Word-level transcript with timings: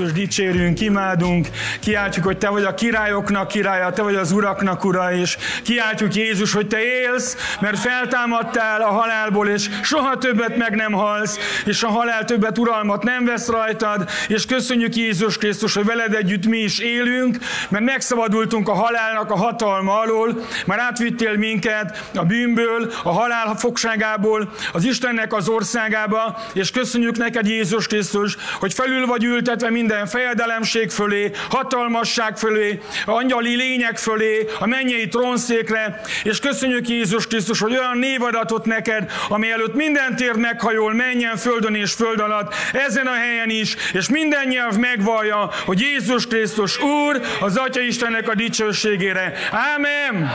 Krisztus 0.00 0.20
dicsérünk, 0.20 0.80
imádunk, 0.80 1.48
kiáltjuk, 1.80 2.24
hogy 2.24 2.38
Te 2.38 2.48
vagy 2.48 2.64
a 2.64 2.74
királyoknak 2.74 3.48
királya, 3.48 3.90
Te 3.90 4.02
vagy 4.02 4.14
az 4.14 4.32
uraknak 4.32 4.84
ura, 4.84 5.12
és 5.12 5.36
kiáltjuk 5.62 6.14
Jézus, 6.14 6.52
hogy 6.52 6.66
Te 6.66 6.78
élsz, 6.82 7.56
mert 7.60 7.78
feltámadtál 7.78 8.80
a 8.80 8.90
halálból, 8.90 9.48
és 9.48 9.68
soha 9.82 10.18
többet 10.18 10.56
meg 10.56 10.74
nem 10.74 10.92
halsz, 10.92 11.38
és 11.64 11.82
a 11.82 11.88
halál 11.88 12.24
többet 12.24 12.58
uralmat 12.58 13.02
nem 13.02 13.24
vesz 13.24 13.48
rajtad, 13.48 14.10
és 14.28 14.46
köszönjük 14.46 14.96
Jézus 14.96 15.38
Krisztus, 15.38 15.74
hogy 15.74 15.84
veled 15.84 16.14
együtt 16.14 16.46
mi 16.46 16.58
is 16.58 16.78
élünk, 16.78 17.36
mert 17.68 17.84
megszabadultunk 17.84 18.68
a 18.68 18.74
halálnak 18.74 19.30
a 19.30 19.36
hatalma 19.36 19.98
alól, 19.98 20.40
már 20.66 20.78
átvittél 20.78 21.36
minket 21.36 22.08
a 22.14 22.24
bűnből, 22.24 22.92
a 23.02 23.10
halál 23.10 23.54
fogságából, 23.56 24.52
az 24.72 24.84
Istennek 24.84 25.32
az 25.32 25.48
országába, 25.48 26.38
és 26.52 26.70
köszönjük 26.70 27.16
neked 27.16 27.46
Jézus 27.46 27.86
Krisztus, 27.86 28.36
hogy 28.60 28.74
felül 28.74 29.06
vagy 29.06 29.24
ültetve 29.24 29.70
minden 29.70 29.88
fejedelemség 30.06 30.90
fölé, 30.90 31.30
hatalmasság 31.50 32.36
fölé, 32.36 32.80
angyali 33.04 33.56
lények 33.56 33.96
fölé, 33.98 34.48
a 34.58 34.66
mennyei 34.66 35.08
trónszékre, 35.08 36.00
és 36.22 36.38
köszönjük 36.38 36.88
Jézus 36.88 37.26
Krisztus, 37.26 37.60
hogy 37.60 37.72
olyan 37.72 37.98
névadatot 37.98 38.64
neked, 38.64 39.12
ami 39.28 39.50
előtt 39.50 39.74
minden 39.74 40.16
tér 40.16 40.34
meghajol, 40.34 40.94
menjen 40.94 41.36
földön 41.36 41.74
és 41.74 41.92
föld 41.92 42.20
alatt, 42.20 42.54
ezen 42.72 43.06
a 43.06 43.14
helyen 43.14 43.50
is, 43.50 43.76
és 43.92 44.08
minden 44.08 44.46
nyelv 44.48 44.76
megvallja, 44.76 45.50
hogy 45.64 45.80
Jézus 45.80 46.26
Krisztus 46.26 46.82
Úr, 46.82 47.20
az 47.40 47.56
Atya 47.56 47.80
Istennek 47.80 48.28
a 48.28 48.34
dicsőségére. 48.34 49.32
Ámen! 49.50 50.30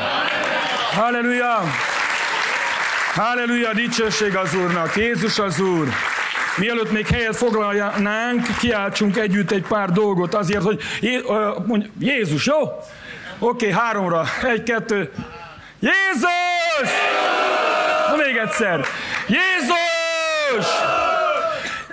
Halleluja! 0.91 1.63
Halleluja, 3.13 3.73
dicsőség 3.73 4.35
az 4.35 4.55
Úrnak, 4.55 4.95
Jézus 4.95 5.39
az 5.39 5.59
Úr! 5.59 5.87
Mielőtt 6.57 6.91
még 6.91 7.07
helyet 7.07 7.35
foglalnánk, 7.35 8.47
kiáltsunk 8.59 9.17
együtt 9.17 9.51
egy 9.51 9.65
pár 9.67 9.91
dolgot 9.91 10.33
azért, 10.33 10.63
hogy 10.63 10.81
mondj, 11.65 11.87
Jézus, 11.99 12.45
jó? 12.45 12.61
Oké, 12.61 12.77
okay, 13.39 13.71
háromra. 13.71 14.23
Egy, 14.43 14.63
kettő. 14.63 15.11
Jézus! 15.79 16.91
Na 18.09 18.15
még 18.15 18.35
egyszer. 18.35 18.85
Jézus! 19.27 20.67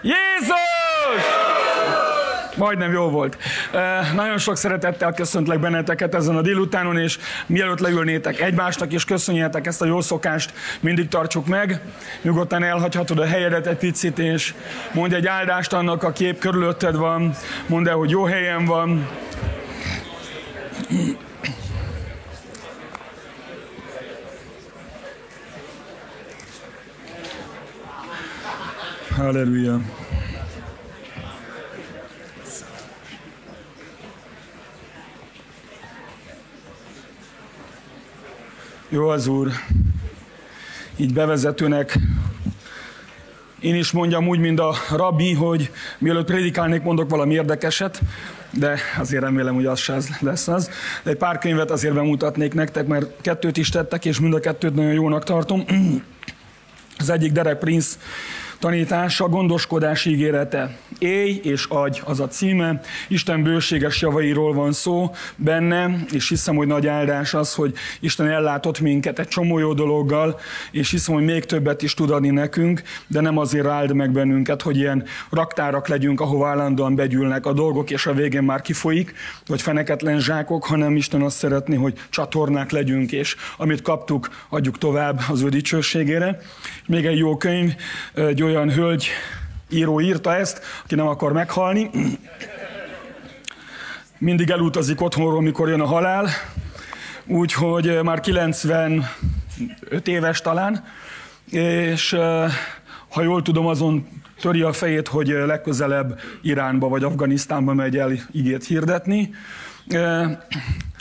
Jézus! 0.02 0.61
Majdnem 2.62 2.92
jó 2.92 3.08
volt. 3.08 3.36
Nagyon 4.14 4.38
sok 4.38 4.56
szeretettel 4.56 5.12
köszöntlek 5.12 5.60
benneteket 5.60 6.14
ezen 6.14 6.36
a 6.36 6.40
délutánon, 6.40 6.98
és 6.98 7.18
mielőtt 7.46 7.78
leülnétek 7.78 8.40
egymásnak, 8.40 8.92
és 8.92 9.04
köszönjétek 9.04 9.66
ezt 9.66 9.82
a 9.82 9.84
jó 9.84 10.00
szokást, 10.00 10.52
mindig 10.80 11.08
tartsuk 11.08 11.46
meg. 11.46 11.80
Nyugodtan 12.22 12.62
elhagyhatod 12.62 13.18
a 13.18 13.26
helyedet 13.26 13.66
egy 13.66 13.76
picit, 13.76 14.18
és 14.18 14.54
mondj 14.92 15.14
egy 15.14 15.26
áldást 15.26 15.72
annak, 15.72 16.02
a 16.02 16.12
kép 16.12 16.38
körülötted 16.38 16.96
van. 16.96 17.34
Mondd 17.66 17.88
el, 17.88 17.94
hogy 17.94 18.10
jó 18.10 18.24
helyen 18.24 18.64
van. 18.64 19.08
Halleluja. 29.16 29.80
Jó 38.92 39.08
az 39.08 39.26
Úr. 39.26 39.48
Így 40.96 41.12
bevezetőnek 41.12 41.98
én 43.60 43.74
is 43.74 43.90
mondjam 43.90 44.28
úgy, 44.28 44.38
mint 44.38 44.60
a 44.60 44.74
rabbi, 44.90 45.32
hogy 45.32 45.70
mielőtt 45.98 46.26
prédikálnék, 46.26 46.82
mondok 46.82 47.10
valami 47.10 47.34
érdekeset, 47.34 48.00
de 48.50 48.78
azért 48.98 49.22
remélem, 49.22 49.54
hogy 49.54 49.66
az 49.66 49.78
se 49.78 49.98
lesz 50.20 50.48
az. 50.48 50.70
De 51.02 51.10
egy 51.10 51.16
pár 51.16 51.38
könyvet 51.38 51.70
azért 51.70 51.94
bemutatnék 51.94 52.54
nektek, 52.54 52.86
mert 52.86 53.20
kettőt 53.20 53.56
is 53.56 53.68
tettek, 53.68 54.04
és 54.04 54.20
mind 54.20 54.34
a 54.34 54.40
kettőt 54.40 54.74
nagyon 54.74 54.92
jónak 54.92 55.24
tartom. 55.24 55.64
Az 56.98 57.10
egyik 57.10 57.32
Derek 57.32 57.58
Prince 57.58 57.96
tanítása, 58.58 59.28
gondoskodás 59.28 60.04
ígérete. 60.04 60.76
Élj 61.02 61.40
és 61.42 61.66
adj, 61.68 62.00
az 62.04 62.20
a 62.20 62.28
címe. 62.28 62.80
Isten 63.08 63.42
bőséges 63.42 64.00
javairól 64.00 64.52
van 64.54 64.72
szó 64.72 65.14
benne, 65.36 66.04
és 66.12 66.28
hiszem, 66.28 66.56
hogy 66.56 66.66
nagy 66.66 66.86
áldás 66.86 67.34
az, 67.34 67.54
hogy 67.54 67.74
Isten 68.00 68.28
ellátott 68.28 68.80
minket 68.80 69.18
egy 69.18 69.28
csomó 69.28 69.58
jó 69.58 69.72
dologgal, 69.72 70.40
és 70.70 70.90
hiszem, 70.90 71.14
hogy 71.14 71.24
még 71.24 71.44
többet 71.44 71.82
is 71.82 71.94
tud 71.94 72.10
adni 72.10 72.30
nekünk, 72.30 72.82
de 73.06 73.20
nem 73.20 73.38
azért 73.38 73.66
áld 73.66 73.94
meg 73.94 74.10
bennünket, 74.10 74.62
hogy 74.62 74.76
ilyen 74.76 75.04
raktárak 75.30 75.88
legyünk, 75.88 76.20
ahova 76.20 76.48
állandóan 76.48 76.94
begyűlnek 76.94 77.46
a 77.46 77.52
dolgok, 77.52 77.90
és 77.90 78.06
a 78.06 78.14
végén 78.14 78.42
már 78.42 78.60
kifolyik, 78.60 79.14
vagy 79.46 79.62
feneketlen 79.62 80.20
zsákok, 80.20 80.64
hanem 80.64 80.96
Isten 80.96 81.22
azt 81.22 81.36
szeretné, 81.36 81.74
hogy 81.76 81.98
csatornák 82.10 82.70
legyünk, 82.70 83.12
és 83.12 83.36
amit 83.56 83.82
kaptuk, 83.82 84.28
adjuk 84.48 84.78
tovább 84.78 85.20
az 85.30 85.42
ő 85.42 85.48
dicsőségére. 85.48 86.38
Még 86.86 87.06
egy 87.06 87.18
jó 87.18 87.36
könyv, 87.36 87.74
egy 88.14 88.42
olyan 88.42 88.72
hölgy 88.72 89.08
író 89.72 90.00
írta 90.00 90.34
ezt, 90.34 90.60
aki 90.84 90.94
nem 90.94 91.06
akar 91.06 91.32
meghalni. 91.32 91.90
Mindig 94.18 94.50
elutazik 94.50 95.00
otthonról, 95.00 95.42
mikor 95.42 95.68
jön 95.68 95.80
a 95.80 95.86
halál, 95.86 96.28
úgyhogy 97.26 98.02
már 98.02 98.20
95 98.20 99.04
éves 100.04 100.40
talán, 100.40 100.84
és 101.50 102.16
ha 103.08 103.22
jól 103.22 103.42
tudom, 103.42 103.66
azon 103.66 104.08
töri 104.40 104.62
a 104.62 104.72
fejét, 104.72 105.08
hogy 105.08 105.28
legközelebb 105.28 106.20
Iránba 106.42 106.88
vagy 106.88 107.04
Afganisztánba 107.04 107.74
megy 107.74 107.96
el 107.96 108.12
igét 108.32 108.64
hirdetni. 108.64 109.30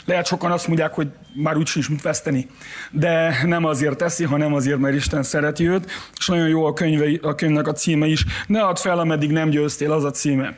Lehet 0.04 0.26
sokan 0.26 0.50
azt 0.50 0.66
mondják, 0.66 0.94
hogy 0.94 1.08
már 1.34 1.56
úgy 1.56 1.66
sincs 1.66 1.88
mit 1.88 2.02
veszteni, 2.02 2.46
de 2.90 3.42
nem 3.44 3.64
azért 3.64 3.96
teszi, 3.96 4.24
hanem 4.24 4.54
azért, 4.54 4.78
mert 4.78 4.94
Isten 4.94 5.22
szereti 5.22 5.68
őt, 5.68 5.90
és 6.18 6.26
nagyon 6.26 6.48
jó 6.48 6.64
a, 6.64 6.72
könyve, 6.72 7.28
a 7.28 7.34
könyvnek 7.34 7.66
a 7.66 7.72
címe 7.72 8.06
is. 8.06 8.24
Ne 8.46 8.62
add 8.62 8.76
fel, 8.76 8.98
ameddig 8.98 9.30
nem 9.30 9.48
győztél, 9.48 9.92
az 9.92 10.04
a 10.04 10.10
címe. 10.10 10.56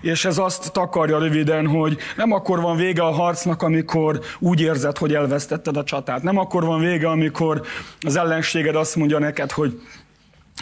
És 0.00 0.24
ez 0.24 0.38
azt 0.38 0.72
takarja 0.72 1.18
röviden, 1.18 1.66
hogy 1.66 1.98
nem 2.16 2.32
akkor 2.32 2.60
van 2.60 2.76
vége 2.76 3.02
a 3.02 3.10
harcnak, 3.10 3.62
amikor 3.62 4.20
úgy 4.38 4.60
érzed, 4.60 4.98
hogy 4.98 5.14
elvesztetted 5.14 5.76
a 5.76 5.84
csatát. 5.84 6.22
Nem 6.22 6.38
akkor 6.38 6.64
van 6.64 6.80
vége, 6.80 7.08
amikor 7.08 7.62
az 8.00 8.16
ellenséged 8.16 8.76
azt 8.76 8.96
mondja 8.96 9.18
neked, 9.18 9.50
hogy 9.50 9.80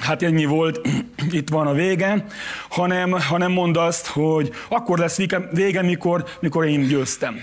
hát 0.00 0.22
ennyi 0.22 0.44
volt, 0.44 0.80
itt 1.30 1.48
van 1.48 1.66
a 1.66 1.72
vége, 1.72 2.24
hanem, 2.68 3.10
hanem 3.10 3.52
mondd 3.52 3.78
azt, 3.78 4.06
hogy 4.06 4.50
akkor 4.68 4.98
lesz 4.98 5.18
vége, 5.52 5.82
mikor, 5.82 6.24
mikor 6.40 6.66
én 6.66 6.86
győztem 6.86 7.40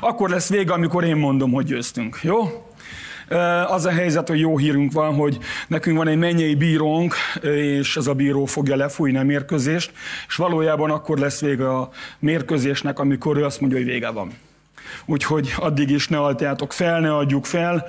akkor 0.00 0.30
lesz 0.30 0.48
vége, 0.48 0.72
amikor 0.72 1.04
én 1.04 1.16
mondom, 1.16 1.52
hogy 1.52 1.64
győztünk. 1.64 2.18
Jó? 2.22 2.66
Az 3.66 3.84
a 3.84 3.90
helyzet, 3.90 4.28
hogy 4.28 4.40
jó 4.40 4.58
hírünk 4.58 4.92
van, 4.92 5.14
hogy 5.14 5.38
nekünk 5.68 5.96
van 5.96 6.08
egy 6.08 6.16
mennyei 6.16 6.54
bírónk, 6.54 7.14
és 7.42 7.96
ez 7.96 8.06
a 8.06 8.14
bíró 8.14 8.44
fogja 8.44 8.76
lefújni 8.76 9.18
a 9.18 9.22
mérkőzést, 9.22 9.92
és 10.28 10.34
valójában 10.34 10.90
akkor 10.90 11.18
lesz 11.18 11.40
vége 11.40 11.68
a 11.68 11.90
mérkőzésnek, 12.18 12.98
amikor 12.98 13.36
ő 13.36 13.44
azt 13.44 13.60
mondja, 13.60 13.78
hogy 13.78 13.86
vége 13.86 14.10
van. 14.10 14.32
Úgyhogy 15.04 15.54
addig 15.56 15.90
is 15.90 16.08
ne 16.08 16.18
altjátok 16.18 16.72
fel, 16.72 17.00
ne 17.00 17.16
adjuk 17.16 17.44
fel. 17.44 17.86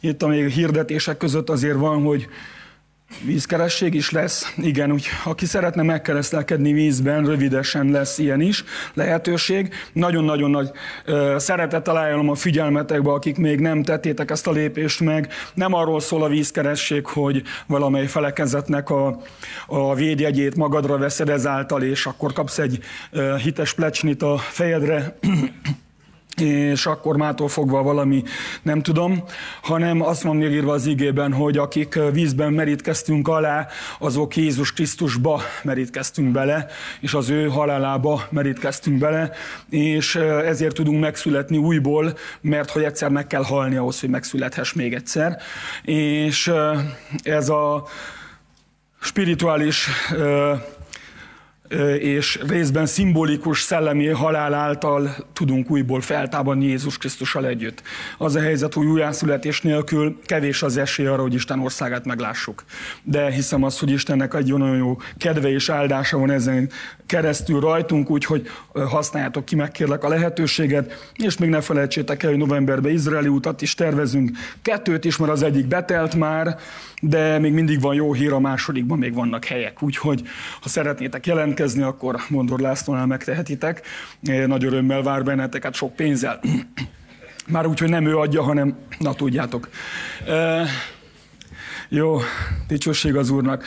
Itt 0.00 0.22
a 0.22 0.26
még 0.26 0.48
hirdetések 0.48 1.16
között 1.16 1.50
azért 1.50 1.76
van, 1.76 2.02
hogy 2.02 2.28
Vízkeresség 3.24 3.94
is 3.94 4.10
lesz, 4.10 4.54
igen, 4.56 4.92
úgy, 4.92 5.06
aki 5.24 5.46
szeretne 5.46 5.82
megkeresztelkedni 5.82 6.72
vízben, 6.72 7.24
rövidesen 7.24 7.90
lesz 7.90 8.18
ilyen 8.18 8.40
is 8.40 8.64
lehetőség. 8.94 9.74
Nagyon-nagyon 9.92 10.50
nagy 10.50 10.70
ö, 11.04 11.34
szeretettel 11.38 11.96
ajánlom 11.96 12.30
a 12.30 12.34
figyelmetekbe, 12.34 13.10
akik 13.10 13.36
még 13.36 13.60
nem 13.60 13.82
tettétek 13.82 14.30
ezt 14.30 14.46
a 14.46 14.50
lépést 14.50 15.00
meg. 15.00 15.32
Nem 15.54 15.72
arról 15.72 16.00
szól 16.00 16.22
a 16.22 16.28
vízkeresség, 16.28 17.06
hogy 17.06 17.42
valamely 17.66 18.06
felekezetnek 18.06 18.90
a, 18.90 19.20
a 19.66 19.94
védjegyét 19.94 20.56
magadra 20.56 20.98
veszed 20.98 21.28
ezáltal, 21.28 21.82
és 21.82 22.06
akkor 22.06 22.32
kapsz 22.32 22.58
egy 22.58 22.78
ö, 23.10 23.36
hites 23.36 23.74
plecsnit 23.74 24.22
a 24.22 24.38
fejedre, 24.38 25.18
és 26.40 26.86
akkor 26.86 27.16
mától 27.16 27.48
fogva 27.48 27.82
valami, 27.82 28.22
nem 28.62 28.82
tudom, 28.82 29.24
hanem 29.62 30.02
azt 30.02 30.22
van 30.22 30.36
még 30.36 30.50
írva 30.50 30.72
az 30.72 30.86
igében, 30.86 31.32
hogy 31.32 31.58
akik 31.58 31.98
vízben 32.12 32.52
merítkeztünk 32.52 33.28
alá, 33.28 33.66
azok 33.98 34.36
Jézus 34.36 34.72
Krisztusba 34.72 35.42
merítkeztünk 35.62 36.32
bele, 36.32 36.66
és 37.00 37.14
az 37.14 37.28
ő 37.28 37.48
halálába 37.48 38.26
merítkeztünk 38.30 38.98
bele, 38.98 39.30
és 39.70 40.14
ezért 40.44 40.74
tudunk 40.74 41.00
megszületni 41.00 41.56
újból, 41.56 42.16
mert 42.40 42.70
hogy 42.70 42.82
egyszer 42.82 43.08
meg 43.10 43.26
kell 43.26 43.44
halni 43.44 43.76
ahhoz, 43.76 44.00
hogy 44.00 44.08
megszülethess 44.10 44.72
még 44.72 44.94
egyszer. 44.94 45.38
És 45.82 46.52
ez 47.22 47.48
a 47.48 47.84
spirituális 49.00 49.88
és 51.98 52.40
részben 52.48 52.86
szimbolikus 52.86 53.60
szellemi 53.60 54.06
halál 54.06 54.54
által 54.54 55.16
tudunk 55.32 55.70
újból 55.70 56.00
feltámadni 56.00 56.66
Jézus 56.66 56.98
Krisztussal 56.98 57.46
együtt. 57.46 57.82
Az 58.18 58.34
a 58.34 58.40
helyzet, 58.40 58.74
hogy 58.74 58.86
újjászületés 58.86 59.60
nélkül 59.60 60.18
kevés 60.26 60.62
az 60.62 60.76
esély 60.76 61.06
arra, 61.06 61.22
hogy 61.22 61.34
Isten 61.34 61.60
országát 61.60 62.04
meglássuk. 62.04 62.64
De 63.02 63.30
hiszem 63.30 63.62
azt, 63.62 63.80
hogy 63.80 63.90
Istennek 63.90 64.34
egy 64.34 64.52
olyan 64.52 64.76
jó 64.76 64.96
kedve 65.18 65.50
és 65.50 65.68
áldása 65.68 66.18
van 66.18 66.30
ezen 66.30 66.70
keresztül 67.06 67.60
rajtunk, 67.60 68.10
úgyhogy 68.10 68.48
használjátok 68.72 69.44
ki, 69.44 69.56
megkérlek 69.56 70.04
a 70.04 70.08
lehetőséget, 70.08 71.10
és 71.16 71.38
még 71.38 71.48
ne 71.48 71.60
felejtsétek 71.60 72.22
el, 72.22 72.30
hogy 72.30 72.38
novemberben 72.38 72.92
izraeli 72.92 73.28
utat 73.28 73.62
is 73.62 73.74
tervezünk. 73.74 74.30
Kettőt 74.62 75.04
is, 75.04 75.16
mert 75.16 75.32
az 75.32 75.42
egyik 75.42 75.66
betelt 75.66 76.14
már, 76.14 76.56
de 77.00 77.38
még 77.38 77.52
mindig 77.52 77.80
van 77.80 77.94
jó 77.94 78.12
hír, 78.12 78.32
a 78.32 78.38
másodikban 78.38 78.98
még 78.98 79.14
vannak 79.14 79.44
helyek. 79.44 79.82
Úgyhogy 79.82 80.22
ha 80.60 80.68
szeretnétek 80.68 81.26
jelentkezni, 81.26 81.62
akkor 81.72 82.16
Mondor 82.28 82.60
Lászlónál 82.60 83.06
megtehetitek. 83.06 83.82
Nagy 84.46 84.64
örömmel 84.64 85.02
vár 85.02 85.24
benneteket 85.24 85.74
sok 85.74 85.94
pénzzel. 85.94 86.40
Már 87.46 87.66
úgy, 87.66 87.78
hogy 87.78 87.88
nem 87.88 88.06
ő 88.06 88.16
adja, 88.16 88.42
hanem 88.42 88.76
na 88.98 89.14
tudjátok. 89.14 89.68
Jó, 91.88 92.18
dicsőség 92.68 93.16
az 93.16 93.30
Úrnak. 93.30 93.64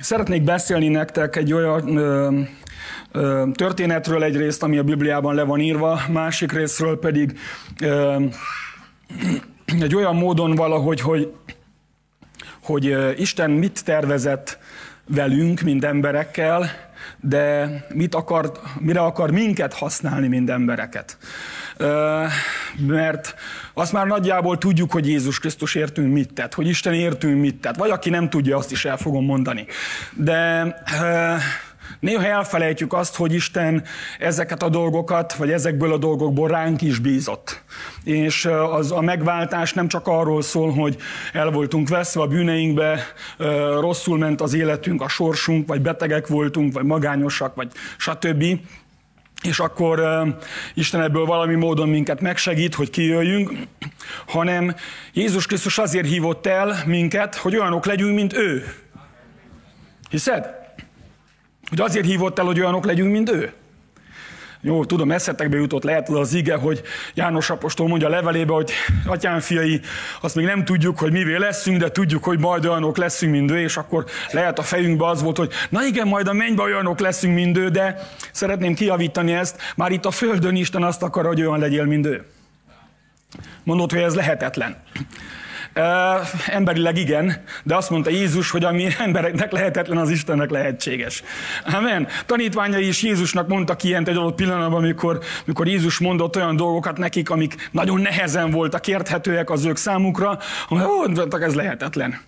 Szeretnék 0.00 0.42
beszélni 0.42 0.88
nektek 0.88 1.36
egy 1.36 1.52
olyan 1.52 1.98
történetről 3.52 4.22
egyrészt, 4.22 4.62
ami 4.62 4.78
a 4.78 4.82
Bibliában 4.82 5.34
le 5.34 5.42
van 5.42 5.60
írva, 5.60 6.00
másik 6.12 6.52
részről 6.52 6.98
pedig 6.98 7.38
egy 9.80 9.94
olyan 9.94 10.16
módon 10.16 10.54
valahogy, 10.54 11.00
hogy, 11.00 11.32
hogy 12.62 12.96
Isten 13.16 13.50
mit 13.50 13.84
tervezett 13.84 14.58
velünk, 15.08 15.60
mint 15.60 15.84
emberekkel, 15.84 16.70
de 17.20 17.68
mit 17.94 18.14
akar, 18.14 18.52
mire 18.80 19.00
akar 19.00 19.30
minket 19.30 19.74
használni, 19.74 20.28
mint 20.28 20.50
embereket. 20.50 21.18
Mert 22.86 23.34
azt 23.74 23.92
már 23.92 24.06
nagyjából 24.06 24.58
tudjuk, 24.58 24.92
hogy 24.92 25.08
Jézus 25.08 25.38
Krisztus 25.38 25.74
értünk 25.74 26.12
mit 26.12 26.32
tett, 26.32 26.54
hogy 26.54 26.68
Isten 26.68 26.94
értünk 26.94 27.40
mit 27.40 27.60
tett. 27.60 27.76
Vagy 27.76 27.90
aki 27.90 28.10
nem 28.10 28.30
tudja, 28.30 28.56
azt 28.56 28.72
is 28.72 28.84
el 28.84 28.96
fogom 28.96 29.24
mondani. 29.24 29.66
De 30.12 30.74
néha 32.00 32.24
elfelejtjük 32.24 32.92
azt, 32.92 33.16
hogy 33.16 33.34
Isten 33.34 33.84
ezeket 34.18 34.62
a 34.62 34.68
dolgokat, 34.68 35.34
vagy 35.34 35.50
ezekből 35.50 35.92
a 35.92 35.98
dolgokból 35.98 36.48
ránk 36.48 36.82
is 36.82 36.98
bízott. 36.98 37.62
És 38.04 38.48
az 38.70 38.92
a 38.92 39.00
megváltás 39.00 39.72
nem 39.72 39.88
csak 39.88 40.06
arról 40.06 40.42
szól, 40.42 40.72
hogy 40.72 40.96
el 41.32 41.50
voltunk 41.50 41.88
veszve 41.88 42.20
a 42.20 42.26
bűneinkbe, 42.26 43.00
rosszul 43.80 44.18
ment 44.18 44.40
az 44.40 44.54
életünk, 44.54 45.02
a 45.02 45.08
sorsunk, 45.08 45.68
vagy 45.68 45.80
betegek 45.80 46.26
voltunk, 46.26 46.72
vagy 46.72 46.84
magányosak, 46.84 47.54
vagy 47.54 47.68
stb., 47.96 48.44
és 49.42 49.58
akkor 49.58 50.02
Isten 50.74 51.02
ebből 51.02 51.24
valami 51.24 51.54
módon 51.54 51.88
minket 51.88 52.20
megsegít, 52.20 52.74
hogy 52.74 52.90
kijöjjünk, 52.90 53.52
hanem 54.26 54.74
Jézus 55.12 55.46
Krisztus 55.46 55.78
azért 55.78 56.06
hívott 56.06 56.46
el 56.46 56.82
minket, 56.86 57.34
hogy 57.34 57.56
olyanok 57.56 57.86
legyünk, 57.86 58.14
mint 58.14 58.36
ő. 58.36 58.64
Hiszed? 60.10 60.65
Hogy 61.68 61.80
azért 61.80 62.06
hívott 62.06 62.38
el, 62.38 62.44
hogy 62.44 62.60
olyanok 62.60 62.84
legyünk, 62.84 63.12
mint 63.12 63.30
ő. 63.30 63.52
Jó, 64.60 64.84
tudom, 64.84 65.10
eszetekbe 65.10 65.56
jutott 65.56 65.82
lehet 65.82 66.08
az 66.08 66.34
ige, 66.34 66.54
hogy 66.54 66.82
János 67.14 67.50
Apostol 67.50 67.88
mondja 67.88 68.06
a 68.06 68.10
levelébe, 68.10 68.52
hogy 68.52 68.70
atyám 69.06 69.40
fiai, 69.40 69.80
azt 70.20 70.34
még 70.34 70.44
nem 70.44 70.64
tudjuk, 70.64 70.98
hogy 70.98 71.12
mivé 71.12 71.36
leszünk, 71.36 71.78
de 71.78 71.90
tudjuk, 71.90 72.24
hogy 72.24 72.38
majd 72.38 72.66
olyanok 72.66 72.96
leszünk, 72.96 73.32
mint 73.32 73.50
ő, 73.50 73.60
és 73.60 73.76
akkor 73.76 74.04
lehet 74.30 74.58
a 74.58 74.62
fejünkbe 74.62 75.06
az 75.06 75.22
volt, 75.22 75.36
hogy 75.36 75.52
na 75.68 75.84
igen, 75.84 76.08
majd 76.08 76.28
a 76.28 76.32
mennybe 76.32 76.62
olyanok 76.62 76.98
leszünk, 76.98 77.34
mint 77.34 77.56
ő, 77.56 77.68
de 77.68 78.10
szeretném 78.32 78.74
kiavítani 78.74 79.32
ezt, 79.32 79.60
már 79.76 79.90
itt 79.90 80.04
a 80.04 80.10
földön 80.10 80.56
Isten 80.56 80.82
azt 80.82 81.02
akar, 81.02 81.26
hogy 81.26 81.40
olyan 81.40 81.58
legyél, 81.58 81.84
mint 81.84 82.06
ő. 82.06 82.24
Mondod, 83.64 83.92
hogy 83.92 84.00
ez 84.00 84.14
lehetetlen. 84.14 84.76
Emberileg 86.46 86.96
igen, 86.96 87.42
de 87.62 87.76
azt 87.76 87.90
mondta 87.90 88.10
Jézus, 88.10 88.50
hogy 88.50 88.64
ami 88.64 88.88
embereknek 88.98 89.52
lehetetlen, 89.52 89.98
az 89.98 90.10
Istennek 90.10 90.50
lehetséges. 90.50 91.22
Amen. 91.64 92.08
Tanítványai 92.26 92.86
is 92.86 93.02
Jézusnak 93.02 93.48
mondtak 93.48 93.82
ilyent 93.82 94.08
egy 94.08 94.16
adott 94.16 94.34
pillanatban, 94.34 94.78
amikor, 94.78 95.18
amikor 95.44 95.66
Jézus 95.66 95.98
mondott 95.98 96.36
olyan 96.36 96.56
dolgokat 96.56 96.98
nekik, 96.98 97.30
amik 97.30 97.68
nagyon 97.70 98.00
nehezen 98.00 98.50
voltak 98.50 98.86
érthetőek 98.86 99.50
az 99.50 99.64
ők 99.64 99.76
számukra, 99.76 100.38
hogy 100.68 100.82
ez 101.40 101.54
lehetetlen. 101.54 102.20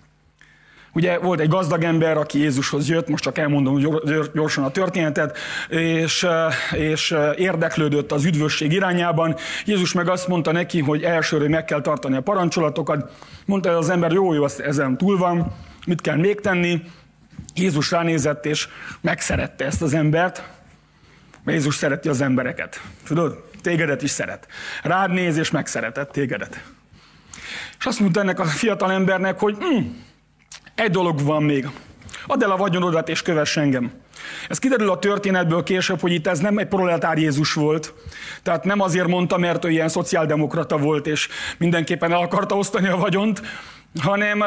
Ugye 0.93 1.17
volt 1.17 1.39
egy 1.39 1.49
gazdag 1.49 1.83
ember, 1.83 2.17
aki 2.17 2.39
Jézushoz 2.39 2.89
jött, 2.89 3.07
most 3.07 3.23
csak 3.23 3.37
elmondom 3.37 4.01
gyorsan 4.33 4.63
a 4.63 4.71
történetet, 4.71 5.37
és, 5.69 6.27
és 6.71 7.15
érdeklődött 7.35 8.11
az 8.11 8.25
üdvösség 8.25 8.71
irányában. 8.71 9.35
Jézus 9.65 9.93
meg 9.93 10.09
azt 10.09 10.27
mondta 10.27 10.51
neki, 10.51 10.79
hogy 10.79 11.03
elsőre 11.03 11.49
meg 11.49 11.65
kell 11.65 11.81
tartani 11.81 12.15
a 12.15 12.21
parancsolatokat. 12.21 13.11
Mondta 13.45 13.77
az 13.77 13.89
ember, 13.89 14.11
jó, 14.11 14.33
jó, 14.33 14.45
ezen 14.45 14.97
túl 14.97 15.17
van, 15.17 15.55
mit 15.85 16.01
kell 16.01 16.17
még 16.17 16.41
tenni? 16.41 16.81
Jézus 17.55 17.91
ránézett, 17.91 18.45
és 18.45 18.67
megszerette 19.01 19.65
ezt 19.65 19.81
az 19.81 19.93
embert, 19.93 20.43
mert 21.43 21.57
Jézus 21.57 21.75
szereti 21.75 22.09
az 22.09 22.21
embereket. 22.21 22.81
Tudod? 23.07 23.43
Tégedet 23.61 24.01
is 24.01 24.09
szeret. 24.09 24.47
Rád 24.83 25.11
néz, 25.11 25.37
és 25.37 25.51
megszeretett 25.51 26.11
tégedet. 26.11 26.63
És 27.79 27.85
azt 27.85 27.99
mondta 27.99 28.19
ennek 28.19 28.39
a 28.39 28.45
fiatal 28.45 28.91
embernek, 28.91 29.39
hogy 29.39 29.55
hm, 29.59 29.85
egy 30.79 30.91
dolog 30.91 31.21
van 31.21 31.43
még. 31.43 31.69
Add 32.27 32.43
el 32.43 32.51
a 32.51 32.57
vagyonodat 32.57 33.09
és 33.09 33.21
kövess 33.21 33.57
engem. 33.57 33.91
Ez 34.49 34.59
kiderül 34.59 34.89
a 34.89 34.99
történetből 34.99 35.63
később, 35.63 35.99
hogy 35.99 36.11
itt 36.11 36.27
ez 36.27 36.39
nem 36.39 36.57
egy 36.57 36.67
proletár 36.67 37.17
Jézus 37.17 37.53
volt. 37.53 37.93
Tehát 38.43 38.63
nem 38.63 38.79
azért 38.79 39.07
mondta, 39.07 39.37
mert 39.37 39.65
ő 39.65 39.69
ilyen 39.69 39.89
szociáldemokrata 39.89 40.77
volt, 40.77 41.07
és 41.07 41.27
mindenképpen 41.57 42.11
el 42.11 42.21
akarta 42.21 42.55
osztani 42.55 42.87
a 42.87 42.97
vagyont, 42.97 43.41
hanem, 44.01 44.43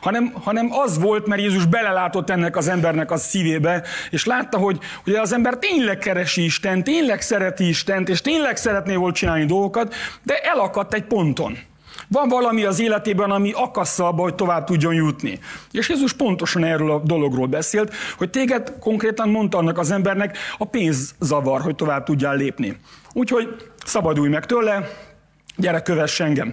hanem, 0.00 0.32
hanem 0.42 0.68
az 0.70 0.98
volt, 0.98 1.26
mert 1.26 1.40
Jézus 1.40 1.66
belelátott 1.66 2.30
ennek 2.30 2.56
az 2.56 2.68
embernek 2.68 3.10
a 3.10 3.16
szívébe, 3.16 3.82
és 4.10 4.24
látta, 4.24 4.58
hogy 4.58 4.78
ugye 5.06 5.20
az 5.20 5.32
ember 5.32 5.58
tényleg 5.58 5.98
keresi 5.98 6.44
Isten, 6.44 6.84
tényleg 6.84 7.20
szereti 7.20 7.68
Istent, 7.68 8.08
és 8.08 8.20
tényleg 8.20 8.56
szeretné 8.56 8.94
volt 8.94 9.14
csinálni 9.14 9.44
dolgokat, 9.44 9.94
de 10.22 10.38
elakadt 10.38 10.94
egy 10.94 11.04
ponton. 11.04 11.58
Van 12.12 12.28
valami 12.28 12.64
az 12.64 12.80
életében, 12.80 13.30
ami 13.30 13.52
akassza 13.52 14.06
abba, 14.06 14.22
hogy 14.22 14.34
tovább 14.34 14.64
tudjon 14.64 14.94
jutni. 14.94 15.38
És 15.70 15.88
Jézus 15.88 16.12
pontosan 16.12 16.64
erről 16.64 16.90
a 16.90 16.98
dologról 17.04 17.46
beszélt, 17.46 17.94
hogy 18.18 18.30
téged 18.30 18.78
konkrétan 18.80 19.28
mondta 19.28 19.58
annak 19.58 19.78
az 19.78 19.90
embernek, 19.90 20.38
a 20.58 20.64
pénz 20.64 21.14
zavar, 21.20 21.60
hogy 21.60 21.74
tovább 21.74 22.04
tudjál 22.04 22.36
lépni. 22.36 22.76
Úgyhogy 23.12 23.70
szabadulj 23.84 24.28
meg 24.28 24.46
tőle, 24.46 24.88
gyere, 25.56 25.82
kövess 25.82 26.20
engem. 26.20 26.52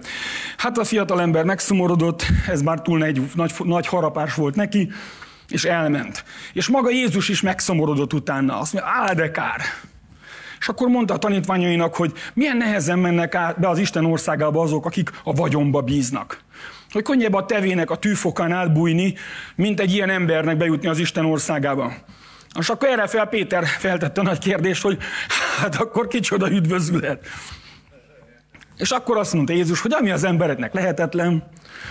Hát 0.56 0.78
a 0.78 0.84
fiatal 0.84 1.20
ember 1.20 1.44
megszomorodott, 1.44 2.26
ez 2.48 2.62
már 2.62 2.82
túl 2.82 2.98
nagy, 2.98 3.22
nagy, 3.34 3.52
nagy 3.58 3.86
harapás 3.86 4.34
volt 4.34 4.54
neki, 4.54 4.90
és 5.48 5.64
elment. 5.64 6.24
És 6.52 6.68
maga 6.68 6.90
Jézus 6.90 7.28
is 7.28 7.40
megszomorodott 7.40 8.12
utána. 8.12 8.58
Azt 8.58 8.72
mondja, 8.72 9.30
kár. 9.30 9.60
És 10.60 10.68
akkor 10.68 10.88
mondta 10.88 11.14
a 11.14 11.18
tanítványainak, 11.18 11.94
hogy 11.94 12.12
milyen 12.34 12.56
nehezen 12.56 12.98
mennek 12.98 13.34
át 13.34 13.60
be 13.60 13.68
az 13.68 13.78
Isten 13.78 14.04
országába 14.04 14.62
azok, 14.62 14.86
akik 14.86 15.10
a 15.24 15.32
vagyonba 15.32 15.80
bíznak. 15.80 16.40
Hogy 16.90 17.02
könnyebb 17.02 17.34
a 17.34 17.46
tevének 17.46 17.90
a 17.90 17.96
tűfokán 17.96 18.52
átbújni, 18.52 19.14
mint 19.54 19.80
egy 19.80 19.94
ilyen 19.94 20.10
embernek 20.10 20.56
bejutni 20.56 20.88
az 20.88 20.98
Isten 20.98 21.24
országába. 21.24 21.92
És 22.58 22.68
akkor 22.68 22.88
erre 22.88 23.06
fel 23.06 23.26
Péter 23.26 23.66
feltette 23.66 24.20
a 24.20 24.24
nagy 24.24 24.38
kérdést, 24.38 24.82
hogy 24.82 24.98
hát 25.60 25.74
akkor 25.74 26.06
kicsoda 26.06 26.50
üdvözület. 26.50 27.26
És 28.80 28.90
akkor 28.90 29.18
azt 29.18 29.32
mondta 29.32 29.52
Jézus, 29.52 29.80
hogy 29.80 29.92
ami 29.92 30.10
az 30.10 30.24
embereknek 30.24 30.74
lehetetlen, 30.74 31.42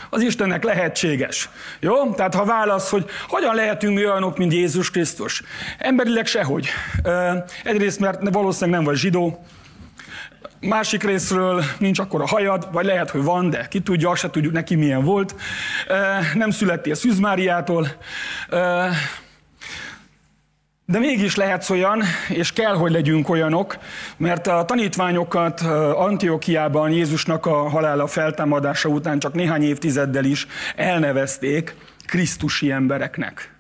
az 0.10 0.22
Istennek 0.22 0.64
lehetséges. 0.64 1.50
Jó? 1.80 2.14
Tehát 2.14 2.36
ha 2.36 2.46
válasz, 2.46 2.90
hogy 2.90 3.06
hogyan 3.28 3.56
lehetünk 3.56 3.96
mi 3.96 4.06
olyanok, 4.06 4.38
mint 4.38 4.54
Jézus 4.54 4.92
Krisztus? 4.92 5.44
Emberileg 5.78 6.26
sehogy. 6.26 6.68
Egyrészt, 7.64 8.00
mert 8.00 8.30
valószínűleg 8.30 8.80
nem 8.80 8.90
vagy 8.90 8.98
zsidó, 8.98 9.46
Másik 10.62 11.04
részről 11.04 11.64
nincs 11.78 12.00
akkor 12.00 12.22
a 12.22 12.28
hajad, 12.28 12.68
vagy 12.72 12.86
lehet, 12.86 13.10
hogy 13.10 13.24
van, 13.24 13.50
de 13.50 13.68
ki 13.68 13.80
tudja, 13.80 14.16
se 14.16 14.30
tudjuk 14.30 14.54
neki 14.54 14.76
milyen 14.76 15.04
volt. 15.04 15.36
Nem 16.34 16.50
születtél 16.50 16.96
Szűzmáriától. 16.96 17.88
De 20.92 21.00
mégis 21.00 21.36
lehetsz 21.36 21.70
olyan, 21.70 22.04
és 22.30 22.54
kell, 22.54 22.74
hogy 22.74 22.92
legyünk 22.92 23.30
olyanok, 23.30 23.78
mert 24.18 24.48
a 24.48 24.66
tanítványokat 24.66 25.62
Antiokiában 25.96 26.92
Jézusnak 26.92 27.46
a 27.46 27.70
halála 27.70 28.08
feltámadása 28.08 28.90
után 28.90 29.20
csak 29.20 29.34
néhány 29.34 29.64
évtizeddel 29.64 30.26
is 30.26 30.48
elnevezték 30.76 31.76
Krisztusi 32.06 32.72
embereknek. 32.72 33.54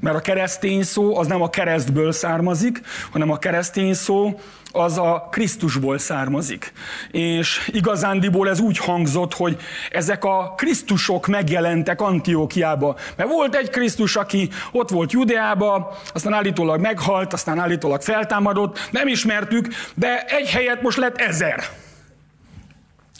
mert 0.00 0.16
a 0.16 0.20
keresztény 0.20 0.82
szó 0.82 1.18
az 1.18 1.26
nem 1.26 1.42
a 1.42 1.50
keresztből 1.50 2.12
származik, 2.12 2.80
hanem 3.10 3.30
a 3.30 3.38
keresztény 3.38 3.94
szó 3.94 4.40
az 4.76 4.98
a 4.98 5.28
Krisztusból 5.30 5.98
származik. 5.98 6.72
És 7.10 7.70
igazándiból 7.72 8.48
ez 8.48 8.60
úgy 8.60 8.78
hangzott, 8.78 9.34
hogy 9.34 9.56
ezek 9.90 10.24
a 10.24 10.54
Krisztusok 10.56 11.26
megjelentek 11.26 12.00
Antiókiába. 12.00 12.96
Mert 13.16 13.30
volt 13.30 13.54
egy 13.54 13.70
Krisztus, 13.70 14.16
aki 14.16 14.48
ott 14.72 14.90
volt 14.90 15.12
Judeába, 15.12 15.98
aztán 16.14 16.32
állítólag 16.32 16.80
meghalt, 16.80 17.32
aztán 17.32 17.58
állítólag 17.58 18.02
feltámadott, 18.02 18.88
nem 18.90 19.08
ismertük, 19.08 19.68
de 19.94 20.24
egy 20.24 20.50
helyet 20.50 20.82
most 20.82 20.98
lett 20.98 21.16
ezer. 21.16 21.64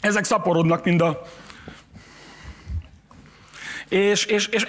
Ezek 0.01 0.23
szaporodnak, 0.23 0.83
mind 0.83 1.01
a 1.01 1.21
és, 3.89 4.25
és, 4.25 4.47
és 4.47 4.65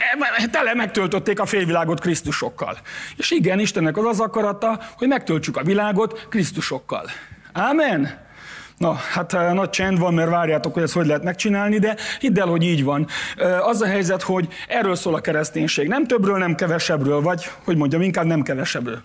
tele 0.50 0.74
megtöltötték 0.74 1.40
a 1.40 1.46
félvilágot 1.46 2.00
Krisztusokkal. 2.00 2.78
És 3.16 3.30
igen, 3.30 3.58
Istennek 3.58 3.96
az 3.96 4.04
az 4.04 4.20
akarata, 4.20 4.80
hogy 4.96 5.08
megtöltsük 5.08 5.56
a 5.56 5.62
világot 5.62 6.26
Krisztusokkal. 6.28 7.10
Ámen? 7.52 8.26
Na, 8.78 8.92
hát 8.92 9.34
eh, 9.34 9.52
nagy 9.52 9.70
csend 9.70 9.98
van, 9.98 10.14
mert 10.14 10.30
várjátok, 10.30 10.74
hogy 10.74 10.82
ezt 10.82 10.92
hogy 10.92 11.06
lehet 11.06 11.22
megcsinálni, 11.22 11.78
de 11.78 11.96
hidd 12.20 12.40
el, 12.40 12.46
hogy 12.46 12.62
így 12.62 12.84
van. 12.84 13.06
Eh, 13.36 13.66
az 13.68 13.80
a 13.80 13.86
helyzet, 13.86 14.22
hogy 14.22 14.48
erről 14.68 14.94
szól 14.94 15.14
a 15.14 15.20
kereszténység. 15.20 15.88
Nem 15.88 16.06
többről, 16.06 16.38
nem 16.38 16.54
kevesebbről, 16.54 17.20
vagy, 17.20 17.50
hogy 17.64 17.76
mondjam, 17.76 18.02
inkább 18.02 18.24
nem 18.24 18.42
kevesebbről. 18.42 19.02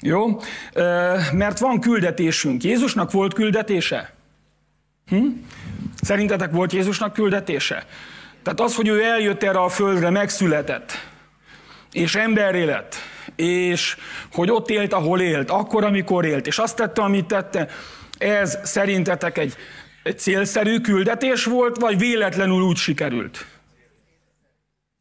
Jó? 0.00 0.40
Eh, 0.72 1.32
mert 1.32 1.58
van 1.58 1.80
küldetésünk. 1.80 2.62
Jézusnak 2.62 3.10
volt 3.10 3.34
küldetése? 3.34 4.14
Hm? 5.06 5.26
Szerintetek 6.02 6.50
volt 6.50 6.72
Jézusnak 6.72 7.12
küldetése? 7.12 7.86
Tehát 8.46 8.60
az, 8.60 8.76
hogy 8.76 8.88
ő 8.88 9.02
eljött 9.02 9.42
erre 9.42 9.58
a 9.58 9.68
földre, 9.68 10.10
megszületett, 10.10 10.92
és 11.92 12.14
emberré 12.14 12.64
lett, 12.64 12.94
és 13.36 13.96
hogy 14.32 14.50
ott 14.50 14.70
élt, 14.70 14.92
ahol 14.92 15.20
élt, 15.20 15.50
akkor, 15.50 15.84
amikor 15.84 16.24
élt, 16.24 16.46
és 16.46 16.58
azt 16.58 16.76
tette, 16.76 17.02
amit 17.02 17.26
tette, 17.26 17.68
ez 18.18 18.58
szerintetek 18.62 19.38
egy, 19.38 19.56
egy 20.02 20.18
célszerű 20.18 20.78
küldetés 20.80 21.44
volt, 21.44 21.76
vagy 21.76 21.98
véletlenül 21.98 22.62
úgy 22.62 22.76
sikerült? 22.76 23.46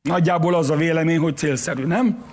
Nagyjából 0.01 0.55
az 0.55 0.69
a 0.69 0.75
vélemény, 0.75 1.19
hogy 1.19 1.37
célszerű, 1.37 1.83
nem? 1.83 2.23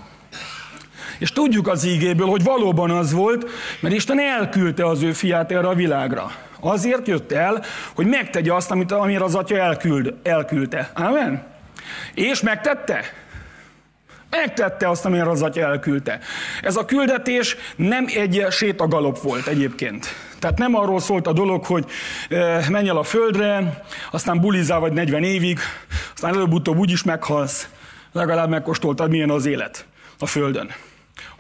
És 1.19 1.33
tudjuk 1.33 1.69
az 1.69 1.85
ígéből, 1.85 2.27
hogy 2.27 2.43
valóban 2.43 2.91
az 2.91 3.13
volt, 3.13 3.51
mert 3.81 3.95
Isten 3.95 4.21
elküldte 4.21 4.87
az 4.87 5.03
ő 5.03 5.13
fiát 5.13 5.53
erre 5.53 5.69
a 5.69 5.75
világra. 5.75 6.33
Azért 6.65 7.07
jött 7.07 7.33
el, 7.33 7.65
hogy 7.95 8.07
megtegye 8.07 8.55
azt, 8.55 8.71
amit, 8.71 8.93
amire 8.93 9.25
az 9.25 9.35
atya 9.35 9.57
elküld, 9.57 10.15
elküldte. 10.23 10.91
Amen? 10.95 11.43
És 12.15 12.41
megtette? 12.41 13.01
Megtette 14.31 14.89
azt, 14.89 15.05
amire 15.05 15.31
az 15.31 15.43
atya 15.43 15.61
elküldte. 15.61 16.19
Ez 16.63 16.77
a 16.77 16.85
küldetés 16.85 17.57
nem 17.77 18.07
egy 18.15 18.47
sétagalop 18.51 19.19
volt 19.23 19.47
egyébként. 19.47 20.07
Tehát 20.39 20.59
nem 20.59 20.75
arról 20.75 21.01
szólt 21.01 21.27
a 21.27 21.33
dolog, 21.33 21.65
hogy 21.65 21.85
menj 22.69 22.89
el 22.89 22.97
a 22.97 23.03
földre, 23.03 23.83
aztán 24.11 24.41
bulizál 24.41 24.81
vagy 24.81 24.93
40 24.93 25.23
évig, 25.23 25.59
aztán 26.15 26.35
előbb-utóbb 26.35 26.79
úgyis 26.79 27.03
meghalsz, 27.03 27.69
legalább 28.13 28.49
megkóstoltad, 28.49 29.11
milyen 29.11 29.31
az 29.31 29.47
élet 29.47 29.87
a 30.19 30.27
földön 30.27 30.71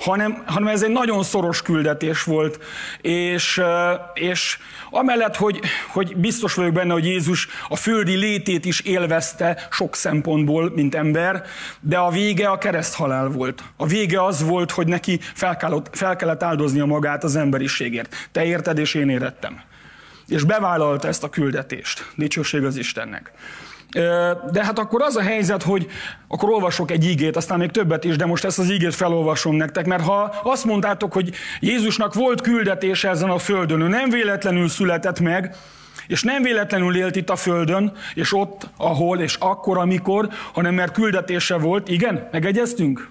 hanem, 0.02 0.42
hanem 0.46 0.68
ez 0.68 0.82
egy 0.82 0.90
nagyon 0.90 1.22
szoros 1.22 1.62
küldetés 1.62 2.22
volt, 2.22 2.58
és, 3.00 3.60
és 4.14 4.58
amellett, 4.90 5.36
hogy, 5.36 5.60
hogy 5.88 6.16
biztos 6.16 6.54
vagyok 6.54 6.72
benne, 6.72 6.92
hogy 6.92 7.04
Jézus 7.04 7.48
a 7.68 7.76
földi 7.76 8.14
létét 8.14 8.64
is 8.64 8.80
élvezte 8.80 9.68
sok 9.70 9.94
szempontból, 9.94 10.72
mint 10.74 10.94
ember, 10.94 11.44
de 11.80 11.98
a 11.98 12.10
vége 12.10 12.48
a 12.48 12.58
kereszthalál 12.58 13.28
volt. 13.28 13.62
A 13.76 13.86
vége 13.86 14.24
az 14.24 14.42
volt, 14.42 14.70
hogy 14.70 14.86
neki 14.86 15.20
fel 15.34 15.56
kellett, 15.56 15.96
fel 15.96 16.16
kellett 16.16 16.42
áldoznia 16.42 16.84
magát 16.84 17.24
az 17.24 17.36
emberiségért. 17.36 18.28
Te 18.32 18.44
érted, 18.44 18.78
és 18.78 18.94
én 18.94 19.08
érettem. 19.08 19.60
És 20.28 20.44
bevállalta 20.44 21.08
ezt 21.08 21.24
a 21.24 21.28
küldetést. 21.28 22.12
Dicsőség 22.16 22.64
az 22.64 22.76
Istennek. 22.76 23.32
De 24.52 24.64
hát 24.64 24.78
akkor 24.78 25.02
az 25.02 25.16
a 25.16 25.22
helyzet, 25.22 25.62
hogy 25.62 25.86
akkor 26.28 26.50
olvasok 26.50 26.90
egy 26.90 27.06
ígét, 27.06 27.36
aztán 27.36 27.58
még 27.58 27.70
többet 27.70 28.04
is, 28.04 28.16
de 28.16 28.26
most 28.26 28.44
ezt 28.44 28.58
az 28.58 28.70
ígét 28.70 28.94
felolvasom 28.94 29.54
nektek, 29.54 29.86
mert 29.86 30.04
ha 30.04 30.34
azt 30.42 30.64
mondtátok, 30.64 31.12
hogy 31.12 31.32
Jézusnak 31.60 32.14
volt 32.14 32.40
küldetése 32.40 33.08
ezen 33.08 33.30
a 33.30 33.38
földön, 33.38 33.80
ő 33.80 33.88
nem 33.88 34.10
véletlenül 34.10 34.68
született 34.68 35.20
meg, 35.20 35.54
és 36.06 36.22
nem 36.22 36.42
véletlenül 36.42 36.96
élt 36.96 37.16
itt 37.16 37.30
a 37.30 37.36
földön, 37.36 37.92
és 38.14 38.34
ott, 38.34 38.70
ahol, 38.76 39.20
és 39.20 39.36
akkor, 39.40 39.78
amikor, 39.78 40.28
hanem 40.52 40.74
mert 40.74 40.92
küldetése 40.92 41.56
volt. 41.56 41.88
Igen? 41.88 42.28
Megegyeztünk? 42.32 43.10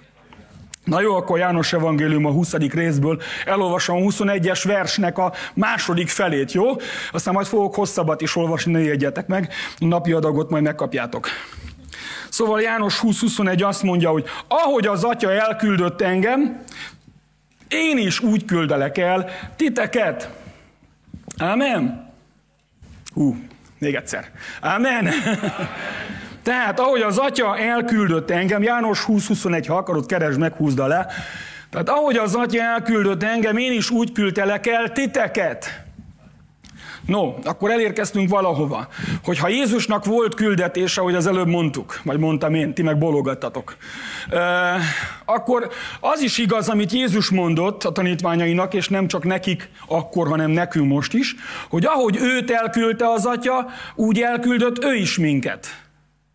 Na 0.92 1.02
jó, 1.02 1.16
akkor 1.16 1.38
János 1.38 1.74
Evangélium 1.74 2.26
a 2.26 2.32
20. 2.32 2.54
részből 2.54 3.22
elolvasom 3.46 3.96
a 3.96 4.00
21-es 4.00 4.62
versnek 4.66 5.18
a 5.18 5.34
második 5.54 6.10
felét, 6.10 6.52
jó? 6.52 6.66
Aztán 7.12 7.34
majd 7.34 7.48
fogok 7.48 7.76
hosszabbat 7.76 8.22
is 8.22 8.36
olvasni, 8.36 8.72
ne 8.72 8.80
jegyetek 8.80 9.28
meg, 9.28 9.54
napi 9.78 10.12
adagot 10.12 10.50
majd 10.50 10.64
megkapjátok. 10.64 11.28
Szóval 12.30 12.62
János 12.62 13.00
20-21 13.04 13.66
azt 13.66 13.84
mondja, 13.84 14.10
hogy 14.10 14.26
ahogy 14.48 14.88
az 14.88 15.04
atya 15.04 15.32
elküldött 15.32 16.02
engem, 16.02 16.62
én 17.68 17.98
is 17.98 18.20
úgy 18.20 18.46
küldelek 18.46 18.98
el 18.98 19.30
titeket. 19.56 20.30
Amen. 21.38 22.14
Hú, 23.14 23.36
még 23.78 23.96
egyszer. 23.96 24.32
Amen. 24.62 25.08
Amen. 25.08 25.14
Tehát 26.44 26.80
ahogy 26.80 27.02
az 27.02 27.18
atya 27.18 27.58
elküldött 27.58 28.32
engem, 28.32 28.64
János 28.64 29.06
20-21, 29.08 29.66
ha 29.68 29.76
akarod, 29.76 30.06
keresd 30.06 30.40
meg, 30.40 30.54
húzd 30.54 30.78
le. 30.78 31.08
Tehát 31.70 31.90
ahogy 31.90 32.16
az 32.16 32.36
atya 32.36 32.62
elküldött 32.62 33.24
engem, 33.24 33.58
én 33.58 33.72
is 33.72 33.90
úgy 33.90 34.12
küldtelek 34.12 34.68
el 34.68 34.92
titeket. 34.92 35.84
No, 37.06 37.34
akkor 37.44 37.72
elérkeztünk 37.72 38.30
valahova, 38.30 38.88
hogy 39.24 39.38
ha 39.38 39.48
Jézusnak 39.48 40.06
volt 40.06 40.36
küldetése, 40.36 41.02
ahogy 41.02 41.16
az 41.16 41.28
előbb 41.28 41.48
mondtuk, 41.48 42.00
vagy 42.04 42.20
mondtam 42.20 42.54
én, 42.54 42.74
ti 42.74 42.82
meg 42.82 42.98
bologattatok, 42.98 43.78
akkor 45.26 45.70
az 46.00 46.22
is 46.22 46.38
igaz, 46.38 46.70
amit 46.70 46.92
Jézus 46.92 47.30
mondott 47.30 47.84
a 47.84 47.92
tanítványainak, 47.92 48.74
és 48.74 48.88
nem 48.88 49.08
csak 49.08 49.24
nekik 49.24 49.70
akkor, 49.88 50.28
hanem 50.28 50.52
nekünk 50.52 50.88
most 50.88 51.14
is, 51.14 51.36
hogy 51.70 51.86
ahogy 51.86 52.18
őt 52.22 52.52
elküldte 52.52 53.10
az 53.10 53.26
atya, 53.26 53.70
úgy 53.96 54.22
elküldött 54.22 54.84
ő 54.84 54.96
is 54.96 55.18
minket. 55.18 55.68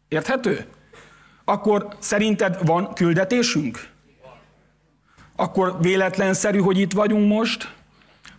Érthető? 0.08 0.64
Akkor 1.44 1.88
szerinted 1.98 2.66
van 2.66 2.92
küldetésünk? 2.94 3.88
Akkor 5.36 5.76
véletlenszerű, 5.80 6.58
hogy 6.58 6.78
itt 6.78 6.92
vagyunk 6.92 7.28
most? 7.28 7.74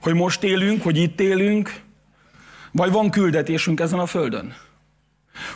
Hogy 0.01 0.13
most 0.13 0.43
élünk, 0.43 0.83
hogy 0.83 0.97
itt 0.97 1.19
élünk? 1.19 1.71
Vagy 2.71 2.91
van 2.91 3.09
küldetésünk 3.09 3.79
ezen 3.79 3.99
a 3.99 4.05
földön? 4.05 4.55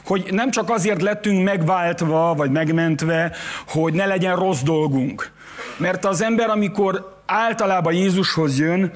Hogy 0.06 0.28
nem 0.32 0.52
csak 0.52 0.70
azért 0.70 1.02
lettünk 1.02 1.44
megváltva, 1.44 2.34
vagy 2.34 2.52
megmentve, 2.52 3.36
hogy 3.68 3.94
ne 3.94 4.06
legyen 4.06 4.36
rossz 4.36 4.62
dolgunk. 4.62 5.32
Mert 5.78 6.06
az 6.06 6.22
ember, 6.22 6.50
amikor 6.50 7.22
általában 7.26 7.94
Jézushoz 7.94 8.60
jön, 8.60 8.92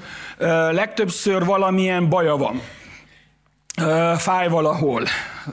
legtöbbször 0.72 1.45
valamilyen 1.45 2.10
baja 2.10 2.36
van 2.36 2.62
fáj 4.17 4.48
valahol, 4.48 5.03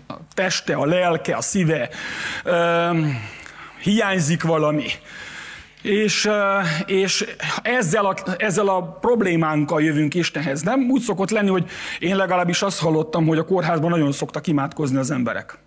a 0.08 0.14
teste, 0.34 0.74
a 0.74 0.86
lelke, 0.86 1.36
a 1.36 1.40
szíve, 1.40 1.88
hiányzik 3.82 4.42
valami. 4.42 4.86
És, 5.82 6.30
és 6.86 7.26
ezzel, 7.62 8.06
a, 8.06 8.14
ezzel 8.36 8.68
a 8.68 8.82
problémánkkal 8.82 9.82
jövünk 9.82 10.14
Istenhez. 10.14 10.62
Nem 10.62 10.90
úgy 10.90 11.00
szokott 11.00 11.30
lenni, 11.30 11.48
hogy 11.48 11.70
én 11.98 12.16
legalábbis 12.16 12.62
azt 12.62 12.80
hallottam, 12.80 13.26
hogy 13.26 13.38
a 13.38 13.44
kórházban 13.44 13.90
nagyon 13.90 14.12
szoktak 14.12 14.46
imádkozni 14.46 14.96
az 14.96 15.10
emberek. 15.10 15.58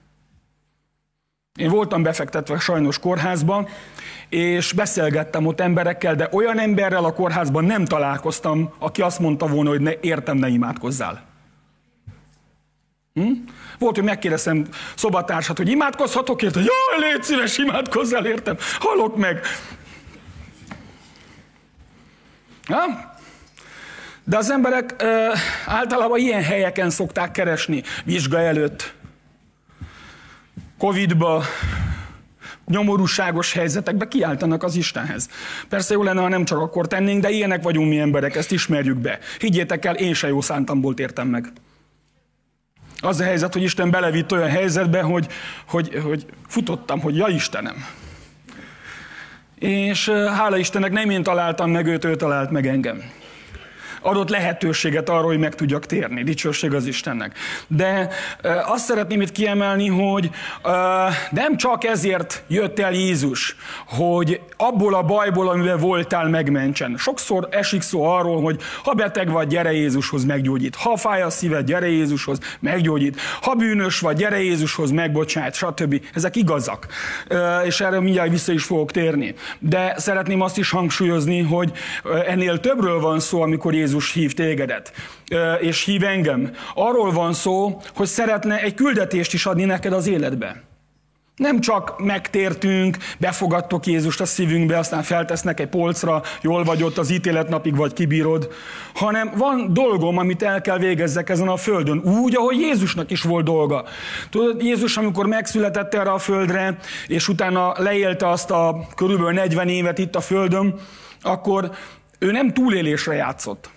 Én 1.59 1.69
voltam 1.69 2.03
befektetve 2.03 2.59
sajnos 2.59 2.99
kórházban, 2.99 3.67
és 4.29 4.73
beszélgettem 4.73 5.45
ott 5.45 5.59
emberekkel, 5.59 6.15
de 6.15 6.29
olyan 6.31 6.59
emberrel 6.59 7.05
a 7.05 7.13
kórházban 7.13 7.65
nem 7.65 7.85
találkoztam, 7.85 8.73
aki 8.79 9.01
azt 9.01 9.19
mondta 9.19 9.47
volna, 9.47 9.69
hogy 9.69 9.81
ne, 9.81 9.91
értem, 10.01 10.37
ne 10.37 10.47
imádkozzál. 10.47 11.34
Hm? 13.15 13.31
Volt, 13.79 13.95
hogy 13.95 14.03
megkérdeztem 14.03 14.67
szobatársat, 14.95 15.57
hogy 15.57 15.69
imádkozhatok 15.69 16.41
érte? 16.41 16.59
Jaj, 16.59 17.09
légy 17.11 17.23
szíves, 17.23 17.57
imádkozzál, 17.57 18.25
értem. 18.25 18.57
Halok 18.79 19.17
meg. 19.17 19.41
Ha? 22.67 23.13
De 24.23 24.37
az 24.37 24.51
emberek 24.51 24.95
ö, 24.97 25.33
általában 25.65 26.19
ilyen 26.19 26.43
helyeken 26.43 26.89
szokták 26.89 27.31
keresni, 27.31 27.83
vizsga 28.03 28.39
előtt, 28.39 28.93
Covidba, 30.77 31.43
nyomorúságos 32.65 33.53
helyzetekbe 33.53 34.07
kiáltanak 34.07 34.63
az 34.63 34.75
Istenhez. 34.75 35.29
Persze 35.69 35.93
jó 35.93 36.03
lenne, 36.03 36.21
ha 36.21 36.27
nem 36.27 36.45
csak 36.45 36.59
akkor 36.59 36.87
tennénk, 36.87 37.21
de 37.21 37.29
ilyenek 37.29 37.63
vagyunk 37.63 37.89
mi 37.89 37.99
emberek, 37.99 38.35
ezt 38.35 38.51
ismerjük 38.51 38.97
be. 38.97 39.19
Higgyétek 39.39 39.85
el, 39.85 39.95
én 39.95 40.13
se 40.13 40.27
jó 40.27 40.41
szántamból 40.41 40.93
értem 40.97 41.27
meg. 41.27 41.51
Az 42.99 43.19
a 43.19 43.23
helyzet, 43.23 43.53
hogy 43.53 43.63
Isten 43.63 43.89
belevitt 43.89 44.31
olyan 44.31 44.49
helyzetbe, 44.49 45.01
hogy, 45.01 45.27
hogy, 45.67 45.99
hogy 46.03 46.25
futottam, 46.47 46.99
hogy 46.99 47.15
ja 47.15 47.27
Istenem. 47.27 47.85
És 49.59 50.09
hála 50.09 50.57
Istennek 50.57 50.91
nem 50.91 51.09
én 51.09 51.23
találtam 51.23 51.71
meg 51.71 51.85
őt, 51.85 52.05
ő 52.05 52.15
talált 52.15 52.51
meg 52.51 52.67
engem 52.67 53.03
adott 54.05 54.29
lehetőséget 54.29 55.09
arra, 55.09 55.25
hogy 55.25 55.39
meg 55.39 55.55
tudjak 55.55 55.85
térni. 55.85 56.23
Dicsőség 56.23 56.73
az 56.73 56.85
Istennek. 56.85 57.37
De 57.67 58.09
azt 58.65 58.85
szeretném 58.85 59.21
itt 59.21 59.31
kiemelni, 59.31 59.87
hogy 59.87 60.29
nem 61.31 61.57
csak 61.57 61.83
ezért 61.83 62.43
jött 62.47 62.79
el 62.79 62.93
Jézus, 62.93 63.55
hogy 63.87 64.41
abból 64.57 64.93
a 64.93 65.01
bajból, 65.01 65.49
amiben 65.49 65.79
voltál, 65.79 66.29
megmentsen. 66.29 66.95
Sokszor 66.97 67.47
esik 67.51 67.81
szó 67.81 68.03
arról, 68.03 68.41
hogy 68.41 68.61
ha 68.83 68.93
beteg 68.93 69.29
vagy, 69.29 69.47
gyere 69.47 69.71
Jézushoz, 69.71 70.25
meggyógyít. 70.25 70.75
Ha 70.75 70.97
fáj 70.97 71.21
a 71.21 71.29
szíved, 71.29 71.65
gyere 71.65 71.89
Jézushoz, 71.89 72.39
meggyógyít. 72.59 73.19
Ha 73.41 73.53
bűnös 73.53 73.99
vagy, 73.99 74.15
gyere 74.15 74.41
Jézushoz, 74.43 74.91
megbocsát, 74.91 75.53
stb. 75.53 76.01
Ezek 76.13 76.35
igazak. 76.35 76.87
És 77.65 77.81
erre 77.81 77.99
mindjárt 77.99 78.29
vissza 78.29 78.51
is 78.51 78.63
fogok 78.63 78.91
térni. 78.91 79.35
De 79.59 79.93
szeretném 79.97 80.41
azt 80.41 80.57
is 80.57 80.69
hangsúlyozni, 80.69 81.41
hogy 81.41 81.71
ennél 82.27 82.59
többről 82.59 82.99
van 82.99 83.19
szó, 83.19 83.41
amikor 83.41 83.73
Jézus 83.73 83.94
Jézus 83.95 84.13
hív 84.13 84.33
tégedet, 84.33 84.93
és 85.59 85.83
hív 85.83 86.03
engem. 86.03 86.51
Arról 86.73 87.11
van 87.11 87.33
szó, 87.33 87.81
hogy 87.95 88.07
szeretne 88.07 88.61
egy 88.61 88.73
küldetést 88.73 89.33
is 89.33 89.45
adni 89.45 89.65
neked 89.65 89.93
az 89.93 90.07
életbe. 90.07 90.61
Nem 91.35 91.59
csak 91.59 91.99
megtértünk, 91.99 92.97
befogadtok 93.19 93.85
Jézust 93.85 94.21
a 94.21 94.25
szívünkbe, 94.25 94.77
aztán 94.77 95.03
feltesznek 95.03 95.59
egy 95.59 95.67
polcra, 95.67 96.21
jól 96.41 96.63
vagy 96.63 96.83
ott 96.83 96.97
az 96.97 97.11
ítéletnapig, 97.11 97.75
vagy 97.75 97.93
kibírod, 97.93 98.53
hanem 98.93 99.31
van 99.37 99.73
dolgom, 99.73 100.17
amit 100.17 100.43
el 100.43 100.61
kell 100.61 100.77
végezzek 100.77 101.29
ezen 101.29 101.47
a 101.47 101.57
földön, 101.57 101.97
úgy, 101.97 102.35
ahogy 102.35 102.59
Jézusnak 102.59 103.11
is 103.11 103.21
volt 103.21 103.45
dolga. 103.45 103.85
Tudod, 104.29 104.63
Jézus, 104.63 104.97
amikor 104.97 105.25
megszületett 105.25 105.93
erre 105.93 106.11
a 106.11 106.17
földre, 106.17 106.77
és 107.07 107.27
utána 107.27 107.73
leélte 107.77 108.29
azt 108.29 108.51
a 108.51 108.87
körülbelül 108.95 109.33
40 109.33 109.67
évet 109.67 109.97
itt 109.97 110.15
a 110.15 110.21
földön, 110.21 110.75
akkor 111.21 111.71
ő 112.19 112.31
nem 112.31 112.53
túlélésre 112.53 113.13
játszott. 113.13 113.69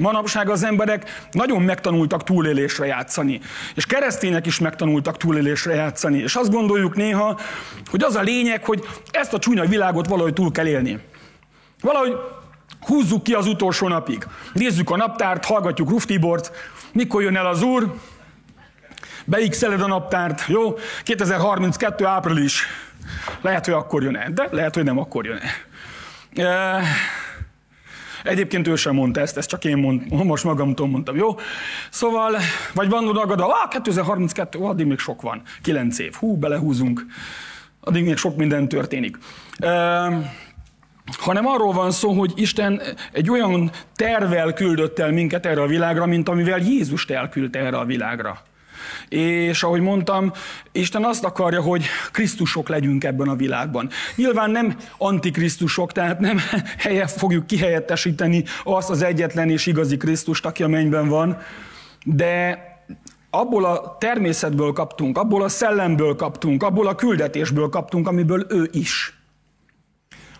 Manapság 0.00 0.48
az 0.48 0.64
emberek 0.64 1.28
nagyon 1.30 1.62
megtanultak 1.62 2.24
túlélésre 2.24 2.86
játszani. 2.86 3.40
És 3.74 3.86
keresztények 3.86 4.46
is 4.46 4.58
megtanultak 4.58 5.16
túlélésre 5.16 5.74
játszani. 5.74 6.18
És 6.18 6.34
azt 6.34 6.50
gondoljuk 6.50 6.96
néha, 6.96 7.38
hogy 7.90 8.02
az 8.02 8.14
a 8.14 8.20
lényeg, 8.20 8.64
hogy 8.64 8.84
ezt 9.10 9.32
a 9.32 9.38
csúnya 9.38 9.64
világot 9.64 10.06
valahogy 10.06 10.32
túl 10.32 10.50
kell 10.50 10.66
élni. 10.66 10.98
Valahogy 11.80 12.16
húzzuk 12.80 13.22
ki 13.22 13.32
az 13.32 13.46
utolsó 13.46 13.88
napig. 13.88 14.26
Nézzük 14.52 14.90
a 14.90 14.96
naptárt, 14.96 15.44
hallgatjuk 15.44 15.90
Ruftibort, 15.90 16.52
mikor 16.92 17.22
jön 17.22 17.36
el 17.36 17.46
az 17.46 17.62
Úr, 17.62 17.94
beixeled 19.24 19.80
a 19.80 19.86
naptárt, 19.86 20.44
jó? 20.46 20.74
2032. 21.02 22.06
április. 22.06 22.66
Lehet, 23.40 23.64
hogy 23.64 23.74
akkor 23.74 24.02
jön 24.02 24.16
el, 24.16 24.30
de 24.32 24.48
lehet, 24.50 24.74
hogy 24.74 24.84
nem 24.84 24.98
akkor 24.98 25.24
jön 25.24 25.40
el. 26.36 26.82
Egyébként 28.24 28.68
ő 28.68 28.76
sem 28.76 28.94
mondta 28.94 29.20
ezt, 29.20 29.36
ezt 29.36 29.48
csak 29.48 29.64
én 29.64 29.76
mond, 29.76 30.24
most 30.24 30.44
magamtól 30.44 30.88
mondtam, 30.88 31.16
jó? 31.16 31.36
Szóval, 31.90 32.36
vagy 32.74 32.88
van 32.88 33.12
ragad, 33.12 33.40
ah, 33.40 33.68
2032, 33.70 34.58
ó, 34.58 34.64
addig 34.64 34.86
még 34.86 34.98
sok 34.98 35.22
van, 35.22 35.42
9 35.62 35.98
év, 35.98 36.14
hú, 36.14 36.36
belehúzunk, 36.36 37.06
addig 37.80 38.04
még 38.04 38.16
sok 38.16 38.36
minden 38.36 38.68
történik. 38.68 39.18
Uh, 39.62 40.24
hanem 41.18 41.46
arról 41.46 41.72
van 41.72 41.90
szó, 41.90 42.12
hogy 42.12 42.32
Isten 42.34 42.82
egy 43.12 43.30
olyan 43.30 43.70
tervel 43.94 44.52
küldött 44.52 44.98
el 44.98 45.12
minket 45.12 45.46
erre 45.46 45.62
a 45.62 45.66
világra, 45.66 46.06
mint 46.06 46.28
amivel 46.28 46.58
Jézust 46.58 47.10
elküldte 47.10 47.58
erre 47.58 47.78
a 47.78 47.84
világra. 47.84 48.42
És 49.08 49.62
ahogy 49.62 49.80
mondtam, 49.80 50.32
Isten 50.72 51.04
azt 51.04 51.24
akarja, 51.24 51.60
hogy 51.60 51.84
Krisztusok 52.12 52.68
legyünk 52.68 53.04
ebben 53.04 53.28
a 53.28 53.36
világban. 53.36 53.90
Nyilván 54.16 54.50
nem 54.50 54.76
antikrisztusok, 54.98 55.92
tehát 55.92 56.20
nem 56.20 56.40
helye 56.78 57.06
fogjuk 57.06 57.46
kihelyettesíteni 57.46 58.44
azt 58.64 58.90
az 58.90 59.02
egyetlen 59.02 59.50
és 59.50 59.66
igazi 59.66 59.96
Krisztust, 59.96 60.46
aki 60.46 60.62
a 60.62 60.68
mennyben 60.68 61.08
van, 61.08 61.38
de 62.04 62.58
abból 63.30 63.64
a 63.64 63.96
természetből 63.98 64.72
kaptunk, 64.72 65.18
abból 65.18 65.42
a 65.42 65.48
szellemből 65.48 66.16
kaptunk, 66.16 66.62
abból 66.62 66.86
a 66.86 66.94
küldetésből 66.94 67.68
kaptunk, 67.68 68.08
amiből 68.08 68.46
ő 68.48 68.68
is. 68.72 69.18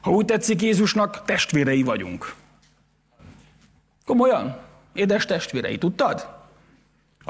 Ha 0.01 0.11
úgy 0.11 0.25
tetszik, 0.25 0.63
Jézusnak 0.63 1.25
testvérei 1.25 1.83
vagyunk. 1.83 2.35
Komolyan? 4.05 4.57
Édes 4.93 5.25
testvérei, 5.25 5.79
tudtad? 5.79 6.40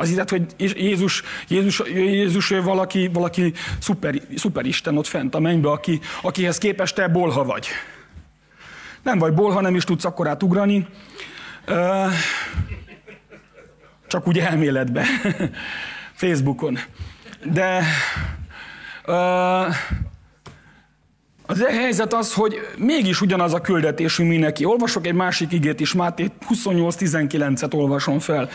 Az 0.00 0.08
hiszed, 0.08 0.28
hogy 0.28 0.46
Jézus, 0.58 1.22
Jézus, 1.48 1.82
Jézus 1.94 2.48
valaki, 2.48 3.10
valaki 3.12 3.52
szuper, 3.78 4.14
szuperisten 4.36 4.96
ott 4.96 5.06
fent 5.06 5.34
a 5.34 5.38
mennybe, 5.38 5.70
aki, 5.70 6.00
akihez 6.22 6.58
képest 6.58 6.94
te 6.94 7.08
bolha 7.08 7.44
vagy. 7.44 7.68
Nem 9.02 9.18
vagy 9.18 9.32
bolha, 9.32 9.60
nem 9.60 9.74
is 9.74 9.84
tudsz 9.84 10.04
akkorát 10.04 10.42
ugrani. 10.42 10.86
Csak 14.06 14.28
úgy 14.28 14.38
elméletbe. 14.38 15.04
Facebookon. 16.22 16.78
De 17.44 17.84
az 21.46 21.64
e 21.64 21.72
helyzet 21.72 22.14
az, 22.14 22.34
hogy 22.34 22.58
mégis 22.78 23.20
ugyanaz 23.20 23.54
a 23.54 23.60
küldetésünk 23.60 24.28
mindenki. 24.28 24.64
Olvasok 24.64 25.06
egy 25.06 25.14
másik 25.14 25.52
igét 25.52 25.80
is, 25.80 25.92
Máté 25.94 26.30
28.19-et 26.48 27.74
olvasom 27.74 28.18
fel. 28.18 28.48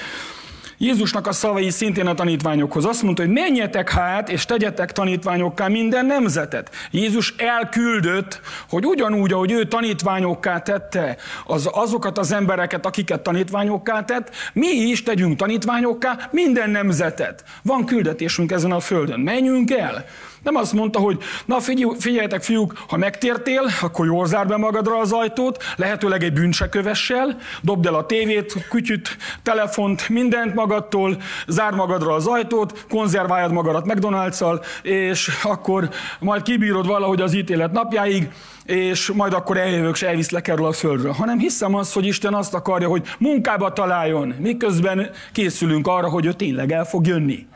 Jézusnak 0.78 1.28
a 1.28 1.32
szavai 1.32 1.70
szintén 1.70 2.08
a 2.08 2.14
tanítványokhoz. 2.14 2.86
Azt 2.86 3.04
mondta, 3.04 3.22
hogy 3.22 3.32
menjetek 3.32 3.90
hát, 3.90 4.30
és 4.30 4.46
tegyetek 4.46 4.92
tanítványokká 4.92 5.68
minden 5.68 6.06
nemzetet. 6.06 6.70
Jézus 6.92 7.34
elküldött, 7.38 8.42
hogy 8.70 8.86
ugyanúgy, 8.86 9.34
ahogy 9.34 9.52
ő 9.52 9.64
tanítványokká 9.64 10.60
tette 10.60 11.18
az, 11.46 11.70
azokat 11.72 12.18
az 12.18 12.32
embereket, 12.32 12.86
akiket 12.86 13.22
tanítványokká 13.22 14.04
tett, 14.04 14.36
mi 14.54 14.68
is 14.68 15.04
tegyünk 15.04 15.36
tanítványokká 15.36 16.30
minden 16.32 16.70
nemzetet. 16.70 17.44
Van 17.64 17.86
küldetésünk 17.86 18.52
ezen 18.52 18.72
a 18.72 18.80
földön. 18.80 19.20
Menjünk 19.20 19.72
el. 19.72 20.06
Nem 20.46 20.56
azt 20.56 20.74
mondta, 20.74 21.00
hogy 21.00 21.18
na 21.46 21.60
figyeljetek 22.00 22.44
fiúk, 22.44 22.74
ha 22.88 22.98
megtértél, 22.98 23.62
akkor 23.82 24.06
jól 24.06 24.26
zár 24.26 24.48
be 24.48 24.58
magadra 24.58 25.00
az 25.00 25.12
ajtót, 25.12 25.64
lehetőleg 25.76 26.24
egy 26.24 26.34
bűncsekövessel, 26.34 27.38
dobd 27.62 27.86
el 27.86 27.94
a 27.94 28.06
tévét, 28.06 28.68
kütyüt, 28.70 29.18
telefont, 29.44 30.10
mindent 30.10 30.54
magadtól, 30.54 31.18
zár 31.48 31.74
magadra 31.74 32.14
az 32.14 32.28
ajtót, 32.28 32.86
konzerváljad 32.90 33.52
magadat 33.52 33.86
McDonald's-szal, 33.88 34.66
és 34.82 35.30
akkor 35.44 35.90
majd 36.20 36.42
kibírod 36.42 36.88
valahogy 36.88 37.22
az 37.22 37.34
ítélet 37.34 37.72
napjáig, 37.72 38.30
és 38.66 39.12
majd 39.12 39.34
akkor 39.34 39.58
eljövök, 39.58 39.94
és 39.94 40.02
elviszlek 40.02 40.48
erről 40.48 40.66
a 40.66 40.72
földről. 40.72 41.12
Hanem 41.12 41.40
hiszem 41.40 41.76
azt, 41.76 41.94
hogy 41.94 42.06
Isten 42.06 42.34
azt 42.34 42.54
akarja, 42.54 42.88
hogy 42.88 43.04
munkába 43.20 43.74
találjon, 43.74 44.36
miközben 44.40 45.10
készülünk 45.32 45.88
arra, 45.88 46.10
hogy 46.10 46.26
ő 46.26 46.34
tényleg 46.34 46.72
el 46.72 46.86
fog 46.86 47.08
jönni. 47.08 47.48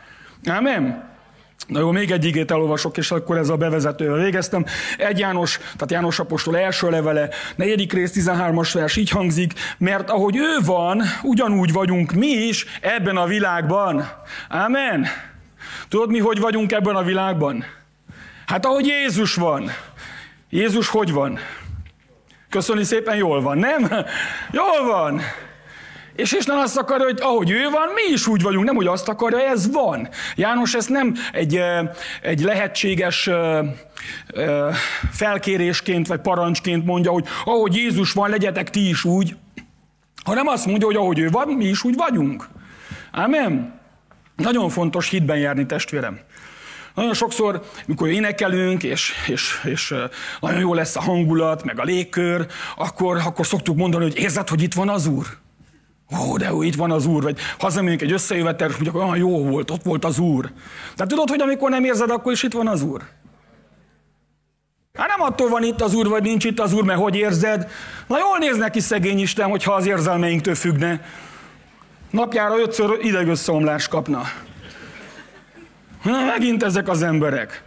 Amen? 0.46 1.09
Na 1.70 1.80
jó, 1.80 1.92
még 1.92 2.12
egy 2.12 2.26
igét 2.26 2.52
elolvasok, 2.52 2.98
és 2.98 3.12
akkor 3.12 3.38
ez 3.38 3.50
a 3.50 3.56
bevezetővel 3.56 4.18
végeztem. 4.18 4.66
Egy 4.98 5.20
János, 5.20 5.58
tehát 5.58 5.92
János 5.92 6.20
Apostol 6.20 6.58
első 6.58 6.90
levele, 6.90 7.30
negyedik 7.56 7.94
rész, 7.94 8.12
13-as 8.16 8.70
vers 8.74 8.96
így 8.96 9.10
hangzik, 9.10 9.54
mert 9.78 10.10
ahogy 10.10 10.38
ő 10.38 10.58
van, 10.66 11.02
ugyanúgy 11.24 11.72
vagyunk 11.72 12.12
mi 12.12 12.28
is 12.28 12.66
ebben 12.82 13.18
a 13.18 13.26
világban. 13.26 14.10
Amen. 14.50 15.08
Tudod 15.88 16.10
mi, 16.10 16.20
hogy 16.20 16.40
vagyunk 16.40 16.72
ebben 16.72 16.96
a 16.96 17.04
világban? 17.04 17.66
Hát 18.46 18.66
ahogy 18.66 18.86
Jézus 18.86 19.36
van. 19.36 19.72
Jézus 20.50 20.88
hogy 20.88 21.12
van? 21.12 21.40
Köszönni 22.50 22.84
szépen, 22.84 23.16
jól 23.16 23.42
van, 23.42 23.58
nem? 23.58 23.82
Jól 24.52 24.86
van. 24.88 25.22
És 26.20 26.32
Isten 26.32 26.58
azt 26.58 26.78
akarja, 26.78 27.06
hogy 27.06 27.20
ahogy 27.22 27.52
ő 27.52 27.70
van, 27.70 27.88
mi 27.96 28.14
is 28.14 28.28
úgy 28.28 28.42
vagyunk, 28.42 28.66
nem 28.66 28.76
hogy 28.76 28.88
azt 28.88 29.08
akarja, 29.08 29.40
ez 29.40 29.72
van. 29.72 30.10
János 30.36 30.74
ezt 30.74 30.90
nem 30.90 31.16
egy, 31.32 31.62
egy 32.22 32.42
lehetséges 32.42 33.30
felkérésként 35.12 36.08
vagy 36.08 36.20
parancsként 36.20 36.86
mondja, 36.86 37.12
hogy 37.12 37.26
ahogy 37.46 37.76
Jézus 37.76 38.12
van, 38.12 38.30
legyetek 38.30 38.70
ti 38.70 38.90
is 38.90 39.04
úgy, 39.04 39.36
hanem 40.24 40.48
azt 40.48 40.66
mondja, 40.66 40.86
hogy 40.86 40.96
ahogy 40.96 41.20
ő 41.20 41.30
van, 41.30 41.48
mi 41.48 41.66
is 41.66 41.84
úgy 41.84 41.96
vagyunk. 41.96 42.48
Amen. 43.12 43.80
Nagyon 44.36 44.70
fontos 44.70 45.10
hitben 45.10 45.38
járni, 45.38 45.66
testvérem. 45.66 46.20
Nagyon 46.96 47.14
sokszor, 47.14 47.64
mikor 47.86 48.08
énekelünk, 48.08 48.84
és, 48.84 49.14
és, 49.28 49.62
és 49.64 49.96
nagyon 50.40 50.60
jó 50.60 50.74
lesz 50.74 50.96
a 50.96 51.02
hangulat, 51.02 51.64
meg 51.64 51.80
a 51.80 51.84
légkör, 51.84 52.48
akkor, 52.76 53.22
akkor 53.26 53.46
szoktuk 53.46 53.78
mondani, 53.78 54.04
hogy 54.04 54.18
érzed, 54.18 54.50
hogy 54.50 54.62
itt 54.62 54.74
van 54.74 54.90
az 54.90 55.08
Úr? 55.08 55.26
Ó, 56.18 56.38
de 56.38 56.48
jó, 56.48 56.62
itt 56.62 56.76
van 56.76 56.92
az 56.92 57.06
Úr, 57.06 57.24
vagy 57.24 57.40
hazamegyünk 57.60 58.02
egy 58.02 58.12
összejövetel, 58.12 58.70
és 58.70 58.74
mondjuk, 58.74 58.96
olyan 58.96 59.18
jó 59.18 59.44
volt, 59.46 59.72
ott 59.72 59.84
volt 59.84 60.06
az 60.06 60.20
Úr. 60.20 60.52
Tehát 60.96 61.12
tudod, 61.12 61.30
hogy 61.30 61.42
amikor 61.42 61.70
nem 61.70 61.84
érzed, 61.84 62.10
akkor 62.10 62.32
is 62.32 62.44
itt 62.44 62.54
van 62.54 62.68
az 62.68 62.82
Úr? 62.82 63.02
Hát 64.94 65.08
nem 65.08 65.22
attól 65.22 65.50
van 65.50 65.64
itt 65.64 65.82
az 65.82 65.94
Úr, 65.94 66.08
vagy 66.08 66.24
nincs 66.24 66.46
itt 66.46 66.60
az 66.60 66.74
Úr, 66.74 66.84
mert 66.84 67.00
hogy 67.00 67.16
érzed. 67.16 67.72
Na 68.08 68.18
jól 68.18 68.38
néz 68.38 68.58
neki 68.58 68.80
szegény 68.80 69.20
Isten, 69.20 69.50
hogyha 69.50 69.74
az 69.74 69.86
érzelmeinktől 69.86 70.56
függne. 70.56 71.02
Napjára 72.12 72.60
ötször 72.60 72.98
idegösszeomlást 73.02 73.88
kapna. 73.88 74.22
Na, 76.04 76.26
megint 76.26 76.64
ezek 76.64 76.88
az 76.88 77.02
emberek. 77.02 77.64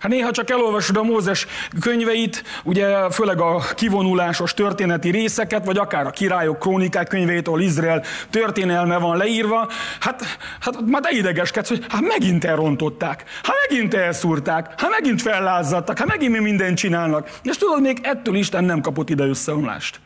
Hát 0.00 0.10
néha 0.10 0.30
csak 0.30 0.50
elolvasod 0.50 0.96
a 0.96 1.02
Mózes 1.02 1.46
könyveit, 1.80 2.44
ugye 2.64 3.10
főleg 3.10 3.40
a 3.40 3.62
kivonulásos 3.74 4.54
történeti 4.54 5.10
részeket, 5.10 5.64
vagy 5.64 5.76
akár 5.78 6.06
a 6.06 6.10
királyok 6.10 6.58
krónikák 6.58 7.08
könyveit, 7.08 7.46
ahol 7.46 7.60
Izrael 7.60 8.02
történelme 8.30 8.98
van 8.98 9.16
leírva, 9.16 9.68
hát, 10.00 10.22
hát 10.60 10.80
már 10.86 11.00
te 11.00 11.10
idegeskedsz, 11.10 11.68
hogy 11.68 11.84
hát 11.88 12.00
megint 12.00 12.44
elrontották, 12.44 13.24
hát 13.42 13.56
megint 13.68 13.94
elszúrták, 13.94 14.66
hát 14.80 14.90
megint 14.90 15.22
fellázadtak, 15.22 15.98
hát 15.98 16.08
megint 16.08 16.32
mi 16.32 16.38
mindent 16.38 16.76
csinálnak. 16.76 17.30
És 17.42 17.56
tudod, 17.56 17.80
még 17.80 17.98
ettől 18.02 18.34
Isten 18.34 18.64
nem 18.64 18.80
kapott 18.80 19.10
ide 19.10 19.24
összeomlást. 19.24 20.00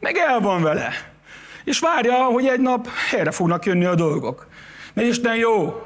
Meg 0.00 0.16
el 0.16 0.40
van 0.40 0.62
vele. 0.62 0.90
És 1.64 1.78
várja, 1.78 2.14
hogy 2.14 2.46
egy 2.46 2.60
nap 2.60 2.88
helyre 3.10 3.30
fognak 3.30 3.64
jönni 3.64 3.84
a 3.84 3.94
dolgok. 3.94 4.46
Mert 4.94 5.08
Isten 5.08 5.36
jó. 5.36 5.82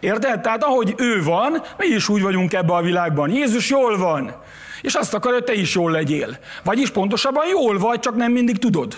Érted? 0.00 0.40
Tehát 0.40 0.64
ahogy 0.64 0.94
ő 0.96 1.22
van, 1.22 1.62
mi 1.78 1.86
is 1.86 2.08
úgy 2.08 2.22
vagyunk 2.22 2.52
ebben 2.52 2.76
a 2.76 2.82
világban. 2.82 3.30
Jézus 3.30 3.70
jól 3.70 3.98
van. 3.98 4.34
És 4.82 4.94
azt 4.94 5.14
akar, 5.14 5.32
hogy 5.32 5.44
te 5.44 5.52
is 5.52 5.74
jól 5.74 5.90
legyél. 5.90 6.38
Vagyis 6.64 6.90
pontosabban 6.90 7.46
jól 7.48 7.78
vagy, 7.78 8.00
csak 8.00 8.16
nem 8.16 8.32
mindig 8.32 8.58
tudod. 8.58 8.96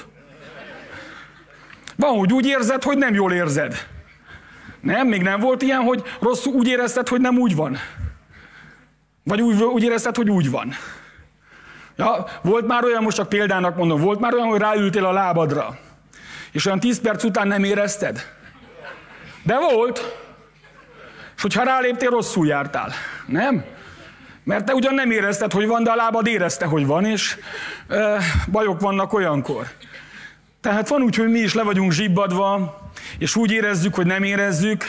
Van, 1.96 2.18
hogy 2.18 2.32
úgy 2.32 2.46
érzed, 2.46 2.82
hogy 2.82 2.98
nem 2.98 3.14
jól 3.14 3.32
érzed. 3.32 3.86
Nem? 4.80 5.06
Még 5.08 5.22
nem 5.22 5.40
volt 5.40 5.62
ilyen, 5.62 5.80
hogy 5.80 6.02
rosszul 6.20 6.52
úgy 6.52 6.68
érezted, 6.68 7.08
hogy 7.08 7.20
nem 7.20 7.38
úgy 7.38 7.56
van. 7.56 7.78
Vagy 9.24 9.40
úgy, 9.40 9.62
úgy 9.62 9.82
érezted, 9.82 10.16
hogy 10.16 10.30
úgy 10.30 10.50
van. 10.50 10.72
Ja, 11.96 12.26
volt 12.42 12.66
már 12.66 12.84
olyan, 12.84 13.02
most 13.02 13.16
csak 13.16 13.28
példának 13.28 13.76
mondom, 13.76 14.00
volt 14.00 14.20
már 14.20 14.34
olyan, 14.34 14.48
hogy 14.48 14.60
ráültél 14.60 15.04
a 15.04 15.12
lábadra, 15.12 15.78
és 16.52 16.66
olyan 16.66 16.80
tíz 16.80 17.00
perc 17.00 17.24
után 17.24 17.46
nem 17.46 17.64
érezted? 17.64 18.20
De 19.42 19.58
volt. 19.58 20.21
És 21.42 21.48
hogyha 21.54 21.70
ráléptél, 21.70 22.10
rosszul 22.10 22.46
jártál. 22.46 22.92
Nem? 23.26 23.64
Mert 24.44 24.64
te 24.64 24.74
ugyan 24.74 24.94
nem 24.94 25.10
érezted, 25.10 25.52
hogy 25.52 25.66
van, 25.66 25.82
de 25.82 25.90
a 25.90 25.94
lábad 25.94 26.26
érezte, 26.26 26.66
hogy 26.66 26.86
van, 26.86 27.04
és 27.04 27.36
e, 27.88 28.18
bajok 28.50 28.80
vannak 28.80 29.12
olyankor. 29.12 29.66
Tehát 30.60 30.88
van 30.88 31.02
úgy, 31.02 31.16
hogy 31.16 31.30
mi 31.30 31.38
is 31.38 31.54
le 31.54 31.62
vagyunk 31.62 31.92
zsibbadva, 31.92 32.80
és 33.18 33.36
úgy 33.36 33.50
érezzük, 33.50 33.94
hogy 33.94 34.06
nem 34.06 34.22
érezzük, 34.22 34.84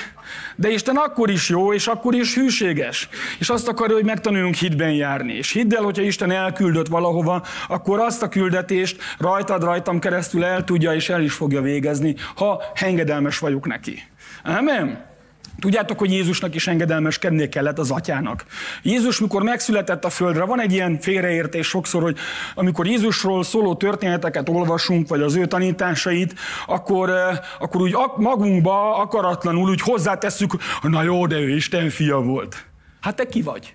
de 0.55 0.69
Isten 0.69 0.95
akkor 0.95 1.29
is 1.29 1.49
jó, 1.49 1.73
és 1.73 1.87
akkor 1.87 2.13
is 2.15 2.35
hűséges. 2.35 3.09
És 3.39 3.49
azt 3.49 3.67
akarja, 3.67 3.95
hogy 3.95 4.05
megtanuljunk 4.05 4.55
hitben 4.55 4.91
járni. 4.91 5.33
És 5.33 5.51
hidd 5.51 5.75
el, 5.75 5.83
hogyha 5.83 6.03
Isten 6.03 6.31
elküldött 6.31 6.87
valahova, 6.87 7.43
akkor 7.67 7.99
azt 7.99 8.23
a 8.23 8.29
küldetést 8.29 9.01
rajtad, 9.17 9.63
rajtam 9.63 9.99
keresztül 9.99 10.43
el 10.43 10.63
tudja, 10.63 10.93
és 10.93 11.09
el 11.09 11.21
is 11.21 11.33
fogja 11.33 11.61
végezni, 11.61 12.15
ha 12.35 12.61
engedelmes 12.73 13.39
vagyok 13.39 13.67
neki. 13.67 14.03
Amen? 14.43 15.11
Tudjátok, 15.59 15.99
hogy 15.99 16.11
Jézusnak 16.11 16.55
is 16.55 16.67
engedelmeskednie 16.67 17.49
kellett 17.49 17.79
az 17.79 17.91
atyának. 17.91 18.45
Jézus, 18.81 19.19
mikor 19.19 19.43
megszületett 19.43 20.05
a 20.05 20.09
földre, 20.09 20.43
van 20.43 20.61
egy 20.61 20.71
ilyen 20.71 20.99
félreértés 20.99 21.67
sokszor, 21.67 22.01
hogy 22.01 22.17
amikor 22.55 22.87
Jézusról 22.87 23.43
szóló 23.43 23.75
történeteket 23.75 24.49
olvasunk, 24.49 25.07
vagy 25.07 25.21
az 25.21 25.35
ő 25.35 25.45
tanításait, 25.45 26.35
akkor, 26.65 27.09
eh, 27.09 27.37
akkor 27.59 27.81
úgy 27.81 27.95
magunkba 28.15 28.95
akaratlanul 28.95 29.69
úgy 29.69 29.81
hozzátesszük, 29.81 30.51
na 30.81 31.03
jó, 31.03 31.27
de 31.27 31.39
ő 31.39 31.49
Isten 31.49 31.89
fia 31.89 32.19
volt. 32.19 32.65
Hát 33.01 33.15
te 33.15 33.25
ki 33.25 33.41
vagy? 33.41 33.73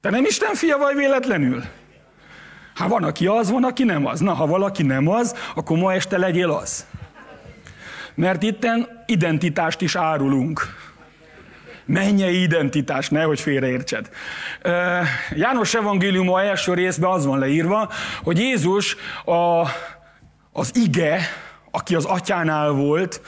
Te 0.00 0.10
nem 0.10 0.24
Isten 0.24 0.54
fia 0.54 0.78
vagy 0.78 0.96
véletlenül? 0.96 1.62
Hát 2.74 2.88
van, 2.88 3.04
aki 3.04 3.26
az, 3.26 3.50
van, 3.50 3.64
aki 3.64 3.84
nem 3.84 4.06
az. 4.06 4.20
Na, 4.20 4.32
ha 4.32 4.46
valaki 4.46 4.82
nem 4.82 5.08
az, 5.08 5.34
akkor 5.54 5.78
ma 5.78 5.92
este 5.92 6.18
legyél 6.18 6.50
az. 6.50 6.86
Mert 8.16 8.42
itten 8.42 9.02
identitást 9.06 9.80
is 9.80 9.94
árulunk. 9.94 10.74
Mennyei 11.84 12.42
identitás, 12.42 13.08
nehogy 13.08 13.40
félreértsed. 13.40 14.08
János 15.34 15.74
evangélium 15.74 16.32
a 16.32 16.42
első 16.42 16.74
részben 16.74 17.10
az 17.10 17.26
van 17.26 17.38
leírva, 17.38 17.90
hogy 18.22 18.38
Jézus 18.38 18.96
a, 19.24 19.68
az 20.52 20.76
ige, 20.76 21.20
aki 21.70 21.94
az 21.94 22.04
atyánál 22.04 22.70
volt, 22.70 23.20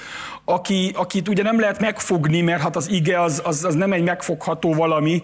aki, 0.48 0.92
akit 0.94 1.28
ugye 1.28 1.42
nem 1.42 1.61
lehet 1.61 1.80
megfogni, 1.80 2.40
mert 2.40 2.61
hát 2.62 2.76
az 2.76 2.90
ige 2.90 3.22
az, 3.22 3.42
az, 3.44 3.64
az 3.64 3.74
nem 3.74 3.92
egy 3.92 4.02
megfogható 4.02 4.74
valami, 4.74 5.22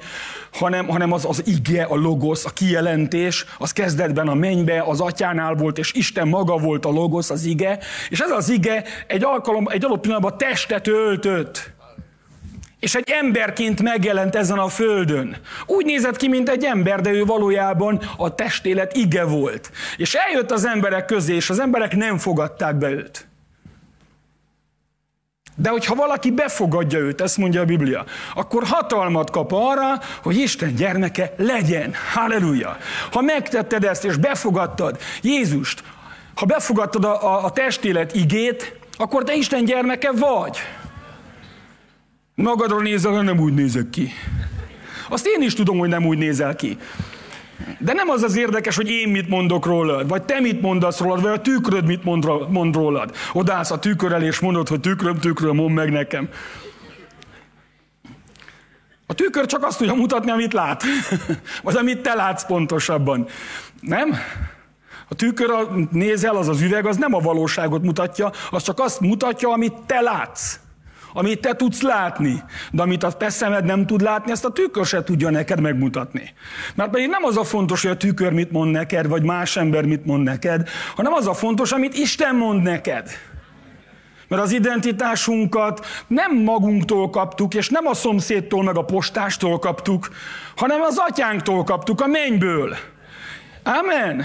hanem, 0.52 0.86
hanem 0.86 1.12
az, 1.12 1.24
az 1.24 1.42
ige, 1.46 1.82
a 1.82 1.94
logosz, 1.94 2.44
a 2.44 2.50
kijelentés, 2.50 3.44
az 3.58 3.72
kezdetben 3.72 4.28
a 4.28 4.34
mennybe, 4.34 4.82
az 4.86 5.00
atyánál 5.00 5.54
volt, 5.54 5.78
és 5.78 5.92
Isten 5.92 6.28
maga 6.28 6.56
volt 6.56 6.84
a 6.84 6.90
logosz, 6.90 7.30
az 7.30 7.44
ige, 7.44 7.78
és 8.08 8.20
ez 8.20 8.30
az 8.30 8.48
ige 8.48 8.84
egy 9.06 9.24
alkalom, 9.24 9.68
egy 9.68 9.84
adott 9.84 10.00
pillanatban 10.00 10.38
testet 10.38 10.88
öltött. 10.88 11.72
És 12.80 12.94
egy 12.94 13.10
emberként 13.10 13.82
megjelent 13.82 14.34
ezen 14.34 14.58
a 14.58 14.68
földön. 14.68 15.36
Úgy 15.66 15.84
nézett 15.84 16.16
ki, 16.16 16.28
mint 16.28 16.48
egy 16.48 16.64
ember, 16.64 17.00
de 17.00 17.10
ő 17.10 17.24
valójában 17.24 18.00
a 18.16 18.34
testélet 18.34 18.96
ige 18.96 19.24
volt. 19.24 19.70
És 19.96 20.14
eljött 20.14 20.50
az 20.50 20.66
emberek 20.66 21.04
közé, 21.04 21.34
és 21.34 21.50
az 21.50 21.60
emberek 21.60 21.96
nem 21.96 22.18
fogadták 22.18 22.76
be 22.76 22.90
őt. 22.90 23.28
De 25.56 25.68
hogyha 25.68 25.94
valaki 25.94 26.30
befogadja 26.30 26.98
őt, 26.98 27.20
ezt 27.20 27.36
mondja 27.36 27.60
a 27.60 27.64
Biblia, 27.64 28.04
akkor 28.34 28.64
hatalmat 28.64 29.30
kap 29.30 29.52
arra, 29.52 30.00
hogy 30.22 30.36
Isten 30.36 30.74
gyermeke 30.74 31.34
legyen. 31.36 31.92
Halleluja! 32.12 32.76
Ha 33.12 33.20
megtetted 33.20 33.84
ezt, 33.84 34.04
és 34.04 34.16
befogadtad 34.16 34.98
Jézust, 35.22 35.82
ha 36.34 36.46
befogadtad 36.46 37.04
a, 37.04 37.22
a, 37.22 37.44
a 37.44 37.50
testélet 37.50 38.14
igét, 38.14 38.76
akkor 38.96 39.24
te 39.24 39.34
Isten 39.34 39.64
gyermeke 39.64 40.10
vagy. 40.12 40.58
Magadra 42.34 42.80
nézel, 42.80 43.22
nem 43.22 43.40
úgy 43.40 43.54
nézek 43.54 43.90
ki. 43.90 44.12
Azt 45.08 45.26
én 45.26 45.42
is 45.42 45.54
tudom, 45.54 45.78
hogy 45.78 45.88
nem 45.88 46.06
úgy 46.06 46.18
nézel 46.18 46.56
ki. 46.56 46.78
De 47.78 47.92
nem 47.92 48.08
az 48.08 48.22
az 48.22 48.36
érdekes, 48.36 48.76
hogy 48.76 48.88
én 48.88 49.08
mit 49.08 49.28
mondok 49.28 49.66
rólad, 49.66 50.08
vagy 50.08 50.22
te 50.22 50.40
mit 50.40 50.60
mondasz 50.60 51.00
rólad, 51.00 51.22
vagy 51.22 51.32
a 51.32 51.40
tükröd 51.40 51.86
mit 51.86 52.04
mond, 52.04 52.26
mond 52.48 52.74
rólad. 52.74 53.14
Odállsz 53.32 53.70
a 53.70 53.78
tükörrel, 53.78 54.22
és 54.22 54.38
mondod, 54.38 54.68
hogy 54.68 54.80
tükröm, 54.80 55.18
tükröm, 55.18 55.54
mondd 55.54 55.74
meg 55.74 55.90
nekem. 55.90 56.28
A 59.06 59.14
tükör 59.14 59.46
csak 59.46 59.64
azt 59.64 59.78
tudja 59.78 59.94
mutatni, 59.94 60.30
amit 60.30 60.52
lát. 60.52 60.82
vagy 61.62 61.76
amit 61.76 62.00
te 62.00 62.14
látsz 62.14 62.46
pontosabban. 62.46 63.26
Nem? 63.80 64.14
A 65.08 65.14
tükör 65.14 65.50
a, 65.50 65.68
nézel, 65.90 66.36
az 66.36 66.48
az 66.48 66.60
üveg, 66.60 66.86
az 66.86 66.96
nem 66.96 67.14
a 67.14 67.18
valóságot 67.18 67.82
mutatja, 67.82 68.32
az 68.50 68.62
csak 68.62 68.78
azt 68.78 69.00
mutatja, 69.00 69.52
amit 69.52 69.74
te 69.86 70.00
látsz 70.00 70.58
amit 71.16 71.40
te 71.40 71.54
tudsz 71.54 71.80
látni, 71.80 72.42
de 72.70 72.82
amit 72.82 73.02
a 73.02 73.12
te 73.12 73.28
szemed 73.28 73.64
nem 73.64 73.86
tud 73.86 74.00
látni, 74.00 74.32
ezt 74.32 74.44
a 74.44 74.52
tükör 74.52 74.86
se 74.86 75.04
tudja 75.04 75.30
neked 75.30 75.60
megmutatni. 75.60 76.32
Mert 76.74 76.90
pedig 76.90 77.08
nem 77.08 77.24
az 77.24 77.36
a 77.36 77.44
fontos, 77.44 77.82
hogy 77.82 77.90
a 77.90 77.96
tükör 77.96 78.32
mit 78.32 78.50
mond 78.50 78.70
neked, 78.70 79.08
vagy 79.08 79.22
más 79.22 79.56
ember 79.56 79.84
mit 79.84 80.06
mond 80.06 80.22
neked, 80.22 80.68
hanem 80.96 81.12
az 81.12 81.26
a 81.26 81.34
fontos, 81.34 81.72
amit 81.72 81.96
Isten 81.96 82.36
mond 82.36 82.62
neked. 82.62 83.10
Mert 84.28 84.42
az 84.42 84.52
identitásunkat 84.52 85.86
nem 86.06 86.36
magunktól 86.36 87.10
kaptuk, 87.10 87.54
és 87.54 87.68
nem 87.68 87.86
a 87.86 87.94
szomszédtól, 87.94 88.62
meg 88.62 88.76
a 88.76 88.84
postástól 88.84 89.58
kaptuk, 89.58 90.08
hanem 90.56 90.80
az 90.80 90.96
atyánktól 90.98 91.64
kaptuk, 91.64 92.00
a 92.00 92.06
mennyből. 92.06 92.76
Amen. 93.62 94.24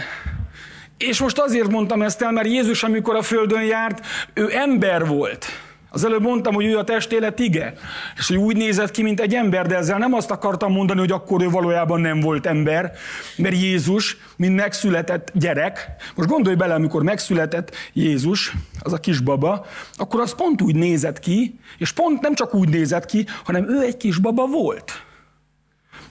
És 0.98 1.20
most 1.20 1.40
azért 1.40 1.70
mondtam 1.70 2.02
ezt 2.02 2.22
el, 2.22 2.32
mert 2.32 2.48
Jézus, 2.48 2.84
amikor 2.84 3.16
a 3.16 3.22
földön 3.22 3.64
járt, 3.64 4.06
ő 4.34 4.50
ember 4.56 5.08
volt. 5.08 5.46
Az 5.92 6.06
előbb 6.06 6.22
mondtam, 6.22 6.54
hogy 6.54 6.66
ő 6.66 6.78
a 6.78 6.84
testélet 6.84 7.40
ige, 7.40 7.74
és 8.18 8.28
hogy 8.28 8.38
úgy 8.38 8.56
nézett 8.56 8.92
ki, 8.92 9.02
mint 9.02 9.20
egy 9.20 9.34
ember, 9.34 9.68
de 9.68 9.76
ezzel 9.76 9.98
nem 9.98 10.14
azt 10.14 10.32
akartam 10.32 10.72
mondani, 10.72 11.00
hogy 11.00 11.12
akkor 11.12 11.42
ő 11.42 11.50
valójában 11.50 12.02
nem 12.02 12.20
volt 12.20 12.46
ember, 12.46 12.92
mert 13.38 13.56
Jézus, 13.56 14.18
mint 14.36 14.56
megszületett 14.56 15.32
gyerek, 15.34 15.90
most 16.16 16.30
gondolj 16.30 16.56
bele, 16.56 16.74
amikor 16.74 17.04
megszületett 17.04 17.76
Jézus, 17.94 18.54
az 18.80 18.94
a 18.94 18.98
kisbaba, 18.98 19.66
akkor 19.96 20.20
az 20.20 20.36
pont 20.36 20.62
úgy 20.62 20.76
nézett 20.76 21.20
ki, 21.20 21.60
és 21.78 21.92
pont 21.92 22.22
nem 22.22 22.34
csak 22.34 22.54
úgy 22.54 22.70
nézett 22.70 23.06
ki, 23.06 23.26
hanem 23.44 23.70
ő 23.70 23.82
egy 23.82 23.98
kisbaba 23.98 24.46
volt. 24.46 25.04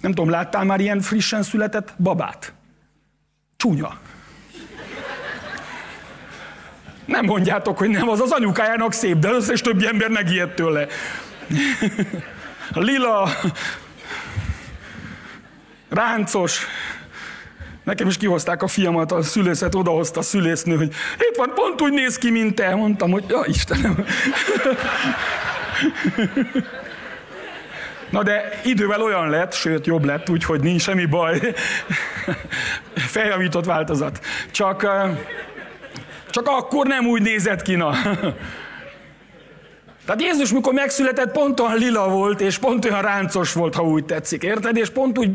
Nem 0.00 0.12
tudom, 0.12 0.30
láttál 0.30 0.64
már 0.64 0.80
ilyen 0.80 1.00
frissen 1.00 1.42
született 1.42 1.94
babát? 1.98 2.52
Csúnya. 3.56 3.98
Nem 7.08 7.24
mondjátok, 7.24 7.78
hogy 7.78 7.88
nem, 7.88 8.08
az 8.08 8.20
az 8.20 8.30
anyukájának 8.30 8.92
szép, 8.92 9.16
de 9.16 9.28
az 9.28 9.36
összes 9.36 9.60
többi 9.60 9.86
ember 9.86 10.08
megijedt 10.08 10.54
tőle. 10.54 10.86
Lila, 12.72 13.28
ráncos, 15.88 16.66
Nekem 17.84 18.06
is 18.06 18.16
kihozták 18.16 18.62
a 18.62 18.66
fiamat, 18.66 19.12
a 19.12 19.22
szülészet 19.22 19.74
odahozta 19.74 20.20
a 20.20 20.22
szülésznő, 20.22 20.76
hogy 20.76 20.94
itt 21.18 21.36
van, 21.36 21.52
pont 21.54 21.82
úgy 21.82 21.92
néz 21.92 22.18
ki, 22.18 22.30
mint 22.30 22.54
te. 22.54 22.74
Mondtam, 22.74 23.10
hogy 23.10 23.24
ja 23.28 23.40
Istenem. 23.46 24.04
Na 28.10 28.22
de 28.22 28.60
idővel 28.64 29.02
olyan 29.02 29.30
lett, 29.30 29.52
sőt 29.52 29.86
jobb 29.86 30.04
lett, 30.04 30.30
úgyhogy 30.30 30.60
nincs 30.60 30.82
semmi 30.82 31.04
baj. 31.04 31.54
Feljavított 32.94 33.64
változat. 33.64 34.20
Csak 34.50 34.86
csak 36.30 36.46
akkor 36.46 36.86
nem 36.86 37.06
úgy 37.06 37.22
nézett 37.22 37.62
ki, 37.62 37.74
na. 37.74 37.94
Tehát 40.08 40.22
Jézus, 40.22 40.52
mikor 40.52 40.72
megszületett, 40.72 41.32
pont 41.32 41.60
olyan 41.60 41.76
lila 41.76 42.08
volt, 42.08 42.40
és 42.40 42.58
pont 42.58 42.84
olyan 42.84 43.02
ráncos 43.02 43.52
volt, 43.52 43.74
ha 43.74 43.82
úgy 43.82 44.04
tetszik, 44.04 44.42
érted? 44.42 44.76
És 44.76 44.90
pont 44.90 45.18
úgy 45.18 45.30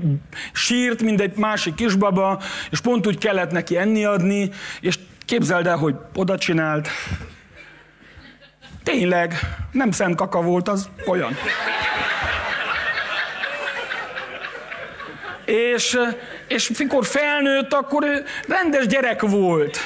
sírt, 0.53 1.01
mint 1.01 1.21
egy 1.21 1.37
másik 1.37 1.75
kisbaba, 1.75 2.41
és 2.71 2.79
pont 2.79 3.07
úgy 3.07 3.17
kellett 3.17 3.51
neki 3.51 3.77
enni 3.77 4.05
adni, 4.05 4.49
és 4.81 4.99
képzeld 5.25 5.67
el, 5.67 5.77
hogy 5.77 5.95
oda 6.15 6.37
csinált. 6.37 6.87
Tényleg, 8.83 9.39
nem 9.71 9.91
szent 9.91 10.15
kaka 10.15 10.41
volt, 10.41 10.67
az 10.67 10.89
olyan. 11.05 11.37
És, 15.45 15.97
és 16.47 16.71
mikor 16.77 17.05
felnőtt, 17.05 17.73
akkor 17.73 18.03
ő 18.03 18.23
rendes 18.47 18.87
gyerek 18.87 19.21
volt. 19.21 19.79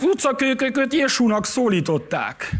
A 0.00 0.04
utcakőkököt 0.04 0.94
Jesúnak 0.94 1.46
szólították. 1.46 2.50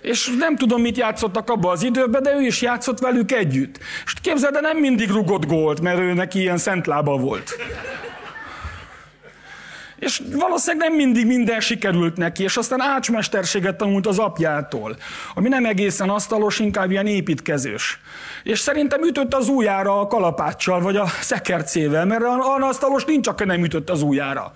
És 0.00 0.34
nem 0.38 0.56
tudom, 0.56 0.80
mit 0.80 0.96
játszottak 0.96 1.50
abban 1.50 1.72
az 1.72 1.82
időben, 1.82 2.22
de 2.22 2.34
ő 2.34 2.40
is 2.40 2.62
játszott 2.62 2.98
velük 2.98 3.32
együtt. 3.32 3.78
És 4.04 4.12
képzeld, 4.22 4.52
de 4.52 4.60
nem 4.60 4.76
mindig 4.76 5.10
rugott 5.10 5.46
gólt, 5.46 5.80
mert 5.80 5.98
ő 5.98 6.12
neki 6.12 6.38
ilyen 6.38 6.58
szent 6.58 6.86
lába 6.86 7.16
volt. 7.16 7.56
És 9.98 10.22
valószínűleg 10.32 10.88
nem 10.88 10.96
mindig 10.96 11.26
minden 11.26 11.60
sikerült 11.60 12.16
neki, 12.16 12.42
és 12.42 12.56
aztán 12.56 12.80
ácsmesterséget 12.80 13.76
tanult 13.76 14.06
az 14.06 14.18
apjától, 14.18 14.96
ami 15.34 15.48
nem 15.48 15.64
egészen 15.64 16.08
asztalos, 16.08 16.58
inkább 16.58 16.90
ilyen 16.90 17.06
építkezős. 17.06 18.00
És 18.42 18.58
szerintem 18.58 19.02
ütött 19.02 19.34
az 19.34 19.48
ujjára 19.48 20.00
a 20.00 20.06
kalapáccsal, 20.06 20.80
vagy 20.80 20.96
a 20.96 21.06
szekercével, 21.20 22.04
mert 22.04 22.22
olyan 22.22 22.62
asztalos 22.62 23.04
nincs, 23.04 23.28
aki 23.28 23.44
nem 23.44 23.64
ütött 23.64 23.90
az 23.90 24.02
ujjára. 24.02 24.52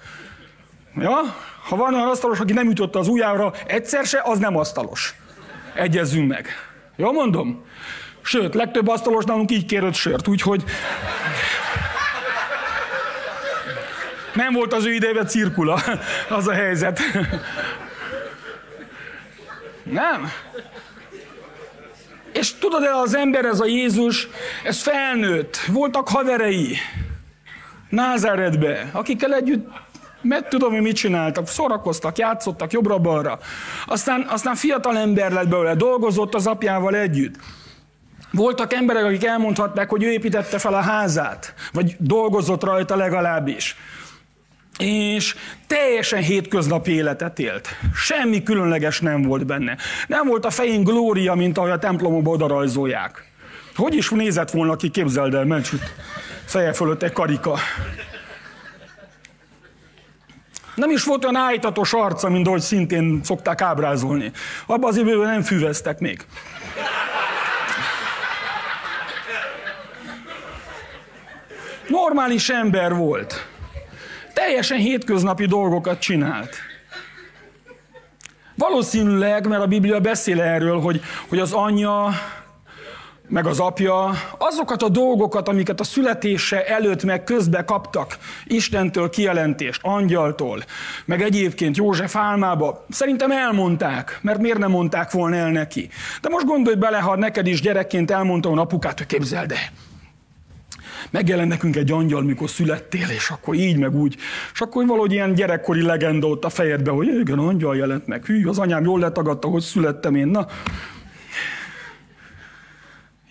Ja? 0.96 1.18
Ha 1.70 1.76
van 1.76 1.94
olyan 1.94 2.08
asztalos, 2.08 2.40
aki 2.40 2.52
nem 2.52 2.70
ütötte 2.70 2.98
az 2.98 3.08
ujjára 3.08 3.52
egyszer 3.66 4.04
se, 4.04 4.20
az 4.24 4.38
nem 4.38 4.56
asztalos. 4.56 5.14
Egyezzünk 5.74 6.28
meg. 6.28 6.48
Jó 6.96 7.12
mondom? 7.12 7.64
Sőt, 8.22 8.54
legtöbb 8.54 8.88
asztalos 8.88 9.24
nálunk 9.24 9.50
így 9.50 9.66
kérött 9.66 9.94
sört, 9.94 10.28
úgyhogy... 10.28 10.64
Nem 14.34 14.52
volt 14.52 14.72
az 14.72 14.84
ő 14.84 14.92
idejében 14.92 15.26
cirkula, 15.26 15.82
az 16.28 16.48
a 16.48 16.52
helyzet. 16.52 17.00
Nem? 19.82 20.30
És 22.32 22.54
tudod 22.54 22.82
el, 22.82 22.98
az 22.98 23.14
ember, 23.14 23.44
ez 23.44 23.60
a 23.60 23.66
Jézus, 23.66 24.28
ez 24.64 24.82
felnőtt, 24.82 25.56
voltak 25.56 26.08
haverei 26.08 26.76
Názáretbe, 27.88 28.90
akikkel 28.92 29.34
együtt 29.34 29.68
mert 30.22 30.48
tudom, 30.48 30.72
hogy 30.72 30.82
mit 30.82 30.96
csináltak, 30.96 31.48
szórakoztak, 31.48 32.18
játszottak 32.18 32.72
jobbra-balra. 32.72 33.38
Aztán, 33.86 34.26
aztán 34.28 34.54
fiatal 34.54 34.96
ember 34.96 35.32
lett 35.32 35.48
belőle, 35.48 35.74
dolgozott 35.74 36.34
az 36.34 36.46
apjával 36.46 36.94
együtt. 36.96 37.34
Voltak 38.32 38.72
emberek, 38.72 39.04
akik 39.04 39.24
elmondhatták, 39.24 39.90
hogy 39.90 40.02
ő 40.02 40.10
építette 40.10 40.58
fel 40.58 40.74
a 40.74 40.80
házát, 40.80 41.54
vagy 41.72 41.96
dolgozott 41.98 42.64
rajta 42.64 42.96
legalábbis. 42.96 43.76
És 44.78 45.34
teljesen 45.66 46.22
hétköznapi 46.22 46.92
életet 46.92 47.38
élt. 47.38 47.68
Semmi 47.94 48.42
különleges 48.42 49.00
nem 49.00 49.22
volt 49.22 49.46
benne. 49.46 49.76
Nem 50.06 50.26
volt 50.26 50.44
a 50.44 50.50
fején 50.50 50.84
glória, 50.84 51.34
mint 51.34 51.58
ahogy 51.58 51.70
a 51.70 51.78
templomokban 51.78 52.34
odarajzolják. 52.34 53.28
Hogy 53.76 53.94
is 53.94 54.10
nézett 54.10 54.50
volna 54.50 54.76
ki, 54.76 54.90
képzeld 54.90 55.34
el, 55.34 55.44
mert 55.44 55.68
feje 56.44 56.72
fölött 56.72 57.02
egy 57.02 57.12
karika. 57.12 57.58
Nem 60.74 60.90
is 60.90 61.04
volt 61.04 61.24
olyan 61.24 61.36
állítatos 61.36 61.92
arca, 61.92 62.28
mint 62.28 62.46
ahogy 62.46 62.60
szintén 62.60 63.20
szokták 63.22 63.60
ábrázolni. 63.60 64.32
Abban 64.66 64.90
az 64.90 64.96
időben 64.96 65.28
nem 65.28 65.42
füveztek 65.42 65.98
még. 65.98 66.24
Normális 71.88 72.48
ember 72.48 72.94
volt. 72.94 73.46
Teljesen 74.34 74.78
hétköznapi 74.78 75.46
dolgokat 75.46 75.98
csinált. 75.98 76.56
Valószínűleg, 78.54 79.48
mert 79.48 79.62
a 79.62 79.66
Biblia 79.66 80.00
beszél 80.00 80.40
erről, 80.40 80.80
hogy, 80.80 81.00
hogy 81.28 81.38
az 81.38 81.52
anyja 81.52 82.12
meg 83.30 83.46
az 83.46 83.60
apja, 83.60 84.10
azokat 84.38 84.82
a 84.82 84.88
dolgokat, 84.88 85.48
amiket 85.48 85.80
a 85.80 85.84
születése 85.84 86.66
előtt 86.66 87.04
meg 87.04 87.24
közbe 87.24 87.64
kaptak, 87.64 88.18
Istentől 88.44 89.10
kijelentést, 89.10 89.80
angyaltól, 89.82 90.64
meg 91.04 91.22
egyébként 91.22 91.76
József 91.76 92.16
álmába, 92.16 92.84
szerintem 92.88 93.30
elmondták, 93.30 94.18
mert 94.22 94.40
miért 94.40 94.58
nem 94.58 94.70
mondták 94.70 95.10
volna 95.10 95.36
el 95.36 95.50
neki. 95.50 95.88
De 96.20 96.28
most 96.28 96.46
gondolj 96.46 96.76
bele, 96.76 96.98
ha 96.98 97.16
neked 97.16 97.46
is 97.46 97.60
gyerekként 97.60 98.10
elmondta 98.10 98.50
a 98.50 98.60
apukát, 98.60 98.98
hogy 98.98 99.06
képzeld 99.06 99.52
el, 99.52 99.58
megjelen 101.10 101.48
nekünk 101.48 101.76
egy 101.76 101.90
angyal, 101.90 102.22
mikor 102.22 102.50
születtél, 102.50 103.08
és 103.08 103.30
akkor 103.30 103.54
így, 103.54 103.78
meg 103.78 103.94
úgy. 103.94 104.16
És 104.52 104.60
akkor 104.60 104.86
valahogy 104.86 105.12
ilyen 105.12 105.34
gyerekkori 105.34 105.82
legenda 105.82 106.26
ott 106.26 106.44
a 106.44 106.48
fejedbe, 106.48 106.90
hogy 106.90 107.06
igen, 107.06 107.38
angyal 107.38 107.76
jelent 107.76 108.06
meg. 108.06 108.24
Hű, 108.24 108.46
az 108.46 108.58
anyám 108.58 108.84
jól 108.84 109.00
letagadta, 109.00 109.48
hogy 109.48 109.62
születtem 109.62 110.14
én. 110.14 110.26
Na, 110.26 110.46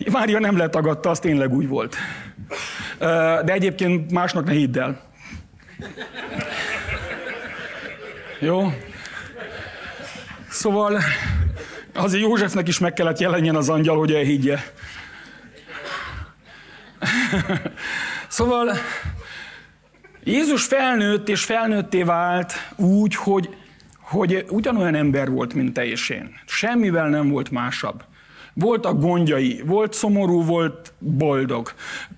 Mária 0.08 0.38
nem 0.38 0.56
letagadta, 0.56 1.10
az 1.10 1.18
tényleg 1.18 1.52
úgy 1.52 1.68
volt. 1.68 1.96
De 3.44 3.52
egyébként 3.52 4.10
másnak 4.10 4.44
ne 4.44 4.52
hidd 4.52 4.78
el. 4.78 5.00
Jó? 8.40 8.72
Szóval 10.48 11.00
azért 11.94 12.22
Józsefnek 12.22 12.68
is 12.68 12.78
meg 12.78 12.92
kellett 12.92 13.18
jelenjen 13.18 13.56
az 13.56 13.68
angyal, 13.68 13.96
hogy 13.96 14.12
elhiggye. 14.12 14.58
szóval 18.28 18.70
Jézus 20.24 20.64
felnőtt 20.64 21.28
és 21.28 21.44
felnőtté 21.44 22.02
vált 22.02 22.52
úgy, 22.76 23.14
hogy, 23.14 23.56
hogy 24.00 24.44
ugyanolyan 24.48 24.94
ember 24.94 25.30
volt, 25.30 25.54
mint 25.54 25.72
te 25.72 25.84
és 25.84 26.08
én. 26.08 26.40
Semmivel 26.46 27.08
nem 27.08 27.28
volt 27.28 27.50
másabb. 27.50 28.04
Voltak 28.60 29.00
gondjai, 29.00 29.62
volt 29.66 29.92
szomorú, 29.92 30.44
volt 30.44 30.92
boldog. 30.98 31.72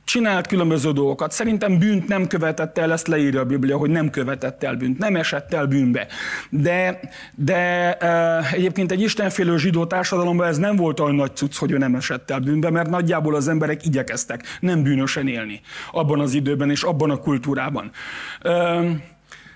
Csinált 0.04 0.46
különböző 0.46 0.92
dolgokat. 0.92 1.32
Szerintem 1.32 1.78
bűnt 1.78 2.08
nem 2.08 2.26
követett 2.26 2.78
el, 2.78 2.92
ezt 2.92 3.06
leírja 3.06 3.40
a 3.40 3.44
Biblia, 3.44 3.76
hogy 3.76 3.90
nem 3.90 4.10
követett 4.10 4.62
el 4.62 4.76
bűnt, 4.76 4.98
nem 4.98 5.16
esett 5.16 5.54
el 5.54 5.66
bűnbe. 5.66 6.06
De, 6.50 7.00
de 7.34 7.92
e, 7.96 8.40
egyébként 8.52 8.92
egy 8.92 9.00
istenfélő 9.00 9.58
zsidó 9.58 9.86
társadalomban 9.86 10.46
ez 10.46 10.58
nem 10.58 10.76
volt 10.76 11.00
olyan 11.00 11.14
nagy 11.14 11.36
cucc, 11.36 11.56
hogy 11.56 11.70
ő 11.70 11.78
nem 11.78 11.94
esett 11.94 12.30
el 12.30 12.40
bűnbe, 12.40 12.70
mert 12.70 12.90
nagyjából 12.90 13.34
az 13.34 13.48
emberek 13.48 13.86
igyekeztek 13.86 14.58
nem 14.60 14.82
bűnösen 14.82 15.28
élni 15.28 15.60
abban 15.92 16.20
az 16.20 16.34
időben 16.34 16.70
és 16.70 16.82
abban 16.82 17.10
a 17.10 17.16
kultúrában. 17.16 17.90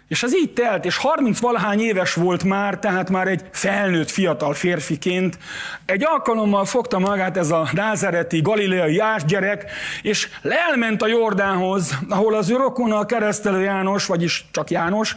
És 0.08 0.22
ez 0.22 0.34
így 0.34 0.52
telt, 0.52 0.84
és 0.84 0.96
30 0.96 1.40
valahány 1.40 1.80
éves 1.80 2.14
volt 2.14 2.44
már, 2.44 2.78
tehát 2.78 3.10
már 3.10 3.28
egy 3.28 3.42
felnőtt 3.52 4.10
fiatal 4.10 4.54
férfiként. 4.54 5.38
Egy 5.86 6.04
alkalommal 6.04 6.64
fogta 6.64 6.98
magát 6.98 7.36
ez 7.36 7.50
a 7.50 7.68
názereti 7.72 8.40
galileai 8.40 9.02
gyerek, 9.26 9.70
és 10.02 10.28
elment 10.42 11.02
a 11.02 11.06
Jordánhoz, 11.06 11.98
ahol 12.08 12.34
az 12.34 12.50
ő 12.50 12.56
rokona 12.56 13.06
keresztelő 13.06 13.60
János, 13.62 14.06
vagyis 14.06 14.46
csak 14.50 14.70
János, 14.70 15.16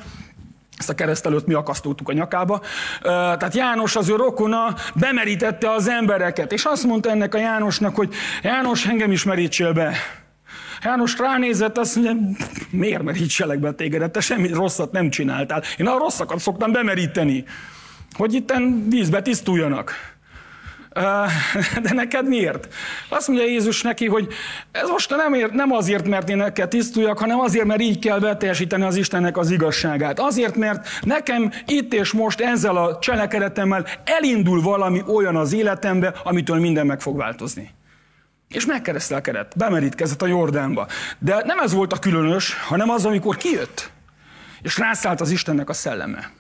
ezt 0.78 0.90
a 0.90 0.96
keresztelőt 0.96 1.46
mi 1.46 1.54
akasztottuk 1.54 2.10
a 2.10 2.14
nyakába. 2.14 2.62
Tehát 3.02 3.56
János 3.56 3.96
az 3.96 4.10
ő 4.10 4.16
rokona 4.16 4.76
bemerítette 4.96 5.72
az 5.72 5.90
embereket, 5.90 6.52
és 6.52 6.64
azt 6.64 6.84
mondta 6.84 7.10
ennek 7.10 7.36
a 7.36 7.38
Jánosnak, 7.38 7.96
hogy 7.96 8.14
János, 8.44 8.86
engem 8.86 9.12
is 9.12 9.24
merítsél 9.24 9.74
be. 9.74 9.94
János 10.84 11.18
ránézett, 11.18 11.78
azt 11.78 11.96
mondja, 11.96 12.38
miért 12.70 13.04
merítselek 13.04 13.60
be 13.60 13.72
tégedet, 13.72 14.12
te 14.12 14.20
semmi 14.20 14.48
rosszat 14.48 14.92
nem 14.92 15.10
csináltál. 15.10 15.64
Én 15.78 15.88
a 15.88 15.98
rosszakat 15.98 16.40
szoktam 16.40 16.72
bemeríteni, 16.72 17.44
hogy 18.14 18.34
itten 18.34 18.86
vízbe 18.90 19.22
tisztuljanak. 19.22 20.18
De 21.82 21.94
neked 21.94 22.28
miért? 22.28 22.68
Azt 23.10 23.28
mondja 23.28 23.46
Jézus 23.46 23.82
neki, 23.82 24.08
hogy 24.08 24.28
ez 24.72 24.90
most 24.90 25.10
nem, 25.10 25.34
ér, 25.34 25.52
nem 25.52 25.72
azért, 25.72 26.08
mert 26.08 26.30
én 26.30 26.38
neked 26.38 26.70
tisztuljak, 26.70 27.20
hanem 27.20 27.40
azért, 27.40 27.66
mert 27.66 27.82
így 27.82 28.00
kell 28.00 28.20
beteljesíteni 28.20 28.84
az 28.84 28.96
Istennek 28.96 29.38
az 29.38 29.52
igazságát. 29.52 30.20
Azért, 30.20 30.56
mert 30.56 30.88
nekem 31.02 31.52
itt 31.66 31.94
és 31.94 32.12
most 32.12 32.40
ezzel 32.40 32.76
a 32.76 33.00
cselekedetemmel 33.00 33.86
elindul 34.04 34.62
valami 34.62 35.04
olyan 35.08 35.36
az 35.36 35.54
életembe, 35.54 36.14
amitől 36.24 36.60
minden 36.60 36.86
meg 36.86 37.02
fog 37.02 37.18
változni. 37.18 37.72
És 38.50 38.66
megkeresztelkedett, 38.66 39.58
bemerítkezett 39.58 40.22
a 40.22 40.28
Jordánba. 40.28 40.88
De 41.20 41.42
nem 41.46 41.60
ez 41.60 41.74
volt 41.74 41.94
a 41.94 42.00
különös, 42.00 42.54
hanem 42.54 42.90
az, 42.90 43.06
amikor 43.06 43.38
kijött, 43.38 43.92
és 44.62 44.78
rászállt 44.78 45.22
az 45.22 45.32
Istennek 45.32 45.70
a 45.70 45.74
szelleme. 45.74 46.32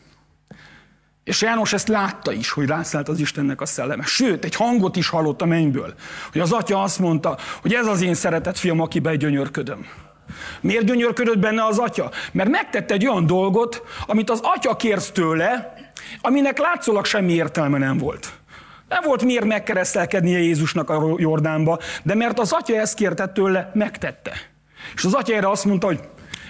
És 1.23 1.41
János 1.41 1.73
ezt 1.73 1.87
látta 1.87 2.31
is, 2.31 2.51
hogy 2.51 2.67
rászállt 2.67 3.09
az 3.09 3.19
Istennek 3.19 3.61
a 3.61 3.65
szelleme. 3.65 4.03
Sőt, 4.03 4.45
egy 4.45 4.55
hangot 4.55 4.95
is 4.95 5.09
hallott 5.09 5.41
a 5.41 5.45
mennyből, 5.45 5.93
hogy 6.31 6.41
az 6.41 6.51
atya 6.51 6.81
azt 6.81 6.99
mondta, 6.99 7.37
hogy 7.61 7.73
ez 7.73 7.85
az 7.85 8.01
én 8.01 8.13
szeretett 8.13 8.57
fiam, 8.57 8.79
akiben 8.79 9.17
gyönyörködöm. 9.17 9.85
Miért 10.61 10.85
gyönyörködött 10.85 11.39
benne 11.39 11.65
az 11.65 11.77
atya? 11.77 12.11
Mert 12.31 12.49
megtette 12.49 12.93
egy 12.93 13.07
olyan 13.07 13.25
dolgot, 13.25 13.83
amit 14.05 14.29
az 14.29 14.39
atya 14.43 14.75
kért 14.75 15.13
tőle, 15.13 15.73
aminek 16.21 16.57
látszólag 16.57 17.05
semmi 17.05 17.33
értelme 17.33 17.77
nem 17.77 17.97
volt. 17.97 18.38
Nem 18.89 19.02
volt 19.04 19.23
miért 19.23 19.45
megkeresztelkednie 19.45 20.39
Jézusnak 20.39 20.89
a 20.89 21.13
Jordánba, 21.17 21.80
de 22.04 22.15
mert 22.15 22.39
az 22.39 22.52
atya 22.52 22.75
ezt 22.75 22.95
kérte 22.95 23.28
tőle, 23.28 23.71
megtette. 23.73 24.32
És 24.95 25.04
az 25.04 25.13
atya 25.13 25.36
erre 25.36 25.49
azt 25.49 25.65
mondta, 25.65 25.88
hogy 25.88 25.99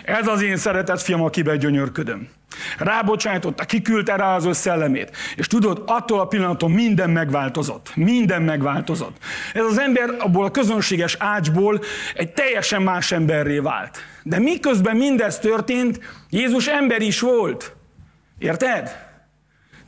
ez 0.03 0.27
az 0.27 0.41
én 0.41 0.57
szeretett 0.57 1.01
fiam, 1.01 1.23
akiben 1.23 1.59
gyönyörködöm. 1.59 2.29
Rábocsájtotta, 2.77 3.65
kiküldte 3.65 4.15
rá 4.15 4.35
az 4.35 4.45
ő 4.45 4.53
szellemét. 4.53 5.17
És 5.35 5.47
tudod, 5.47 5.83
attól 5.85 6.19
a 6.19 6.27
pillanaton 6.27 6.71
minden 6.71 7.09
megváltozott. 7.09 7.95
Minden 7.95 8.41
megváltozott. 8.41 9.17
Ez 9.53 9.63
az 9.63 9.79
ember 9.79 10.15
abból 10.19 10.45
a 10.45 10.51
közönséges 10.51 11.15
ácsból 11.19 11.79
egy 12.15 12.33
teljesen 12.33 12.81
más 12.81 13.11
emberré 13.11 13.59
vált. 13.59 13.97
De 14.23 14.39
miközben 14.39 14.95
mindez 14.95 15.39
történt, 15.39 15.99
Jézus 16.29 16.67
ember 16.67 17.01
is 17.01 17.19
volt. 17.19 17.75
Érted? 18.37 19.08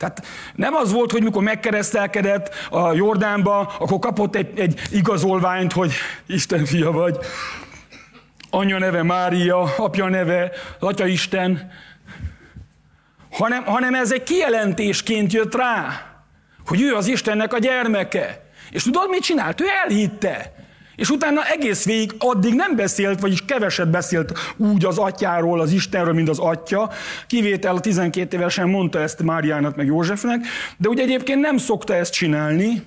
Tehát 0.02 0.24
nem 0.54 0.74
az 0.74 0.92
volt, 0.92 1.10
hogy 1.12 1.22
mikor 1.22 1.42
megkeresztelkedett 1.42 2.54
a 2.70 2.92
Jordánba, 2.92 3.74
akkor 3.78 3.98
kapott 3.98 4.36
egy, 4.36 4.58
egy 4.58 4.80
igazolványt, 4.90 5.72
hogy 5.72 5.92
Isten 6.26 6.64
fia 6.64 6.90
vagy. 6.90 7.16
Anya 8.50 8.78
neve 8.78 9.02
Mária, 9.02 9.62
apja 9.76 10.08
neve 10.08 10.50
Atya 10.80 11.06
Isten. 11.06 11.70
Hanem, 13.30 13.64
hanem 13.64 13.94
ez 13.94 14.12
egy 14.12 14.22
kijelentésként 14.22 15.32
jött 15.32 15.54
rá, 15.54 16.06
hogy 16.66 16.82
ő 16.82 16.94
az 16.94 17.06
Istennek 17.06 17.52
a 17.52 17.58
gyermeke. 17.58 18.50
És 18.70 18.82
tudod, 18.82 19.08
mit 19.08 19.22
csinált? 19.22 19.60
Ő 19.60 19.64
elhitte. 19.84 20.54
És 21.02 21.10
utána 21.10 21.44
egész 21.44 21.84
végig 21.84 22.14
addig 22.18 22.54
nem 22.54 22.76
beszélt, 22.76 23.20
vagyis 23.20 23.44
keveset 23.44 23.90
beszélt 23.90 24.32
úgy 24.56 24.84
az 24.84 24.98
atyáról, 24.98 25.60
az 25.60 25.72
Istenről, 25.72 26.12
mint 26.12 26.28
az 26.28 26.38
atya. 26.38 26.90
Kivétel 27.26 27.76
a 27.76 27.80
12 27.80 28.36
évesen 28.36 28.68
mondta 28.68 29.00
ezt 29.00 29.22
Máriának, 29.22 29.76
meg 29.76 29.86
Józsefnek, 29.86 30.46
de 30.76 30.88
ugye 30.88 31.02
egyébként 31.02 31.40
nem 31.40 31.56
szokta 31.56 31.94
ezt 31.94 32.12
csinálni, 32.12 32.82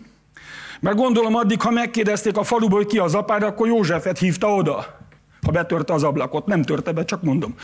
mert 0.79 0.95
gondolom 0.95 1.35
addig, 1.35 1.61
ha 1.61 1.71
megkérdezték 1.71 2.37
a 2.37 2.43
faluból, 2.43 2.77
hogy 2.77 2.87
ki 2.87 2.97
az 2.97 3.15
apád, 3.15 3.43
akkor 3.43 3.67
Józsefet 3.67 4.17
hívta 4.17 4.55
oda, 4.55 4.85
ha 5.41 5.51
betörte 5.51 5.93
az 5.93 6.03
ablakot. 6.03 6.45
Nem 6.45 6.61
törte 6.61 6.91
be, 6.91 7.05
csak 7.05 7.21
mondom. 7.21 7.55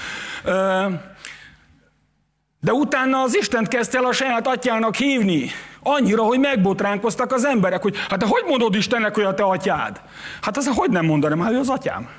De 2.61 2.73
utána 2.73 3.21
az 3.21 3.35
Istent 3.35 3.67
kezdte 3.67 3.97
el 3.97 4.05
a 4.05 4.11
saját 4.11 4.47
atyának 4.47 4.95
hívni. 4.95 5.49
Annyira, 5.83 6.23
hogy 6.23 6.39
megbotránkoztak 6.39 7.31
az 7.31 7.45
emberek, 7.45 7.81
hogy 7.81 7.97
hát 8.09 8.19
te 8.19 8.25
hogy 8.27 8.43
mondod 8.47 8.75
Istennek, 8.75 9.15
hogy 9.15 9.23
a 9.23 9.33
te 9.33 9.43
atyád? 9.43 10.01
Hát 10.41 10.57
az, 10.57 10.67
hogy 10.67 10.89
nem 10.89 11.05
mondanám, 11.05 11.39
hát 11.39 11.51
ő 11.51 11.59
az 11.59 11.69
atyám. 11.69 12.09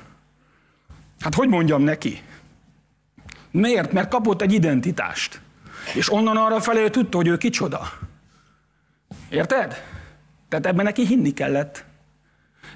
Hát 1.19 1.35
hogy 1.35 1.49
mondjam 1.49 1.81
neki? 1.81 2.21
Miért? 3.51 3.91
Mert 3.91 4.09
kapott 4.09 4.41
egy 4.41 4.53
identitást. 4.53 5.41
És 5.93 6.11
onnan 6.11 6.37
arra 6.37 6.59
felé 6.59 6.89
tudta, 6.89 7.17
hogy 7.17 7.27
ő 7.27 7.37
kicsoda. 7.37 7.81
Érted? 9.29 9.83
Tehát 10.49 10.65
ebben 10.65 10.85
neki 10.85 11.05
hinni 11.05 11.33
kellett. 11.33 11.85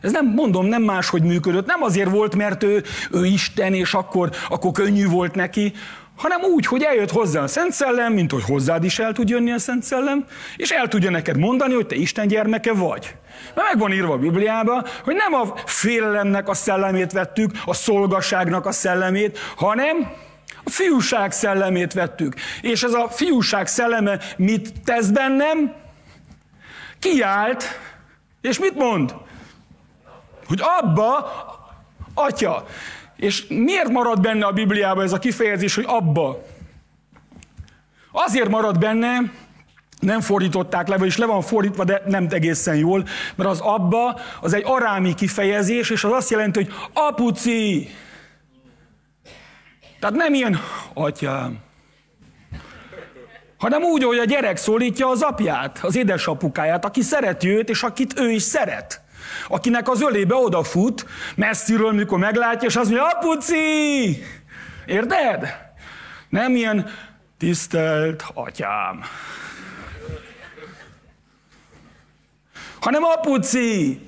Ez 0.02 0.12
nem, 0.12 0.26
mondom, 0.26 0.66
nem 0.66 0.82
máshogy 0.82 1.24
működött. 1.24 1.66
Nem 1.66 1.82
azért 1.82 2.10
volt, 2.10 2.36
mert 2.36 2.64
ő, 2.64 2.84
ő 3.12 3.26
Isten, 3.26 3.74
és 3.74 3.94
akkor, 3.94 4.30
akkor 4.50 4.72
könnyű 4.72 5.08
volt 5.08 5.36
neki, 5.36 5.74
hanem 6.18 6.42
úgy, 6.42 6.66
hogy 6.66 6.84
eljött 6.84 7.12
hozzá 7.12 7.42
a 7.42 7.48
Szent 7.48 7.72
Szellem, 7.72 8.14
mint 8.14 8.32
hogy 8.32 8.44
hozzád 8.44 8.84
is 8.84 9.00
el 9.00 9.14
tud 9.14 9.30
jönni 9.30 9.52
a 9.52 9.60
Szent 9.60 9.84
Szellem, 9.84 10.26
és 10.56 10.70
el 10.70 10.88
tudja 10.88 11.10
neked 11.10 11.38
mondani, 11.38 11.74
hogy 11.74 11.88
te 11.88 11.96
Isten 11.96 12.28
gyermeke 12.28 12.74
vagy. 12.74 13.16
Mert 13.56 13.68
meg 13.68 13.80
van 13.80 13.94
írva 13.94 14.14
a 14.14 14.18
Bibliában, 14.18 14.86
hogy 15.04 15.16
nem 15.16 15.34
a 15.34 15.54
félelemnek 15.66 16.48
a 16.48 16.54
szellemét 16.54 17.12
vettük, 17.12 17.52
a 17.66 17.74
szolgasságnak 17.74 18.66
a 18.66 18.72
szellemét, 18.72 19.40
hanem 19.56 20.12
a 20.64 20.70
fiúság 20.70 21.32
szellemét 21.32 21.94
vettük. 21.94 22.34
És 22.62 22.84
ez 22.84 22.94
a 22.94 23.10
fiúság 23.10 23.68
szelleme 23.68 24.20
mit 24.38 24.74
tesz 24.86 25.08
bennem? 25.08 25.74
Kiált, 27.00 27.64
és 28.42 28.60
mit 28.60 28.76
mond? 28.76 29.16
Hogy 30.48 30.62
abba, 30.80 31.32
atya, 32.14 32.66
és 33.18 33.48
miért 33.48 33.90
marad 33.90 34.22
benne 34.22 34.46
a 34.46 34.52
Bibliában 34.52 35.04
ez 35.04 35.14
a 35.14 35.20
kifejezés, 35.20 35.76
hogy 35.76 35.86
abba? 35.88 36.44
Azért 38.12 38.50
marad 38.50 38.80
benne, 38.80 39.18
nem 40.00 40.22
fordították 40.22 40.88
le, 40.88 40.98
vagyis 40.98 41.18
le 41.18 41.26
van 41.26 41.42
fordítva, 41.42 41.84
de 41.84 42.02
nem 42.06 42.28
egészen 42.30 42.76
jól, 42.76 43.08
mert 43.36 43.50
az 43.50 43.60
abba 43.60 44.20
az 44.42 44.54
egy 44.54 44.64
arámi 44.66 45.14
kifejezés, 45.14 45.90
és 45.90 46.04
az 46.04 46.12
azt 46.12 46.30
jelenti, 46.30 46.64
hogy 46.64 46.74
apuci. 46.94 47.90
Tehát 50.00 50.16
nem 50.16 50.34
ilyen 50.34 50.60
atyám, 50.94 51.58
hanem 53.58 53.84
úgy, 53.84 54.04
hogy 54.04 54.18
a 54.18 54.26
gyerek 54.26 54.58
szólítja 54.58 55.10
az 55.10 55.22
apját, 55.22 55.80
az 55.82 55.96
édesapukáját, 55.96 56.86
aki 56.86 57.02
szereti 57.02 57.50
őt, 57.50 57.70
és 57.70 57.84
akit 57.84 58.20
ő 58.20 58.30
is 58.30 58.42
szeret 58.42 59.02
akinek 59.48 59.90
az 59.90 60.02
ölébe 60.02 60.36
odafut, 60.36 61.06
messziről, 61.36 61.92
mikor 61.92 62.20
meglátja, 62.20 62.68
és 62.68 62.76
azt 62.76 62.90
mondja, 62.90 63.08
apuci! 63.08 64.24
Érted? 64.86 65.48
Nem 66.30 66.56
ilyen 66.56 66.90
tisztelt 67.38 68.24
atyám. 68.34 69.04
Hanem 72.80 73.04
apuci! 73.04 74.02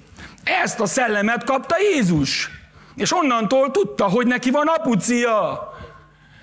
Ezt 0.63 0.79
a 0.79 0.86
szellemet 0.86 1.43
kapta 1.43 1.75
Jézus. 1.93 2.49
És 2.95 3.13
onnantól 3.13 3.71
tudta, 3.71 4.05
hogy 4.05 4.27
neki 4.27 4.49
van 4.51 4.67
apucia. 4.67 5.69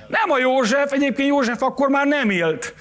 Nem 0.09 0.31
a 0.31 0.39
József, 0.39 0.93
egyébként 0.93 1.29
József 1.29 1.63
akkor 1.63 1.89
már 1.89 2.07
nem 2.07 2.31
élt 2.31 2.75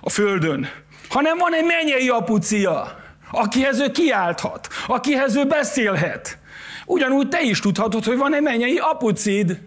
a 0.00 0.10
földön, 0.10 0.68
hanem 1.08 1.38
van 1.38 1.54
egy 1.54 1.64
mennyei 1.64 2.08
apucia 2.08 2.99
akihez 3.30 3.80
ő 3.80 3.90
kiálthat, 3.90 4.68
akihez 4.86 5.36
ő 5.36 5.46
beszélhet. 5.46 6.38
Ugyanúgy 6.86 7.28
te 7.28 7.42
is 7.42 7.60
tudhatod, 7.60 8.04
hogy 8.04 8.16
van 8.16 8.34
egy 8.34 8.42
mennyei 8.42 8.78
apucid. 8.78 9.60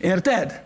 Érted? 0.00 0.62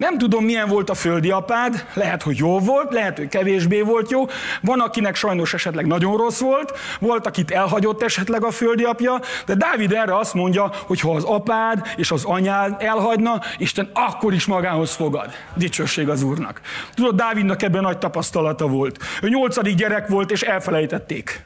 Nem 0.00 0.18
tudom, 0.18 0.44
milyen 0.44 0.68
volt 0.68 0.90
a 0.90 0.94
földi 0.94 1.30
apád, 1.30 1.86
lehet, 1.94 2.22
hogy 2.22 2.36
jó 2.36 2.58
volt, 2.58 2.92
lehet, 2.92 3.16
hogy 3.16 3.28
kevésbé 3.28 3.80
volt 3.80 4.10
jó, 4.10 4.24
van, 4.60 4.80
akinek 4.80 5.14
sajnos 5.14 5.54
esetleg 5.54 5.86
nagyon 5.86 6.16
rossz 6.16 6.40
volt, 6.40 6.78
volt, 7.00 7.26
akit 7.26 7.50
elhagyott 7.50 8.02
esetleg 8.02 8.44
a 8.44 8.50
földi 8.50 8.84
apja, 8.84 9.20
de 9.46 9.54
Dávid 9.54 9.92
erre 9.92 10.16
azt 10.16 10.34
mondja, 10.34 10.72
hogy 10.86 11.00
ha 11.00 11.14
az 11.14 11.24
apád 11.24 11.88
és 11.96 12.10
az 12.10 12.24
anyád 12.24 12.76
elhagyna, 12.82 13.40
Isten 13.58 13.90
akkor 13.92 14.32
is 14.32 14.46
magához 14.46 14.94
fogad. 14.94 15.30
Dicsőség 15.54 16.08
az 16.08 16.22
Úrnak. 16.22 16.60
Tudod, 16.94 17.16
Dávidnak 17.16 17.62
ebben 17.62 17.82
nagy 17.82 17.98
tapasztalata 17.98 18.66
volt. 18.66 18.98
Ő 19.22 19.28
nyolcadik 19.28 19.74
gyerek 19.74 20.08
volt, 20.08 20.30
és 20.30 20.42
elfelejtették. 20.42 21.44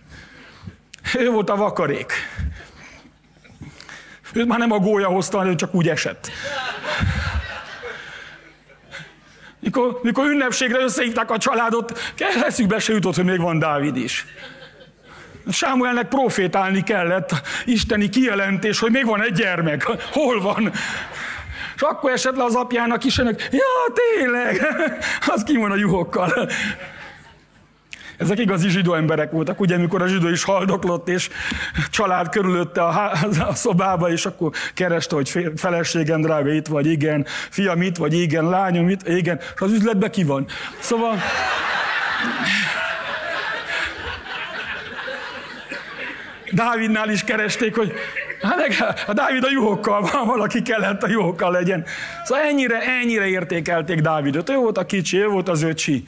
Ő 1.19 1.31
volt 1.31 1.51
a 1.51 1.57
vakarék. 1.57 2.13
Őt 4.33 4.47
már 4.47 4.59
nem 4.59 4.73
a 4.73 4.79
gólya 4.79 5.09
hozta, 5.09 5.39
hanem 5.39 5.57
csak 5.57 5.75
úgy 5.75 5.89
esett. 5.89 6.31
Mikor, 9.65 9.99
mikor 10.03 10.27
ünnepségre 10.27 10.83
összehívták 10.83 11.31
a 11.31 11.39
családot, 11.39 11.99
eszükbe 12.47 12.79
se 12.79 12.93
jutott, 12.93 13.15
hogy 13.15 13.25
még 13.25 13.41
van 13.41 13.59
Dávid 13.59 13.97
is. 13.97 14.27
Sámuelnek 15.51 16.09
profétálni 16.09 16.83
kellett, 16.83 17.31
isteni 17.65 18.09
kijelentés, 18.09 18.79
hogy 18.79 18.91
még 18.91 19.07
van 19.07 19.23
egy 19.23 19.33
gyermek. 19.33 19.83
Hol 20.13 20.41
van? 20.41 20.73
És 21.75 21.81
akkor 21.81 22.11
esett 22.11 22.37
le 22.37 22.45
az 22.45 22.55
apjának 22.55 23.05
is, 23.05 23.17
ja, 23.51 23.93
tényleg, 23.95 24.67
az 25.35 25.43
ki 25.45 25.57
van 25.57 25.71
a 25.71 25.77
juhokkal. 25.77 26.49
Ezek 28.17 28.39
igazi 28.39 28.69
zsidó 28.69 28.95
emberek 28.95 29.31
voltak, 29.31 29.61
ugye, 29.61 29.75
amikor 29.75 30.03
a 30.03 30.07
zsidó 30.07 30.29
is 30.29 30.45
haldoklott, 30.45 31.09
és 31.09 31.29
család 31.91 32.29
körülötte 32.29 32.83
a, 32.83 32.91
ház, 32.91 33.39
a 33.49 33.55
szobába, 33.55 34.11
és 34.11 34.27
akkor 34.27 34.51
kereste, 34.75 35.15
hogy 35.15 35.53
feleségem 35.57 36.21
drága 36.21 36.53
itt 36.53 36.67
vagy, 36.67 36.87
igen, 36.87 37.27
fiam 37.51 37.83
itt 37.83 37.97
vagy, 37.97 38.15
igen, 38.15 38.49
lányom 38.49 38.89
itt, 38.89 39.09
igen, 39.09 39.39
és 39.55 39.61
az 39.61 39.73
üzletben 39.73 40.11
ki 40.11 40.25
van. 40.25 40.47
Szóval... 40.79 41.17
Dávidnál 46.53 47.11
is 47.11 47.25
keresték, 47.25 47.77
hogy 47.77 47.93
hát 48.43 48.57
meg, 48.57 48.73
a 49.07 49.13
Dávid 49.13 49.45
a 49.45 49.51
juhokkal 49.51 50.09
van, 50.13 50.27
valaki 50.27 50.63
kellett 50.63 51.03
a 51.03 51.09
juhokkal 51.09 51.53
legyen. 51.53 51.85
Szóval 52.25 52.45
ennyire, 52.45 52.81
ennyire 52.81 53.27
értékelték 53.27 54.01
Dávidot. 54.01 54.51
Ő 54.51 54.57
volt 54.57 54.79
a 54.79 54.87
kicsi, 54.87 55.19
ő 55.19 55.27
volt 55.27 55.49
az 55.49 55.63
öcsi. 55.63 56.05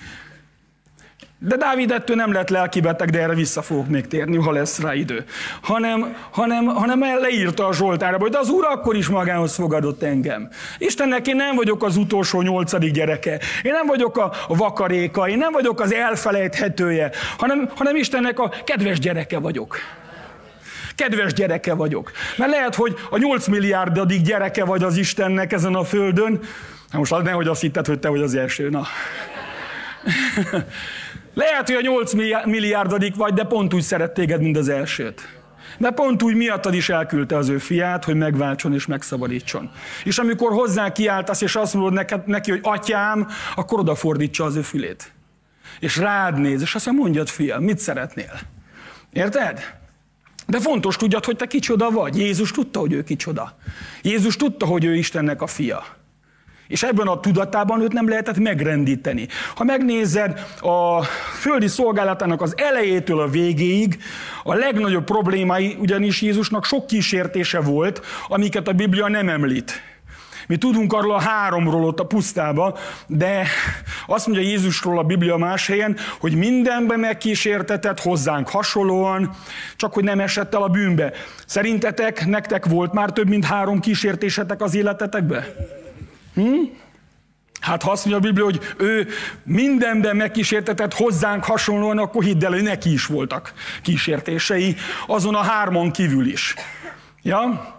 De 1.39 1.57
Dávid 1.57 1.91
ettől 1.91 2.17
nem 2.17 2.33
lett 2.33 2.49
lelkibeteg, 2.49 3.11
de 3.11 3.21
erre 3.21 3.35
vissza 3.35 3.63
fogok 3.63 3.89
még 3.89 4.07
térni, 4.07 4.37
ha 4.37 4.53
lesz 4.53 4.81
rá 4.81 4.95
idő. 4.95 5.25
Hanem, 5.63 6.17
hanem, 6.31 6.67
hanem 6.67 7.01
leírta 7.21 7.67
a 7.67 7.73
Zsoltára, 7.73 8.19
hogy 8.19 8.31
de 8.31 8.39
az 8.39 8.49
Úr 8.49 8.65
akkor 8.65 8.97
is 8.97 9.09
magához 9.09 9.55
fogadott 9.55 10.03
engem. 10.03 10.49
Istennek 10.79 11.27
én 11.27 11.37
nem 11.37 11.55
vagyok 11.55 11.83
az 11.83 11.97
utolsó 11.97 12.43
nyolcadik 12.43 12.93
gyereke. 12.93 13.41
Én 13.63 13.73
nem 13.73 13.87
vagyok 13.87 14.17
a 14.17 14.33
vakaréka, 14.49 15.29
én 15.29 15.39
nem 15.39 15.53
vagyok 15.53 15.81
az 15.81 15.93
elfelejthetője, 15.93 17.11
hanem, 17.39 17.71
hanem 17.75 17.97
Istennek 17.97 18.39
a 18.39 18.53
kedves 18.65 18.99
gyereke 18.99 19.39
vagyok. 19.39 19.79
Kedves 20.95 21.33
gyereke 21.33 21.75
vagyok. 21.75 22.11
Mert 22.37 22.51
lehet, 22.51 22.75
hogy 22.75 22.95
a 23.11 23.19
8 23.19 23.47
milliárdadik 23.47 24.21
gyereke 24.21 24.65
vagy 24.65 24.83
az 24.83 24.97
Istennek 24.97 25.53
ezen 25.53 25.75
a 25.75 25.85
földön. 25.85 26.41
Hát 26.91 26.99
most 26.99 27.23
nehogy 27.23 27.47
azt 27.47 27.61
hitted, 27.61 27.87
hogy 27.87 27.99
te 27.99 28.09
vagy 28.09 28.23
az 28.23 28.35
első. 28.35 28.69
Na. 28.69 28.87
Lehet, 31.37 31.67
hogy 31.67 31.77
a 31.77 31.81
8 31.81 32.13
milliárdodik 32.45 33.15
vagy, 33.15 33.35
de 33.35 33.45
pont 33.45 33.75
úgy 33.75 33.83
szeret 33.83 34.15
téged, 34.15 34.41
mint 34.41 34.57
az 34.57 34.69
elsőt. 34.69 35.29
Mert 35.79 35.95
pont 35.95 36.23
úgy 36.23 36.35
miattad 36.35 36.75
is 36.75 36.89
elküldte 36.89 37.37
az 37.37 37.49
ő 37.49 37.59
fiát, 37.59 38.05
hogy 38.05 38.15
megváltson 38.15 38.75
és 38.75 38.87
megszabadítson. 38.87 39.71
És 40.05 40.19
amikor 40.19 40.53
hozzá 40.53 40.93
kiáltasz, 40.93 41.41
és 41.41 41.57
azt 41.57 41.75
mondod 41.75 41.93
neked, 41.93 42.27
neki, 42.27 42.51
hogy 42.51 42.61
atyám, 42.63 43.29
akkor 43.55 43.79
odafordítsa 43.79 44.45
az 44.45 44.57
ő 44.57 44.61
fülét. 44.61 45.13
És 45.81 45.97
rád 45.97 46.39
néz, 46.39 46.61
és 46.61 46.75
azt 46.75 46.87
mondja, 46.87 47.03
mondjad, 47.03 47.29
fiam, 47.29 47.63
mit 47.63 47.79
szeretnél? 47.79 48.41
Érted? 49.13 49.61
De 50.47 50.61
fontos 50.61 50.97
tudjad, 50.97 51.25
hogy 51.25 51.37
te 51.37 51.47
kicsoda 51.47 51.91
vagy. 51.91 52.19
Jézus 52.19 52.51
tudta, 52.51 52.81
hogy 52.81 52.93
ő 52.93 53.03
kicsoda. 53.03 53.57
Jézus 54.03 54.37
tudta, 54.37 54.67
hogy 54.67 54.85
ő 54.85 54.95
Istennek 54.95 55.43
a 55.43 55.47
fia. 55.47 55.85
És 56.69 56.83
ebben 56.83 57.07
a 57.07 57.21
tudatában 57.21 57.81
őt 57.81 57.93
nem 57.93 58.09
lehetett 58.09 58.39
megrendíteni. 58.39 59.29
Ha 59.55 59.65
megnézed 59.65 60.47
a 60.61 61.03
földi 61.41 61.69
szolgálatának 61.69 62.43
az 62.43 62.55
elejétől 62.57 63.21
a 63.21 63.29
végéig, 63.29 63.99
a 64.43 64.55
legnagyobb 64.55 65.05
problémái 65.05 65.77
ugyanis 65.81 66.23
Jézusnak 66.23 66.65
sok 66.65 66.87
kísértése 66.87 67.61
volt, 67.61 68.03
amiket 68.29 68.69
a 68.69 68.73
Biblia 68.73 69.09
nem 69.09 69.29
említ. 69.29 69.83
Mi 70.47 70.57
tudunk 70.57 70.93
arról 70.93 71.15
a 71.15 71.21
háromról 71.21 71.85
ott 71.85 72.01
a 72.01 72.07
pusztába, 72.07 72.79
de 73.07 73.47
azt 74.07 74.27
mondja 74.27 74.49
Jézusról 74.49 74.99
a 74.99 75.03
Biblia 75.03 75.37
más 75.37 75.67
helyen, 75.67 75.97
hogy 76.21 76.35
mindenben 76.35 77.01
megkísértetett 77.01 78.01
hozzánk 78.01 78.49
hasonlóan, 78.49 79.37
csak 79.77 79.93
hogy 79.93 80.05
nem 80.05 80.21
esett 80.21 80.55
el 80.55 80.63
a 80.63 80.69
bűnbe. 80.69 81.13
Szerintetek 81.47 82.27
nektek 82.27 82.67
volt 82.67 82.93
már 82.93 83.11
több 83.11 83.29
mint 83.29 83.45
három 83.45 83.81
kísértésetek 83.81 84.63
az 84.63 84.75
életetekbe? 84.75 85.47
Hm? 86.37 86.63
Hát 87.61 87.83
ha 87.83 87.91
azt 87.91 88.07
mondja 88.07 88.29
a 88.29 88.33
Biblia, 88.33 88.45
hogy 88.45 88.61
ő 88.77 89.09
mindenben 89.45 90.17
megkísértetett 90.17 90.95
hozzánk 90.95 91.45
hasonlóan, 91.45 91.99
akkor 91.99 92.25
hidd 92.25 92.45
el, 92.45 92.53
hogy 92.53 92.63
neki 92.63 92.93
is 92.93 93.07
voltak 93.07 93.53
kísértései, 93.83 94.77
azon 95.07 95.35
a 95.35 95.43
hárman 95.43 95.91
kívül 95.91 96.27
is. 96.27 96.55
Ja? 97.23 97.75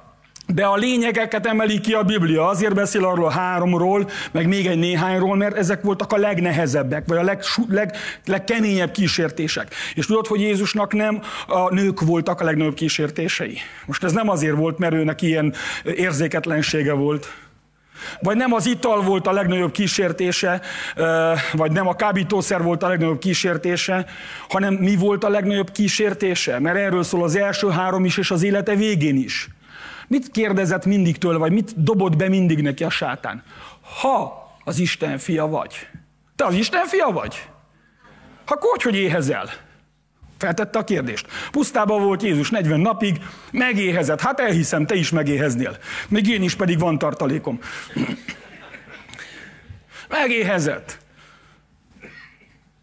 De 0.53 0.65
a 0.65 0.75
lényegeket 0.75 1.45
emeli 1.45 1.79
ki 1.79 1.93
a 1.93 2.03
Biblia, 2.03 2.47
azért 2.47 2.73
beszél 2.73 3.05
arról 3.05 3.25
a 3.25 3.31
háromról, 3.31 4.09
meg 4.31 4.47
még 4.47 4.67
egy 4.67 4.77
néhányról, 4.77 5.35
mert 5.35 5.55
ezek 5.55 5.81
voltak 5.81 6.13
a 6.13 6.17
legnehezebbek, 6.17 7.03
vagy 7.07 7.17
a 7.17 7.23
leg, 7.23 7.43
leg, 7.69 7.95
legkeményebb 8.25 8.91
kísértések. 8.91 9.73
És 9.93 10.05
tudod, 10.05 10.27
hogy 10.27 10.41
Jézusnak 10.41 10.93
nem 10.93 11.21
a 11.47 11.73
nők 11.73 12.01
voltak 12.01 12.41
a 12.41 12.43
legnagyobb 12.43 12.73
kísértései. 12.73 13.57
Most 13.85 14.03
ez 14.03 14.11
nem 14.11 14.29
azért 14.29 14.55
volt, 14.55 14.77
mert 14.77 14.93
őnek 14.93 15.21
ilyen 15.21 15.53
érzéketlensége 15.83 16.93
volt, 16.93 17.27
vagy 18.19 18.37
nem 18.37 18.53
az 18.53 18.65
ital 18.65 19.01
volt 19.01 19.27
a 19.27 19.31
legnagyobb 19.31 19.71
kísértése, 19.71 20.61
vagy 21.53 21.71
nem 21.71 21.87
a 21.87 21.95
kábítószer 21.95 22.63
volt 22.63 22.83
a 22.83 22.87
legnagyobb 22.87 23.19
kísértése, 23.19 24.05
hanem 24.49 24.73
mi 24.73 24.95
volt 24.95 25.23
a 25.23 25.29
legnagyobb 25.29 25.71
kísértése? 25.71 26.59
Mert 26.59 26.77
erről 26.77 27.03
szól 27.03 27.23
az 27.23 27.35
első 27.35 27.69
három 27.69 28.05
is, 28.05 28.17
és 28.17 28.31
az 28.31 28.43
élete 28.43 28.75
végén 28.75 29.15
is. 29.15 29.47
Mit 30.07 30.31
kérdezett 30.31 30.85
mindig 30.85 31.17
tőle, 31.17 31.37
vagy 31.37 31.51
mit 31.51 31.83
dobott 31.83 32.15
be 32.15 32.29
mindig 32.29 32.61
neki 32.61 32.83
a 32.83 32.89
sátán? 32.89 33.43
Ha 34.01 34.45
az 34.63 34.79
Isten 34.79 35.17
fia 35.17 35.47
vagy. 35.47 35.87
Te 36.35 36.45
az 36.45 36.53
Isten 36.53 36.85
fia 36.85 37.07
vagy? 37.07 37.49
Akkor 38.45 38.69
hogy, 38.69 38.81
hogy 38.81 38.95
éhezel? 38.95 39.49
Feltette 40.37 40.79
a 40.79 40.83
kérdést. 40.83 41.27
Pusztában 41.51 42.03
volt 42.03 42.23
Jézus 42.23 42.49
40 42.49 42.79
napig, 42.79 43.17
megéhezett. 43.51 44.21
Hát 44.21 44.39
elhiszem, 44.39 44.85
te 44.85 44.95
is 44.95 45.09
megéheznél. 45.09 45.77
Még 46.09 46.27
én 46.27 46.43
is 46.43 46.55
pedig 46.55 46.79
van 46.79 46.97
tartalékom. 46.97 47.59
Megéhezett. 50.09 50.97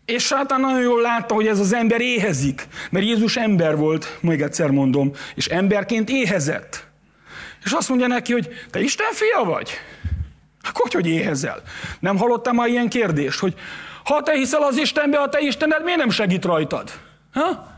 És 0.05 0.25
sátán 0.25 0.61
nagyon 0.61 0.81
jól 0.81 1.01
látta, 1.01 1.35
hogy 1.35 1.47
ez 1.47 1.59
az 1.59 1.73
ember 1.73 2.01
éhezik. 2.01 2.67
Mert 2.91 3.05
Jézus 3.05 3.37
ember 3.37 3.77
volt, 3.77 4.19
még 4.21 4.43
egyszer 4.43 4.71
mondom, 4.71 5.13
és 5.35 5.47
emberként 5.47 6.09
éhezett. 6.09 6.87
És 7.65 7.73
azt 7.73 7.89
mondja 7.89 8.07
neki, 8.07 8.33
hogy 8.33 8.49
te 8.71 8.81
Isten 8.81 9.13
fia 9.13 9.45
vagy? 9.45 9.71
Hát 10.63 10.77
hogy, 10.77 10.93
hogy 10.93 11.07
éhezel? 11.07 11.63
Nem 12.01 12.17
hallottam 12.17 12.55
már 12.55 12.69
ilyen 12.69 12.89
kérdést, 12.89 13.39
hogy 13.39 13.55
ha 14.05 14.23
te 14.23 14.33
hiszel 14.33 14.63
az 14.63 14.77
Istenbe, 14.77 15.19
a 15.19 15.29
te 15.29 15.41
Istened 15.41 15.85
miért 15.85 15.99
nem 15.99 16.11
segít 16.11 16.45
rajtad? 16.45 16.91
Ha? 17.35 17.73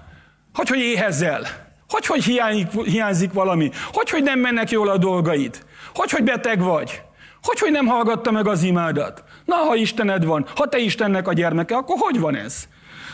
Hogy, 0.54 0.68
hogy 0.68 0.78
éhezel? 0.78 1.46
Hogy, 1.88 2.06
hogy 2.06 2.24
hiányzik, 2.24 2.82
hiányzik 2.84 3.32
valami? 3.32 3.70
Hogy, 3.92 4.10
hogy 4.10 4.22
nem 4.22 4.38
mennek 4.38 4.70
jól 4.70 4.88
a 4.88 4.96
dolgaid? 4.96 5.64
Hogy, 5.94 6.10
hogy 6.10 6.24
beteg 6.24 6.60
vagy? 6.60 7.02
Hogy, 7.42 7.58
hogy 7.58 7.70
nem 7.70 7.86
hallgatta 7.86 8.30
meg 8.30 8.46
az 8.46 8.62
imádat? 8.62 9.24
Na, 9.44 9.54
ha 9.54 9.74
Istened 9.74 10.24
van, 10.24 10.46
ha 10.54 10.68
te 10.68 10.78
Istennek 10.78 11.28
a 11.28 11.32
gyermeke, 11.32 11.76
akkor 11.76 11.96
hogy 11.98 12.20
van 12.20 12.36
ez? 12.36 12.68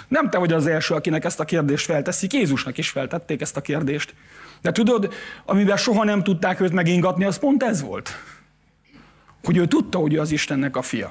Nem 0.08 0.30
te 0.30 0.38
vagy 0.38 0.52
az 0.52 0.66
első, 0.66 0.94
akinek 0.94 1.24
ezt 1.24 1.40
a 1.40 1.44
kérdést 1.44 1.84
felteszik, 1.84 2.32
Jézusnak 2.32 2.78
is 2.78 2.88
feltették 2.88 3.40
ezt 3.40 3.56
a 3.56 3.60
kérdést. 3.60 4.14
De 4.62 4.72
tudod, 4.72 5.14
amivel 5.44 5.76
soha 5.76 6.04
nem 6.04 6.22
tudták 6.22 6.60
őt 6.60 6.72
megingatni, 6.72 7.24
az 7.24 7.38
pont 7.38 7.62
ez 7.62 7.82
volt. 7.82 8.16
Hogy 9.44 9.56
ő 9.56 9.66
tudta, 9.66 9.98
hogy 9.98 10.14
ő 10.14 10.20
az 10.20 10.30
Istennek 10.30 10.76
a 10.76 10.82
fia. 10.82 11.10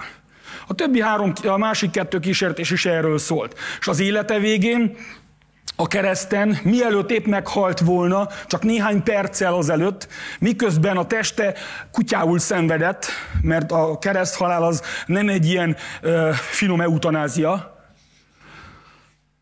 A 0.67 0.73
többi 0.73 1.01
három, 1.01 1.33
a 1.43 1.57
másik 1.57 1.91
kettő 1.91 2.19
kísértés 2.19 2.71
is 2.71 2.85
erről 2.85 3.17
szólt. 3.17 3.59
És 3.79 3.87
az 3.87 3.99
élete 3.99 4.39
végén 4.39 4.97
a 5.81 5.87
kereszten, 5.87 6.57
mielőtt 6.63 7.11
épp 7.11 7.25
meghalt 7.25 7.79
volna, 7.79 8.27
csak 8.47 8.63
néhány 8.63 9.03
perccel 9.03 9.53
azelőtt, 9.53 10.07
miközben 10.39 10.97
a 10.97 11.07
teste 11.07 11.53
kutyául 11.91 12.39
szenvedett, 12.39 13.05
mert 13.41 13.71
a 13.71 13.97
kereszthalál 13.99 14.63
az 14.63 14.81
nem 15.05 15.29
egy 15.29 15.45
ilyen 15.45 15.75
ö, 16.01 16.29
finom 16.33 16.81
eutanázia, 16.81 17.80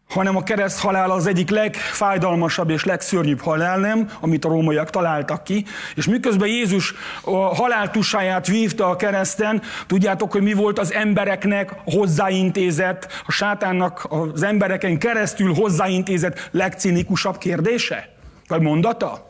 hanem 0.10 0.36
a 0.36 0.44
kereszt 0.44 0.80
halál 0.80 1.12
az 1.12 1.28
egyik 1.28 1.50
legfájdalmasabb 1.50 2.70
és 2.70 2.84
legszörnyűbb 2.84 3.42
halál, 3.42 3.80
nem, 3.80 4.10
amit 4.20 4.46
a 4.46 4.50
rómaiak 4.50 4.90
találtak 4.90 5.44
ki. 5.44 5.66
És 5.96 6.08
miközben 6.08 6.48
Jézus 6.48 6.94
a 7.22 7.56
haláltusáját 7.56 8.48
vívta 8.48 8.90
a 8.90 8.96
kereszten, 8.96 9.62
tudjátok, 9.88 10.32
hogy 10.32 10.42
mi 10.42 10.54
volt 10.54 10.80
az 10.80 10.94
embereknek 10.94 11.72
hozzáintézett, 11.86 13.08
a 13.26 13.32
sátánnak 13.32 14.08
az 14.10 14.44
embereken 14.44 15.00
keresztül 15.00 15.54
hozzáintézett 15.54 16.50
legcinikusabb 16.52 17.38
kérdése? 17.38 18.10
Vagy 18.48 18.62
mondata? 18.62 19.30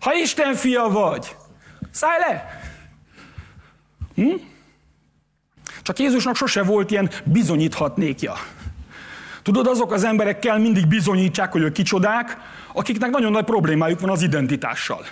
Ha 0.00 0.14
Isten 0.14 0.54
fia 0.54 0.88
vagy, 0.88 1.36
szállj 1.90 2.18
le! 2.28 2.60
Hm? 4.14 4.34
Csak 5.82 5.98
Jézusnak 5.98 6.36
sose 6.36 6.62
volt 6.62 6.90
ilyen 6.90 7.10
bizonyíthatnékja. 7.24 8.34
Tudod, 9.42 9.66
azok 9.66 9.92
az 9.92 10.04
emberek 10.04 10.38
kell 10.38 10.58
mindig 10.58 10.86
bizonyítsák, 10.86 11.52
hogy 11.52 11.62
ők 11.62 11.72
kicsodák, 11.72 12.38
akiknek 12.72 13.10
nagyon 13.10 13.32
nagy 13.32 13.44
problémájuk 13.44 14.00
van 14.00 14.10
az 14.10 14.22
identitással. 14.22 15.04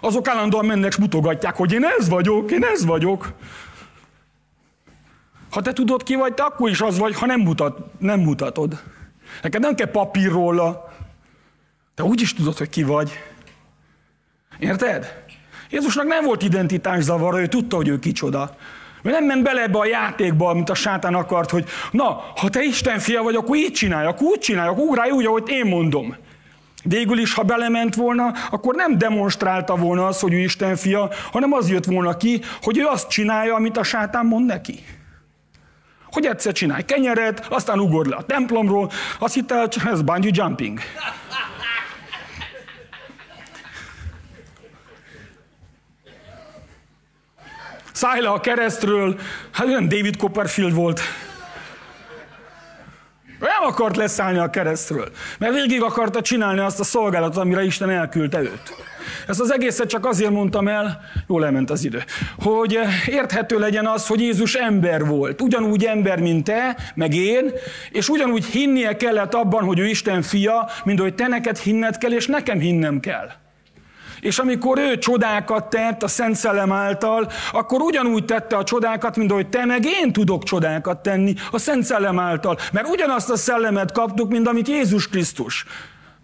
Azok 0.00 0.28
állandóan 0.28 0.66
mennek 0.66 0.90
és 0.90 0.96
mutogatják, 0.96 1.56
hogy 1.56 1.72
én 1.72 1.84
ez 1.84 2.08
vagyok, 2.08 2.50
én 2.50 2.64
ez 2.64 2.84
vagyok. 2.84 3.32
Ha 5.50 5.62
te 5.62 5.72
tudod 5.72 6.02
ki 6.02 6.14
vagy, 6.14 6.34
te 6.34 6.42
akkor 6.42 6.70
is 6.70 6.80
az 6.80 6.98
vagy, 6.98 7.14
ha 7.14 7.26
nem, 7.26 7.40
mutat, 7.40 7.78
nem 7.98 8.20
mutatod. 8.20 8.82
Neked 9.42 9.60
nem 9.60 9.74
kell 9.74 9.90
papír 9.90 10.30
róla. 10.30 10.92
Te 11.94 12.02
úgy 12.02 12.20
is 12.20 12.34
tudod, 12.34 12.58
hogy 12.58 12.68
ki 12.68 12.82
vagy. 12.82 13.12
Érted? 14.58 15.24
Jézusnak 15.70 16.06
nem 16.06 16.24
volt 16.24 16.42
identitás 16.42 17.02
zavara, 17.02 17.40
ő 17.40 17.46
tudta, 17.46 17.76
hogy 17.76 17.88
ő 17.88 17.98
kicsoda. 17.98 18.56
Ő 19.02 19.10
nem 19.10 19.24
ment 19.24 19.42
bele 19.42 19.62
ebbe 19.62 19.78
a 19.78 19.86
játékba, 19.86 20.48
amit 20.48 20.70
a 20.70 20.74
sátán 20.74 21.14
akart, 21.14 21.50
hogy 21.50 21.64
na, 21.90 22.04
ha 22.36 22.48
te 22.48 22.62
Isten 22.62 22.98
fia 22.98 23.22
vagy, 23.22 23.34
akkor 23.34 23.56
így 23.56 23.72
csinálj, 23.72 24.06
akkor 24.06 24.26
úgy 24.26 24.38
csinálj, 24.38 24.68
akkor 24.68 24.84
ugrálj 24.84 25.10
úgy, 25.10 25.26
ahogy 25.26 25.48
én 25.48 25.66
mondom. 25.66 26.16
Végül 26.82 27.18
is, 27.18 27.34
ha 27.34 27.42
belement 27.42 27.94
volna, 27.94 28.32
akkor 28.50 28.74
nem 28.74 28.98
demonstrálta 28.98 29.76
volna 29.76 30.06
azt, 30.06 30.20
hogy 30.20 30.32
ő 30.32 30.38
Isten 30.38 30.76
fia, 30.76 31.10
hanem 31.32 31.52
az 31.52 31.70
jött 31.70 31.84
volna 31.84 32.16
ki, 32.16 32.40
hogy 32.62 32.78
ő 32.78 32.84
azt 32.86 33.08
csinálja, 33.08 33.54
amit 33.54 33.76
a 33.76 33.82
sátán 33.82 34.26
mond 34.26 34.46
neki. 34.46 34.84
Hogy 36.12 36.26
egyszer 36.26 36.52
csinálj 36.52 36.82
kenyeret, 36.82 37.46
aztán 37.50 37.78
ugorj 37.78 38.08
le 38.08 38.16
a 38.16 38.22
templomról, 38.22 38.90
azt 39.18 39.34
hitte, 39.34 39.68
ez 39.84 40.02
bungee 40.02 40.30
jumping. 40.34 40.80
Szállj 47.98 48.20
le 48.20 48.28
a 48.28 48.40
keresztről, 48.40 49.18
hát 49.50 49.66
olyan 49.66 49.88
David 49.88 50.16
Copperfield 50.16 50.74
volt. 50.74 51.00
Nem 53.40 53.62
akart 53.62 53.96
leszállni 53.96 54.38
a 54.38 54.50
keresztről, 54.50 55.08
mert 55.38 55.54
végig 55.54 55.82
akarta 55.82 56.20
csinálni 56.20 56.60
azt 56.60 56.80
a 56.80 56.84
szolgálatot, 56.84 57.42
amire 57.42 57.64
Isten 57.64 57.90
elküldte 57.90 58.40
őt. 58.40 58.74
Ezt 59.26 59.40
az 59.40 59.52
egészet 59.52 59.88
csak 59.88 60.06
azért 60.06 60.30
mondtam 60.30 60.68
el, 60.68 61.00
jól 61.28 61.44
elment 61.44 61.70
az 61.70 61.84
idő, 61.84 62.04
hogy 62.38 62.78
érthető 63.06 63.58
legyen 63.58 63.86
az, 63.86 64.06
hogy 64.06 64.20
Jézus 64.20 64.54
ember 64.54 65.06
volt. 65.06 65.42
Ugyanúgy 65.42 65.84
ember, 65.84 66.20
mint 66.20 66.44
te, 66.44 66.76
meg 66.94 67.14
én, 67.14 67.52
és 67.90 68.08
ugyanúgy 68.08 68.44
hinnie 68.44 68.96
kellett 68.96 69.34
abban, 69.34 69.64
hogy 69.64 69.78
ő 69.78 69.86
Isten 69.86 70.22
fia, 70.22 70.68
mint 70.84 71.00
hogy 71.00 71.14
te 71.14 71.26
neked 71.26 71.58
hinned 71.58 71.98
kell, 71.98 72.12
és 72.12 72.26
nekem 72.26 72.58
hinnem 72.58 73.00
kell. 73.00 73.28
És 74.20 74.38
amikor 74.38 74.78
ő 74.78 74.98
csodákat 74.98 75.70
tett 75.70 76.02
a 76.02 76.08
Szent 76.08 76.36
Szellem 76.36 76.72
által, 76.72 77.30
akkor 77.52 77.80
ugyanúgy 77.80 78.24
tette 78.24 78.56
a 78.56 78.64
csodákat, 78.64 79.16
mint 79.16 79.30
ahogy 79.30 79.48
te 79.48 79.64
meg 79.64 79.84
én 79.84 80.12
tudok 80.12 80.42
csodákat 80.42 81.02
tenni 81.02 81.34
a 81.50 81.58
Szent 81.58 81.84
Szellem 81.84 82.18
által. 82.18 82.58
Mert 82.72 82.88
ugyanazt 82.88 83.30
a 83.30 83.36
szellemet 83.36 83.92
kaptuk, 83.92 84.30
mint 84.30 84.48
amit 84.48 84.68
Jézus 84.68 85.08
Krisztus. 85.08 85.64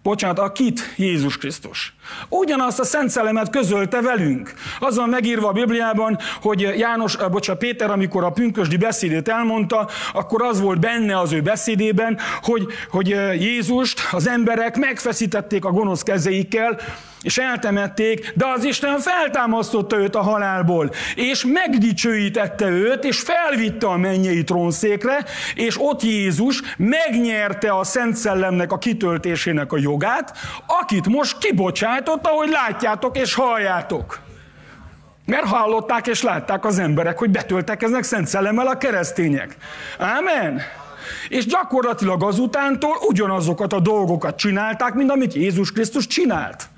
Bocsánat, 0.05 0.39
akit? 0.39 0.93
Jézus 0.95 1.37
Krisztus. 1.37 1.93
Ugyanazt 2.29 2.79
a 2.79 2.83
Szent 2.83 3.09
Szellemet 3.09 3.49
közölte 3.49 4.01
velünk. 4.01 4.53
Az 4.79 4.95
van 4.95 5.09
megírva 5.09 5.47
a 5.47 5.51
Bibliában, 5.51 6.17
hogy 6.41 6.61
János, 6.61 7.15
eh, 7.15 7.29
bocsánat, 7.29 7.61
Péter, 7.61 7.91
amikor 7.91 8.23
a 8.23 8.29
pünkösdi 8.29 8.77
beszédét 8.77 9.27
elmondta, 9.27 9.89
akkor 10.13 10.41
az 10.41 10.61
volt 10.61 10.79
benne 10.79 11.19
az 11.19 11.31
ő 11.31 11.41
beszédében, 11.41 12.17
hogy, 12.41 12.65
hogy 12.89 13.11
eh, 13.11 13.41
Jézust 13.41 14.01
az 14.11 14.27
emberek 14.27 14.77
megfeszítették 14.77 15.65
a 15.65 15.71
gonosz 15.71 16.03
kezeikkel, 16.03 16.79
és 17.25 17.37
eltemették, 17.37 18.31
de 18.35 18.45
az 18.45 18.63
Isten 18.63 18.99
feltámasztotta 18.99 19.97
őt 19.97 20.15
a 20.15 20.21
halálból, 20.21 20.91
és 21.15 21.45
megdicsőítette 21.45 22.67
őt, 22.67 23.03
és 23.03 23.19
felvitte 23.19 23.87
a 23.87 23.97
mennyei 23.97 24.43
trónszékre, 24.43 25.25
és 25.55 25.81
ott 25.81 26.01
Jézus 26.01 26.61
megnyerte 26.77 27.71
a 27.77 27.83
Szent 27.83 28.15
Szellemnek 28.15 28.71
a 28.71 28.77
kitöltésének 28.77 29.73
a 29.73 29.77
jogát, 29.77 30.37
akit 30.81 31.07
most 31.07 31.37
kibocsájtott, 31.37 32.27
ahogy 32.27 32.49
látjátok 32.49 33.17
és 33.17 33.33
halljátok. 33.33 34.19
Mert 35.25 35.45
hallották 35.45 36.07
és 36.07 36.21
látták 36.21 36.65
az 36.65 36.79
emberek, 36.79 37.17
hogy 37.17 37.29
betöltekeznek 37.29 38.03
Szent 38.03 38.27
Szellemmel 38.27 38.67
a 38.67 38.77
keresztények. 38.77 39.57
Ámen. 39.97 40.61
És 41.29 41.45
gyakorlatilag 41.45 42.23
azutántól 42.23 42.97
ugyanazokat 43.07 43.73
a 43.73 43.79
dolgokat 43.79 44.37
csinálták, 44.37 44.93
mint 44.93 45.11
amit 45.11 45.33
Jézus 45.33 45.71
Krisztus 45.71 46.07
csinált. 46.07 46.69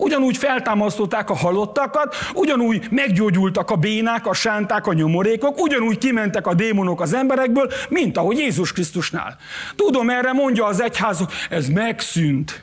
Ugyanúgy 0.00 0.36
feltámasztották 0.36 1.30
a 1.30 1.36
halottakat, 1.36 2.16
ugyanúgy 2.34 2.86
meggyógyultak 2.90 3.70
a 3.70 3.76
bénák, 3.76 4.26
a 4.26 4.32
sánták, 4.32 4.86
a 4.86 4.92
nyomorékok, 4.92 5.60
ugyanúgy 5.60 5.98
kimentek 5.98 6.46
a 6.46 6.54
démonok 6.54 7.00
az 7.00 7.12
emberekből, 7.12 7.72
mint 7.88 8.16
ahogy 8.16 8.38
Jézus 8.38 8.72
Krisztusnál. 8.72 9.36
Tudom, 9.76 10.10
erre 10.10 10.32
mondja 10.32 10.64
az 10.64 10.82
egyház, 10.82 11.26
ez 11.50 11.68
megszűnt. 11.68 12.62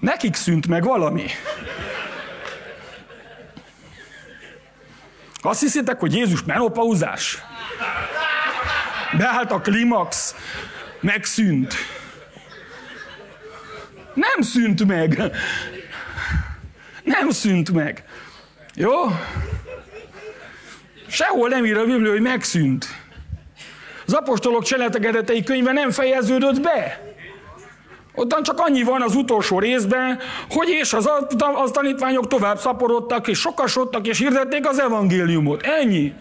Nekik 0.00 0.34
szűnt 0.34 0.66
meg 0.66 0.84
valami. 0.84 1.24
Azt 5.42 5.60
hiszitek, 5.60 6.00
hogy 6.00 6.14
Jézus 6.14 6.44
menopauzás? 6.44 7.38
Beállt 9.18 9.52
a 9.52 9.60
klimax, 9.60 10.34
megszűnt. 11.00 11.74
Nem 14.14 14.40
szűnt 14.40 14.86
meg. 14.86 15.32
Nem 17.18 17.30
szűnt 17.30 17.72
meg. 17.72 18.04
Jó? 18.74 18.92
Sehol 21.08 21.48
nem 21.48 21.64
ír 21.64 21.76
a 21.76 21.84
Biblia, 21.84 22.10
hogy 22.10 22.20
megszűnt. 22.20 22.86
Az 24.06 24.12
apostolok 24.12 24.62
cselekedetei 24.62 25.42
könyve 25.42 25.72
nem 25.72 25.90
fejeződött 25.90 26.60
be. 26.60 27.02
Ottan 28.14 28.42
csak 28.42 28.58
annyi 28.58 28.82
van 28.82 29.02
az 29.02 29.14
utolsó 29.14 29.58
részben, 29.58 30.18
hogy 30.50 30.68
és 30.68 30.92
az, 30.92 31.10
az 31.54 31.70
tanítványok 31.70 32.26
tovább 32.26 32.58
szaporodtak, 32.58 33.28
és 33.28 33.38
sokasodtak, 33.38 34.06
és 34.06 34.18
hirdették 34.18 34.68
az 34.68 34.80
evangéliumot. 34.80 35.62
Ennyi. 35.62 36.14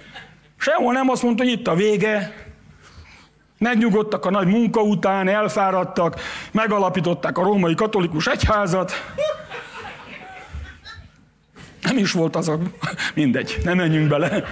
Sehol 0.58 0.94
nem 0.94 1.10
azt 1.10 1.24
mondta, 1.24 1.44
hogy 1.44 1.52
itt 1.52 1.68
a 1.68 1.76
vége. 1.76 2.34
Megnyugodtak 3.58 4.26
a 4.26 4.30
nagy 4.30 4.48
munka 4.48 4.82
után, 4.82 5.28
elfáradtak, 5.28 6.22
megalapították 6.52 7.38
a 7.38 7.44
római 7.44 7.76
katolikus 7.76 8.28
egyházat. 8.28 8.92
Nem 11.90 11.98
is 11.98 12.12
volt 12.12 12.36
az 12.36 12.48
a... 12.48 12.60
Mindegy, 13.14 13.58
nem 13.64 13.78
menjünk 13.78 14.08
bele. 14.08 14.44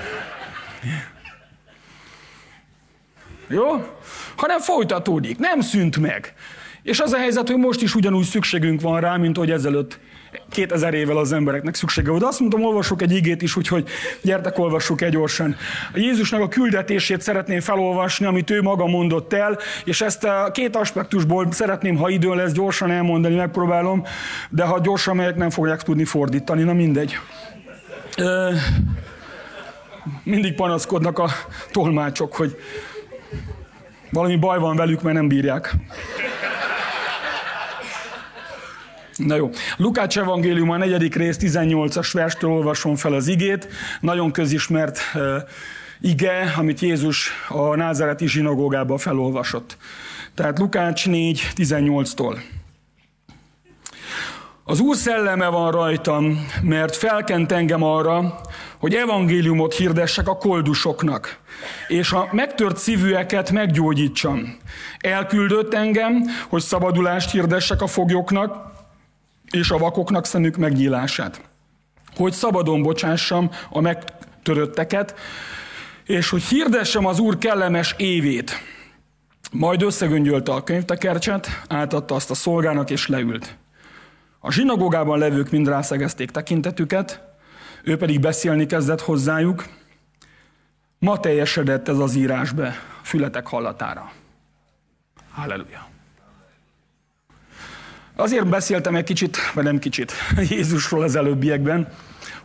Jó? 3.47 3.65
Hanem 4.35 4.59
folytatódik, 4.59 5.37
nem 5.37 5.61
szűnt 5.61 5.97
meg. 5.97 6.33
És 6.83 6.99
az 6.99 7.13
a 7.13 7.17
helyzet, 7.17 7.47
hogy 7.47 7.57
most 7.57 7.81
is 7.81 7.95
ugyanúgy 7.95 8.25
szükségünk 8.25 8.81
van 8.81 8.99
rá, 8.99 9.15
mint 9.17 9.37
hogy 9.37 9.51
ezelőtt 9.51 9.99
2000 10.49 10.93
évvel 10.93 11.17
az 11.17 11.31
embereknek 11.31 11.75
szüksége 11.75 12.09
volt. 12.09 12.23
Azt 12.23 12.39
mondtam, 12.39 12.63
olvasok 12.63 13.01
egy 13.01 13.11
igét 13.11 13.41
is, 13.41 13.55
úgyhogy 13.55 13.87
gyertek, 14.21 14.57
olvassuk 14.59 15.01
egy 15.01 15.11
gyorsan. 15.11 15.55
A 15.93 15.97
Jézusnak 15.97 16.41
a 16.41 16.47
küldetését 16.47 17.21
szeretném 17.21 17.59
felolvasni, 17.59 18.25
amit 18.25 18.49
ő 18.49 18.61
maga 18.61 18.85
mondott 18.85 19.33
el, 19.33 19.57
és 19.83 20.01
ezt 20.01 20.23
a 20.23 20.49
két 20.53 20.75
aspektusból 20.75 21.47
szeretném, 21.51 21.95
ha 21.95 22.09
idő 22.09 22.35
lesz, 22.35 22.51
gyorsan 22.51 22.91
elmondani, 22.91 23.35
megpróbálom, 23.35 24.03
de 24.49 24.63
ha 24.63 24.79
gyorsan 24.79 25.15
megyek, 25.15 25.35
nem 25.35 25.49
fogják 25.49 25.81
tudni 25.81 26.05
fordítani, 26.05 26.63
na 26.63 26.73
mindegy. 26.73 27.17
Mindig 30.23 30.55
panaszkodnak 30.55 31.19
a 31.19 31.29
tolmácsok, 31.71 32.35
hogy 32.35 32.55
valami 34.11 34.35
baj 34.35 34.59
van 34.59 34.75
velük, 34.75 35.01
mert 35.01 35.15
nem 35.15 35.27
bírják. 35.27 35.75
Na 39.17 39.35
jó. 39.35 39.49
Lukács 39.77 40.17
evangélium 40.17 40.69
a 40.69 40.77
negyedik 40.77 41.15
rész 41.15 41.37
18-as 41.39 42.09
verstől 42.13 42.51
olvasom 42.51 42.95
fel 42.95 43.13
az 43.13 43.27
igét. 43.27 43.67
Nagyon 44.01 44.31
közismert 44.31 44.99
uh, 45.13 45.21
ige, 46.01 46.53
amit 46.57 46.79
Jézus 46.79 47.31
a 47.47 47.75
názáreti 47.75 48.27
zsinagógába 48.27 48.97
felolvasott. 48.97 49.77
Tehát 50.33 50.59
Lukács 50.59 51.07
4, 51.07 51.51
18-tól. 51.55 52.37
Az 54.63 54.79
Úr 54.79 54.95
szelleme 54.95 55.47
van 55.47 55.71
rajtam, 55.71 56.47
mert 56.61 56.95
felkent 56.95 57.51
engem 57.51 57.83
arra, 57.83 58.41
hogy 58.79 58.93
evangéliumot 58.93 59.73
hirdessek 59.73 60.27
a 60.27 60.37
koldusoknak, 60.37 61.39
és 61.87 62.11
a 62.11 62.27
megtört 62.31 62.77
szívűeket 62.77 63.51
meggyógyítsam. 63.51 64.57
Elküldött 64.99 65.73
engem, 65.73 66.23
hogy 66.49 66.61
szabadulást 66.61 67.31
hirdessek 67.31 67.81
a 67.81 67.87
foglyoknak, 67.87 68.76
és 69.51 69.69
a 69.69 69.77
vakoknak 69.77 70.25
szemük 70.25 70.57
megnyílását. 70.57 71.41
Hogy 72.15 72.33
szabadon 72.33 72.81
bocsássam 72.81 73.49
a 73.69 73.81
megtörötteket, 73.81 75.15
és 76.05 76.29
hogy 76.29 76.43
hirdessem 76.43 77.05
az 77.05 77.19
Úr 77.19 77.37
kellemes 77.37 77.95
évét. 77.97 78.51
Majd 79.51 79.81
összegöngyölte 79.81 80.53
a 80.53 80.63
könyvtekercset, 80.63 81.61
átadta 81.67 82.15
azt 82.15 82.29
a 82.29 82.35
szolgának, 82.35 82.89
és 82.89 83.07
leült. 83.07 83.57
A 84.39 84.51
zsinagógában 84.51 85.19
levők 85.19 85.49
mind 85.49 85.67
rászegezték 85.67 86.31
tekintetüket, 86.31 87.21
ő 87.83 87.97
pedig 87.97 88.19
beszélni 88.19 88.65
kezdett 88.65 89.01
hozzájuk. 89.01 89.65
Ma 90.99 91.19
teljesedett 91.19 91.87
ez 91.87 91.97
az 91.97 92.15
írásbe, 92.15 92.75
fületek 93.01 93.47
hallatára. 93.47 94.11
Halleluja! 95.31 95.86
Azért 98.19 98.47
beszéltem 98.47 98.95
egy 98.95 99.03
kicsit, 99.03 99.37
vagy 99.53 99.63
nem 99.63 99.79
kicsit, 99.79 100.11
Jézusról 100.49 101.03
az 101.03 101.15
előbbiekben, 101.15 101.87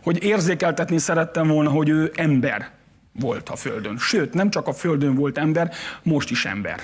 hogy 0.03 0.23
érzékeltetni 0.23 0.97
szerettem 0.97 1.47
volna, 1.47 1.69
hogy 1.69 1.89
ő 1.89 2.11
ember 2.15 2.71
volt 3.11 3.49
a 3.49 3.55
Földön. 3.55 3.97
Sőt, 3.97 4.33
nem 4.33 4.49
csak 4.49 4.67
a 4.67 4.73
Földön 4.73 5.15
volt 5.15 5.37
ember, 5.37 5.71
most 6.03 6.31
is 6.31 6.45
ember. 6.45 6.79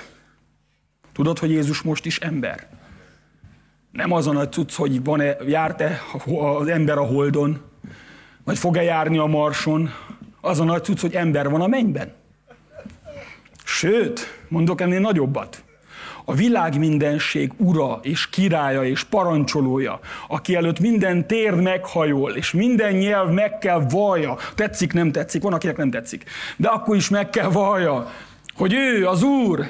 Tudod, 1.14 1.40
hogy 1.40 1.50
Jézus 1.50 1.82
most 1.82 2.06
is 2.06 2.20
ember? 2.20 2.68
Nem 3.92 4.12
azon 4.12 4.38
a 4.38 4.50
cucc, 4.50 4.74
hogy 4.74 5.04
van-e, 5.04 5.36
járt-e 5.48 6.02
az 6.26 6.68
ember 6.68 6.98
a 6.98 7.06
Holdon, 7.06 7.62
vagy 8.44 8.58
fog-e 8.58 8.84
járni 8.84 9.18
a 9.18 9.26
Marson, 9.26 9.90
azon 10.42 10.70
a 10.70 10.82
cucc, 10.82 11.02
hogy 11.02 11.14
ember 11.14 11.50
van 11.50 11.62
a 11.62 11.68
mennyben. 11.68 12.14
Sőt, 13.64 14.44
mondok 14.48 14.82
ennél 14.82 15.00
nagyobbat 15.00 15.64
a 16.30 16.34
világ 16.34 16.78
mindenség 16.78 17.52
ura 17.58 18.00
és 18.02 18.30
királya 18.30 18.84
és 18.84 19.04
parancsolója, 19.04 20.00
aki 20.28 20.56
előtt 20.56 20.80
minden 20.80 21.28
térd 21.28 21.62
meghajol, 21.62 22.32
és 22.32 22.52
minden 22.52 22.94
nyelv 22.94 23.30
meg 23.30 23.58
kell 23.58 23.86
vallja, 23.90 24.38
tetszik, 24.56 24.94
nem 24.94 25.12
tetszik, 25.12 25.42
van, 25.42 25.54
akinek 25.54 25.78
nem 25.78 25.90
tetszik, 25.90 26.24
de 26.58 26.68
akkor 26.68 26.96
is 26.96 27.10
meg 27.10 27.30
kell 27.30 27.48
vallja, 27.48 28.12
hogy 28.56 28.74
ő, 28.74 29.08
az 29.08 29.24
Úr, 29.24 29.70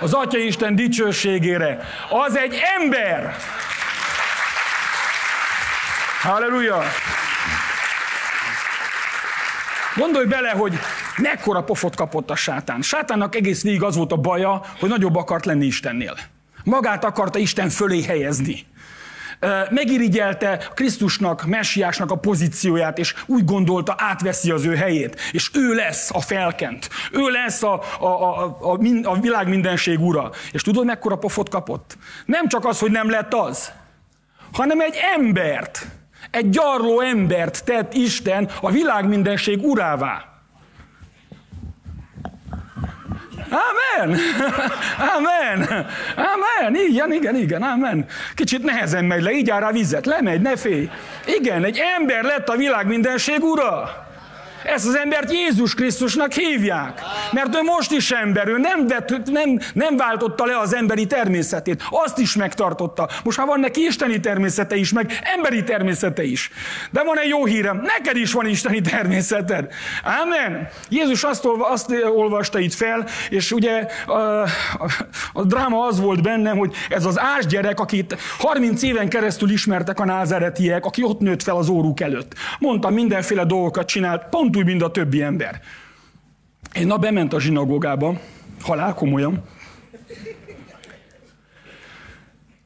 az 0.00 0.12
Atya 0.12 0.38
Isten 0.38 0.74
dicsőségére, 0.74 1.80
az 2.26 2.36
egy 2.36 2.54
ember. 2.80 3.34
Halleluja! 6.22 6.82
Gondolj 9.98 10.26
bele, 10.26 10.50
hogy 10.50 10.74
mekkora 11.16 11.62
pofot 11.62 11.96
kapott 11.96 12.30
a 12.30 12.34
sátán. 12.34 12.82
Sátánnak 12.82 13.34
egész 13.34 13.62
végig 13.62 13.82
az 13.82 13.96
volt 13.96 14.12
a 14.12 14.16
baja, 14.16 14.62
hogy 14.78 14.88
nagyobb 14.88 15.16
akart 15.16 15.44
lenni 15.44 15.66
Istennél. 15.66 16.16
Magát 16.64 17.04
akarta 17.04 17.38
Isten 17.38 17.68
fölé 17.68 18.02
helyezni. 18.02 18.66
Megirigyelte 19.70 20.70
Krisztusnak, 20.74 21.46
Messiásnak 21.46 22.10
a 22.10 22.16
pozícióját, 22.16 22.98
és 22.98 23.14
úgy 23.26 23.44
gondolta, 23.44 23.94
átveszi 23.98 24.50
az 24.50 24.64
ő 24.64 24.74
helyét. 24.74 25.20
És 25.32 25.50
ő 25.54 25.74
lesz 25.74 26.10
a 26.14 26.20
felkent. 26.20 26.88
Ő 27.12 27.28
lesz 27.28 27.62
a, 27.62 27.82
a, 28.00 28.06
a, 28.06 28.56
a, 28.60 28.78
a 29.02 29.20
világ 29.20 29.48
mindenség 29.48 30.00
ura. 30.00 30.30
És 30.52 30.62
tudod, 30.62 30.84
mekkora 30.84 31.16
pofot 31.16 31.48
kapott? 31.48 31.98
Nem 32.24 32.48
csak 32.48 32.64
az, 32.64 32.78
hogy 32.78 32.90
nem 32.90 33.10
lett 33.10 33.34
az, 33.34 33.72
hanem 34.52 34.80
egy 34.80 34.98
embert, 35.16 35.86
Egy 36.30 36.50
gyarló 36.50 37.00
embert 37.00 37.64
tett 37.64 37.94
Isten 37.94 38.48
a 38.60 38.70
világ 38.70 39.08
mindenség 39.08 39.62
urává. 39.62 40.28
Amen! 43.50 44.18
Amen! 45.16 45.68
Amen! 46.32 46.74
Igen, 46.74 47.12
igen, 47.12 47.36
igen, 47.36 47.62
amen. 47.62 48.06
Kicsit 48.34 48.62
nehezen 48.62 49.04
megy 49.04 49.22
le, 49.22 49.32
így 49.32 49.50
áll 49.50 49.60
rá 49.60 49.70
vizet, 49.70 50.06
lemegy, 50.06 50.40
ne 50.40 50.56
félj. 50.56 50.90
Igen, 51.26 51.64
egy 51.64 51.80
ember 51.96 52.24
lett 52.24 52.48
a 52.48 52.56
világ 52.56 52.86
mindenség 52.86 53.42
ura. 53.42 54.06
Ezt 54.64 54.86
az 54.86 54.96
embert 54.96 55.32
Jézus 55.32 55.74
Krisztusnak 55.74 56.32
hívják. 56.32 57.00
Mert 57.32 57.56
ő 57.56 57.62
most 57.62 57.92
is 57.92 58.10
ember, 58.10 58.48
ő 58.48 58.58
nem, 58.58 58.86
vett, 58.86 59.30
nem, 59.30 59.58
nem 59.72 59.96
váltotta 59.96 60.44
le 60.44 60.58
az 60.58 60.74
emberi 60.74 61.06
természetét. 61.06 61.82
Azt 61.90 62.18
is 62.18 62.36
megtartotta. 62.36 63.08
Most 63.24 63.38
már 63.38 63.46
van 63.46 63.60
neki 63.60 63.84
isteni 63.84 64.20
természete 64.20 64.76
is, 64.76 64.92
meg 64.92 65.12
emberi 65.36 65.62
természete 65.64 66.22
is. 66.22 66.50
De 66.90 67.02
van 67.04 67.18
egy 67.18 67.28
jó 67.28 67.44
hírem, 67.44 67.82
neked 67.84 68.16
is 68.16 68.32
van 68.32 68.46
isteni 68.46 68.80
természeted. 68.80 69.72
Amen. 70.22 70.68
Jézus 70.88 71.22
azt, 71.22 71.44
olva, 71.44 71.68
azt 71.70 71.94
olvasta 72.14 72.58
itt 72.58 72.74
fel, 72.74 73.06
és 73.30 73.52
ugye 73.52 73.86
a, 74.06 74.12
a, 74.12 74.48
a 75.32 75.44
dráma 75.44 75.86
az 75.86 76.00
volt 76.00 76.22
bennem, 76.22 76.56
hogy 76.56 76.74
ez 76.88 77.04
az 77.04 77.20
ásgyerek, 77.20 77.80
akit 77.80 78.16
30 78.38 78.82
éven 78.82 79.08
keresztül 79.08 79.50
ismertek 79.50 80.00
a 80.00 80.04
názeretiek, 80.04 80.84
aki 80.84 81.02
ott 81.02 81.20
nőtt 81.20 81.42
fel 81.42 81.56
az 81.56 81.68
óruk 81.68 82.00
előtt. 82.00 82.32
Mondta, 82.58 82.90
mindenféle 82.90 83.44
dolgokat 83.44 83.86
csinált, 83.86 84.22
pont 84.30 84.47
úgy, 84.56 84.64
mint 84.64 84.82
a 84.82 84.90
többi 84.90 85.22
ember. 85.22 85.60
Egy 86.72 86.86
nap 86.86 87.00
bement 87.00 87.32
a 87.32 87.40
zsinagógába, 87.40 88.20
halál 88.62 88.94
komolyan. 88.94 89.42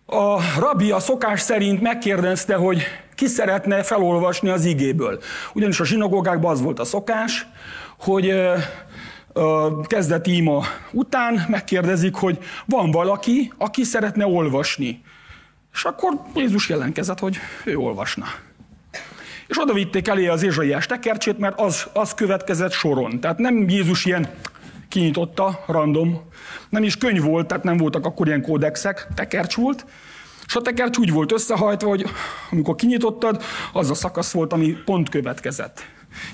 A 0.07 0.59
rabbi 0.59 0.91
a 0.91 0.99
szokás 0.99 1.41
szerint 1.41 1.81
megkérdezte, 1.81 2.55
hogy 2.55 2.83
ki 3.15 3.27
szeretne 3.27 3.83
felolvasni 3.83 4.49
az 4.49 4.65
igéből. 4.65 5.21
Ugyanis 5.55 5.81
a 5.81 5.85
zsinagógákban 5.85 6.51
az 6.51 6.63
volt 6.63 6.79
a 6.79 6.85
szokás, 6.85 7.47
hogy 7.99 8.31
a 9.33 9.81
kezdeti 9.81 10.37
ima 10.37 10.65
után 10.93 11.45
megkérdezik, 11.49 12.15
hogy 12.15 12.39
van 12.67 12.91
valaki, 12.91 13.53
aki 13.59 13.83
szeretne 13.83 14.27
olvasni. 14.27 15.03
És 15.73 15.85
akkor 15.85 16.21
Jézus 16.35 16.69
jelentkezett, 16.69 17.19
hogy 17.19 17.37
ő 17.65 17.77
olvasna 17.77 18.27
és 19.53 19.61
oda 19.61 19.73
vitték 19.73 20.09
elé 20.09 20.27
az 20.27 20.43
Ézsaiás 20.43 20.87
tekercsét, 20.87 21.39
mert 21.39 21.61
az, 21.61 21.87
az 21.93 22.15
következett 22.15 22.73
soron. 22.73 23.21
Tehát 23.21 23.39
nem 23.39 23.69
Jézus 23.69 24.05
ilyen 24.05 24.29
kinyitotta, 24.89 25.65
random, 25.67 26.21
nem 26.69 26.83
is 26.83 26.97
könyv 26.97 27.23
volt, 27.23 27.47
tehát 27.47 27.65
nem 27.65 27.77
voltak 27.77 28.07
akkor 28.07 28.27
ilyen 28.27 28.43
kódexek, 28.43 29.07
tekercs 29.15 29.55
volt, 29.55 29.87
és 30.47 30.55
a 30.55 30.61
tekercs 30.61 30.99
úgy 30.99 31.13
volt 31.13 31.33
összehajtva, 31.33 31.89
hogy 31.89 32.05
amikor 32.51 32.75
kinyitottad, 32.75 33.43
az 33.73 33.91
a 33.91 33.95
szakasz 33.95 34.33
volt, 34.33 34.53
ami 34.53 34.77
pont 34.85 35.09
következett. 35.09 35.85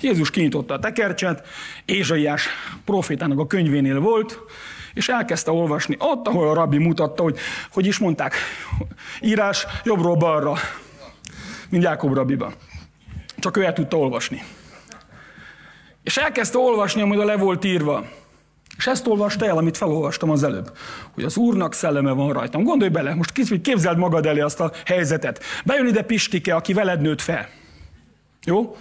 Jézus 0.01 0.31
kinyitotta 0.31 0.75
a 0.75 0.79
tekercset, 0.79 1.47
Ézsaiás 1.85 2.49
profétának 2.85 3.39
a 3.39 3.47
könyvénél 3.47 4.01
volt, 4.01 4.41
és 4.95 5.09
elkezdte 5.09 5.51
olvasni 5.51 5.97
ott, 5.99 6.27
ahol 6.27 6.49
a 6.49 6.55
rabbi 6.55 6.79
mutatta, 6.79 7.23
hogy 7.23 7.39
hogy 7.71 7.87
is 7.87 7.99
mondták, 7.99 8.35
írás 9.21 9.67
jobbról 9.85 10.17
balra, 10.17 10.55
mint 11.71 11.83
Jákob 11.83 12.15
rabbiban. 12.15 12.55
Csak 13.39 13.57
ő 13.57 13.65
el 13.65 13.73
tudta 13.73 13.97
olvasni. 13.97 14.43
És 16.03 16.17
elkezdte 16.17 16.59
olvasni, 16.59 17.01
amit 17.01 17.25
le 17.25 17.37
volt 17.37 17.65
írva. 17.65 18.05
És 18.77 18.87
ezt 18.87 19.07
olvasta 19.07 19.47
el, 19.47 19.57
amit 19.57 19.77
felolvastam 19.77 20.31
az 20.31 20.43
előbb. 20.43 20.77
Hogy 21.15 21.25
az 21.25 21.37
Úrnak 21.37 21.75
szelleme 21.75 22.11
van 22.11 22.33
rajtam. 22.33 22.63
Gondolj 22.63 22.91
bele, 22.91 23.15
most 23.15 23.33
képzeld 23.63 23.99
magad 23.99 24.27
elé 24.27 24.41
azt 24.41 24.61
a 24.61 24.73
helyzetet. 24.85 25.45
Bejön 25.65 25.87
ide 25.87 26.03
Pistike, 26.03 26.55
aki 26.55 26.73
veled 26.73 27.01
nőtt 27.01 27.21
fel. 27.21 27.49
Jó? 28.45 28.77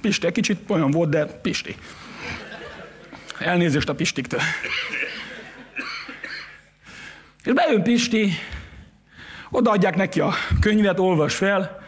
Pisti, 0.00 0.26
egy 0.26 0.32
kicsit 0.32 0.70
olyan 0.70 0.90
volt, 0.90 1.10
de 1.10 1.24
Pisti. 1.26 1.76
Elnézést 3.38 3.88
a 3.88 3.94
Pistiktől. 3.94 4.40
És 7.44 7.52
bejön 7.52 7.82
Pisti, 7.82 8.32
odaadják 9.50 9.96
neki 9.96 10.20
a 10.20 10.32
könyvet, 10.60 10.98
olvas 10.98 11.34
fel, 11.34 11.79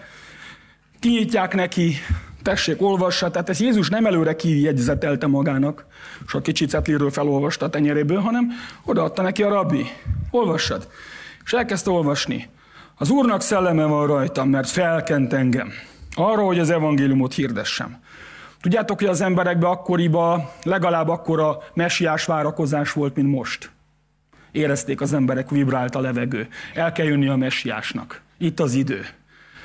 kinyitják 1.03 1.55
neki, 1.55 1.95
tessék, 2.43 2.83
olvassa. 2.83 3.31
Tehát 3.31 3.49
ez 3.49 3.61
Jézus 3.61 3.89
nem 3.89 4.07
előre 4.07 4.37
kijegyzetelte 4.37 5.27
magának, 5.27 5.87
és 6.27 6.35
a 6.35 6.41
kicsi 6.41 6.67
cetliről 6.67 7.11
felolvasta 7.11 7.67
a 7.67 7.71
tenyeréből, 7.71 8.19
hanem 8.19 8.51
odaadta 8.85 9.23
neki 9.23 9.43
a 9.43 9.49
rabbi. 9.49 9.87
Olvassad. 10.31 10.89
És 11.45 11.53
elkezdte 11.53 11.91
olvasni. 11.91 12.49
Az 12.95 13.11
Úrnak 13.11 13.41
szelleme 13.41 13.85
van 13.85 14.07
rajtam, 14.07 14.49
mert 14.49 14.69
felkent 14.69 15.33
engem. 15.33 15.73
Arra, 16.15 16.43
hogy 16.43 16.59
az 16.59 16.71
evangéliumot 16.71 17.35
hirdessem. 17.35 18.01
Tudjátok, 18.61 18.99
hogy 18.99 19.09
az 19.09 19.21
emberekben 19.21 19.71
akkoriban 19.71 20.49
legalább 20.63 21.09
akkora 21.09 21.59
messiás 21.75 22.25
várakozás 22.25 22.93
volt, 22.93 23.17
mint 23.17 23.29
most. 23.29 23.71
Érezték 24.53 25.01
az 25.01 25.13
emberek, 25.13 25.51
vibrált 25.51 25.95
a 25.95 26.01
levegő. 26.01 26.49
El 26.75 26.93
kell 26.93 27.07
jönni 27.07 27.29
a 27.29 27.37
messiásnak. 27.37 28.21
Itt 28.39 28.61
az 28.61 28.75
idő. 28.75 29.07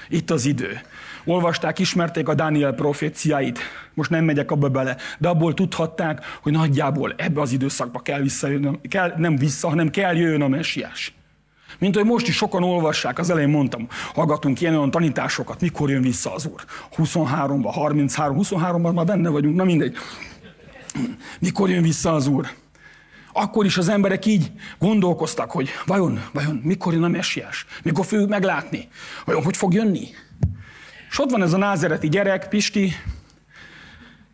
Itt 0.10 0.32
az 0.32 0.46
idő 0.46 0.82
olvasták, 1.28 1.80
ismerték 1.80 2.28
a 2.28 2.34
Dániel 2.34 2.74
proféciáit, 2.74 3.60
most 3.94 4.10
nem 4.10 4.26
megyek 4.26 4.52
abba 4.52 4.70
bele, 4.70 4.98
de 5.18 5.28
abból 5.28 5.54
tudhatták, 5.54 6.26
hogy 6.42 6.52
nagyjából 6.52 7.14
ebbe 7.18 7.42
az 7.42 7.52
időszakba 7.52 8.00
kell 8.00 8.22
visszajönni, 8.22 8.80
kell, 8.90 9.14
nem 9.18 9.36
vissza, 9.36 9.70
hanem 9.70 9.90
kell 9.90 10.16
jöjjön 10.16 10.42
a 10.42 10.48
messiás. 10.48 11.16
Mint 11.80 11.96
hogy 11.96 12.06
most 12.06 12.28
is 12.28 12.36
sokan 12.36 12.64
olvassák, 12.64 13.20
az 13.20 13.30
elején 13.30 13.50
mondtam, 13.50 13.88
hallgatunk 14.14 14.62
ilyen 14.62 14.76
olyan 14.76 14.92
tanításokat, 14.92 15.62
mikor 15.62 15.90
jön 15.90 16.02
vissza 16.02 16.34
az 16.34 16.46
Úr. 16.46 16.66
23-ban, 16.98 17.70
33, 17.72 18.38
23-ban 18.42 18.94
már 18.94 19.06
benne 19.06 19.30
vagyunk, 19.30 19.56
na 19.56 19.64
mindegy. 19.64 19.96
Mikor 21.40 21.70
jön 21.70 21.82
vissza 21.82 22.14
az 22.14 22.28
Úr? 22.28 22.48
Akkor 23.34 23.66
is 23.66 23.78
az 23.78 23.90
emberek 23.90 24.26
így 24.26 24.52
gondolkoztak, 24.80 25.52
hogy 25.52 25.70
vajon, 25.86 26.22
vajon 26.34 26.62
mikor 26.64 26.94
jön 26.94 27.04
a 27.04 27.08
messiás? 27.08 27.66
Mikor 27.84 28.06
fogjuk 28.06 28.30
meglátni? 28.30 28.88
Vajon 29.26 29.44
hogy 29.44 29.58
fog 29.58 29.74
jönni? 29.74 30.08
És 31.18 31.24
ott 31.24 31.32
van 31.32 31.42
ez 31.42 31.54
a 31.54 31.58
názereti 31.58 32.10
gyerek, 32.10 32.48
Pisti, 32.48 32.94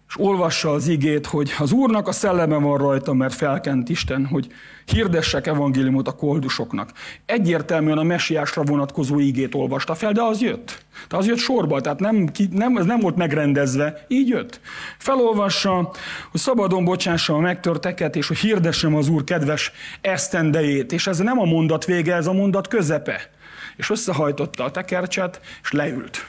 és 0.07 0.19
olvassa 0.19 0.71
az 0.71 0.87
igét, 0.87 1.25
hogy 1.25 1.53
az 1.59 1.71
Úrnak 1.71 2.07
a 2.07 2.11
szelleme 2.11 2.55
van 2.55 2.77
rajta, 2.77 3.13
mert 3.13 3.33
felkent 3.33 3.89
Isten, 3.89 4.25
hogy 4.25 4.47
hirdessek 4.85 5.47
evangéliumot 5.47 6.07
a 6.07 6.11
koldusoknak. 6.11 6.91
Egyértelműen 7.25 7.97
a 7.97 8.03
messiásra 8.03 8.63
vonatkozó 8.63 9.19
igét 9.19 9.55
olvasta 9.55 9.95
fel, 9.95 10.11
de 10.11 10.21
az 10.21 10.41
jött. 10.41 10.85
De 11.09 11.17
az 11.17 11.27
jött 11.27 11.37
sorba, 11.37 11.81
tehát 11.81 11.99
nem, 11.99 12.29
nem, 12.51 12.77
ez 12.77 12.85
nem 12.85 12.99
volt 12.99 13.15
megrendezve, 13.15 14.05
így 14.07 14.27
jött. 14.27 14.59
Felolvassa, 14.97 15.91
hogy 16.31 16.39
szabadon 16.39 16.85
bocsássa 16.85 17.33
a 17.33 17.39
megtörteket, 17.39 18.15
és 18.15 18.27
hogy 18.27 18.37
hirdessem 18.37 18.95
az 18.95 19.07
Úr 19.07 19.23
kedves 19.23 19.71
esztendejét. 20.01 20.91
És 20.91 21.07
ez 21.07 21.17
nem 21.17 21.39
a 21.39 21.45
mondat 21.45 21.85
vége, 21.85 22.15
ez 22.15 22.27
a 22.27 22.33
mondat 22.33 22.67
közepe. 22.67 23.29
És 23.75 23.89
összehajtotta 23.89 24.63
a 24.63 24.71
tekercset, 24.71 25.41
és 25.61 25.71
leült. 25.71 26.25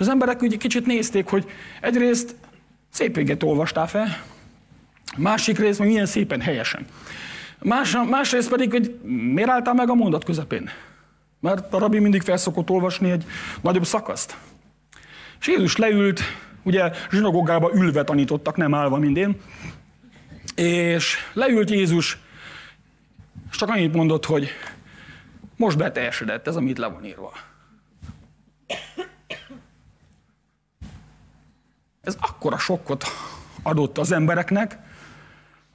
És 0.00 0.06
az 0.06 0.12
emberek 0.12 0.42
úgy 0.42 0.56
kicsit 0.56 0.86
nézték, 0.86 1.28
hogy 1.28 1.50
egyrészt 1.80 2.34
szép 2.90 3.14
véget 3.14 3.42
olvastál 3.42 3.86
fel, 3.86 4.22
másik 5.16 5.58
rész 5.58 5.78
meg 5.78 5.88
milyen 5.88 6.06
szépen, 6.06 6.40
helyesen. 6.40 6.84
Más, 7.58 7.96
másrészt 8.10 8.48
pedig, 8.48 8.70
hogy 8.70 8.98
miért 9.32 9.48
álltál 9.48 9.74
meg 9.74 9.90
a 9.90 9.94
mondat 9.94 10.24
közepén? 10.24 10.70
Mert 11.40 11.74
a 11.74 11.78
rabbi 11.78 11.98
mindig 11.98 12.22
felszokott 12.22 12.70
olvasni 12.70 13.10
egy 13.10 13.24
nagyobb 13.60 13.84
szakaszt. 13.84 14.36
És 15.40 15.46
Jézus 15.46 15.76
leült, 15.76 16.20
ugye 16.62 16.90
zsinagógába 17.10 17.70
ülve 17.74 18.04
tanítottak, 18.04 18.56
nem 18.56 18.74
állva, 18.74 18.96
mint 18.96 19.16
én. 19.16 19.40
És 20.54 21.16
leült 21.32 21.70
Jézus, 21.70 22.18
és 23.50 23.56
csak 23.56 23.68
annyit 23.68 23.94
mondott, 23.94 24.24
hogy 24.24 24.48
most 25.56 25.76
beteljesedett 25.76 26.46
ez, 26.46 26.56
amit 26.56 26.78
le 26.78 26.86
van 26.86 27.04
írva. 27.04 27.32
Ez 32.02 32.16
akkora 32.20 32.58
sokkot 32.58 33.04
adott 33.62 33.98
az 33.98 34.12
embereknek, 34.12 34.78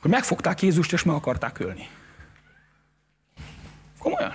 hogy 0.01 0.11
megfogták 0.11 0.61
Jézust 0.61 0.93
és 0.93 1.03
meg 1.03 1.15
akarták 1.15 1.59
ölni. 1.59 1.89
Komolyan? 3.99 4.34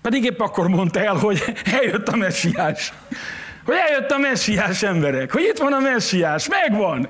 Pedig 0.00 0.24
épp 0.24 0.40
akkor 0.40 0.68
mondta 0.68 1.00
el, 1.00 1.14
hogy 1.14 1.42
eljött 1.64 2.08
a 2.08 2.16
messiás. 2.16 2.92
Hogy 3.64 3.74
eljött 3.74 4.10
a 4.10 4.18
messiás 4.18 4.82
emberek, 4.82 5.32
hogy 5.32 5.42
itt 5.42 5.58
van 5.58 5.72
a 5.72 5.78
messiás, 5.78 6.48
megvan. 6.48 7.08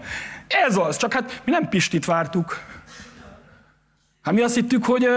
Ez 0.48 0.76
az, 0.76 0.96
csak 0.96 1.12
hát 1.12 1.42
mi 1.44 1.50
nem 1.50 1.68
Pistit 1.68 2.04
vártuk. 2.04 2.60
Hát 4.22 4.34
mi 4.34 4.40
azt 4.40 4.54
hittük, 4.54 4.84
hogy 4.84 5.08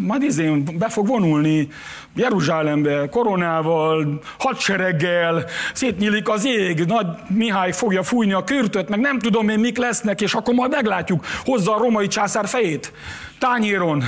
majd 0.00 0.22
izén 0.22 0.78
be 0.78 0.88
fog 0.88 1.06
vonulni 1.06 1.68
Jeruzsálembe 2.14 3.08
koronával, 3.08 4.22
hadsereggel, 4.38 5.44
szétnyílik 5.74 6.28
az 6.28 6.46
ég, 6.46 6.84
nagy 6.84 7.06
Mihály 7.28 7.72
fogja 7.72 8.02
fújni 8.02 8.32
a 8.32 8.44
kürtöt, 8.44 8.88
meg 8.88 9.00
nem 9.00 9.18
tudom 9.18 9.48
én 9.48 9.58
mik 9.58 9.76
lesznek, 9.76 10.20
és 10.20 10.34
akkor 10.34 10.54
majd 10.54 10.70
meglátjuk, 10.70 11.26
hozza 11.44 11.74
a 11.74 11.78
romai 11.78 12.06
császár 12.06 12.48
fejét 12.48 12.92
tányéron. 13.38 14.02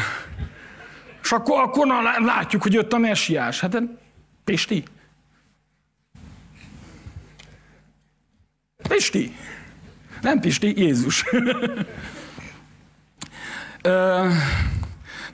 És 1.23 1.33
akkor, 1.33 1.61
akkor 1.61 1.87
na, 1.87 2.01
látjuk, 2.25 2.63
hogy 2.63 2.73
jött 2.73 2.93
a 2.93 2.99
messiás. 2.99 3.61
Hát 3.61 3.83
Pisti. 4.45 4.85
Pisti. 8.89 9.37
Nem 10.21 10.41
Pisti, 10.41 10.81
Jézus. 10.81 11.25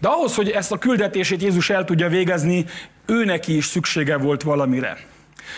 De 0.00 0.08
ahhoz, 0.08 0.34
hogy 0.34 0.48
ezt 0.48 0.72
a 0.72 0.78
küldetését 0.78 1.42
Jézus 1.42 1.70
el 1.70 1.84
tudja 1.84 2.08
végezni, 2.08 2.64
ő 3.06 3.24
neki 3.24 3.56
is 3.56 3.64
szüksége 3.64 4.16
volt 4.16 4.42
valamire. 4.42 4.96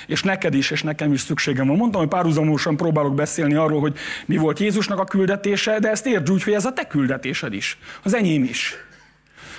És 0.07 0.23
neked 0.23 0.55
is, 0.55 0.71
és 0.71 0.83
nekem 0.83 1.13
is 1.13 1.21
szükségem 1.21 1.67
van. 1.67 1.77
Mondtam, 1.77 2.01
hogy 2.01 2.11
párhuzamosan 2.11 2.77
próbálok 2.77 3.15
beszélni 3.15 3.55
arról, 3.55 3.81
hogy 3.81 3.97
mi 4.27 4.37
volt 4.37 4.59
Jézusnak 4.59 4.99
a 4.99 5.05
küldetése, 5.05 5.79
de 5.79 5.91
ezt 5.91 6.07
értsd 6.07 6.31
úgy, 6.31 6.43
hogy 6.43 6.53
ez 6.53 6.65
a 6.65 6.73
te 6.73 6.87
küldetésed 6.87 7.53
is. 7.53 7.79
Az 8.03 8.15
enyém 8.15 8.45
is. 8.45 8.75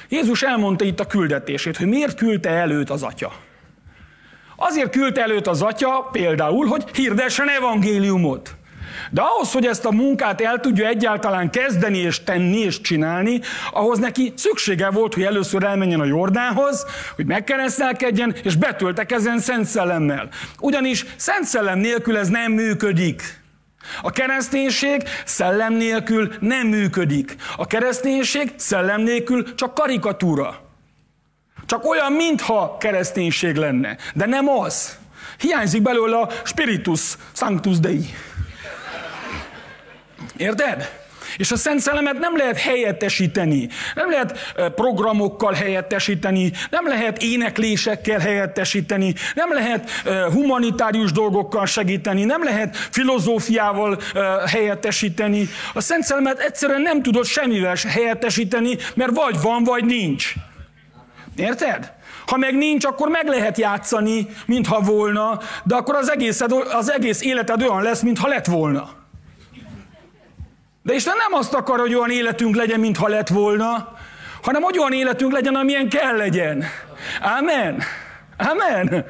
Jézus 0.09 0.41
elmondta 0.41 0.86
itt 0.86 0.99
a 0.99 1.07
küldetését, 1.07 1.77
hogy 1.77 1.88
miért 1.88 2.17
küldte 2.17 2.49
előtt 2.49 2.89
az 2.89 3.03
atya. 3.03 3.31
Azért 4.55 4.91
küldte 4.91 5.21
előtt 5.21 5.47
az 5.47 5.61
atya 5.61 6.09
például, 6.11 6.65
hogy 6.65 6.84
hirdessen 6.93 7.49
evangéliumot. 7.49 8.55
De 9.14 9.22
ahhoz, 9.22 9.51
hogy 9.51 9.66
ezt 9.66 9.86
a 9.86 9.91
munkát 9.91 10.41
el 10.41 10.59
tudja 10.59 10.88
egyáltalán 10.88 11.49
kezdeni 11.49 11.97
és 11.97 12.24
tenni 12.24 12.57
és 12.57 12.82
csinálni, 12.82 13.39
ahhoz 13.72 13.99
neki 13.99 14.34
szüksége 14.36 14.89
volt, 14.89 15.14
hogy 15.14 15.24
először 15.24 15.64
elmenjen 15.64 15.99
a 15.99 16.05
Jordánhoz, 16.05 16.86
hogy 17.16 17.26
megkeresztelkedjen, 17.26 18.36
és 18.43 18.55
betöltekezzen 18.55 19.39
Szent 19.39 19.66
Szellemmel. 19.66 20.30
Ugyanis 20.59 21.05
Szent 21.16 21.45
Szellem 21.45 21.80
nélkül 21.80 22.18
ez 22.18 22.28
nem 22.28 22.51
működik. 22.51 23.41
A 24.01 24.11
kereszténység 24.11 25.03
szellem 25.26 25.74
nélkül 25.74 26.34
nem 26.39 26.68
működik. 26.68 27.36
A 27.57 27.68
kereszténység 27.68 28.53
szellem 28.55 29.01
nélkül 29.01 29.55
csak 29.55 29.74
karikatúra. 29.74 30.61
Csak 31.66 31.86
olyan, 31.86 32.11
mintha 32.11 32.78
kereszténység 32.78 33.55
lenne. 33.55 33.97
De 34.14 34.26
nem 34.26 34.49
az. 34.49 34.97
Hiányzik 35.39 35.82
belőle 35.82 36.18
a 36.18 36.30
spiritus 36.43 37.18
sanctus 37.34 37.80
dei. 37.80 38.05
Érted? 40.38 41.01
És 41.38 41.51
a 41.51 41.55
Szent 41.55 41.79
Szellemet 41.79 42.19
nem 42.19 42.38
lehet 42.38 42.57
helyettesíteni, 42.57 43.69
nem 43.95 44.09
lehet 44.09 44.53
programokkal 44.75 45.53
helyettesíteni, 45.53 46.51
nem 46.69 46.88
lehet 46.88 47.21
éneklésekkel 47.21 48.19
helyettesíteni, 48.19 49.13
nem 49.36 49.53
lehet 49.53 49.89
humanitárius 50.31 51.11
dolgokkal 51.11 51.65
segíteni, 51.65 52.23
nem 52.23 52.43
lehet 52.43 52.75
filozófiával 52.75 53.99
helyettesíteni. 54.47 55.49
A 55.73 55.81
Szent 55.81 56.03
Szellemet 56.03 56.39
egyszerűen 56.39 56.81
nem 56.81 57.01
tudod 57.01 57.25
semmivel 57.25 57.75
helyettesíteni, 57.88 58.77
mert 58.95 59.15
vagy 59.15 59.41
van, 59.41 59.63
vagy 59.63 59.86
nincs. 59.86 60.34
Érted? 61.36 61.91
Ha 62.25 62.38
meg 62.38 62.55
nincs, 62.55 62.86
akkor 62.86 63.09
meg 63.09 63.27
lehet 63.27 63.57
játszani, 63.57 64.27
mintha 64.45 64.79
volna, 64.79 65.39
de 65.63 65.75
akkor 65.75 65.95
az, 65.95 66.11
egészed, 66.11 66.51
az 66.71 66.91
egész 66.91 67.21
életed 67.21 67.61
olyan 67.61 67.81
lesz, 67.81 68.01
mintha 68.01 68.27
lett 68.27 68.45
volna. 68.45 69.01
De 70.84 70.93
Isten 70.93 71.13
nem 71.17 71.39
azt 71.39 71.53
akar, 71.53 71.79
hogy 71.79 71.95
olyan 71.95 72.11
életünk 72.11 72.55
legyen, 72.55 72.79
mintha 72.79 73.07
lett 73.07 73.27
volna, 73.27 73.93
hanem 74.41 74.61
hogy 74.61 74.79
olyan 74.79 74.93
életünk 74.93 75.31
legyen, 75.31 75.55
amilyen 75.55 75.89
kell 75.89 76.15
legyen. 76.15 76.63
Amen. 77.38 77.84
Amen. 78.38 79.05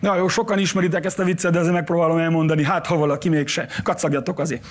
Na 0.00 0.16
jó, 0.16 0.28
sokan 0.28 0.58
ismeritek 0.58 1.04
ezt 1.04 1.18
a 1.18 1.24
viccet, 1.24 1.52
de 1.52 1.58
ezzel 1.58 1.72
megpróbálom 1.72 2.18
elmondani. 2.18 2.64
Hát, 2.64 2.86
ha 2.86 2.96
valaki 2.96 3.28
mégse. 3.28 3.68
Kacagjatok 3.82 4.38
azért. 4.38 4.64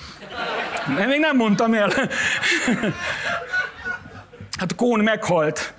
Én 1.00 1.08
még 1.08 1.20
nem 1.20 1.36
mondtam 1.36 1.74
el. 1.74 1.92
Hát 4.58 4.74
Kón 4.74 5.00
meghalt, 5.00 5.74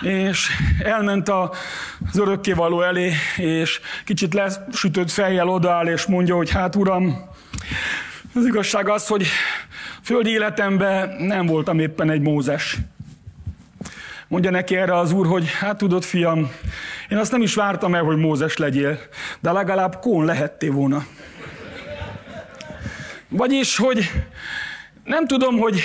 és 0.00 0.48
elment 0.82 1.28
az 1.28 2.18
örökkévaló 2.18 2.82
elé, 2.82 3.12
és 3.36 3.80
kicsit 4.04 4.34
lesütött 4.34 5.10
fejjel 5.10 5.48
odaáll, 5.48 5.86
és 5.86 6.06
mondja, 6.06 6.36
hogy 6.36 6.50
hát 6.50 6.76
uram, 6.76 7.28
az 8.34 8.46
igazság 8.46 8.88
az, 8.88 9.06
hogy 9.06 9.26
földi 10.06 10.30
életemben 10.30 11.16
nem 11.18 11.46
voltam 11.46 11.78
éppen 11.78 12.10
egy 12.10 12.20
Mózes. 12.20 12.76
Mondja 14.28 14.50
neki 14.50 14.76
erre 14.76 14.98
az 14.98 15.12
úr, 15.12 15.26
hogy 15.26 15.50
hát 15.50 15.78
tudod, 15.78 16.02
fiam, 16.02 16.50
én 17.08 17.18
azt 17.18 17.32
nem 17.32 17.42
is 17.42 17.54
vártam 17.54 17.94
el, 17.94 18.02
hogy 18.02 18.16
Mózes 18.16 18.56
legyél, 18.56 18.98
de 19.40 19.52
legalább 19.52 19.98
Kón 20.00 20.24
lehettél 20.24 20.72
volna. 20.72 21.06
Vagyis, 23.28 23.76
hogy 23.76 24.10
nem 25.04 25.26
tudom, 25.26 25.58
hogy 25.58 25.80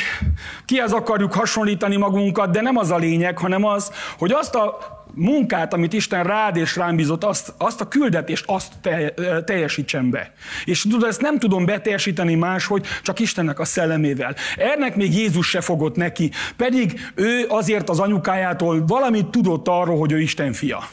kihez 0.66 0.92
akarjuk 0.92 1.34
hasonlítani 1.34 1.96
magunkat, 1.96 2.52
de 2.52 2.62
nem 2.62 2.78
az 2.78 2.92
a 2.92 2.98
lényeg, 2.98 3.38
hanem 3.38 3.66
az, 3.66 3.92
hogy 4.18 4.32
azt 4.32 4.56
a 4.56 4.78
munkát, 5.14 5.74
amit 5.74 5.94
Isten 5.94 6.24
rád 6.24 6.56
és 6.56 6.76
rám 6.76 6.96
bízott, 6.96 7.24
azt, 7.24 7.54
azt 7.58 7.82
a 7.82 7.88
küldetést, 7.88 8.44
azt 8.48 8.74
te, 8.82 9.14
teljesítsen 9.46 10.10
be. 10.10 10.34
És 10.66 10.82
tudod, 10.82 11.04
ezt 11.04 11.22
nem 11.22 11.40
tudom 11.40 11.66
beteljesíteni 11.66 12.36
máshogy, 12.36 12.86
csak 13.02 13.20
Istennek 13.20 13.60
a 13.60 13.66
szellemével. 13.66 14.36
Ennek 14.58 14.96
még 14.96 15.14
Jézus 15.14 15.50
se 15.50 15.62
fogott 15.62 15.96
neki, 15.96 16.32
pedig 16.56 17.12
ő 17.16 17.46
azért 17.48 17.90
az 17.90 18.00
anyukájától 18.00 18.86
valamit 18.86 19.28
tudott 19.28 19.68
arról, 19.68 19.98
hogy 19.98 20.12
ő 20.12 20.20
Isten 20.22 20.54
fia. 20.54 20.84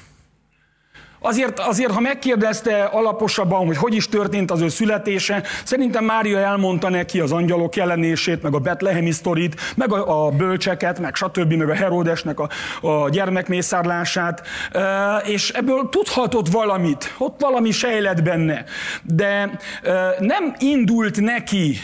Azért, 1.20 1.58
azért, 1.58 1.92
ha 1.92 2.00
megkérdezte 2.00 2.84
alaposabban, 2.84 3.66
hogy 3.66 3.76
hogy 3.76 3.94
is 3.94 4.08
történt 4.08 4.50
az 4.50 4.60
ő 4.60 4.68
születése, 4.68 5.42
szerintem 5.64 6.04
Mária 6.04 6.38
elmondta 6.38 6.88
neki 6.88 7.20
az 7.20 7.32
angyalok 7.32 7.76
jelenését, 7.76 8.42
meg 8.42 8.54
a 8.54 8.58
betlehemi 8.58 9.10
sztorit, 9.10 9.60
meg 9.76 9.92
a, 9.92 10.26
a 10.26 10.30
bölcseket, 10.30 10.98
meg 10.98 11.14
stb., 11.14 11.52
meg 11.52 11.70
a 11.70 11.74
Herodesnek 11.74 12.40
a, 12.40 12.48
a 12.86 13.08
gyermekmészárlását, 13.08 14.46
és 15.24 15.50
ebből 15.50 15.88
tudhatott 15.90 16.48
valamit, 16.48 17.14
ott 17.18 17.40
valami 17.40 17.70
sejlett 17.70 18.22
benne, 18.22 18.64
de 19.02 19.58
nem 20.18 20.54
indult 20.58 21.20
neki 21.20 21.76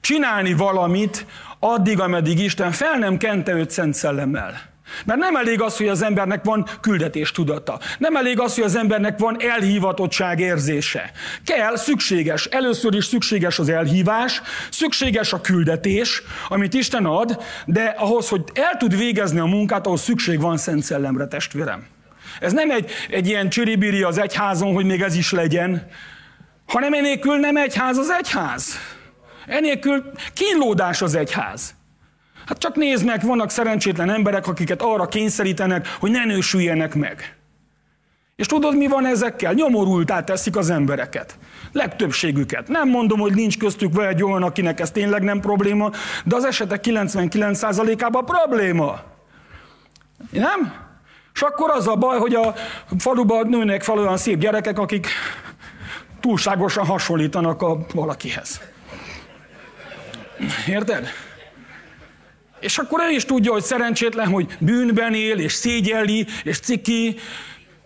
csinálni 0.00 0.54
valamit 0.54 1.26
addig, 1.58 2.00
ameddig 2.00 2.38
Isten 2.38 2.70
fel 2.70 2.98
nem 2.98 3.16
kente 3.16 3.52
őt 3.52 3.70
Szent 3.70 3.94
Szellemmel. 3.94 4.71
Mert 5.04 5.20
nem 5.20 5.36
elég 5.36 5.60
az, 5.60 5.76
hogy 5.76 5.88
az 5.88 6.02
embernek 6.02 6.44
van 6.44 6.66
küldetés 6.80 7.30
tudata. 7.30 7.78
Nem 7.98 8.16
elég 8.16 8.40
az, 8.40 8.54
hogy 8.54 8.64
az 8.64 8.76
embernek 8.76 9.18
van 9.18 9.36
elhívatottság 9.40 10.40
érzése. 10.40 11.10
Kell, 11.44 11.76
szükséges. 11.76 12.44
Először 12.44 12.94
is 12.94 13.04
szükséges 13.04 13.58
az 13.58 13.68
elhívás, 13.68 14.42
szükséges 14.70 15.32
a 15.32 15.40
küldetés, 15.40 16.22
amit 16.48 16.74
Isten 16.74 17.04
ad, 17.04 17.42
de 17.66 17.94
ahhoz, 17.98 18.28
hogy 18.28 18.42
el 18.54 18.76
tud 18.76 18.96
végezni 18.96 19.38
a 19.38 19.44
munkát, 19.44 19.86
ahhoz 19.86 20.02
szükség 20.02 20.40
van 20.40 20.56
Szent 20.56 20.82
Szellemre, 20.82 21.26
testvérem. 21.26 21.86
Ez 22.40 22.52
nem 22.52 22.70
egy, 22.70 22.90
egy 23.10 23.26
ilyen 23.26 23.48
csiribiri 23.48 24.02
az 24.02 24.18
egyházon, 24.18 24.74
hogy 24.74 24.84
még 24.84 25.02
ez 25.02 25.16
is 25.16 25.32
legyen, 25.32 25.86
hanem 26.66 26.92
enélkül 26.92 27.36
nem 27.36 27.56
egyház 27.56 27.96
az 27.96 28.10
egyház. 28.10 28.78
Enélkül 29.46 30.12
kínlódás 30.34 31.02
az 31.02 31.14
egyház. 31.14 31.74
Hát 32.46 32.58
csak 32.58 32.76
nézd 32.76 33.04
meg, 33.04 33.22
vannak 33.26 33.50
szerencsétlen 33.50 34.10
emberek, 34.10 34.46
akiket 34.46 34.82
arra 34.82 35.08
kényszerítenek, 35.08 35.96
hogy 36.00 36.10
ne 36.10 36.24
nősüljenek 36.24 36.94
meg. 36.94 37.36
És 38.36 38.46
tudod, 38.46 38.76
mi 38.76 38.86
van 38.86 39.06
ezekkel? 39.06 39.52
Nyomorultá 39.52 40.24
teszik 40.24 40.56
az 40.56 40.70
embereket. 40.70 41.38
Legtöbbségüket. 41.72 42.68
Nem 42.68 42.88
mondom, 42.88 43.18
hogy 43.18 43.34
nincs 43.34 43.58
köztük 43.58 44.02
egy 44.02 44.22
olyan, 44.22 44.42
akinek 44.42 44.80
ez 44.80 44.90
tényleg 44.90 45.22
nem 45.22 45.40
probléma, 45.40 45.90
de 46.24 46.36
az 46.36 46.44
esetek 46.44 46.80
99%-ában 46.84 48.24
probléma. 48.24 49.00
Nem? 50.30 50.72
És 51.34 51.40
akkor 51.40 51.70
az 51.70 51.88
a 51.88 51.94
baj, 51.94 52.18
hogy 52.18 52.34
a 52.34 52.54
faluban 52.98 53.48
nőnek 53.48 53.82
fel 53.82 53.98
olyan 53.98 54.16
szép 54.16 54.38
gyerekek, 54.38 54.78
akik 54.78 55.06
túlságosan 56.20 56.86
hasonlítanak 56.86 57.62
a 57.62 57.78
valakihez. 57.94 58.60
Érted? 60.66 61.08
És 62.62 62.78
akkor 62.78 63.00
ő 63.08 63.14
is 63.14 63.24
tudja, 63.24 63.52
hogy 63.52 63.62
szerencsétlen, 63.62 64.28
hogy 64.28 64.56
bűnben 64.58 65.14
él, 65.14 65.38
és 65.38 65.52
szégyelli, 65.52 66.26
és 66.44 66.58
ciki, 66.58 67.16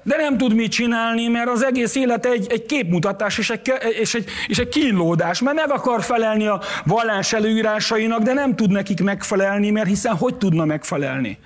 de 0.03 0.17
nem 0.17 0.37
tud 0.37 0.55
mit 0.55 0.71
csinálni, 0.71 1.29
mert 1.29 1.49
az 1.49 1.65
egész 1.65 1.95
élet 1.95 2.27
egy, 2.27 2.47
egy 2.51 2.67
képmutatás 2.67 3.39
és 3.39 3.51
egy, 3.51 3.73
és, 4.01 4.15
egy, 4.15 4.29
és 4.47 4.59
egy 4.59 4.69
kínlódás, 4.69 5.41
mert 5.41 5.57
meg 5.57 5.71
akar 5.71 6.03
felelni 6.03 6.47
a 6.47 6.61
vallás 6.85 7.33
előírásainak, 7.33 8.23
de 8.23 8.33
nem 8.33 8.57
tud 8.57 8.71
nekik 8.71 9.03
megfelelni, 9.03 9.71
mert 9.71 9.87
hiszen 9.87 10.17
hogy 10.17 10.35
tudna 10.35 10.65
megfelelni? 10.65 11.39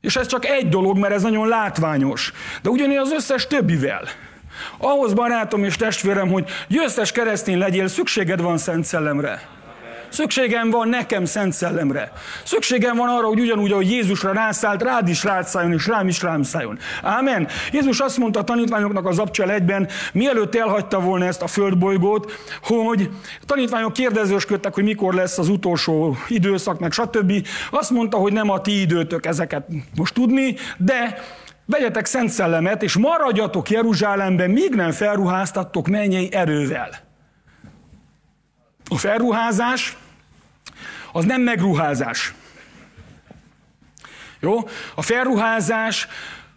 És 0.00 0.16
ez 0.16 0.26
csak 0.26 0.46
egy 0.46 0.68
dolog, 0.68 0.98
mert 0.98 1.14
ez 1.14 1.22
nagyon 1.22 1.48
látványos. 1.48 2.32
De 2.62 2.70
ugyanúgy 2.70 2.96
az 2.96 3.12
összes 3.12 3.46
többivel. 3.46 4.08
Ahhoz 4.78 5.12
barátom 5.12 5.64
és 5.64 5.76
testvérem, 5.76 6.28
hogy 6.28 6.48
győztes 6.68 7.12
keresztény 7.12 7.58
legyél, 7.58 7.88
szükséged 7.88 8.40
van 8.40 8.58
Szent 8.58 8.84
Szellemre. 8.84 9.53
Szükségem 10.14 10.70
van 10.70 10.88
nekem 10.88 11.24
Szent 11.24 11.52
Szellemre. 11.52 12.12
Szükségem 12.44 12.96
van 12.96 13.08
arra, 13.08 13.26
hogy 13.26 13.40
ugyanúgy, 13.40 13.72
ahogy 13.72 13.90
Jézusra 13.90 14.32
rászállt, 14.32 14.82
rád 14.82 15.08
is 15.08 15.24
rád 15.24 15.46
szálljon, 15.46 15.72
és 15.72 15.86
rám 15.86 16.08
is 16.08 16.22
rám 16.22 16.42
szálljon. 16.42 16.78
Ámen. 17.02 17.48
Jézus 17.72 18.00
azt 18.00 18.18
mondta 18.18 18.38
a 18.40 18.44
tanítványoknak 18.44 19.06
az 19.06 19.18
abcsel 19.18 19.50
egyben, 19.50 19.88
mielőtt 20.12 20.54
elhagyta 20.54 21.00
volna 21.00 21.24
ezt 21.24 21.42
a 21.42 21.46
földbolygót, 21.46 22.32
hogy 22.62 23.10
tanítványok 23.46 23.92
kérdezősködtek, 23.92 24.74
hogy 24.74 24.84
mikor 24.84 25.14
lesz 25.14 25.38
az 25.38 25.48
utolsó 25.48 26.16
időszak, 26.28 26.78
meg 26.78 26.92
stb. 26.92 27.32
Azt 27.70 27.90
mondta, 27.90 28.16
hogy 28.16 28.32
nem 28.32 28.50
a 28.50 28.60
ti 28.60 28.80
időtök 28.80 29.26
ezeket 29.26 29.66
most 29.96 30.14
tudni, 30.14 30.56
de 30.76 31.18
Vegyetek 31.66 32.06
Szent 32.06 32.30
Szellemet, 32.30 32.82
és 32.82 32.96
maradjatok 32.96 33.70
Jeruzsálemben, 33.70 34.50
míg 34.50 34.74
nem 34.74 34.90
felruháztattok 34.90 35.88
mennyei 35.88 36.28
erővel. 36.32 36.90
A 38.88 38.96
felruházás 38.96 39.96
az 41.14 41.24
nem 41.24 41.42
megruházás. 41.42 42.34
Jó? 44.40 44.58
A 44.94 45.02
felruházás 45.02 46.08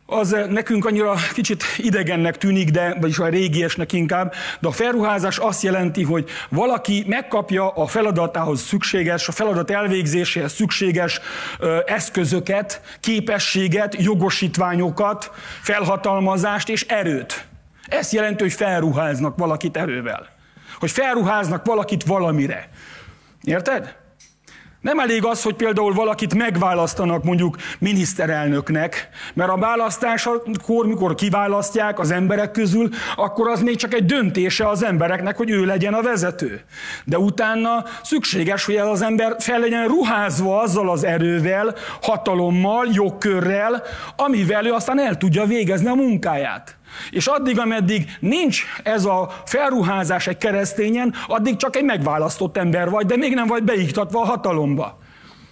az 0.05 0.36
nekünk 0.49 0.86
annyira 0.86 1.16
kicsit 1.34 1.64
idegennek 1.78 2.38
tűnik, 2.38 2.70
de, 2.70 2.97
vagyis 2.99 3.20
a 3.20 3.28
régiesnek 3.28 3.93
inkább, 3.93 4.34
de 4.60 4.68
a 4.68 4.72
felruházás 4.72 5.38
azt 5.38 5.64
jelenti, 5.64 6.03
hogy 6.03 6.30
valaki 6.49 7.03
megkapja 7.08 7.70
a 7.70 7.88
feladatához 7.88 8.62
szükséges, 8.62 9.28
a 9.28 9.32
feladat 9.32 9.72
elvégzéséhez 9.72 10.53
szükséges 10.53 11.20
ö, 11.60 11.80
eszközöket, 11.86 12.82
képességet, 12.99 13.95
jogosítványokat, 13.99 15.32
felhatalmazást 15.62 16.70
és 16.70 16.84
erőt. 16.84 17.45
Ez 17.88 18.12
jelenti, 18.12 18.43
hogy 18.43 18.53
felruháznak 18.53 19.38
valakit 19.38 19.78
erővel. 19.78 20.28
Hogy 20.80 20.91
felruháznak 20.91 21.66
valakit 21.66 22.03
valamire. 22.03 22.70
Érted? 23.43 24.05
Nem 24.88 24.99
elég 24.99 25.25
az, 25.25 25.41
hogy 25.41 25.55
például 25.55 25.93
valakit 25.93 26.33
megválasztanak 26.33 27.23
mondjuk 27.23 27.55
miniszterelnöknek, 27.79 29.09
mert 29.33 29.49
a 29.49 29.57
választáskor, 29.57 30.43
mikor 30.85 31.15
kiválasztják 31.15 31.99
az 31.99 32.11
emberek 32.11 32.51
közül, 32.51 32.89
akkor 33.15 33.47
az 33.49 33.61
még 33.61 33.75
csak 33.75 33.93
egy 33.93 34.05
döntése 34.05 34.67
az 34.67 34.83
embereknek, 34.83 35.38
hogy 35.38 35.49
ő 35.49 35.65
legyen 35.65 35.93
a 35.93 36.01
vezető. 36.01 36.61
De 37.05 37.17
utána 37.17 37.83
szükséges, 38.03 38.65
hogy 38.65 38.75
ez 38.75 38.88
az 38.88 39.01
ember 39.01 39.35
fel 39.39 39.59
legyen 39.59 39.88
ruházva 39.88 40.61
azzal 40.61 40.89
az 40.89 41.03
erővel, 41.03 41.75
hatalommal, 42.01 42.88
jogkörrel, 42.91 43.83
amivel 44.15 44.65
ő 44.65 44.71
aztán 44.71 44.99
el 44.99 45.17
tudja 45.17 45.45
végezni 45.45 45.88
a 45.88 45.95
munkáját. 45.95 46.76
És 47.09 47.27
addig, 47.27 47.59
ameddig 47.59 48.17
nincs 48.19 48.63
ez 48.83 49.05
a 49.05 49.41
felruházás 49.45 50.27
egy 50.27 50.37
keresztényen, 50.37 51.13
addig 51.27 51.55
csak 51.55 51.75
egy 51.75 51.83
megválasztott 51.83 52.57
ember 52.57 52.89
vagy, 52.89 53.05
de 53.05 53.15
még 53.15 53.33
nem 53.33 53.47
vagy 53.47 53.63
beiktatva 53.63 54.21
a 54.21 54.25
hatalomba. 54.25 54.97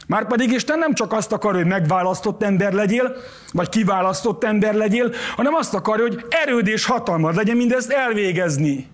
Márpedig 0.08 0.52
Isten 0.52 0.80
nem 0.80 0.94
csak 0.94 1.14
azt 1.14 1.32
akar, 1.32 1.54
hogy 1.56 1.66
megválasztott 1.66 2.44
ember 2.44 2.74
legyél, 2.74 3.16
vagy 3.52 3.70
kiválasztott 3.70 4.44
ember 4.44 4.74
legyél, 4.74 5.14
hanem 5.36 5.54
azt 5.54 5.74
akar, 5.74 6.00
hogy 6.00 6.26
erőd 6.30 6.68
és 6.68 6.86
hatalmad 6.86 7.36
legyen 7.36 7.58
mindezt 7.58 7.92
elvégezni. 7.92 8.88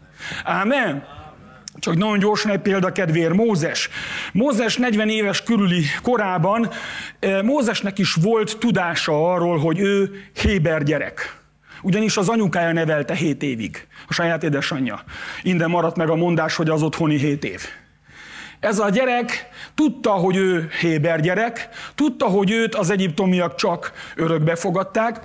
Ámen? 0.43 1.03
Csak 1.79 1.95
nagyon 1.95 2.19
gyorsan 2.19 2.51
egy 2.51 2.59
példa 2.59 2.91
kedvéért, 2.91 3.33
Mózes. 3.33 3.89
Mózes 4.33 4.77
40 4.77 5.09
éves 5.09 5.43
körüli 5.43 5.83
korában 6.01 6.69
eh, 7.19 7.41
Mózesnek 7.41 7.99
is 7.99 8.13
volt 8.13 8.57
tudása 8.59 9.33
arról, 9.33 9.57
hogy 9.57 9.79
ő 9.79 10.11
Héber 10.33 10.83
gyerek. 10.83 11.40
Ugyanis 11.81 12.17
az 12.17 12.29
anyukája 12.29 12.71
nevelte 12.71 13.15
hét 13.15 13.43
évig, 13.43 13.87
a 14.07 14.13
saját 14.13 14.43
édesanyja. 14.43 15.03
Innen 15.41 15.69
maradt 15.69 15.95
meg 15.95 16.09
a 16.09 16.15
mondás, 16.15 16.55
hogy 16.55 16.69
az 16.69 16.81
otthoni 16.81 17.17
hét 17.17 17.43
év. 17.43 17.61
Ez 18.59 18.79
a 18.79 18.89
gyerek 18.89 19.49
tudta, 19.75 20.11
hogy 20.11 20.35
ő 20.35 20.69
Héber 20.79 21.21
gyerek, 21.21 21.69
tudta, 21.95 22.25
hogy 22.25 22.51
őt 22.51 22.75
az 22.75 22.89
egyiptomiak 22.89 23.55
csak 23.55 23.91
örökbe 24.15 24.55
fogadták, 24.55 25.19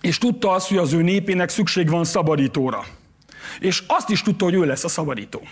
és 0.00 0.18
tudta 0.18 0.50
azt, 0.50 0.68
hogy 0.68 0.76
az 0.76 0.92
ő 0.92 1.02
népének 1.02 1.48
szükség 1.48 1.90
van 1.90 2.04
szabadítóra. 2.04 2.84
És 3.58 3.82
azt 3.86 4.08
is 4.08 4.22
tudta, 4.22 4.44
hogy 4.44 4.54
ő 4.54 4.64
lesz 4.64 4.84
a 4.84 4.88
szabadító. 4.88 5.42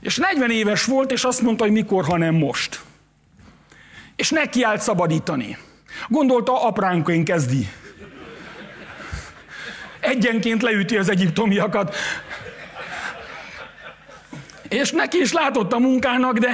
És 0.00 0.16
40 0.16 0.50
éves 0.50 0.84
volt, 0.84 1.12
és 1.12 1.24
azt 1.24 1.42
mondta, 1.42 1.64
hogy 1.64 1.72
mikor, 1.72 2.04
ha 2.04 2.16
nem 2.16 2.34
most. 2.34 2.80
És 4.16 4.30
neki 4.30 4.62
állt 4.62 4.80
szabadítani. 4.80 5.56
Gondolta, 6.08 6.66
apránkaink 6.66 7.24
kezdi 7.24 7.68
egyenként 10.02 10.62
leüti 10.62 10.96
az 10.96 11.08
egyiptomiakat. 11.08 11.96
És 14.68 14.90
neki 14.90 15.20
is 15.20 15.32
látott 15.32 15.72
a 15.72 15.78
munkának, 15.78 16.38
de 16.38 16.50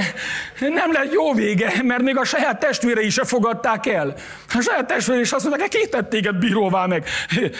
nem 0.61 0.92
lett 0.92 1.12
jó 1.12 1.34
vége, 1.34 1.72
mert 1.82 2.03
még 2.03 2.16
a 2.16 2.24
saját 2.24 2.61
testvérei 2.61 3.11
se 3.11 3.24
fogadták 3.24 3.86
el. 3.86 4.14
A 4.55 4.61
saját 4.61 4.86
testvérei 4.86 5.22
is 5.22 5.32
azt 5.32 5.49
mondták, 5.49 5.72
hogy 5.72 5.88
tett 5.88 6.09
téged 6.09 6.36
bíróvá 6.36 6.86
meg, 6.86 7.07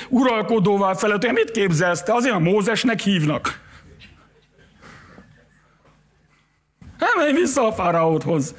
uralkodóvá 0.09 0.95
felett, 0.95 1.24
hogy 1.24 1.34
mit 1.34 1.51
képzelsz 1.51 2.03
te? 2.03 2.14
Azért 2.14 2.34
a 2.34 2.39
Mózesnek 2.39 3.01
hívnak. 3.01 3.61
Nem 6.99 7.11
menj 7.16 7.32
vissza 7.32 7.66
a 7.66 7.72
fáraóthoz. 7.72 8.55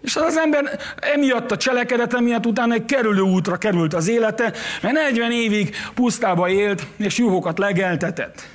És 0.00 0.16
az 0.16 0.36
ember 0.36 0.80
emiatt 0.96 1.50
a 1.50 1.56
cselekedete 1.56 2.20
miatt 2.20 2.46
utána 2.46 2.74
egy 2.74 2.84
kerülő 2.84 3.20
útra 3.20 3.56
került 3.56 3.94
az 3.94 4.08
élete, 4.08 4.52
mert 4.82 4.94
40 4.94 5.32
évig 5.32 5.76
pusztába 5.94 6.48
élt, 6.48 6.86
és 6.96 7.18
juhokat 7.18 7.58
legeltetett. 7.58 8.48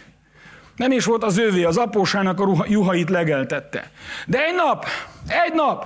Nem 0.76 0.92
is 0.92 1.06
volt 1.06 1.24
az 1.24 1.38
ővé, 1.38 1.64
az 1.64 1.78
apósának 1.78 2.40
a 2.40 2.66
juhait 2.68 3.10
legeltette. 3.10 3.92
De 4.26 4.46
egy 4.46 4.56
nap, 4.56 4.86
egy 5.28 5.54
nap 5.54 5.86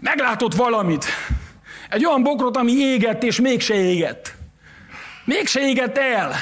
meglátott 0.00 0.54
valamit. 0.54 1.04
Egy 1.88 2.06
olyan 2.06 2.22
bokrot, 2.22 2.56
ami 2.56 2.72
égett, 2.72 3.22
és 3.22 3.40
mégse 3.40 3.74
égett. 3.74 4.34
Mégse 5.24 5.60
égett 5.60 5.98
el. 5.98 6.34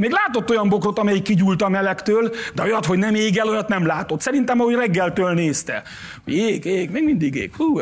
Még 0.00 0.10
látott 0.10 0.50
olyan 0.50 0.68
bokrot, 0.68 0.98
amelyik 0.98 1.22
kigyúlt 1.22 1.62
a 1.62 1.68
melegtől, 1.68 2.34
de 2.54 2.62
olyat, 2.62 2.86
hogy 2.86 2.98
nem 2.98 3.14
ég 3.14 3.36
el, 3.36 3.48
olyat 3.48 3.68
nem 3.68 3.86
látott. 3.86 4.20
Szerintem, 4.20 4.60
ahogy 4.60 4.74
reggeltől 4.74 5.32
nézte. 5.32 5.82
Ég, 6.24 6.64
ég, 6.64 6.90
még 6.90 7.04
mindig 7.04 7.34
ég. 7.34 7.54
Hú, 7.56 7.78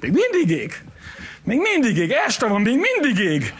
még 0.00 0.12
mindig 0.12 0.58
ég. 0.58 0.82
Még 1.44 1.58
mindig 1.58 1.96
ég. 1.96 2.10
Este 2.26 2.46
van, 2.46 2.60
még 2.60 2.78
mindig 2.80 3.24
ég. 3.24 3.54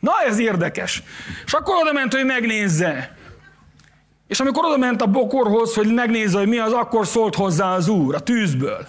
Na, 0.00 0.12
ez 0.26 0.38
érdekes. 0.38 1.02
És 1.44 1.52
akkor 1.52 1.74
oda 1.82 1.92
ment, 1.92 2.14
hogy 2.14 2.24
megnézze. 2.24 3.16
És 4.28 4.40
amikor 4.40 4.64
oda 4.64 4.76
ment 4.76 5.02
a 5.02 5.06
bokorhoz, 5.06 5.74
hogy 5.74 5.94
megnézze, 5.94 6.38
hogy 6.38 6.48
mi 6.48 6.58
az, 6.58 6.72
akkor 6.72 7.06
szólt 7.06 7.34
hozzá 7.34 7.74
az 7.74 7.88
úr 7.88 8.14
a 8.14 8.20
tűzből. 8.20 8.86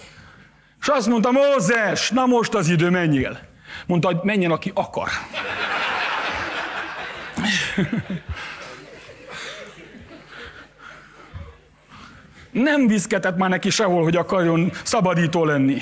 És 0.80 0.88
azt 0.88 1.08
mondta, 1.08 1.30
Mózes, 1.30 2.10
na 2.10 2.26
most 2.26 2.54
az 2.54 2.68
idő, 2.68 2.90
menjél. 2.90 3.38
Mondta, 3.86 4.06
hogy 4.06 4.18
menjen, 4.22 4.50
aki 4.50 4.70
akar. 4.74 5.08
Nem 12.50 12.86
viszketett 12.86 13.36
már 13.36 13.50
neki 13.50 13.70
sehol, 13.70 14.02
hogy 14.02 14.16
akarjon 14.16 14.72
szabadító 14.82 15.44
lenni. 15.44 15.78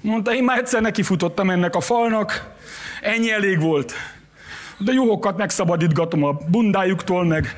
Mondta, 0.00 0.34
én 0.34 0.44
már 0.44 0.58
egyszer 0.58 0.80
nekifutottam 0.80 1.50
ennek 1.50 1.74
a 1.74 1.80
falnak, 1.80 2.54
ennyi 3.00 3.32
elég 3.32 3.60
volt. 3.60 3.94
De 4.78 4.92
juhokat 4.92 5.36
megszabadítgatom 5.36 6.24
a 6.24 6.32
bundájuktól, 6.32 7.24
meg 7.24 7.56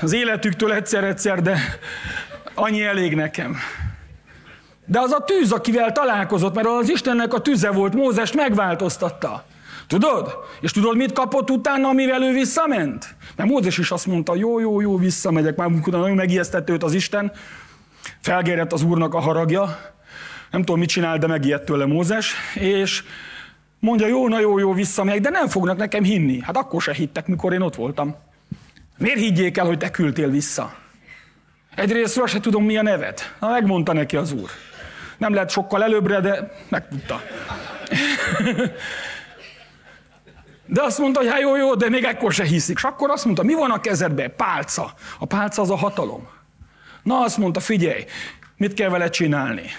az 0.00 0.12
életüktől 0.12 0.72
egyszer-egyszer, 0.72 1.42
de 1.42 1.58
annyi 2.54 2.82
elég 2.82 3.14
nekem. 3.14 3.56
De 4.86 5.00
az 5.00 5.12
a 5.12 5.24
tűz, 5.24 5.52
akivel 5.52 5.92
találkozott, 5.92 6.54
mert 6.54 6.66
az 6.66 6.90
Istennek 6.90 7.34
a 7.34 7.40
tüze 7.40 7.70
volt, 7.70 7.94
Mózest 7.94 8.34
megváltoztatta. 8.34 9.44
Tudod? 9.86 10.38
És 10.60 10.72
tudod, 10.72 10.96
mit 10.96 11.12
kapott 11.12 11.50
utána, 11.50 11.88
amivel 11.88 12.22
ő 12.22 12.32
visszament? 12.32 13.14
Mert 13.36 13.48
Mózes 13.48 13.78
is 13.78 13.90
azt 13.90 14.06
mondta, 14.06 14.34
jó, 14.34 14.60
jó, 14.60 14.80
jó, 14.80 14.98
visszamegyek. 14.98 15.56
Már 15.56 15.68
utána 15.68 15.98
nagyon 15.98 16.16
megijesztett 16.16 16.70
őt 16.70 16.82
az 16.82 16.94
Isten. 16.94 17.32
Felgérett 18.20 18.72
az 18.72 18.82
úrnak 18.82 19.14
a 19.14 19.20
haragja. 19.20 19.92
Nem 20.50 20.60
tudom, 20.60 20.78
mit 20.78 20.88
csinál, 20.88 21.18
de 21.18 21.26
megijedt 21.26 21.64
tőle 21.64 21.86
Mózes. 21.86 22.34
És 22.54 23.02
mondja, 23.78 24.06
jó, 24.06 24.28
na 24.28 24.40
jó, 24.40 24.58
jó, 24.58 24.72
visszamegyek, 24.72 25.20
de 25.20 25.30
nem 25.30 25.48
fognak 25.48 25.76
nekem 25.76 26.02
hinni. 26.02 26.40
Hát 26.40 26.56
akkor 26.56 26.82
se 26.82 26.92
hittek, 26.92 27.26
mikor 27.26 27.52
én 27.52 27.60
ott 27.60 27.74
voltam. 27.74 28.16
Miért 28.98 29.18
higgyék 29.18 29.56
el, 29.56 29.66
hogy 29.66 29.78
te 29.78 29.90
küldtél 29.90 30.28
vissza? 30.28 30.74
Egyrészt 31.74 32.26
se 32.26 32.40
tudom, 32.40 32.64
mi 32.64 32.76
a 32.76 32.82
neved. 32.82 33.20
Na, 33.40 33.48
megmondta 33.48 33.92
neki 33.92 34.16
az 34.16 34.32
úr. 34.32 34.50
Nem 35.18 35.34
lehet 35.34 35.50
sokkal 35.50 35.82
előbbre, 35.82 36.20
de 36.20 36.52
megtudta. 36.68 37.20
De 40.66 40.82
azt 40.82 40.98
mondta, 40.98 41.20
hogy 41.20 41.28
hát 41.28 41.40
jó, 41.40 41.56
jó, 41.56 41.74
de 41.74 41.88
még 41.88 42.04
ekkor 42.04 42.32
se 42.32 42.44
hiszik. 42.44 42.76
És 42.76 42.82
akkor 42.82 43.10
azt 43.10 43.24
mondta, 43.24 43.42
mi 43.42 43.54
van 43.54 43.70
a 43.70 43.80
kezedben? 43.80 44.32
Pálca. 44.36 44.94
A 45.18 45.26
pálca 45.26 45.62
az 45.62 45.70
a 45.70 45.76
hatalom. 45.76 46.28
Na 47.02 47.20
azt 47.20 47.38
mondta, 47.38 47.60
figyelj, 47.60 48.04
mit 48.56 48.74
kell 48.74 48.88
vele 48.88 49.08
csinálni? 49.08 49.70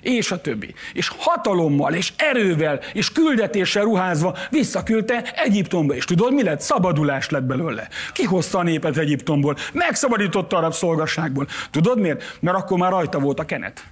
és 0.00 0.30
a 0.30 0.40
többi. 0.40 0.74
És 0.92 1.10
hatalommal, 1.18 1.94
és 1.94 2.12
erővel, 2.16 2.80
és 2.92 3.12
küldetéssel 3.12 3.82
ruházva 3.82 4.36
visszaküldte 4.50 5.22
Egyiptomba. 5.34 5.94
És 5.94 6.04
tudod, 6.04 6.32
mi 6.34 6.42
lett? 6.42 6.60
Szabadulás 6.60 7.28
lett 7.28 7.42
belőle. 7.42 7.88
Kihozta 8.12 8.58
a 8.58 8.62
népet 8.62 8.96
Egyiptomból, 8.96 9.56
megszabadította 9.72 10.56
a 10.56 10.60
rabszolgasságból. 10.60 11.46
Tudod 11.70 11.98
miért? 12.00 12.38
Mert 12.40 12.56
akkor 12.56 12.78
már 12.78 12.90
rajta 12.90 13.18
volt 13.18 13.40
a 13.40 13.44
kenet. 13.44 13.84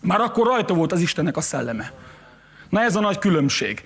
Már 0.00 0.20
akkor 0.20 0.46
rajta 0.46 0.74
volt 0.74 0.92
az 0.92 1.00
Istennek 1.00 1.36
a 1.36 1.40
szelleme. 1.40 1.92
Na 2.68 2.82
ez 2.82 2.96
a 2.96 3.00
nagy 3.00 3.18
különbség. 3.18 3.82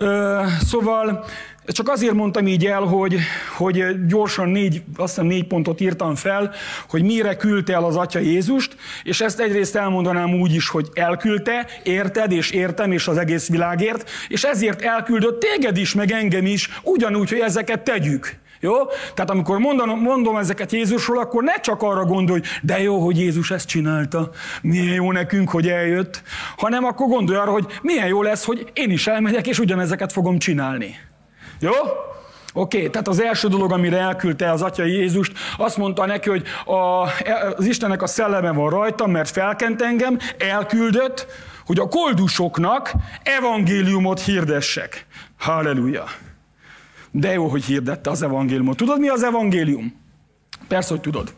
Ö, 0.00 0.42
szóval 0.66 1.24
csak 1.66 1.88
azért 1.88 2.14
mondtam 2.14 2.46
így 2.46 2.66
el, 2.66 2.80
hogy, 2.80 3.16
hogy 3.56 4.06
gyorsan 4.06 4.48
négy, 4.48 4.82
azt 4.96 5.14
hiszem 5.14 5.26
négy 5.26 5.46
pontot 5.46 5.80
írtam 5.80 6.14
fel, 6.14 6.52
hogy 6.88 7.02
mire 7.02 7.36
küldte 7.36 7.72
el 7.72 7.84
az 7.84 7.96
Atya 7.96 8.18
Jézust, 8.18 8.76
és 9.02 9.20
ezt 9.20 9.40
egyrészt 9.40 9.76
elmondanám 9.76 10.40
úgy 10.40 10.54
is, 10.54 10.68
hogy 10.68 10.88
elküldte, 10.94 11.66
érted 11.82 12.32
és 12.32 12.50
értem, 12.50 12.92
és 12.92 13.08
az 13.08 13.16
egész 13.16 13.48
világért, 13.48 14.10
és 14.28 14.44
ezért 14.44 14.82
elküldött 14.82 15.40
téged 15.40 15.76
is, 15.76 15.94
meg 15.94 16.10
engem 16.10 16.46
is, 16.46 16.68
ugyanúgy, 16.82 17.30
hogy 17.30 17.40
ezeket 17.40 17.80
tegyük. 17.80 18.38
Jó? 18.60 18.74
Tehát 19.14 19.30
amikor 19.30 19.58
mondom, 19.58 20.00
mondom 20.00 20.36
ezeket 20.36 20.72
Jézusról, 20.72 21.18
akkor 21.18 21.42
ne 21.42 21.54
csak 21.54 21.82
arra 21.82 22.04
gondolj, 22.04 22.40
de 22.62 22.80
jó, 22.80 23.04
hogy 23.04 23.18
Jézus 23.18 23.50
ezt 23.50 23.68
csinálta, 23.68 24.30
milyen 24.62 24.94
jó 24.94 25.12
nekünk, 25.12 25.50
hogy 25.50 25.68
eljött, 25.68 26.22
hanem 26.56 26.84
akkor 26.84 27.06
gondolj 27.06 27.38
arra, 27.38 27.50
hogy 27.50 27.66
milyen 27.82 28.06
jó 28.06 28.22
lesz, 28.22 28.44
hogy 28.44 28.70
én 28.72 28.90
is 28.90 29.06
elmegyek, 29.06 29.46
és 29.46 29.58
ugyanezeket 29.58 30.12
fogom 30.12 30.38
csinálni. 30.38 30.96
Jó? 31.60 31.72
Oké, 32.52 32.76
okay, 32.76 32.90
tehát 32.90 33.08
az 33.08 33.22
első 33.22 33.48
dolog, 33.48 33.72
amire 33.72 33.98
elküldte 33.98 34.50
az 34.50 34.62
Atya 34.62 34.84
Jézust, 34.84 35.32
azt 35.56 35.76
mondta 35.76 36.06
neki, 36.06 36.28
hogy 36.28 36.42
a, 36.64 37.02
az 37.56 37.66
Istennek 37.66 38.02
a 38.02 38.06
szelleme 38.06 38.50
van 38.52 38.70
rajta, 38.70 39.06
mert 39.06 39.30
felkent 39.30 39.82
engem, 39.82 40.18
elküldött, 40.38 41.26
hogy 41.66 41.78
a 41.78 41.88
koldusoknak 41.88 42.92
evangéliumot 43.22 44.20
hirdessek. 44.20 45.06
Halleluja! 45.38 46.04
De 47.18 47.32
jó, 47.32 47.48
hogy 47.48 47.64
hirdette 47.64 48.10
az 48.10 48.22
evangéliumot. 48.22 48.76
Tudod, 48.76 49.00
mi 49.00 49.08
az 49.08 49.22
evangélium? 49.22 50.00
Persze, 50.68 50.88
hogy 50.90 51.00
tudod. 51.00 51.34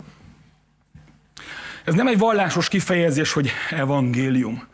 Ez 1.84 1.94
nem 1.94 2.06
egy 2.06 2.18
vallásos 2.18 2.68
kifejezés, 2.68 3.32
hogy 3.32 3.50
evangélium. 3.70 4.66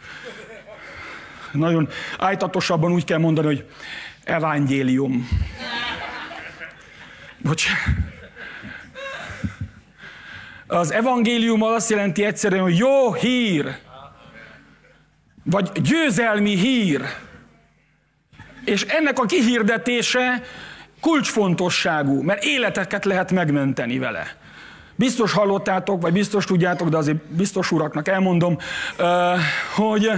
Nagyon 1.53 1.89
ájtatosabban 2.19 2.93
úgy 2.93 3.05
kell 3.05 3.19
mondani, 3.19 3.47
hogy 3.47 3.69
evangélium. 4.25 5.29
Bocs. 7.39 7.67
Az 10.67 10.93
evangélium 10.93 11.63
azt 11.63 11.91
jelenti 11.91 12.25
egyszerűen, 12.25 12.63
hogy 12.63 12.77
jó 12.77 13.13
hír, 13.13 13.77
vagy 15.43 15.71
győzelmi 15.73 16.57
hír. 16.57 17.03
És 18.65 18.83
ennek 18.83 19.19
a 19.19 19.27
kihirdetése 19.27 20.43
kulcsfontosságú, 21.01 22.23
mert 22.23 22.45
életeket 22.45 23.05
lehet 23.05 23.33
megmenteni 23.33 23.99
vele. 23.99 24.37
Biztos 24.95 25.33
hallottátok, 25.33 26.03
vagy 26.03 26.13
biztos 26.13 26.45
tudjátok, 26.45 26.89
de 26.89 26.97
azért 26.97 27.25
biztos 27.25 27.73
uraknak 27.73 28.09
elmondom, 28.09 28.59
hogy 29.75 30.11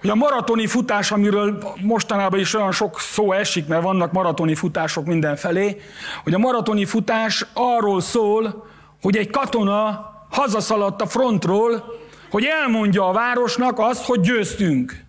hogy 0.00 0.12
a 0.12 0.16
maratoni 0.16 0.66
futás, 0.66 1.10
amiről 1.10 1.62
mostanában 1.80 2.38
is 2.38 2.54
olyan 2.54 2.72
sok 2.72 3.00
szó 3.00 3.32
esik, 3.32 3.66
mert 3.66 3.82
vannak 3.82 4.12
maratoni 4.12 4.54
futások 4.54 5.06
mindenfelé, 5.06 5.80
hogy 6.22 6.34
a 6.34 6.38
maratoni 6.38 6.84
futás 6.84 7.46
arról 7.52 8.00
szól, 8.00 8.66
hogy 9.02 9.16
egy 9.16 9.30
katona 9.30 10.12
hazaszaladt 10.30 11.00
a 11.00 11.06
frontról, 11.06 11.84
hogy 12.30 12.44
elmondja 12.44 13.08
a 13.08 13.12
városnak 13.12 13.78
azt, 13.78 14.04
hogy 14.04 14.20
győztünk. 14.20 15.04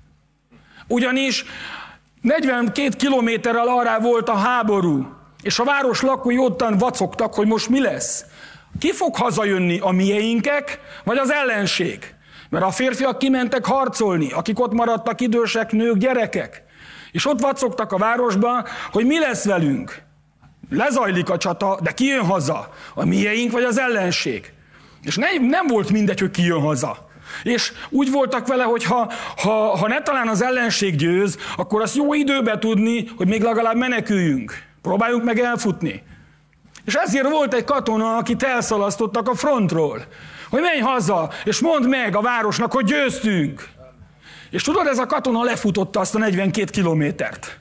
Ugyanis 0.88 1.46
42 2.26 2.96
kilométerrel 2.98 3.68
arra 3.68 4.00
volt 4.00 4.30
a 4.30 4.36
háború, 4.36 5.08
és 5.42 5.60
a 5.60 5.64
város 5.64 6.02
lakói 6.02 6.38
ottan 6.38 6.78
vacogtak, 6.78 7.34
hogy 7.34 7.48
most 7.48 7.70
mi 7.70 7.82
lesz. 7.82 8.26
Ki 8.80 8.92
fog 8.92 9.16
hazajönni, 9.16 9.80
a 9.80 9.92
mieinkek, 9.92 10.80
vagy 11.04 11.18
az 11.18 11.32
ellenség? 11.32 12.14
Mert 12.50 12.66
a 12.66 12.72
férfiak 12.72 13.18
kimentek 13.18 13.66
harcolni, 13.66 14.32
akik 14.32 14.60
ott 14.60 14.74
maradtak 14.74 15.22
idősek, 15.22 15.72
nők, 15.72 15.98
gyerekek. 15.98 16.64
És 17.12 17.26
ott 17.26 17.40
vacogtak 17.40 17.92
a 17.92 17.98
városban, 17.98 18.66
hogy 18.92 19.06
mi 19.06 19.20
lesz 19.20 19.46
velünk. 19.46 20.02
Lezajlik 20.70 21.30
a 21.30 21.38
csata, 21.38 21.80
de 21.82 21.92
ki 21.92 22.06
jön 22.06 22.26
haza? 22.26 22.74
A 22.94 23.06
mieink 23.06 23.52
vagy 23.52 23.64
az 23.64 23.80
ellenség? 23.80 24.54
És 25.02 25.16
nem, 25.16 25.46
nem 25.46 25.68
volt 25.68 25.92
mindegy, 25.92 26.20
hogy 26.20 26.32
ki 26.32 26.44
jön 26.44 26.62
haza. 26.62 27.08
És 27.44 27.72
úgy 27.90 28.12
voltak 28.12 28.48
vele, 28.48 28.64
hogy 28.64 28.84
ha, 28.84 29.12
ha, 29.38 29.78
ha 29.78 29.88
ne 29.88 30.02
talán 30.02 30.28
az 30.28 30.42
ellenség 30.42 30.96
győz, 30.96 31.38
akkor 31.58 31.82
azt 31.82 31.96
jó 31.96 32.14
időbe 32.14 32.58
tudni, 32.58 33.08
hogy 33.18 33.28
még 33.28 33.42
legalább 33.42 33.76
meneküljünk. 33.76 34.64
Próbáljunk 34.82 35.24
meg 35.24 35.40
elfutni. 35.40 36.04
És 36.86 36.94
ezért 36.94 37.30
volt 37.30 37.54
egy 37.54 37.64
katona, 37.64 38.18
akit 38.18 38.44
elszalasztottak 38.44 39.30
a 39.30 39.36
frontról 39.36 40.06
hogy 40.50 40.62
menj 40.62 40.80
haza, 40.80 41.30
és 41.44 41.60
mondd 41.60 41.88
meg 41.88 42.16
a 42.16 42.22
városnak, 42.22 42.72
hogy 42.72 42.86
győztünk. 42.86 43.68
És 44.50 44.64
tudod, 44.64 44.88
ez 44.88 44.98
a 44.98 45.06
katona 45.06 45.44
lefutotta 45.44 46.00
azt 46.00 46.16
a 46.16 46.18
42 46.18 46.72
kilométert. 46.72 47.60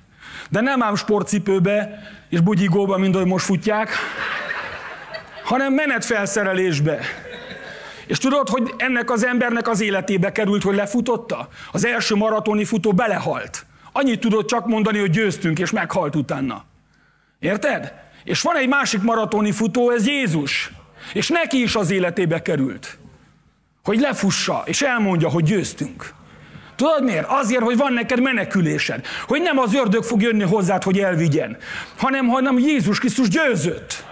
De 0.50 0.60
nem 0.60 0.82
ám 0.82 0.96
sportcipőbe 0.96 2.02
és 2.28 2.40
bugyigóba, 2.40 2.96
mint 2.96 3.14
ahogy 3.14 3.26
most 3.26 3.44
futják, 3.44 3.90
hanem 5.44 5.72
menetfelszerelésbe. 5.72 7.00
És 8.06 8.18
tudod, 8.18 8.48
hogy 8.48 8.74
ennek 8.76 9.10
az 9.10 9.24
embernek 9.24 9.68
az 9.68 9.80
életébe 9.80 10.32
került, 10.32 10.62
hogy 10.62 10.74
lefutotta? 10.74 11.48
Az 11.72 11.84
első 11.84 12.14
maratoni 12.14 12.64
futó 12.64 12.92
belehalt. 12.92 13.66
Annyit 13.92 14.20
tudott 14.20 14.46
csak 14.46 14.66
mondani, 14.66 14.98
hogy 14.98 15.10
győztünk, 15.10 15.58
és 15.58 15.70
meghalt 15.70 16.16
utána. 16.16 16.64
Érted? 17.38 17.92
És 18.24 18.40
van 18.40 18.56
egy 18.56 18.68
másik 18.68 19.02
maratoni 19.02 19.52
futó, 19.52 19.90
ez 19.90 20.06
Jézus. 20.06 20.70
És 21.12 21.28
neki 21.28 21.62
is 21.62 21.74
az 21.74 21.90
életébe 21.90 22.42
került, 22.42 22.98
hogy 23.84 24.00
lefussa, 24.00 24.62
és 24.66 24.82
elmondja, 24.82 25.28
hogy 25.28 25.44
győztünk. 25.44 26.14
Tudod 26.76 27.04
miért? 27.04 27.26
Azért, 27.28 27.62
hogy 27.62 27.76
van 27.76 27.92
neked 27.92 28.20
menekülésed. 28.20 29.06
Hogy 29.26 29.42
nem 29.42 29.58
az 29.58 29.74
ördög 29.74 30.02
fog 30.02 30.22
jönni 30.22 30.42
hozzád, 30.42 30.82
hogy 30.82 30.98
elvigyen, 30.98 31.56
hanem, 31.96 32.26
hanem 32.26 32.58
Jézus 32.58 32.98
Krisztus 32.98 33.28
győzött. 33.28 34.04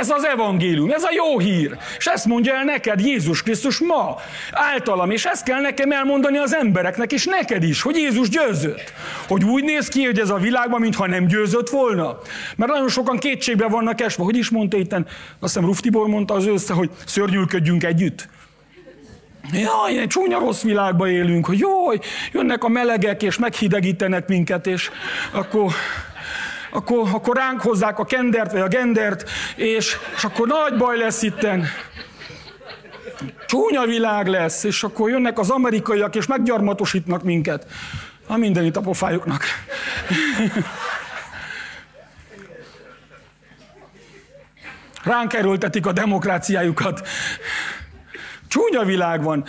Ez 0.00 0.10
az 0.10 0.24
evangélium, 0.24 0.90
ez 0.90 1.02
a 1.02 1.10
jó 1.12 1.38
hír. 1.38 1.76
És 1.98 2.06
ezt 2.06 2.24
mondja 2.24 2.54
el 2.54 2.64
neked 2.64 3.00
Jézus 3.00 3.42
Krisztus 3.42 3.78
ma, 3.78 4.16
általam, 4.52 5.10
és 5.10 5.24
ezt 5.24 5.44
kell 5.44 5.60
nekem 5.60 5.92
elmondani 5.92 6.38
az 6.38 6.54
embereknek, 6.54 7.12
és 7.12 7.24
neked 7.24 7.62
is, 7.62 7.82
hogy 7.82 7.96
Jézus 7.96 8.28
győzött. 8.28 8.92
Hogy 9.28 9.44
úgy 9.44 9.64
néz 9.64 9.88
ki, 9.88 10.04
hogy 10.04 10.18
ez 10.18 10.30
a 10.30 10.36
világban, 10.36 10.80
mintha 10.80 11.06
nem 11.06 11.26
győzött 11.26 11.68
volna. 11.68 12.18
Mert 12.56 12.72
nagyon 12.72 12.88
sokan 12.88 13.18
kétségbe 13.18 13.66
vannak 13.66 14.00
esve. 14.00 14.24
Hogy 14.24 14.36
is 14.36 14.50
mondta 14.50 14.76
itten, 14.76 15.06
azt 15.40 15.52
hiszem 15.52 15.64
Ruf 15.68 15.80
Tibor 15.80 16.06
mondta 16.06 16.34
az 16.34 16.46
össze, 16.46 16.72
hogy 16.74 16.90
szörnyűködjünk 17.06 17.84
együtt. 17.84 18.28
Jaj, 19.52 19.98
egy 19.98 20.06
csúnya 20.06 20.38
rossz 20.38 20.62
világban 20.62 21.08
élünk, 21.08 21.46
hogy 21.46 21.58
jó, 21.58 21.70
jönnek 22.32 22.64
a 22.64 22.68
melegek, 22.68 23.22
és 23.22 23.38
meghidegítenek 23.38 24.28
minket, 24.28 24.66
és 24.66 24.90
akkor 25.30 25.72
akkor, 26.70 27.08
akkor 27.12 27.36
ránk 27.36 27.60
hozzák 27.60 27.98
a 27.98 28.04
kendert, 28.04 28.52
vagy 28.52 28.60
a 28.60 28.68
gendert, 28.68 29.30
és, 29.56 29.96
és 30.16 30.24
akkor 30.24 30.46
nagy 30.46 30.76
baj 30.76 30.98
lesz 30.98 31.22
itten. 31.22 31.66
Csúnya 33.46 33.84
világ 33.84 34.26
lesz, 34.26 34.64
és 34.64 34.82
akkor 34.82 35.10
jönnek 35.10 35.38
az 35.38 35.50
amerikaiak, 35.50 36.14
és 36.14 36.26
meggyarmatosítnak 36.26 37.22
minket. 37.22 37.66
A 38.26 38.36
mindenit 38.36 38.76
a 38.76 38.80
pofájuknak. 38.80 39.44
Ránk 45.02 45.32
erőltetik 45.32 45.86
a 45.86 45.92
demokráciájukat. 45.92 47.08
Csúnya 48.50 48.84
világ 48.84 49.22
van. 49.22 49.44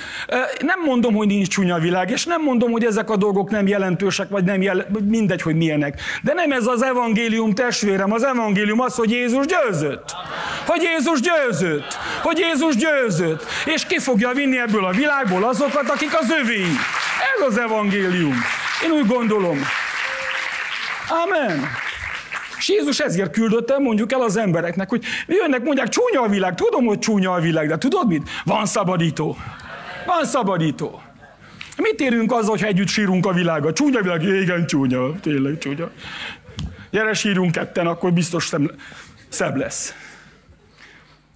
Nem 0.59 0.79
mondom, 0.85 1.13
hogy 1.13 1.27
nincs 1.27 1.47
csúnya 1.47 1.77
világ, 1.77 2.09
és 2.09 2.25
nem 2.25 2.41
mondom, 2.41 2.71
hogy 2.71 2.85
ezek 2.85 3.09
a 3.09 3.15
dolgok 3.15 3.49
nem 3.49 3.67
jelentősek, 3.67 4.29
vagy 4.29 4.43
nem 4.43 4.61
jel... 4.61 4.87
mindegy, 5.03 5.41
hogy 5.41 5.55
milyenek. 5.55 6.01
De 6.23 6.33
nem 6.33 6.51
ez 6.51 6.65
az 6.65 6.83
evangélium 6.83 7.53
testvérem. 7.53 8.11
Az 8.11 8.23
evangélium 8.23 8.79
az, 8.79 8.95
hogy 8.95 9.11
Jézus 9.11 9.45
győzött. 9.45 10.15
Hogy 10.65 10.81
Jézus 10.81 11.19
győzött. 11.19 11.97
Hogy 12.21 12.37
Jézus 12.37 12.75
győzött. 12.75 13.45
És 13.65 13.85
ki 13.85 13.99
fogja 13.99 14.31
vinni 14.31 14.59
ebből 14.59 14.85
a 14.85 14.91
világból 14.91 15.43
azokat, 15.43 15.89
akik 15.89 16.19
az 16.19 16.29
övéi. 16.41 16.75
Ez 17.35 17.47
az 17.47 17.57
evangélium. 17.57 18.35
Én 18.83 18.91
úgy 18.91 19.05
gondolom. 19.05 19.59
Amen. 21.23 21.89
És 22.61 22.69
Jézus 22.69 22.99
ezért 22.99 23.31
küldött 23.31 23.77
mondjuk 23.77 24.11
el 24.11 24.21
az 24.21 24.37
embereknek, 24.37 24.89
hogy 24.89 25.03
jönnek, 25.27 25.63
mondják, 25.63 25.87
csúnya 25.87 26.21
a 26.21 26.27
világ, 26.27 26.55
tudom, 26.55 26.85
hogy 26.85 26.99
csúnya 26.99 27.31
a 27.31 27.39
világ, 27.39 27.67
de 27.67 27.77
tudod 27.77 28.07
mit? 28.07 28.29
Van 28.43 28.65
szabadító. 28.65 29.37
Van 30.05 30.25
szabadító. 30.25 31.01
Mit 31.77 31.99
érünk 31.99 32.31
azzal, 32.31 32.49
hogy 32.49 32.63
együtt 32.63 32.87
sírunk 32.87 33.25
a 33.25 33.33
világa? 33.33 33.73
Csúnya 33.73 33.99
a 33.99 34.01
világ? 34.01 34.23
Igen, 34.23 34.65
csúnya, 34.65 35.19
tényleg 35.19 35.57
csúnya. 35.57 35.91
Gyere, 36.91 37.13
sírunk 37.13 37.51
ketten, 37.51 37.87
akkor 37.87 38.13
biztos 38.13 38.45
szem, 38.45 38.71
szebb 39.29 39.55
lesz. 39.55 39.95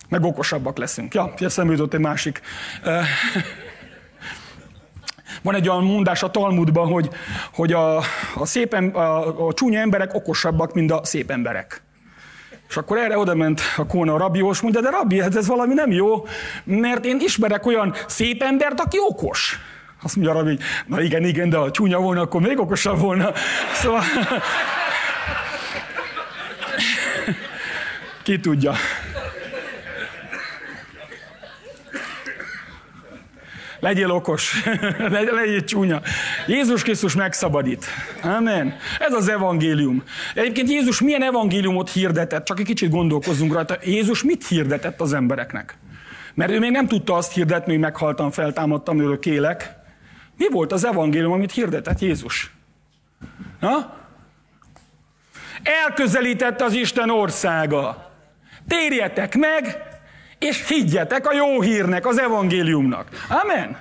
Meg 0.10 0.24
okosabbak 0.24 0.78
leszünk. 0.78 1.14
Ja, 1.14 1.34
eszembe 1.38 1.72
jutott 1.72 1.94
egy 1.94 2.00
másik. 2.00 2.42
Van 5.46 5.56
egy 5.56 5.70
olyan 5.70 5.84
mondás 5.84 6.24
a 6.24 6.32
Talmudban, 6.32 6.88
hogy, 6.88 7.10
hogy 7.54 7.74
a, 7.74 7.98
a, 8.36 8.46
szép, 8.46 8.74
a, 8.74 9.48
a 9.48 9.54
csúnya 9.54 9.80
emberek 9.80 10.14
okosabbak, 10.14 10.74
mint 10.74 10.92
a 10.92 11.00
szép 11.04 11.32
emberek. 11.32 11.82
És 12.70 12.78
akkor 12.78 12.98
erre 12.98 13.18
oda 13.18 13.36
ment 13.36 13.62
a 13.78 13.86
kóna 13.86 14.14
a 14.14 14.18
rabiós, 14.18 14.62
mondja, 14.62 14.82
de 14.82 14.90
rabbi, 14.90 15.22
hát 15.22 15.36
ez 15.36 15.48
valami 15.48 15.74
nem 15.74 15.92
jó, 15.92 16.26
mert 16.64 17.06
én 17.06 17.18
ismerek 17.20 17.66
olyan 17.66 17.94
szép 18.08 18.42
embert, 18.42 18.80
aki 18.80 18.98
okos. 19.00 19.60
Azt 20.04 20.16
mondja 20.16 20.34
a 20.34 20.38
rabbi, 20.38 20.58
na 20.86 21.02
igen, 21.02 21.24
igen, 21.24 21.50
de 21.50 21.58
ha 21.58 21.72
csúnya 21.72 22.00
volna, 22.00 22.22
akkor 22.22 22.42
még 22.42 22.60
okosabb 22.60 23.00
volna. 23.00 23.32
Szóval... 23.74 24.02
Ki 28.24 28.40
tudja. 28.40 28.74
Legyél 33.86 34.12
okos, 34.12 34.64
legyél 35.40 35.64
csúnya. 35.64 36.02
Jézus 36.48 36.84
Krisztus 36.84 37.16
megszabadít. 37.16 37.86
Amen. 38.24 38.76
Ez 39.00 39.14
az 39.14 39.30
evangélium. 39.30 40.04
Egyébként 40.34 40.70
Jézus 40.70 41.02
milyen 41.02 41.24
evangéliumot 41.24 41.90
hirdetett? 41.90 42.46
Csak 42.46 42.60
egy 42.60 42.66
kicsit 42.66 42.90
gondolkozzunk 42.90 43.54
rajta. 43.54 43.78
Jézus 43.84 44.24
mit 44.24 44.48
hirdetett 44.48 45.02
az 45.02 45.14
embereknek? 45.14 45.78
Mert 46.34 46.52
ő 46.52 46.60
még 46.60 46.72
nem 46.72 46.88
tudta 46.88 47.14
azt 47.14 47.34
hirdetni, 47.34 47.72
hogy 47.72 47.82
meghaltam, 47.82 48.32
feltámadtam, 48.32 49.00
örök 49.00 49.26
élek. 49.26 49.76
Mi 50.38 50.46
volt 50.50 50.72
az 50.72 50.86
evangélium, 50.86 51.32
amit 51.32 51.52
hirdetett 51.52 52.00
Jézus? 52.00 52.52
Ha? 53.60 53.98
Elközelített 55.64 56.62
az 56.62 56.74
Isten 56.74 57.10
országa. 57.10 58.12
Térjetek 58.68 59.36
meg, 59.36 59.84
és 60.46 60.68
higgyetek 60.68 61.28
a 61.28 61.34
jó 61.34 61.62
hírnek, 61.62 62.06
az 62.06 62.20
evangéliumnak. 62.20 63.08
Amen. 63.44 63.78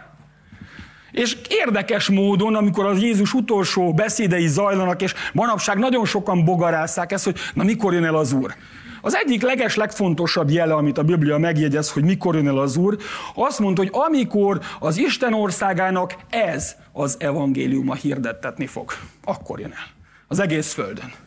És 1.11 1.37
érdekes 1.49 2.09
módon, 2.09 2.55
amikor 2.55 2.87
az 2.87 3.01
Jézus 3.03 3.33
utolsó 3.33 3.95
beszédei 3.95 4.47
zajlanak, 4.47 5.03
és 5.03 5.15
manapság 5.33 5.79
nagyon 5.79 6.05
sokan 6.05 6.45
bogarásszák 6.45 7.13
ezt, 7.13 7.25
hogy 7.25 7.37
na 7.55 7.63
mikor 7.63 7.93
jön 7.93 8.05
el 8.05 8.15
az 8.15 8.33
Úr. 8.33 8.55
Az 9.01 9.17
egyik 9.17 9.43
leges, 9.43 9.77
legfontosabb 9.77 10.51
jele, 10.51 10.75
amit 10.75 10.99
a 10.99 11.03
Biblia 11.03 11.39
megjegyez, 11.39 11.91
hogy 11.91 12.05
mikor 12.05 12.35
jön 12.35 12.49
el 12.49 12.59
az 12.59 12.77
Úr, 12.77 12.97
azt 13.35 13.59
mondta, 13.59 13.83
hogy 13.83 13.91
amikor 13.93 14.61
az 14.79 14.97
Isten 14.97 15.33
országának 15.35 16.15
ez 16.31 16.77
az 16.93 17.17
evangéliuma 17.19 17.95
hirdettetni 17.95 18.67
fog, 18.67 18.93
akkor 19.25 19.61
jön 19.61 19.73
el. 19.73 19.87
Az 20.29 20.39
egész 20.39 20.73
földön. 20.73 21.24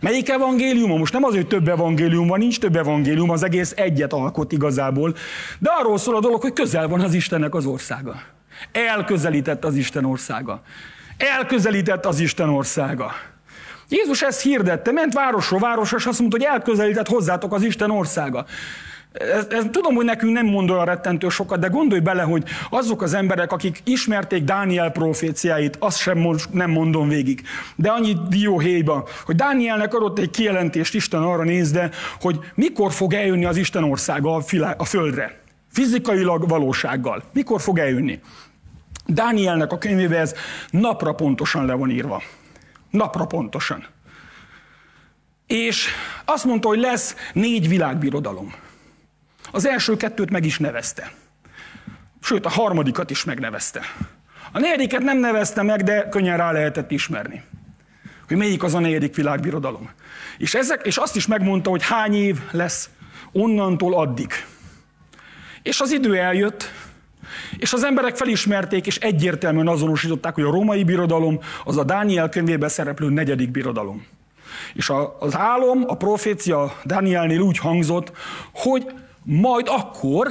Melyik 0.00 0.28
evangélium? 0.28 0.98
Most 0.98 1.12
nem 1.12 1.24
az, 1.24 1.34
hogy 1.34 1.46
több 1.46 1.68
evangélium 1.68 2.26
van, 2.26 2.38
nincs 2.38 2.58
több 2.58 2.76
evangélium, 2.76 3.30
az 3.30 3.42
egész 3.42 3.72
egyet 3.76 4.12
alkot 4.12 4.52
igazából, 4.52 5.14
de 5.58 5.70
arról 5.78 5.98
szól 5.98 6.16
a 6.16 6.20
dolog, 6.20 6.40
hogy 6.40 6.52
közel 6.52 6.88
van 6.88 7.00
az 7.00 7.14
Istennek 7.14 7.54
az 7.54 7.66
országa. 7.66 8.22
Elközelített 8.72 9.64
az 9.64 9.74
Isten 9.74 10.04
országa. 10.04 10.62
Elközelített 11.16 12.06
az 12.06 12.20
Isten 12.20 12.48
országa. 12.48 13.12
Jézus 13.88 14.22
ezt 14.22 14.42
hirdette, 14.42 14.92
ment 14.92 15.12
városról 15.12 15.60
városra, 15.60 15.96
és 15.96 16.06
azt 16.06 16.18
mondta, 16.18 16.36
hogy 16.36 16.46
elközelített 16.46 17.08
hozzátok 17.08 17.52
az 17.52 17.62
Isten 17.62 17.90
országa. 17.90 18.44
Ez, 19.12 19.46
ez, 19.50 19.64
tudom, 19.70 19.94
hogy 19.94 20.04
nekünk 20.04 20.32
nem 20.32 20.46
mond 20.46 20.70
olyan 20.70 20.84
rettentő 20.84 21.28
sokat, 21.28 21.58
de 21.58 21.66
gondolj 21.66 22.00
bele, 22.00 22.22
hogy 22.22 22.44
azok 22.70 23.02
az 23.02 23.14
emberek, 23.14 23.52
akik 23.52 23.80
ismerték 23.84 24.44
Dániel 24.44 24.90
proféciáit, 24.90 25.76
azt 25.78 25.98
sem 25.98 26.18
mond, 26.18 26.40
nem 26.50 26.70
mondom 26.70 27.08
végig. 27.08 27.42
De 27.76 27.90
annyi 27.90 28.16
dióhéjba, 28.28 29.08
hogy 29.24 29.34
Dánielnek 29.34 29.94
adott 29.94 30.18
egy 30.18 30.30
kijelentést 30.30 30.94
Isten 30.94 31.22
arra 31.22 31.44
nézve, 31.44 31.90
hogy 32.20 32.38
mikor 32.54 32.92
fog 32.92 33.12
eljönni 33.12 33.44
az 33.44 33.56
Isten 33.56 33.84
országa 33.84 34.34
a, 34.34 34.40
filá, 34.40 34.74
a 34.78 34.84
földre. 34.84 35.40
Fizikailag 35.72 36.48
valósággal. 36.48 37.22
Mikor 37.32 37.60
fog 37.60 37.78
eljönni? 37.78 38.20
Dánielnek 39.06 39.72
a 39.72 39.78
könyvébe 39.78 40.18
ez 40.18 40.34
napra 40.70 41.12
pontosan 41.12 41.66
le 41.66 41.74
van 41.74 41.90
írva. 41.90 42.22
Napra 42.90 43.24
pontosan. 43.24 43.86
És 45.46 45.88
azt 46.24 46.44
mondta, 46.44 46.68
hogy 46.68 46.78
lesz 46.78 47.16
négy 47.32 47.68
világbirodalom. 47.68 48.54
Az 49.50 49.66
első 49.66 49.96
kettőt 49.96 50.30
meg 50.30 50.44
is 50.44 50.58
nevezte. 50.58 51.12
Sőt, 52.20 52.46
a 52.46 52.48
harmadikat 52.48 53.10
is 53.10 53.24
megnevezte. 53.24 53.80
A 54.52 54.58
negyediket 54.58 55.02
nem 55.02 55.18
nevezte 55.18 55.62
meg, 55.62 55.82
de 55.82 56.08
könnyen 56.08 56.36
rá 56.36 56.52
lehetett 56.52 56.90
ismerni. 56.90 57.42
Hogy 58.28 58.36
melyik 58.36 58.62
az 58.62 58.74
a 58.74 58.78
negyedik 58.78 59.14
világbirodalom. 59.14 59.90
És, 60.38 60.54
ezek, 60.54 60.86
és 60.86 60.96
azt 60.96 61.16
is 61.16 61.26
megmondta, 61.26 61.70
hogy 61.70 61.82
hány 61.82 62.14
év 62.14 62.38
lesz 62.50 62.90
onnantól 63.32 63.94
addig. 63.94 64.32
És 65.62 65.80
az 65.80 65.92
idő 65.92 66.16
eljött, 66.16 66.70
és 67.56 67.72
az 67.72 67.84
emberek 67.84 68.16
felismerték, 68.16 68.86
és 68.86 68.96
egyértelműen 68.96 69.68
azonosították, 69.68 70.34
hogy 70.34 70.44
a 70.44 70.50
római 70.50 70.84
birodalom 70.84 71.40
az 71.64 71.76
a 71.76 71.84
Dániel 71.84 72.28
könyvében 72.28 72.68
szereplő 72.68 73.08
negyedik 73.08 73.50
birodalom. 73.50 74.06
És 74.74 74.92
az 75.18 75.36
álom, 75.36 75.84
a 75.86 75.96
profécia 75.96 76.72
Dánielnél 76.84 77.40
úgy 77.40 77.58
hangzott, 77.58 78.12
hogy 78.52 78.92
majd 79.30 79.66
akkor 79.68 80.28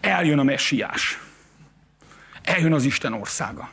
eljön 0.00 0.38
a 0.38 0.42
messiás. 0.42 1.20
Eljön 2.42 2.72
az 2.72 2.84
Isten 2.84 3.12
országa. 3.12 3.70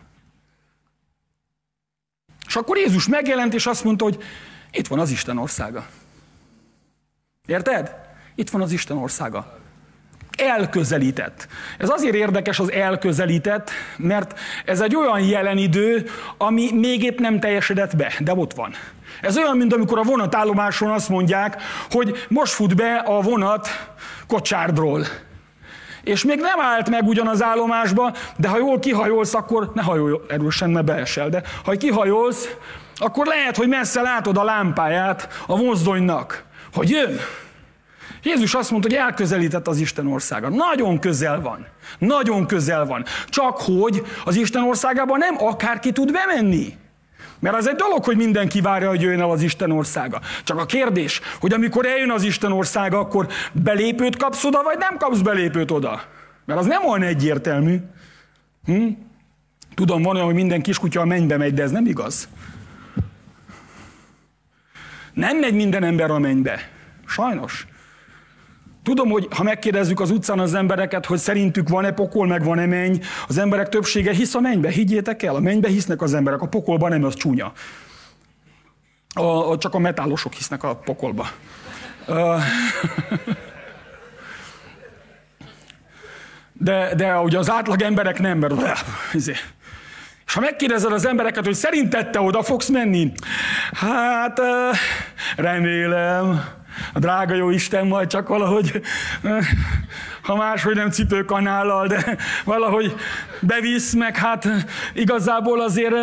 És 2.48 2.56
akkor 2.56 2.78
Jézus 2.78 3.08
megjelent, 3.08 3.54
és 3.54 3.66
azt 3.66 3.84
mondta, 3.84 4.04
hogy 4.04 4.24
itt 4.72 4.88
van 4.88 5.00
az 5.00 5.12
Isten 5.12 5.38
országa. 5.38 5.88
Érted? 7.46 7.96
Itt 8.36 8.50
van 8.50 8.62
az 8.62 8.72
Isten 8.72 8.98
országa. 8.98 9.60
Elközelített. 10.38 11.48
Ez 11.78 11.90
azért 11.90 12.16
érdekes 12.16 12.60
az 12.60 12.72
elközelített, 12.72 13.72
mert 13.98 14.40
ez 14.66 14.82
egy 14.82 14.96
olyan 14.96 15.22
jelen 15.22 15.58
idő, 15.58 16.10
ami 16.38 16.72
még 16.72 17.04
épp 17.04 17.20
nem 17.20 17.40
teljesedett 17.40 17.96
be, 17.96 18.14
de 18.20 18.34
ott 18.34 18.54
van. 18.54 18.74
Ez 19.22 19.38
olyan, 19.38 19.58
mint 19.58 19.74
amikor 19.74 19.98
a 19.98 20.04
vonatállomáson 20.04 20.92
azt 20.92 21.10
mondják, 21.10 21.62
hogy 21.92 22.26
most 22.30 22.54
fut 22.54 22.76
be 22.76 22.96
a 22.96 23.22
vonat 23.22 23.68
kocsárdról. 24.28 25.06
És 26.04 26.24
még 26.24 26.40
nem 26.40 26.60
állt 26.60 26.90
meg 26.90 27.08
ugyan 27.08 27.28
az 27.28 27.44
állomásba, 27.44 28.14
de 28.38 28.48
ha 28.48 28.58
jól 28.58 28.80
kihajolsz, 28.80 29.34
akkor 29.34 29.72
ne 29.74 29.82
hajolj 29.82 30.20
erősen, 30.28 30.70
ne 30.70 30.82
beesel, 30.82 31.30
de 31.30 31.44
ha 31.64 31.72
kihajolsz, 31.72 32.56
akkor 32.96 33.26
lehet, 33.26 33.58
hogy 33.58 33.68
messze 33.68 34.02
látod 34.02 34.38
a 34.38 34.44
lámpáját 34.44 35.28
a 35.48 35.56
mozdonynak, 35.56 36.44
hogy 36.74 36.90
jön. 36.90 37.20
Jézus 38.24 38.54
azt 38.54 38.72
mondta, 38.72 38.90
hogy 38.90 38.98
elközelített 38.98 39.68
az 39.68 39.78
Isten 39.78 40.08
országa. 40.08 40.50
Nagyon 40.50 41.00
közel 41.00 41.42
van. 41.42 41.68
Nagyon 41.98 42.48
közel 42.48 42.86
van. 42.86 43.06
Csak 43.28 43.58
hogy 43.58 44.06
az 44.26 44.36
Isten 44.36 44.64
országában 44.64 45.18
nem 45.18 45.36
akárki 45.38 45.92
tud 45.92 46.12
bemenni. 46.12 46.78
Mert 47.40 47.56
az 47.56 47.70
egy 47.70 47.76
dolog, 47.76 48.04
hogy 48.04 48.18
mindenki 48.18 48.62
várja, 48.62 48.90
hogy 48.90 49.02
jöjjön 49.02 49.22
el 49.22 49.30
az 49.30 49.42
Isten 49.42 49.72
országa. 49.72 50.22
Csak 50.44 50.58
a 50.58 50.66
kérdés, 50.66 51.22
hogy 51.40 51.54
amikor 51.54 51.86
eljön 51.86 52.12
az 52.12 52.24
Isten 52.24 52.52
országa, 52.52 53.00
akkor 53.00 53.28
belépőt 53.52 54.16
kapsz 54.16 54.44
oda, 54.44 54.64
vagy 54.64 54.78
nem 54.78 54.98
kapsz 54.98 55.20
belépőt 55.20 55.72
oda. 55.72 56.02
Mert 56.46 56.60
az 56.60 56.66
nem 56.66 56.86
olyan 56.86 57.08
egyértelmű. 57.08 57.78
Hm? 58.66 58.88
Tudom, 59.76 60.02
van 60.02 60.16
olyan, 60.16 60.26
hogy 60.26 60.36
minden 60.36 60.62
kiskutya 60.62 61.02
a 61.02 61.06
mennybe 61.06 61.38
megy, 61.38 61.54
de 61.54 61.64
ez 61.64 61.72
nem 61.72 61.86
igaz. 61.86 62.28
Nem 65.14 65.38
megy 65.38 65.54
minden 65.54 65.84
ember 65.84 66.12
a 66.12 66.20
mennybe. 66.20 66.70
Sajnos. 67.06 67.68
Tudom, 68.88 69.10
hogy 69.10 69.28
ha 69.36 69.44
megkérdezzük 69.44 70.00
az 70.00 70.12
utcán 70.12 70.40
az 70.40 70.54
embereket, 70.54 71.06
hogy 71.06 71.18
szerintük 71.18 71.70
van-e 71.70 71.92
pokol, 71.92 72.28
meg 72.28 72.44
van-e 72.44 72.66
menny, 72.66 72.96
az 73.28 73.38
emberek 73.38 73.70
többsége 73.70 74.14
hisz 74.14 74.36
a 74.36 74.40
mennybe. 74.40 74.70
Higgyétek 74.70 75.24
el, 75.24 75.36
a 75.36 75.40
mennybe 75.40 75.68
hisznek 75.68 76.02
az 76.02 76.14
emberek, 76.14 76.42
a 76.42 76.48
pokolban 76.48 76.90
nem, 76.90 77.04
az 77.04 77.16
csúnya. 77.16 77.52
A, 79.14 79.52
a, 79.52 79.58
csak 79.58 79.74
a 79.74 79.80
metálosok 79.80 80.34
hisznek 80.34 80.64
a 80.64 80.76
pokolba. 80.76 81.28
De, 86.54 86.96
de 86.96 87.20
ugye 87.20 87.38
az 87.38 87.50
átlag 87.50 87.82
emberek 87.82 88.20
nem, 88.20 88.38
mert 88.38 88.54
izé. 89.14 89.34
és 90.26 90.34
ha 90.34 90.40
megkérdezed 90.40 90.92
az 90.92 91.06
embereket, 91.06 91.46
hogy 91.46 91.54
szerinted 91.54 92.10
te 92.10 92.20
oda 92.20 92.44
fogsz 92.44 92.70
menni? 92.70 93.12
Hát 93.72 94.40
remélem 95.36 96.56
a 96.94 97.00
drága 97.00 97.34
jó 97.34 97.50
Isten 97.50 97.88
majd 97.88 98.08
csak 98.08 98.28
valahogy, 98.28 98.82
ha 100.22 100.36
máshogy 100.36 100.76
nem 100.76 100.90
cipőkanállal, 100.90 101.88
de 101.88 102.18
valahogy 102.46 102.96
bevisz, 103.40 103.94
meg 103.94 104.18
hát 104.18 104.48
igazából 104.94 105.62
azért 105.62 105.96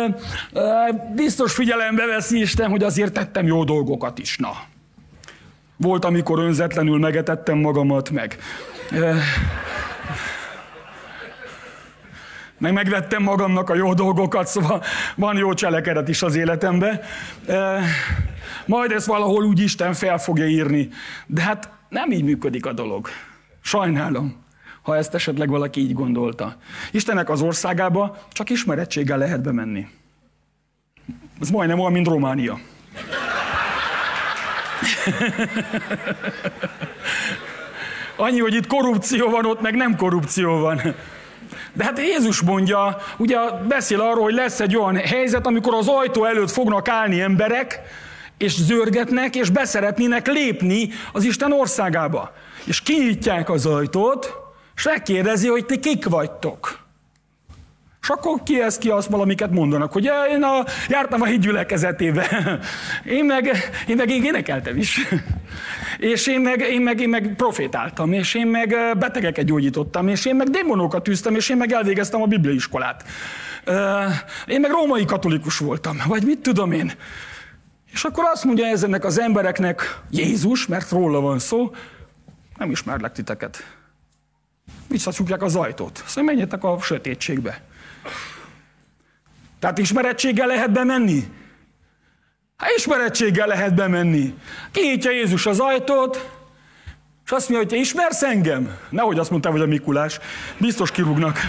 biztos 1.15 1.53
figyelembe 1.53 2.05
veszi 2.05 2.39
Isten, 2.39 2.69
hogy 2.69 2.83
azért 2.83 3.13
tettem 3.13 3.45
jó 3.45 3.63
dolgokat 3.63 4.19
is, 4.19 4.37
na. 4.37 4.51
Volt, 5.77 6.05
amikor 6.05 6.39
önzetlenül 6.39 6.99
megetettem 6.99 7.57
magamat, 7.57 8.09
meg 8.09 8.37
meg 12.57 12.73
megvettem 12.73 13.23
magamnak 13.23 13.69
a 13.69 13.75
jó 13.75 13.93
dolgokat, 13.93 14.47
szóval 14.47 14.83
van 15.15 15.37
jó 15.37 15.53
cselekedet 15.53 16.07
is 16.07 16.21
az 16.21 16.35
életemben. 16.35 16.99
Majd 18.65 18.91
ezt 18.91 19.05
valahol 19.05 19.43
úgy 19.43 19.59
Isten 19.59 19.93
fel 19.93 20.17
fogja 20.17 20.47
írni. 20.47 20.89
De 21.25 21.41
hát 21.41 21.69
nem 21.89 22.11
így 22.11 22.23
működik 22.23 22.65
a 22.65 22.73
dolog. 22.73 23.07
Sajnálom. 23.61 24.43
ha 24.81 24.95
ezt 24.95 25.13
esetleg 25.13 25.49
valaki 25.49 25.79
így 25.79 25.93
gondolta. 25.93 26.57
Istennek 26.91 27.29
az 27.29 27.41
országába 27.41 28.17
csak 28.31 28.49
ismerettséggel 28.49 29.17
lehet 29.17 29.41
bemenni. 29.41 29.87
Ez 31.41 31.49
majdnem 31.49 31.79
olyan, 31.79 31.91
mint 31.91 32.07
Románia. 32.07 32.59
Annyi, 38.17 38.39
hogy 38.39 38.53
itt 38.53 38.67
korrupció 38.67 39.29
van, 39.29 39.45
ott 39.45 39.61
meg 39.61 39.75
nem 39.75 39.95
korrupció 39.95 40.59
van. 40.59 40.81
De 41.75 41.83
hát 41.83 41.99
Jézus 41.99 42.41
mondja, 42.41 42.97
ugye 43.17 43.37
beszél 43.67 44.01
arról, 44.01 44.23
hogy 44.23 44.33
lesz 44.33 44.59
egy 44.59 44.77
olyan 44.77 44.95
helyzet, 44.95 45.47
amikor 45.47 45.73
az 45.73 45.87
ajtó 45.87 46.25
előtt 46.25 46.51
fognak 46.51 46.87
állni 46.87 47.21
emberek, 47.21 47.81
és 48.37 48.53
zörgetnek, 48.55 49.35
és 49.35 49.49
beszeretnének 49.49 50.27
lépni 50.27 50.89
az 51.13 51.23
Isten 51.23 51.51
országába. 51.51 52.33
És 52.63 52.81
kinyitják 52.81 53.49
az 53.49 53.65
ajtót, 53.65 54.33
és 54.75 54.83
megkérdezi, 54.83 55.47
hogy 55.47 55.65
ti 55.65 55.79
kik 55.79 56.05
vagytok. 56.05 56.83
És 58.01 58.11
akkor 58.11 58.43
ki 58.43 58.61
ez, 58.61 58.77
ki 58.77 58.89
azt 58.89 59.09
valamiket 59.09 59.51
mondanak, 59.51 59.91
hogy 59.91 60.09
én 60.29 60.43
a, 60.43 60.63
jártam 60.89 61.21
a 61.21 61.25
hídgyülekezetébe, 61.25 62.59
én 63.17 63.25
meg, 63.25 63.49
én 63.87 63.95
meg 63.95 64.09
én 64.09 64.23
énekeltem 64.23 64.77
is. 64.77 65.07
És 65.97 66.27
én 66.27 66.41
meg, 66.41 66.59
én, 66.59 66.81
meg, 66.81 66.99
én 66.99 67.09
meg 67.09 67.33
profétáltam, 67.35 68.13
és 68.13 68.33
én 68.33 68.47
meg 68.47 68.75
betegeket 68.97 69.45
gyógyítottam, 69.45 70.07
és 70.07 70.25
én 70.25 70.35
meg 70.35 70.49
démonokat 70.49 71.03
tűztem, 71.03 71.35
és 71.35 71.49
én 71.49 71.57
meg 71.57 71.71
elvégeztem 71.71 72.21
a 72.21 72.25
bibliaiskolát. 72.25 73.03
Én 74.47 74.59
meg 74.59 74.71
római 74.71 75.05
katolikus 75.05 75.57
voltam, 75.57 75.97
vagy 76.07 76.23
mit 76.23 76.39
tudom 76.39 76.71
én. 76.71 76.91
És 77.91 78.03
akkor 78.03 78.23
azt 78.33 78.43
mondja 78.43 78.65
ezennek 78.65 79.05
az 79.05 79.19
embereknek 79.19 79.99
Jézus, 80.09 80.67
mert 80.67 80.91
róla 80.91 81.19
van 81.19 81.39
szó, 81.39 81.71
nem 82.57 82.71
ismerlek 82.71 83.11
titeket. 83.11 83.75
Visszacsukják 84.87 85.41
az 85.41 85.55
ajtót. 85.55 86.03
Szóval 86.05 86.23
menjetek 86.23 86.63
a 86.63 86.77
sötétségbe. 86.81 87.61
Tehát 89.59 89.77
ismerettséggel 89.77 90.47
lehet 90.47 90.71
bemenni? 90.71 91.23
Hát 92.57 92.71
ismerettséggel 92.77 93.47
lehet 93.47 93.75
bemenni. 93.75 94.33
Kinyitja 94.71 95.11
Jézus 95.11 95.45
az 95.45 95.59
ajtót, 95.59 96.29
és 97.25 97.31
azt 97.31 97.49
mondja, 97.49 97.57
hogy 97.57 97.67
te 97.67 97.75
ismersz 97.75 98.23
engem? 98.23 98.77
Nehogy 98.89 99.19
azt 99.19 99.29
mondta, 99.29 99.51
hogy 99.51 99.61
a 99.61 99.65
Mikulás. 99.65 100.19
Biztos 100.57 100.91
kirúgnak. 100.91 101.37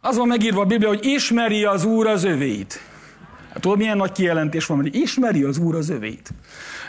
Az 0.00 0.16
van 0.16 0.26
megírva 0.26 0.60
a 0.60 0.64
Biblia, 0.64 0.88
hogy 0.88 1.04
ismeri 1.04 1.64
az 1.64 1.84
Úr 1.84 2.06
az 2.06 2.24
övéit. 2.24 2.80
Hát 3.52 3.60
tudod, 3.60 3.78
milyen 3.78 3.96
nagy 3.96 4.12
kijelentés 4.12 4.66
van, 4.66 4.76
hogy 4.76 4.94
ismeri 4.94 5.42
az 5.42 5.58
Úr 5.58 5.74
az 5.74 5.90
övéit. 5.90 6.30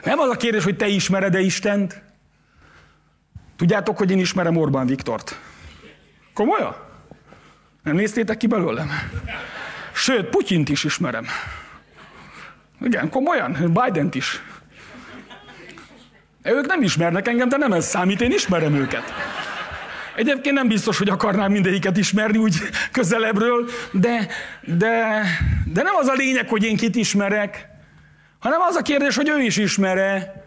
Nem 0.03 0.19
az 0.19 0.29
a 0.29 0.35
kérdés, 0.35 0.63
hogy 0.63 0.77
te 0.77 0.87
ismered-e 0.87 1.39
Istent? 1.39 2.01
Tudjátok, 3.57 3.97
hogy 3.97 4.11
én 4.11 4.19
ismerem 4.19 4.57
Orbán 4.57 4.85
Viktort. 4.85 5.39
Komolyan? 6.33 6.75
Nem 7.83 7.95
néztétek 7.95 8.37
ki 8.37 8.47
belőlem? 8.47 8.89
Sőt, 9.93 10.29
Putyint 10.29 10.69
is 10.69 10.83
ismerem. 10.83 11.25
Igen, 12.81 13.09
komolyan, 13.09 13.73
Biden-t 13.73 14.15
is. 14.15 14.41
Ők 16.43 16.65
nem 16.65 16.81
ismernek 16.81 17.27
engem, 17.27 17.49
de 17.49 17.57
nem 17.57 17.73
ez 17.73 17.85
számít, 17.85 18.21
én 18.21 18.31
ismerem 18.31 18.73
őket. 18.73 19.03
Egyébként 20.15 20.55
nem 20.55 20.67
biztos, 20.67 20.97
hogy 20.97 21.09
akarnám 21.09 21.51
mindegyiket 21.51 21.97
ismerni 21.97 22.37
úgy 22.37 22.55
közelebbről, 22.91 23.69
de, 23.91 24.27
de, 24.61 25.23
de 25.65 25.81
nem 25.81 25.95
az 25.95 26.07
a 26.07 26.13
lényeg, 26.13 26.49
hogy 26.49 26.63
én 26.63 26.77
kit 26.77 26.95
ismerek, 26.95 27.67
hanem 28.39 28.61
az 28.61 28.75
a 28.75 28.81
kérdés, 28.81 29.15
hogy 29.15 29.29
ő 29.29 29.41
is 29.41 29.57
ismere. 29.57 30.44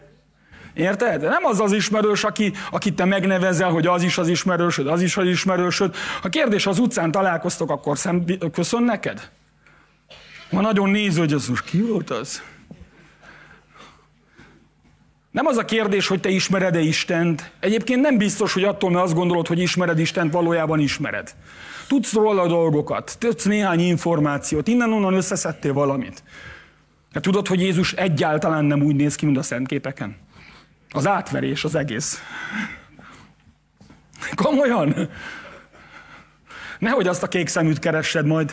Érted? 0.79 1.23
Nem 1.23 1.45
az 1.45 1.61
az 1.61 1.73
ismerős, 1.73 2.25
aki, 2.25 2.53
akit 2.71 2.95
te 2.95 3.05
megnevezel, 3.05 3.71
hogy 3.71 3.87
az 3.87 4.03
is 4.03 4.19
az 4.19 4.29
ismerősöd, 4.29 4.87
az 4.87 5.03
is 5.03 5.17
az 5.17 5.27
ismerősöd. 5.27 5.95
Ha 6.23 6.29
kérdés 6.29 6.67
az 6.67 6.79
utcán 6.79 7.11
találkoztok, 7.11 7.71
akkor 7.71 7.99
szem, 7.99 8.25
köszön 8.53 8.83
neked? 8.83 9.31
Ma 10.51 10.61
nagyon 10.61 10.91
néző, 10.91 11.19
hogy 11.19 11.33
az 11.33 11.51
ki 11.65 11.81
volt 11.81 12.11
az? 12.11 12.43
Nem 15.31 15.47
az 15.47 15.57
a 15.57 15.65
kérdés, 15.65 16.07
hogy 16.07 16.21
te 16.21 16.29
ismered-e 16.29 16.81
Istent. 16.81 17.51
Egyébként 17.61 18.01
nem 18.01 18.19
biztos, 18.19 18.53
hogy 18.53 18.65
attól, 18.65 18.91
mert 18.91 19.05
azt 19.05 19.15
gondolod, 19.15 19.47
hogy 19.47 19.59
ismered 19.59 19.99
Istent, 19.99 20.33
valójában 20.33 20.81
ismered. 20.81 21.35
Tudsz 21.89 22.13
róla 22.13 22.47
dolgokat, 22.47 23.17
tudsz 23.19 23.45
néhány 23.45 23.81
információt, 23.81 24.69
innen-onnan 24.69 25.15
összeszedtél 25.15 25.73
valamit. 25.73 26.23
De 27.13 27.21
tudod, 27.21 27.47
hogy 27.47 27.61
Jézus 27.61 27.93
egyáltalán 27.93 28.65
nem 28.65 28.83
úgy 28.83 28.97
néz 28.97 29.15
ki, 29.15 29.25
mint 29.25 29.39
a 29.39 29.43
szentképeken? 29.43 30.17
Az 30.91 31.07
átverés, 31.07 31.65
az 31.65 31.75
egész. 31.75 32.23
Komolyan? 34.35 35.11
Nehogy 36.79 37.07
azt 37.07 37.23
a 37.23 37.29
kék 37.29 37.49
szeműt 37.49 37.79
keressed 37.79 38.27
majd. 38.27 38.53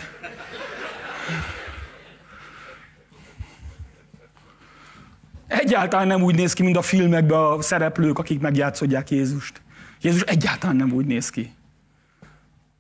Egyáltalán 5.48 6.08
nem 6.08 6.24
úgy 6.24 6.36
néz 6.36 6.54
ki, 6.54 6.64
mint 6.64 6.78
a 6.78 6.82
filmekben 6.82 7.40
a 7.40 7.62
szereplők, 7.62 8.20
akik 8.20 8.40
megjátszodják 8.40 9.10
Jézust. 9.10 9.62
Jézus 10.02 10.22
egyáltalán 10.22 10.76
nem 10.76 10.92
úgy 10.92 11.06
néz 11.06 11.30
ki. 11.30 11.54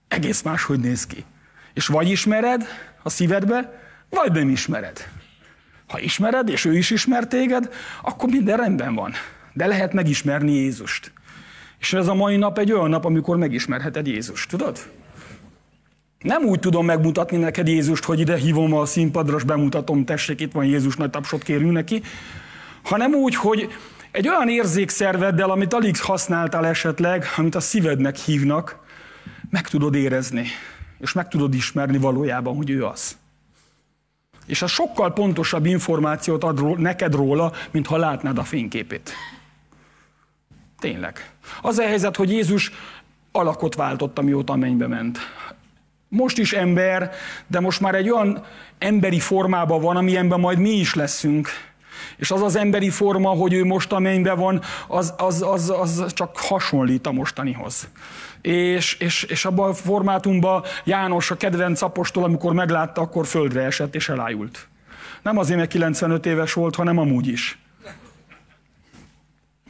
Egész 0.07 0.41
máshogy 0.41 0.79
néz 0.79 1.05
ki. 1.05 1.25
És 1.73 1.87
vagy 1.87 2.09
ismered 2.09 2.67
a 3.03 3.09
szívedbe, 3.09 3.83
vagy 4.09 4.31
nem 4.31 4.49
ismered. 4.49 5.09
Ha 5.87 5.99
ismered, 5.99 6.49
és 6.49 6.65
ő 6.65 6.77
is 6.77 6.89
ismer 6.89 7.27
téged, 7.27 7.73
akkor 8.01 8.29
minden 8.29 8.57
rendben 8.57 8.95
van. 8.95 9.13
De 9.55 9.65
lehet 9.65 9.93
megismerni 9.93 10.51
Jézust. 10.51 11.11
És 11.79 11.93
ez 11.93 12.07
a 12.07 12.13
mai 12.13 12.35
nap 12.35 12.57
egy 12.57 12.71
olyan 12.71 12.89
nap, 12.89 13.05
amikor 13.05 13.37
megismerheted 13.37 14.07
Jézust, 14.07 14.49
tudod? 14.49 14.79
Nem 16.19 16.43
úgy 16.43 16.59
tudom 16.59 16.85
megmutatni 16.85 17.37
neked 17.37 17.67
Jézust, 17.67 18.03
hogy 18.03 18.19
ide 18.19 18.37
hívom 18.37 18.73
a 18.73 18.85
színpadra, 18.85 19.37
és 19.37 19.43
bemutatom, 19.43 20.05
tessék, 20.05 20.41
itt 20.41 20.51
van 20.51 20.65
Jézus, 20.65 20.95
nagy 20.95 21.09
tapsot 21.09 21.43
kérünk 21.43 21.71
neki, 21.71 22.01
hanem 22.83 23.13
úgy, 23.13 23.35
hogy 23.35 23.69
egy 24.11 24.27
olyan 24.27 24.49
érzékszerveddel, 24.49 25.49
amit 25.49 25.73
alig 25.73 26.01
használtál 26.01 26.65
esetleg, 26.65 27.25
amit 27.37 27.55
a 27.55 27.59
szívednek 27.59 28.15
hívnak, 28.15 28.79
meg 29.49 29.67
tudod 29.67 29.95
érezni, 29.95 30.45
és 30.99 31.13
meg 31.13 31.27
tudod 31.27 31.53
ismerni 31.53 31.97
valójában, 31.97 32.55
hogy 32.55 32.69
ő 32.69 32.85
az. 32.85 33.17
És 34.45 34.61
az 34.61 34.71
sokkal 34.71 35.13
pontosabb 35.13 35.65
információt 35.65 36.43
ad 36.43 36.79
neked 36.79 37.15
róla, 37.15 37.51
mint 37.71 37.87
ha 37.87 37.97
látnád 37.97 38.37
a 38.37 38.43
fényképét. 38.43 39.13
Tényleg. 40.79 41.31
Az 41.61 41.77
a 41.77 41.83
helyzet, 41.83 42.15
hogy 42.15 42.31
Jézus 42.31 42.71
alakot 43.31 43.75
váltott, 43.75 44.19
amióta 44.19 44.53
a 44.53 44.55
mennybe 44.55 44.87
ment. 44.87 45.17
Most 46.07 46.37
is 46.37 46.53
ember, 46.53 47.11
de 47.47 47.59
most 47.59 47.79
már 47.79 47.95
egy 47.95 48.09
olyan 48.09 48.43
emberi 48.77 49.19
formában 49.19 49.81
van, 49.81 49.95
amilyenben 49.95 50.39
majd 50.39 50.59
mi 50.59 50.69
is 50.69 50.93
leszünk. 50.93 51.49
És 52.17 52.31
az 52.31 52.41
az 52.41 52.55
emberi 52.55 52.89
forma, 52.89 53.29
hogy 53.29 53.53
ő 53.53 53.65
most 53.65 53.91
a 53.91 53.99
mennyben 53.99 54.37
van, 54.37 54.61
az, 54.87 55.13
az, 55.17 55.41
az, 55.41 55.69
az 55.69 56.13
csak 56.13 56.37
hasonlít 56.37 57.07
a 57.07 57.11
mostanihoz. 57.11 57.87
És, 58.41 58.93
és, 58.93 59.23
és 59.23 59.45
abban 59.45 59.69
a 59.69 59.73
formátumban 59.73 60.63
János, 60.83 61.31
a 61.31 61.37
kedvenc 61.37 61.81
apostol, 61.81 62.23
amikor 62.23 62.53
meglátta, 62.53 63.01
akkor 63.01 63.27
földre 63.27 63.61
esett 63.61 63.95
és 63.95 64.09
elájult. 64.09 64.67
Nem 65.21 65.37
azért, 65.37 65.57
mert 65.57 65.69
95 65.69 66.25
éves 66.25 66.53
volt, 66.53 66.75
hanem 66.75 66.97
amúgy 66.97 67.27
is. 67.27 67.59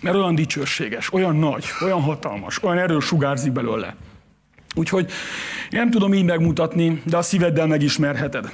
Mert 0.05 0.17
olyan 0.17 0.35
dicsőséges, 0.35 1.13
olyan 1.13 1.35
nagy, 1.35 1.65
olyan 1.81 2.01
hatalmas, 2.01 2.63
olyan 2.63 2.77
erős 2.77 3.05
sugárzik 3.05 3.51
belőle. 3.51 3.95
Úgyhogy 4.75 5.11
nem 5.69 5.89
tudom 5.89 6.13
így 6.13 6.23
megmutatni, 6.23 7.01
de 7.05 7.17
a 7.17 7.21
szíveddel 7.21 7.67
megismerheted. 7.67 8.51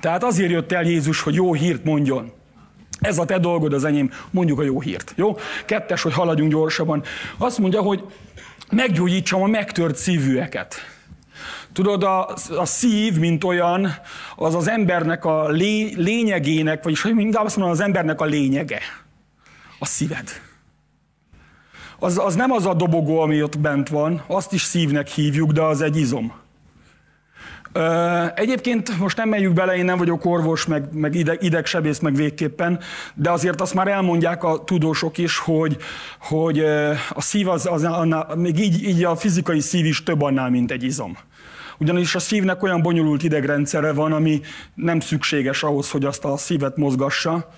Tehát 0.00 0.24
azért 0.24 0.50
jött 0.50 0.72
el 0.72 0.84
Jézus, 0.84 1.20
hogy 1.20 1.34
jó 1.34 1.52
hírt 1.52 1.84
mondjon. 1.84 2.32
Ez 3.00 3.18
a 3.18 3.24
te 3.24 3.38
dolgod, 3.38 3.72
az 3.72 3.84
enyém, 3.84 4.10
mondjuk 4.30 4.58
a 4.58 4.62
jó 4.62 4.80
hírt. 4.80 5.12
Jó? 5.16 5.36
Kettes, 5.64 6.02
hogy 6.02 6.12
haladjunk 6.12 6.50
gyorsabban. 6.50 7.02
Azt 7.36 7.58
mondja, 7.58 7.80
hogy 7.80 8.04
meggyógyítsam 8.70 9.42
a 9.42 9.46
megtört 9.46 9.96
szívűeket. 9.96 10.74
Tudod, 11.72 12.02
a, 12.02 12.28
a 12.56 12.64
szív, 12.64 13.18
mint 13.18 13.44
olyan, 13.44 13.94
az 14.36 14.54
az 14.54 14.68
embernek 14.68 15.24
a 15.24 15.48
lé, 15.48 15.94
lényegének, 15.96 16.82
vagyis 16.82 17.02
hogy 17.02 17.18
inkább 17.18 17.44
azt 17.44 17.56
mondom, 17.56 17.74
az 17.74 17.80
embernek 17.80 18.20
a 18.20 18.24
lényege. 18.24 18.80
A 19.78 19.86
szíved. 19.86 20.45
Az, 21.98 22.18
az 22.18 22.34
nem 22.34 22.50
az 22.50 22.66
a 22.66 22.74
dobogó, 22.74 23.20
ami 23.20 23.42
ott 23.42 23.58
bent 23.58 23.88
van, 23.88 24.22
azt 24.26 24.52
is 24.52 24.62
szívnek 24.62 25.08
hívjuk, 25.08 25.52
de 25.52 25.62
az 25.62 25.80
egy 25.80 25.96
izom. 25.96 26.32
Egyébként 28.34 28.98
most 28.98 29.16
nem 29.16 29.28
megyünk 29.28 29.54
bele, 29.54 29.76
én 29.76 29.84
nem 29.84 29.98
vagyok 29.98 30.24
orvos, 30.24 30.66
meg, 30.66 30.92
meg 30.92 31.14
ideg, 31.14 31.42
idegsebész, 31.42 31.98
meg 31.98 32.14
végképpen, 32.14 32.80
de 33.14 33.30
azért 33.30 33.60
azt 33.60 33.74
már 33.74 33.88
elmondják 33.88 34.44
a 34.44 34.64
tudósok 34.64 35.18
is, 35.18 35.38
hogy, 35.38 35.76
hogy 36.20 36.58
a 37.08 37.20
szív 37.20 37.48
az, 37.48 37.66
az 37.66 37.84
annál, 37.84 38.34
még 38.36 38.58
így, 38.58 38.82
így 38.82 39.04
a 39.04 39.16
fizikai 39.16 39.60
szív 39.60 39.84
is 39.84 40.02
több 40.02 40.22
annál, 40.22 40.50
mint 40.50 40.70
egy 40.70 40.82
izom. 40.82 41.16
Ugyanis 41.78 42.14
a 42.14 42.18
szívnek 42.18 42.62
olyan 42.62 42.82
bonyolult 42.82 43.22
idegrendszere 43.22 43.92
van, 43.92 44.12
ami 44.12 44.40
nem 44.74 45.00
szükséges 45.00 45.62
ahhoz, 45.62 45.90
hogy 45.90 46.04
azt 46.04 46.24
a 46.24 46.36
szívet 46.36 46.76
mozgassa, 46.76 47.50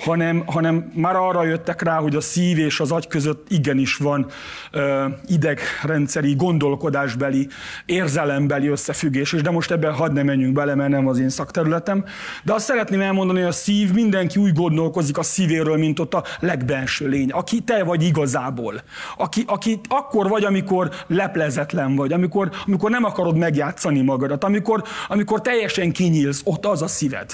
hanem, 0.00 0.42
hanem 0.46 0.92
már 0.94 1.16
arra 1.16 1.44
jöttek 1.44 1.82
rá, 1.82 1.96
hogy 1.96 2.16
a 2.16 2.20
szív 2.20 2.58
és 2.58 2.80
az 2.80 2.90
agy 2.90 3.06
között 3.06 3.46
igenis 3.48 3.96
van 3.96 4.26
ö, 4.70 5.04
idegrendszeri, 5.26 6.34
gondolkodásbeli, 6.34 7.48
érzelembeli 7.86 8.68
összefüggés, 8.68 9.32
és 9.32 9.42
de 9.42 9.50
most 9.50 9.70
ebben 9.70 9.92
hadd 9.92 10.12
ne 10.12 10.22
menjünk 10.22 10.52
bele, 10.52 10.74
mert 10.74 10.90
nem 10.90 11.06
az 11.06 11.18
én 11.18 11.28
szakterületem. 11.28 12.04
De 12.42 12.52
azt 12.52 12.64
szeretném 12.64 13.00
elmondani, 13.00 13.38
hogy 13.38 13.48
a 13.48 13.52
szív, 13.52 13.92
mindenki 13.92 14.40
úgy 14.40 14.52
gondolkozik 14.52 15.18
a 15.18 15.22
szívéről, 15.22 15.76
mint 15.76 15.98
ott 15.98 16.14
a 16.14 16.24
legbenső 16.40 17.08
lény, 17.08 17.30
aki 17.30 17.60
te 17.60 17.84
vagy 17.84 18.02
igazából. 18.02 18.82
Aki, 19.16 19.44
aki 19.46 19.80
akkor 19.88 20.28
vagy, 20.28 20.44
amikor 20.44 20.90
leplezetlen 21.06 21.94
vagy, 21.94 22.12
amikor, 22.12 22.50
amikor 22.66 22.90
nem 22.90 23.04
akarod 23.04 23.36
megjátszani 23.36 24.02
magadat, 24.02 24.44
amikor, 24.44 24.82
amikor 25.08 25.40
teljesen 25.40 25.92
kinyílsz, 25.92 26.42
ott 26.44 26.66
az 26.66 26.82
a 26.82 26.86
szíved. 26.86 27.30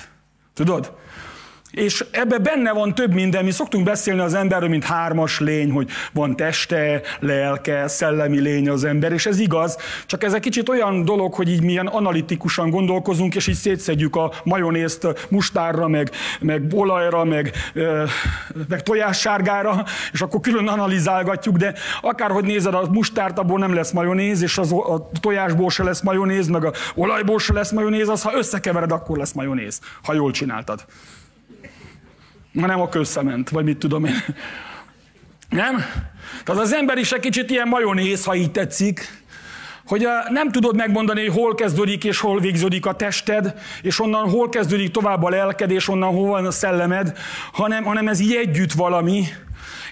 Tudod? 0.54 0.92
És 1.76 2.04
ebbe 2.10 2.38
benne 2.38 2.72
van 2.72 2.94
több 2.94 3.14
minden. 3.14 3.44
Mi 3.44 3.50
szoktunk 3.50 3.84
beszélni 3.84 4.20
az 4.20 4.34
emberről, 4.34 4.68
mint 4.68 4.84
hármas 4.84 5.40
lény, 5.40 5.70
hogy 5.70 5.88
van 6.12 6.36
teste, 6.36 7.00
lelke, 7.20 7.88
szellemi 7.88 8.38
lény 8.38 8.68
az 8.68 8.84
ember, 8.84 9.12
és 9.12 9.26
ez 9.26 9.38
igaz, 9.38 9.76
csak 10.06 10.24
ez 10.24 10.32
egy 10.32 10.40
kicsit 10.40 10.68
olyan 10.68 11.04
dolog, 11.04 11.34
hogy 11.34 11.50
így 11.50 11.62
milyen 11.62 11.86
analitikusan 11.86 12.70
gondolkozunk, 12.70 13.34
és 13.34 13.46
így 13.46 13.54
szétszedjük 13.54 14.16
a 14.16 14.32
majonézt 14.44 15.26
mustárra, 15.28 15.88
meg, 15.88 16.10
meg 16.40 16.62
olajra, 16.72 17.24
meg, 17.24 17.52
meg 18.68 18.82
tojássárgára, 18.82 19.84
és 20.12 20.20
akkor 20.20 20.40
külön 20.40 20.68
analizálgatjuk, 20.68 21.56
de 21.56 21.74
akárhogy 22.00 22.44
nézed, 22.44 22.74
a 22.74 22.88
mustárt 22.90 23.38
abból 23.38 23.58
nem 23.58 23.74
lesz 23.74 23.90
majonéz, 23.90 24.42
és 24.42 24.58
az, 24.58 24.72
a 24.72 25.10
tojásból 25.20 25.70
se 25.70 25.82
lesz 25.82 26.00
majonéz, 26.00 26.48
meg 26.48 26.64
a 26.64 26.72
olajból 26.94 27.38
se 27.38 27.52
lesz 27.52 27.70
majonéz, 27.70 28.08
az 28.08 28.22
ha 28.22 28.36
összekevered, 28.36 28.92
akkor 28.92 29.16
lesz 29.18 29.32
majonéz, 29.32 29.80
ha 30.02 30.14
jól 30.14 30.30
csináltad 30.30 30.84
ma 32.56 32.66
nem 32.66 32.80
a 32.80 32.88
közszement, 32.88 33.48
vagy 33.48 33.64
mit 33.64 33.78
tudom 33.78 34.04
én. 34.04 34.22
Nem? 35.48 35.76
Tehát 36.44 36.62
az 36.62 36.74
ember 36.74 36.98
is 36.98 37.12
egy 37.12 37.20
kicsit 37.20 37.50
ilyen 37.50 37.68
majonéz, 37.68 38.24
ha 38.24 38.34
így 38.34 38.50
tetszik, 38.50 39.24
hogy 39.86 40.06
nem 40.28 40.50
tudod 40.50 40.76
megmondani, 40.76 41.20
hogy 41.26 41.34
hol 41.34 41.54
kezdődik 41.54 42.04
és 42.04 42.20
hol 42.20 42.40
végződik 42.40 42.86
a 42.86 42.94
tested, 42.94 43.54
és 43.82 44.00
onnan 44.00 44.30
hol 44.30 44.48
kezdődik 44.48 44.90
tovább 44.90 45.22
a 45.22 45.28
lelked, 45.28 45.70
és 45.70 45.88
onnan 45.88 46.14
hol 46.14 46.28
van 46.28 46.46
a 46.46 46.50
szellemed, 46.50 47.18
hanem, 47.52 47.84
hanem 47.84 48.08
ez 48.08 48.20
így 48.20 48.34
együtt 48.34 48.72
valami, 48.72 49.24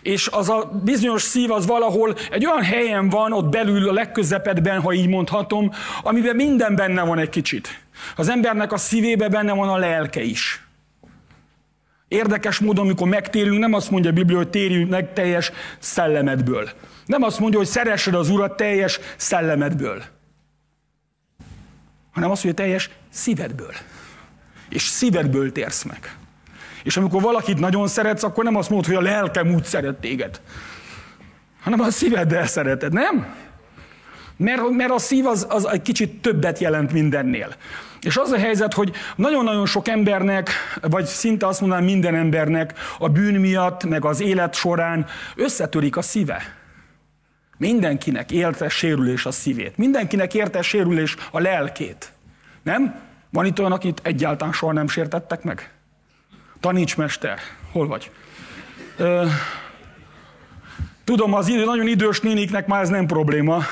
és 0.03 0.29
az 0.29 0.49
a 0.49 0.81
bizonyos 0.85 1.23
szív 1.23 1.51
az 1.51 1.67
valahol 1.67 2.15
egy 2.31 2.47
olyan 2.47 2.63
helyen 2.63 3.09
van, 3.09 3.33
ott 3.33 3.49
belül 3.49 3.89
a 3.89 3.93
legközepedben, 3.93 4.81
ha 4.81 4.93
így 4.93 5.09
mondhatom, 5.09 5.71
amiben 6.03 6.37
minden 6.37 6.75
benne 6.75 7.03
van 7.03 7.19
egy 7.19 7.29
kicsit. 7.29 7.81
Az 8.17 8.29
embernek 8.29 8.73
a 8.73 8.77
szívébe 8.77 9.29
benne 9.29 9.53
van 9.53 9.69
a 9.69 9.77
lelke 9.77 10.23
is. 10.23 10.64
Érdekes 12.15 12.59
módon, 12.59 12.85
amikor 12.85 13.09
megtérünk, 13.09 13.59
nem 13.59 13.73
azt 13.73 13.91
mondja 13.91 14.11
a 14.11 14.15
Biblia, 14.15 14.37
hogy 14.37 14.51
térjünk 14.51 14.91
meg 14.91 15.13
teljes 15.13 15.53
szellemedből. 15.79 16.69
Nem 17.07 17.23
azt 17.23 17.39
mondja, 17.39 17.59
hogy 17.59 17.69
szeressed 17.69 18.15
az 18.15 18.31
Urat 18.31 18.57
teljes 18.57 19.01
szellemedből. 19.17 20.03
Hanem 22.13 22.31
azt 22.31 22.45
mondja, 22.45 22.65
teljes 22.65 22.91
szívedből. 23.11 23.73
És 24.69 24.83
szívedből 24.83 25.53
térsz 25.53 25.83
meg. 25.83 26.17
És 26.83 26.97
amikor 26.97 27.23
valakit 27.23 27.59
nagyon 27.59 27.89
szeretsz, 27.89 28.23
akkor 28.23 28.45
nem 28.45 28.57
azt 28.57 28.71
mondod, 28.71 28.87
hogy 28.87 29.07
a 29.07 29.11
lelkem 29.11 29.55
úgy 29.55 29.65
szeret 29.65 29.97
téged. 29.97 30.41
Hanem 31.63 31.81
a 31.81 31.91
szíveddel 31.91 32.47
szereted, 32.47 32.93
nem? 32.93 33.35
Mert, 34.37 34.71
mert 34.71 34.91
a 34.91 34.99
szív 34.99 35.27
az, 35.27 35.47
az 35.49 35.67
egy 35.67 35.83
kicsit 35.83 36.21
többet 36.21 36.59
jelent 36.59 36.93
mindennél. 36.93 37.55
És 38.05 38.17
az 38.17 38.31
a 38.31 38.39
helyzet, 38.39 38.75
hogy 38.75 38.93
nagyon-nagyon 39.17 39.67
sok 39.67 39.89
embernek, 39.89 40.51
vagy 40.81 41.05
szinte 41.05 41.47
azt 41.47 41.61
mondanám 41.61 41.85
minden 41.85 42.15
embernek 42.15 42.75
a 42.99 43.09
bűn 43.09 43.41
miatt, 43.41 43.85
meg 43.85 44.05
az 44.05 44.21
élet 44.21 44.55
során 44.55 45.07
összetörik 45.37 45.97
a 45.97 46.03
szíve. 46.03 46.43
Mindenkinek 47.57 48.31
érte 48.31 48.69
sérülés 48.69 49.27
a 49.27 49.31
szívét. 49.31 49.77
Mindenkinek 49.77 50.35
érte 50.35 50.63
sérülés 50.63 51.17
a 51.31 51.41
lelkét. 51.41 52.13
Nem? 52.63 53.01
Van 53.31 53.45
itt 53.45 53.59
olyan, 53.59 53.73
akit 53.73 54.01
egyáltalán 54.03 54.53
soha 54.53 54.73
nem 54.73 54.89
sértettek 54.89 55.43
meg? 55.43 55.73
Taníts, 56.61 56.97
mester. 56.97 57.39
Hol 57.73 57.87
vagy? 57.87 58.11
Ö, 58.97 59.27
tudom, 61.05 61.35
az 61.35 61.47
nagyon 61.47 61.87
idős 61.87 62.21
néniknek 62.21 62.67
már 62.67 62.83
ez 62.83 62.89
nem 62.89 63.07
probléma, 63.07 63.63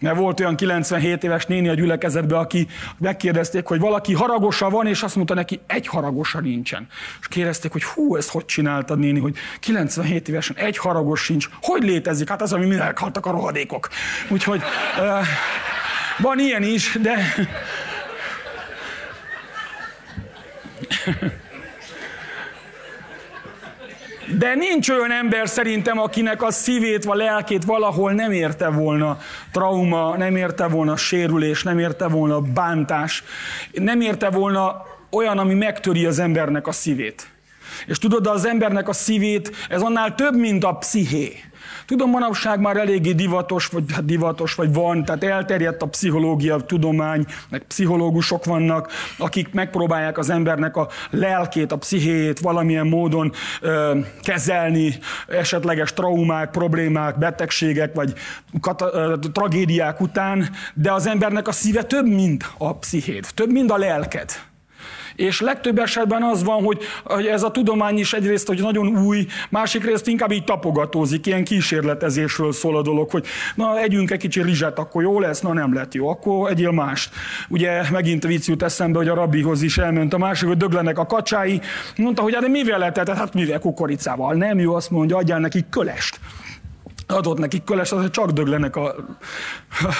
mert 0.00 0.16
volt 0.16 0.40
olyan 0.40 0.56
97 0.56 1.24
éves 1.24 1.46
néni 1.46 1.68
a 1.68 1.74
gyülekezetben, 1.74 2.38
aki 2.38 2.66
megkérdezték, 2.98 3.66
hogy 3.66 3.80
valaki 3.80 4.12
haragosa 4.12 4.70
van, 4.70 4.86
és 4.86 5.02
azt 5.02 5.16
mondta 5.16 5.34
neki, 5.34 5.60
egy 5.66 5.86
haragosa 5.86 6.40
nincsen. 6.40 6.86
És 7.20 7.28
kérdezték, 7.28 7.72
hogy 7.72 7.84
hú, 7.84 8.16
ezt 8.16 8.30
hogy 8.30 8.44
csináltad 8.44 8.98
néni, 8.98 9.18
hogy 9.18 9.36
97 9.60 10.28
évesen 10.28 10.56
egy 10.56 10.78
haragos 10.78 11.20
sincs. 11.22 11.48
Hogy 11.60 11.82
létezik? 11.82 12.28
Hát 12.28 12.42
az, 12.42 12.52
ami 12.52 12.66
mi 12.66 12.76
meghaltak 12.76 13.26
a 13.26 13.30
rohadékok. 13.30 13.88
Úgyhogy 14.28 14.62
van 16.18 16.38
ilyen 16.38 16.62
is, 16.62 16.98
de... 17.02 17.34
De 24.38 24.54
nincs 24.54 24.88
olyan 24.88 25.12
ember 25.12 25.48
szerintem, 25.48 25.98
akinek 25.98 26.42
a 26.42 26.50
szívét 26.50 27.04
vagy 27.04 27.18
lelkét 27.18 27.64
valahol 27.64 28.12
nem 28.12 28.32
érte 28.32 28.68
volna 28.68 29.18
trauma, 29.52 30.16
nem 30.16 30.36
érte 30.36 30.66
volna 30.66 30.96
sérülés, 30.96 31.62
nem 31.62 31.78
érte 31.78 32.06
volna 32.06 32.40
bántás, 32.40 33.24
nem 33.72 34.00
érte 34.00 34.30
volna 34.30 34.82
olyan, 35.10 35.38
ami 35.38 35.54
megtöri 35.54 36.06
az 36.06 36.18
embernek 36.18 36.66
a 36.66 36.72
szívét. 36.72 37.30
És 37.86 37.98
tudod, 37.98 38.26
az 38.26 38.46
embernek 38.46 38.88
a 38.88 38.92
szívét, 38.92 39.52
ez 39.68 39.82
annál 39.82 40.14
több, 40.14 40.36
mint 40.36 40.64
a 40.64 40.72
psziché. 40.72 41.40
Tudom, 41.90 42.10
manapság 42.10 42.60
már 42.60 42.76
eléggé 42.76 43.12
divatos, 43.12 43.66
vagy 43.66 43.84
hát 43.92 44.04
divatos, 44.04 44.54
vagy 44.54 44.72
van, 44.72 45.04
tehát 45.04 45.24
elterjedt 45.24 45.82
a 45.82 45.86
pszichológia, 45.86 46.54
a 46.54 46.64
tudomány, 46.64 47.24
meg 47.48 47.62
pszichológusok 47.62 48.44
vannak, 48.44 48.92
akik 49.18 49.52
megpróbálják 49.52 50.18
az 50.18 50.30
embernek 50.30 50.76
a 50.76 50.88
lelkét, 51.10 51.72
a 51.72 51.76
pszichéjét 51.76 52.40
valamilyen 52.40 52.86
módon 52.86 53.32
ö, 53.60 53.98
kezelni, 54.22 54.98
esetleges 55.28 55.92
traumák, 55.92 56.50
problémák, 56.50 57.18
betegségek, 57.18 57.94
vagy 57.94 58.12
kata, 58.60 58.90
ö, 58.92 59.14
tragédiák 59.32 60.00
után, 60.00 60.50
de 60.74 60.92
az 60.92 61.06
embernek 61.06 61.48
a 61.48 61.52
szíve 61.52 61.82
több, 61.82 62.06
mint 62.06 62.50
a 62.58 62.74
pszichét, 62.74 63.34
több, 63.34 63.50
mint 63.50 63.70
a 63.70 63.76
lelked. 63.76 64.49
És 65.20 65.40
legtöbb 65.40 65.78
esetben 65.78 66.22
az 66.22 66.44
van, 66.44 66.62
hogy, 66.64 66.78
hogy 67.04 67.26
ez 67.26 67.42
a 67.42 67.50
tudomány 67.50 67.98
is 67.98 68.12
egyrészt, 68.12 68.46
hogy 68.46 68.60
nagyon 68.60 69.06
új, 69.06 69.26
másik 69.48 69.84
részt 69.84 70.06
inkább 70.06 70.32
így 70.32 70.44
tapogatózik, 70.44 71.26
ilyen 71.26 71.44
kísérletezésről 71.44 72.52
szól 72.52 72.76
a 72.76 72.82
dolog, 72.82 73.10
hogy 73.10 73.26
na, 73.54 73.78
együnk 73.78 74.10
egy 74.10 74.18
kicsi 74.18 74.42
rizset, 74.42 74.78
akkor 74.78 75.02
jó 75.02 75.20
lesz, 75.20 75.40
na 75.40 75.52
nem 75.52 75.74
lett 75.74 75.94
jó, 75.94 76.08
akkor 76.08 76.50
egyél 76.50 76.70
mást. 76.70 77.10
Ugye 77.48 77.82
megint 77.90 78.26
vicc 78.26 78.46
jut 78.46 78.62
eszembe, 78.62 78.98
hogy 78.98 79.08
a 79.08 79.14
rabbihoz 79.14 79.62
is 79.62 79.78
elment 79.78 80.14
a 80.14 80.18
másik, 80.18 80.48
hogy 80.48 80.56
döglenek 80.56 80.98
a 80.98 81.06
kacsái, 81.06 81.60
mondta, 81.96 82.22
hogy 82.22 82.34
hát 82.34 82.48
mivel 82.48 82.78
lehetett, 82.78 83.08
hát 83.08 83.34
mivel 83.34 83.58
kukoricával, 83.58 84.34
nem 84.34 84.58
jó, 84.58 84.74
azt 84.74 84.90
mondja, 84.90 85.16
adjál 85.16 85.38
neki 85.38 85.64
kölest 85.70 86.20
adott 87.12 87.38
nekik 87.38 87.64
köles, 87.64 87.92
az, 87.92 88.10
csak 88.10 88.30
döglenek 88.30 88.76
a 88.76 88.94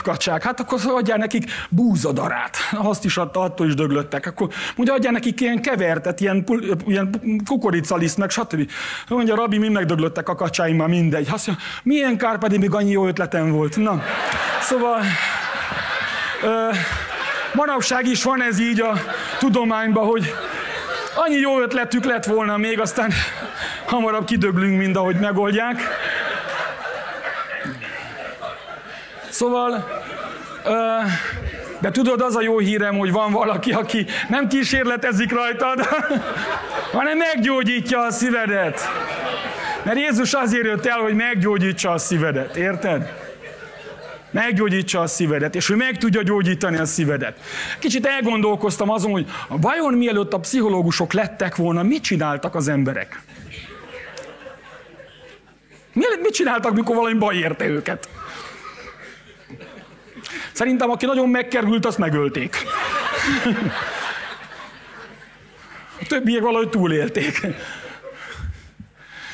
kacsák. 0.03 0.43
Hát 0.43 0.61
akkor 0.61 0.81
adjál 0.87 1.19
nekik 1.19 1.51
búzadarát. 1.69 2.57
Azt 2.73 3.05
is 3.05 3.17
adta, 3.17 3.41
attól 3.41 3.67
is 3.67 3.75
döglöttek. 3.75 4.27
Akkor 4.27 4.49
mondja, 4.77 4.95
adjál 4.95 5.13
nekik 5.13 5.41
ilyen 5.41 5.63
kevertet, 5.63 6.21
ilyen, 6.21 6.45
ilyen 6.87 7.11
kukoricaliszt, 7.47 8.19
meg 8.19 8.31
stb. 8.31 8.71
Mondja, 9.09 9.35
Rabi, 9.35 9.59
mi 9.59 9.69
megdöglöttek 9.69 10.29
a 10.29 10.35
kacsáim, 10.35 10.77
már 10.77 10.89
mindegy. 10.89 11.29
Azt 11.31 11.47
mondja, 11.47 11.65
milyen 11.83 12.17
kár, 12.17 12.39
pedig 12.39 12.59
még 12.59 12.75
annyi 12.75 12.91
jó 12.91 13.07
ötletem 13.07 13.51
volt. 13.51 13.77
Na, 13.77 14.03
szóval... 14.61 15.01
Ö, 16.43 16.69
manapság 17.53 18.07
is 18.07 18.23
van 18.23 18.43
ez 18.43 18.61
így 18.61 18.81
a 18.81 18.93
tudományban, 19.39 20.07
hogy 20.07 20.35
annyi 21.15 21.37
jó 21.37 21.61
ötletük 21.61 22.05
lett 22.05 22.25
volna 22.25 22.57
még, 22.57 22.81
aztán 22.81 23.13
hamarabb 23.87 24.25
kidöglünk, 24.25 24.79
mint 24.79 24.97
ahogy 24.97 25.17
megoldják. 25.17 25.77
Szóval, 29.31 29.85
de 31.81 31.91
tudod, 31.91 32.21
az 32.21 32.37
a 32.37 32.43
jó 32.43 32.59
hírem, 32.59 32.99
hogy 32.99 33.13
van 33.13 33.33
valaki, 33.33 33.73
aki 33.73 34.07
nem 34.29 34.49
kísérletezik 34.49 35.33
rajtad, 35.33 35.81
hanem 36.93 37.19
meggyógyítja 37.19 38.01
a 38.01 38.11
szívedet. 38.11 38.81
Mert 39.83 39.99
Jézus 39.99 40.33
azért 40.33 40.65
jött 40.65 40.87
el, 40.87 40.99
hogy 40.99 41.15
meggyógyítsa 41.15 41.91
a 41.91 41.99
szívedet, 41.99 42.57
érted? 42.57 43.13
Meggyógyítsa 44.31 45.01
a 45.01 45.07
szívedet, 45.07 45.55
és 45.55 45.71
ő 45.71 45.77
meg 45.77 45.99
tudja 45.99 46.23
gyógyítani 46.23 46.77
a 46.77 46.85
szívedet. 46.85 47.41
Kicsit 47.79 48.07
elgondolkoztam 48.07 48.91
azon, 48.91 49.11
hogy 49.11 49.27
vajon 49.49 49.95
mielőtt 49.95 50.33
a 50.33 50.39
pszichológusok 50.39 51.13
lettek 51.13 51.57
volna, 51.57 51.83
mit 51.83 52.03
csináltak 52.03 52.55
az 52.55 52.69
emberek? 52.69 53.21
Mit 55.93 56.33
csináltak, 56.33 56.75
mikor 56.75 56.97
valami 56.97 57.19
baj 57.19 57.37
érte 57.37 57.67
őket? 57.67 58.09
Szerintem, 60.53 60.91
aki 60.91 61.07
nagyon 61.07 61.29
megkerült, 61.29 61.87
azt 61.87 61.99
megölték. 61.99 62.57
A 66.01 66.07
többiek 66.09 66.43
valahogy 66.43 66.69
túlélték. 66.69 67.47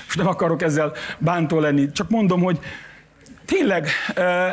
És 0.08 0.14
nem 0.16 0.26
akarok 0.26 0.62
ezzel 0.62 0.92
bántó 1.18 1.60
lenni, 1.60 1.92
csak 1.92 2.08
mondom, 2.08 2.42
hogy 2.42 2.58
tényleg, 3.44 3.88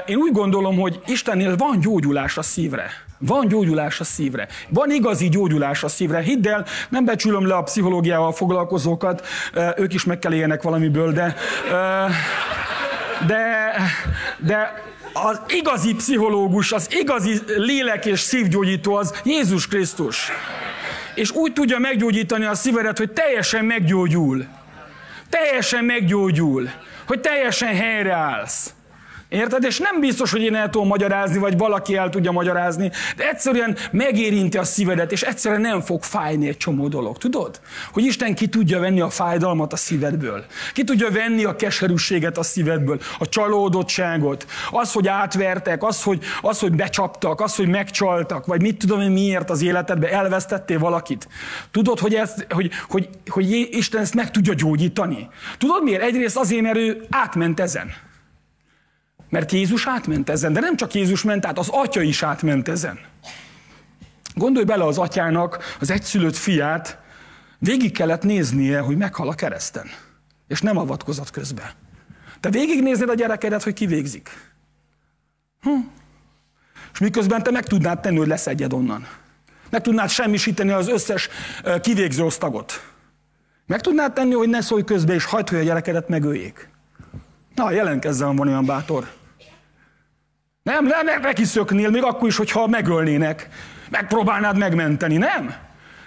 én 0.05 0.15
úgy 0.15 0.31
gondolom, 0.31 0.79
hogy 0.79 1.01
Istennél 1.05 1.55
van 1.55 1.79
gyógyulás 1.79 2.37
a 2.37 2.41
szívre. 2.41 2.89
Van 3.17 3.47
gyógyulás 3.47 3.99
a 3.99 4.03
szívre. 4.03 4.47
Van 4.69 4.91
igazi 4.91 5.29
gyógyulás 5.29 5.83
a 5.83 5.87
szívre. 5.87 6.19
Hidd 6.19 6.47
el, 6.47 6.65
nem 6.89 7.05
becsülöm 7.05 7.47
le 7.47 7.55
a 7.55 7.63
pszichológiával 7.63 8.31
foglalkozókat, 8.31 9.27
ők 9.77 9.93
is 9.93 10.03
meg 10.03 10.19
kell 10.19 10.33
éljenek 10.33 10.61
valamiből, 10.61 11.11
de, 11.11 11.35
de, 13.27 13.73
de 14.37 14.83
az 15.13 15.39
igazi 15.47 15.93
pszichológus, 15.95 16.71
az 16.71 16.87
igazi 16.91 17.39
lélek 17.45 18.05
és 18.05 18.19
szívgyógyító 18.19 18.95
az 18.95 19.21
Jézus 19.23 19.67
Krisztus. 19.67 20.31
És 21.15 21.31
úgy 21.31 21.53
tudja 21.53 21.79
meggyógyítani 21.79 22.45
a 22.45 22.55
szívedet, 22.55 22.97
hogy 22.97 23.11
teljesen 23.11 23.65
meggyógyul. 23.65 24.45
Teljesen 25.29 25.83
meggyógyul. 25.85 26.69
Hogy 27.07 27.21
teljesen 27.21 27.75
helyreállsz. 27.75 28.73
Érted? 29.33 29.63
És 29.63 29.77
nem 29.77 29.99
biztos, 29.99 30.31
hogy 30.31 30.41
én 30.41 30.55
el 30.55 30.69
tudom 30.69 30.87
magyarázni, 30.87 31.37
vagy 31.37 31.57
valaki 31.57 31.95
el 31.95 32.09
tudja 32.09 32.31
magyarázni, 32.31 32.91
de 33.15 33.29
egyszerűen 33.29 33.77
megérinti 33.91 34.57
a 34.57 34.63
szívedet, 34.63 35.11
és 35.11 35.21
egyszerűen 35.21 35.61
nem 35.61 35.81
fog 35.81 36.03
fájni 36.03 36.47
egy 36.47 36.57
csomó 36.57 36.87
dolog. 36.87 37.17
Tudod? 37.17 37.59
Hogy 37.91 38.03
Isten 38.03 38.35
ki 38.35 38.47
tudja 38.47 38.79
venni 38.79 39.01
a 39.01 39.09
fájdalmat 39.09 39.73
a 39.73 39.75
szívedből. 39.75 40.45
Ki 40.73 40.83
tudja 40.83 41.11
venni 41.11 41.43
a 41.43 41.55
keserűséget 41.55 42.37
a 42.37 42.43
szívedből, 42.43 42.99
a 43.19 43.29
csalódottságot, 43.29 44.45
az, 44.71 44.91
hogy 44.91 45.07
átvertek, 45.07 45.83
az, 45.83 46.03
hogy, 46.03 46.23
az, 46.41 46.59
hogy 46.59 46.71
becsaptak, 46.75 47.41
az, 47.41 47.55
hogy 47.55 47.67
megcsaltak, 47.67 48.45
vagy 48.45 48.61
mit 48.61 48.77
tudom 48.77 49.01
én 49.01 49.11
miért 49.11 49.49
az 49.49 49.61
életedbe 49.61 50.11
elvesztettél 50.11 50.79
valakit. 50.79 51.27
Tudod, 51.71 51.99
hogy, 51.99 52.15
ez, 52.15 52.33
hogy, 52.49 52.71
hogy, 52.89 53.09
hogy 53.27 53.67
Isten 53.71 54.01
ezt 54.01 54.15
meg 54.15 54.31
tudja 54.31 54.53
gyógyítani? 54.53 55.27
Tudod 55.57 55.83
miért? 55.83 56.01
Egyrészt 56.01 56.37
azért, 56.37 56.61
mert 56.61 56.77
ő 56.77 57.05
átment 57.09 57.59
ezen. 57.59 58.11
Mert 59.33 59.51
Jézus 59.51 59.87
átment 59.87 60.29
ezen, 60.29 60.53
de 60.53 60.59
nem 60.59 60.75
csak 60.75 60.93
Jézus 60.93 61.23
ment 61.23 61.45
át, 61.45 61.57
az 61.57 61.69
atya 61.69 62.01
is 62.01 62.23
átment 62.23 62.67
ezen. 62.67 62.99
Gondolj 64.35 64.65
bele 64.65 64.85
az 64.85 64.97
atyának 64.97 65.75
az 65.79 65.89
egyszülött 65.89 66.35
fiát, 66.35 66.99
végig 67.57 67.91
kellett 67.91 68.23
néznie, 68.23 68.79
hogy 68.79 68.97
meghal 68.97 69.27
a 69.27 69.33
kereszten. 69.33 69.87
És 70.47 70.61
nem 70.61 70.77
avatkozott 70.77 71.31
közbe. 71.31 71.75
Te 72.39 72.49
végignéznéd 72.49 73.09
a 73.09 73.13
gyerekedet, 73.13 73.63
hogy 73.63 73.73
kivégzik. 73.73 74.29
Hm. 75.61 75.69
És 76.93 76.99
miközben 76.99 77.43
te 77.43 77.51
meg 77.51 77.65
tudnád 77.65 77.99
tenni, 77.99 78.17
hogy 78.17 78.27
leszedjed 78.27 78.73
onnan. 78.73 79.07
Meg 79.69 79.81
tudnád 79.81 80.09
semmisíteni 80.09 80.71
az 80.71 80.87
összes 80.87 81.29
kivégző 81.81 82.23
osztagot. 82.23 82.93
Meg 83.65 83.81
tudnád 83.81 84.13
tenni, 84.13 84.33
hogy 84.33 84.49
ne 84.49 84.61
szólj 84.61 84.83
közbe, 84.83 85.13
és 85.13 85.25
hagyd, 85.25 85.49
hogy 85.49 85.59
a 85.59 85.63
gyerekedet 85.63 86.07
megöljék. 86.07 86.69
Na, 87.55 87.71
jelentkezzen, 87.71 88.35
van 88.35 88.47
olyan 88.47 88.65
bátor. 88.65 89.21
Nem, 90.63 90.85
nem, 90.85 91.21
neki 91.21 91.43
szöknél, 91.43 91.89
még 91.89 92.03
akkor 92.03 92.27
is, 92.27 92.37
hogyha 92.37 92.67
megölnének. 92.67 93.47
Megpróbálnád 93.89 94.57
megmenteni, 94.57 95.17
nem? 95.17 95.53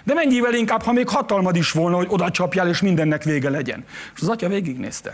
De 0.03 0.13
mennyivel 0.13 0.53
inkább, 0.53 0.83
ha 0.83 0.91
még 0.91 1.09
hatalmad 1.09 1.55
is 1.55 1.71
volna, 1.71 1.95
hogy 1.95 2.07
oda 2.09 2.31
csapjál, 2.31 2.67
és 2.67 2.81
mindennek 2.81 3.23
vége 3.23 3.49
legyen. 3.49 3.83
És 4.15 4.21
az 4.21 4.27
atya 4.27 4.47
végignézte. 4.47 5.11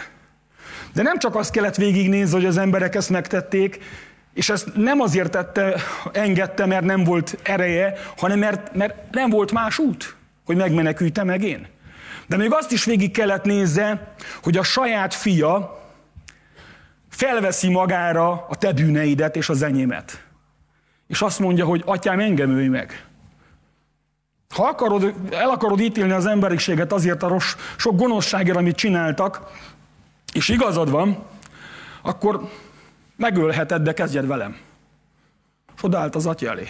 De 0.93 1.01
nem 1.01 1.17
csak 1.17 1.35
azt 1.35 1.51
kellett 1.51 1.75
végignézni, 1.75 2.35
hogy 2.35 2.45
az 2.45 2.57
emberek 2.57 2.95
ezt 2.95 3.09
megtették, 3.09 3.79
és 4.33 4.49
ezt 4.49 4.75
nem 4.75 4.99
azért 4.99 5.31
tette, 5.31 5.75
engedte, 6.11 6.65
mert 6.65 6.85
nem 6.85 7.03
volt 7.03 7.37
ereje, 7.43 7.93
hanem 8.17 8.39
mert, 8.39 8.75
mert 8.75 8.95
nem 9.11 9.29
volt 9.29 9.51
más 9.51 9.77
út, 9.77 10.15
hogy 10.45 10.55
megmenekülte 10.55 11.23
meg 11.23 11.43
én. 11.43 11.67
De 12.27 12.37
még 12.37 12.53
azt 12.53 12.71
is 12.71 12.85
végig 12.85 13.11
kellett 13.11 13.43
nézze, 13.43 14.13
hogy 14.43 14.57
a 14.57 14.63
saját 14.63 15.13
fia, 15.13 15.82
felveszi 17.13 17.69
magára 17.69 18.45
a 18.49 18.55
te 18.55 18.73
bűneidet 18.73 19.35
és 19.35 19.49
az 19.49 19.61
enyémet. 19.61 20.23
És 21.07 21.21
azt 21.21 21.39
mondja, 21.39 21.65
hogy 21.65 21.81
atyám, 21.85 22.19
engem 22.19 22.49
ölj 22.49 22.67
meg. 22.67 23.05
Ha 24.55 24.67
akarod, 24.67 25.13
el 25.31 25.49
akarod 25.49 25.79
ítélni 25.79 26.11
az 26.11 26.25
emberiséget 26.25 26.93
azért 26.93 27.23
a 27.23 27.27
rossz, 27.27 27.55
sok 27.77 27.95
gonoszságért, 27.95 28.57
amit 28.57 28.75
csináltak, 28.75 29.51
és 30.33 30.49
igazad 30.49 30.89
van, 30.89 31.25
akkor 32.01 32.49
megölheted, 33.15 33.81
de 33.81 33.93
kezdjed 33.93 34.27
velem. 34.27 34.57
És 35.75 35.83
odaállt 35.83 36.15
az 36.15 36.25
atya 36.25 36.49
elé. 36.49 36.69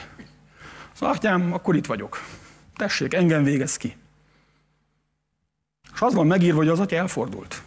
Szóval, 0.94 1.16
atyám, 1.16 1.54
akkor 1.54 1.76
itt 1.76 1.86
vagyok. 1.86 2.22
Tessék, 2.76 3.14
engem 3.14 3.44
végez 3.44 3.78
ki. 3.78 3.96
És 5.94 6.02
az 6.02 6.14
van 6.14 6.28
megírva, 6.28 6.58
hogy 6.58 6.68
az 6.68 6.80
atya 6.80 6.96
elfordult. 6.96 7.62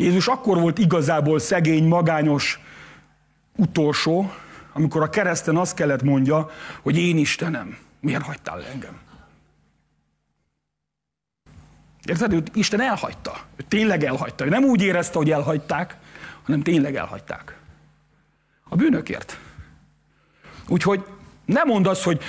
Jézus 0.00 0.26
akkor 0.26 0.60
volt 0.60 0.78
igazából 0.78 1.38
szegény, 1.38 1.84
magányos, 1.84 2.60
utolsó, 3.56 4.32
amikor 4.72 5.02
a 5.02 5.08
kereszten 5.08 5.56
azt 5.56 5.74
kellett 5.74 6.02
mondja, 6.02 6.50
hogy 6.82 6.98
én 6.98 7.16
Istenem, 7.16 7.78
miért 8.00 8.22
hagytál 8.22 8.64
engem? 8.64 8.98
Érted? 12.04 12.32
Ő 12.32 12.42
Isten 12.54 12.80
elhagyta. 12.80 13.38
Ő 13.56 13.64
tényleg 13.68 14.04
elhagyta. 14.04 14.44
Ő 14.44 14.48
nem 14.48 14.64
úgy 14.64 14.82
érezte, 14.82 15.18
hogy 15.18 15.30
elhagyták, 15.30 15.96
hanem 16.42 16.62
tényleg 16.62 16.96
elhagyták. 16.96 17.58
A 18.68 18.76
bűnökért. 18.76 19.38
Úgyhogy 20.68 21.04
nem 21.44 21.66
mondd 21.66 21.86
azt, 21.86 22.02
hogy 22.02 22.20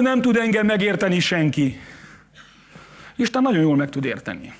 nem 0.00 0.20
tud 0.20 0.36
engem 0.36 0.66
megérteni 0.66 1.18
senki. 1.18 1.80
Isten 3.16 3.42
nagyon 3.42 3.62
jól 3.62 3.76
meg 3.76 3.88
tud 3.88 4.04
érteni. 4.04 4.54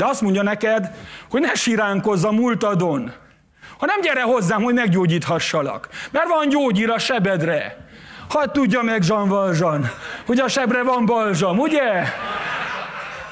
De 0.00 0.06
azt 0.06 0.20
mondja 0.20 0.42
neked, 0.42 0.90
hogy 1.30 1.40
ne 1.40 1.54
siránkozz 1.54 2.24
a 2.24 2.32
múltadon, 2.32 3.12
hanem 3.78 4.00
gyere 4.00 4.22
hozzám, 4.22 4.62
hogy 4.62 4.74
meggyógyíthassalak. 4.74 5.88
Mert 6.10 6.28
van 6.28 6.48
gyógyír 6.48 6.90
a 6.90 6.98
sebedre. 6.98 7.86
Hadd 8.28 8.52
tudja 8.52 8.82
meg 8.82 9.04
Jean 9.04 9.28
Valjean, 9.28 9.90
hogy 10.26 10.38
a 10.38 10.48
sebre 10.48 10.82
van 10.82 11.06
balzsam, 11.06 11.58
ugye? 11.58 12.04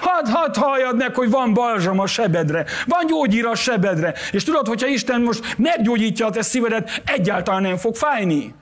Hadd, 0.00 0.28
hadd 0.28 0.58
halljad 0.58 0.96
meg, 0.96 1.14
hogy 1.14 1.30
van 1.30 1.54
balzsam 1.54 1.98
a 1.98 2.06
sebedre, 2.06 2.64
van 2.86 3.06
gyógyír 3.06 3.46
a 3.46 3.54
sebedre. 3.54 4.14
És 4.32 4.44
tudod, 4.44 4.66
hogyha 4.66 4.86
Isten 4.86 5.20
most 5.20 5.56
meggyógyítja 5.56 6.26
a 6.26 6.30
te 6.30 6.42
szívedet, 6.42 7.02
egyáltalán 7.04 7.62
nem 7.62 7.76
fog 7.76 7.96
fájni. 7.96 8.54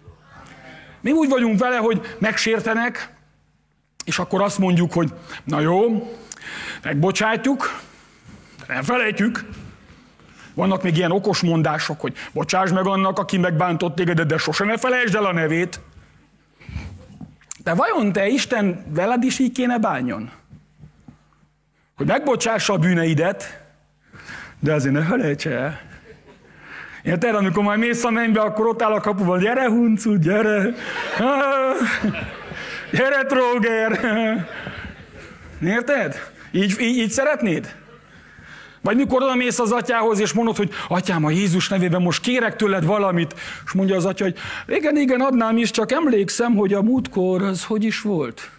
Mi 1.00 1.12
úgy 1.12 1.28
vagyunk 1.28 1.58
vele, 1.58 1.76
hogy 1.76 2.16
megsértenek, 2.18 3.14
és 4.04 4.18
akkor 4.18 4.42
azt 4.42 4.58
mondjuk, 4.58 4.92
hogy 4.92 5.08
na 5.44 5.60
jó, 5.60 6.10
megbocsátjuk, 6.82 7.84
nem 8.68 8.82
felejtjük. 8.82 9.44
Vannak 10.54 10.82
még 10.82 10.96
ilyen 10.96 11.10
okos 11.10 11.40
mondások, 11.40 12.00
hogy 12.00 12.14
bocsáss 12.32 12.70
meg 12.70 12.86
annak, 12.86 13.18
aki 13.18 13.38
megbántott 13.38 13.94
téged, 13.94 14.20
de 14.20 14.38
sose 14.38 14.64
ne 14.64 14.76
felejtsd 14.76 15.14
el 15.14 15.24
a 15.24 15.32
nevét. 15.32 15.80
De 17.64 17.74
vajon 17.74 18.12
te 18.12 18.26
Isten 18.26 18.84
veled 18.88 19.22
is 19.22 19.38
így 19.38 19.52
kéne 19.52 19.78
bánjon? 19.78 20.30
Hogy 21.96 22.06
megbocsássa 22.06 22.72
a 22.72 22.78
bűneidet, 22.78 23.60
de 24.60 24.72
azért 24.72 24.94
ne 24.94 25.02
felejts 25.02 25.46
el. 25.46 25.80
Érted? 27.02 27.34
Amikor 27.34 27.62
majd 27.62 27.78
mész 27.78 28.04
a 28.04 28.10
mennybe, 28.10 28.40
akkor 28.40 28.66
ott 28.66 28.82
áll 28.82 28.92
a 28.92 29.00
kapuban, 29.00 29.38
gyere 29.38 29.68
huncu, 29.68 30.18
gyere! 30.18 30.74
Gyere 32.90 33.24
tróger! 33.24 34.00
Érted? 35.62 36.30
Így, 36.50 36.80
így, 36.80 36.96
így 36.96 37.10
szeretnéd? 37.10 37.74
Vagy 38.86 38.96
mikor 38.96 39.22
oda 39.22 39.34
mész 39.34 39.58
az 39.58 39.72
atyához, 39.72 40.20
és 40.20 40.32
mondod, 40.32 40.56
hogy 40.56 40.70
atyám, 40.88 41.24
a 41.24 41.30
Jézus 41.30 41.68
nevében 41.68 42.02
most 42.02 42.22
kérek 42.22 42.56
tőled 42.56 42.84
valamit, 42.84 43.34
és 43.64 43.72
mondja 43.72 43.96
az 43.96 44.04
atya, 44.04 44.24
hogy 44.24 44.36
igen, 44.66 44.96
igen, 44.96 45.20
adnám 45.20 45.56
is, 45.56 45.70
csak 45.70 45.92
emlékszem, 45.92 46.54
hogy 46.54 46.72
a 46.72 46.82
múltkor 46.82 47.42
az 47.42 47.64
hogy 47.64 47.84
is 47.84 48.00
volt. 48.00 48.50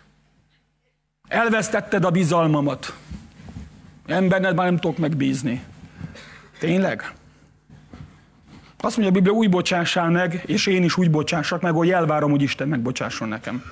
Elvesztetted 1.27 2.05
a 2.05 2.09
bizalmamat. 2.09 2.93
Emberned 4.05 4.55
már 4.55 4.65
nem 4.65 4.77
tudok 4.77 4.97
megbízni. 4.97 5.63
Tényleg? 6.59 7.13
Azt 8.79 8.97
mondja 8.97 9.15
a 9.15 9.21
Biblia, 9.21 9.37
úgy 9.37 9.49
bocsássál 9.49 10.09
meg, 10.09 10.43
és 10.45 10.65
én 10.65 10.83
is 10.83 10.97
úgy 10.97 11.11
bocsássak 11.11 11.61
meg, 11.61 11.73
hogy 11.73 11.89
elvárom, 11.89 12.31
hogy 12.31 12.41
Isten 12.41 12.67
megbocsásson 12.67 13.27
nekem. 13.27 13.63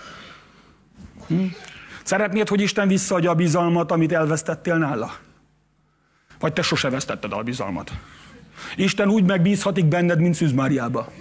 Hm? 1.28 1.44
Szeretnéd, 2.04 2.48
hogy 2.48 2.62
Isten 2.62 2.88
visszaadja 2.88 3.30
a 3.30 3.36
bizalmat, 3.36 3.92
amit 3.92 4.12
elvesztettél 4.12 4.78
nála? 4.78 5.12
Vagy 6.40 6.54
te 6.54 6.62
sose 6.62 6.90
vesztetted 6.90 7.34
a 7.34 7.44
bizalmat? 7.44 7.92
Isten 8.76 9.10
úgy 9.10 9.24
megbízhatik 9.24 9.86
benned, 9.86 10.20
mint 10.20 10.36
Szűz 10.36 10.52
Máriába. 10.52 11.12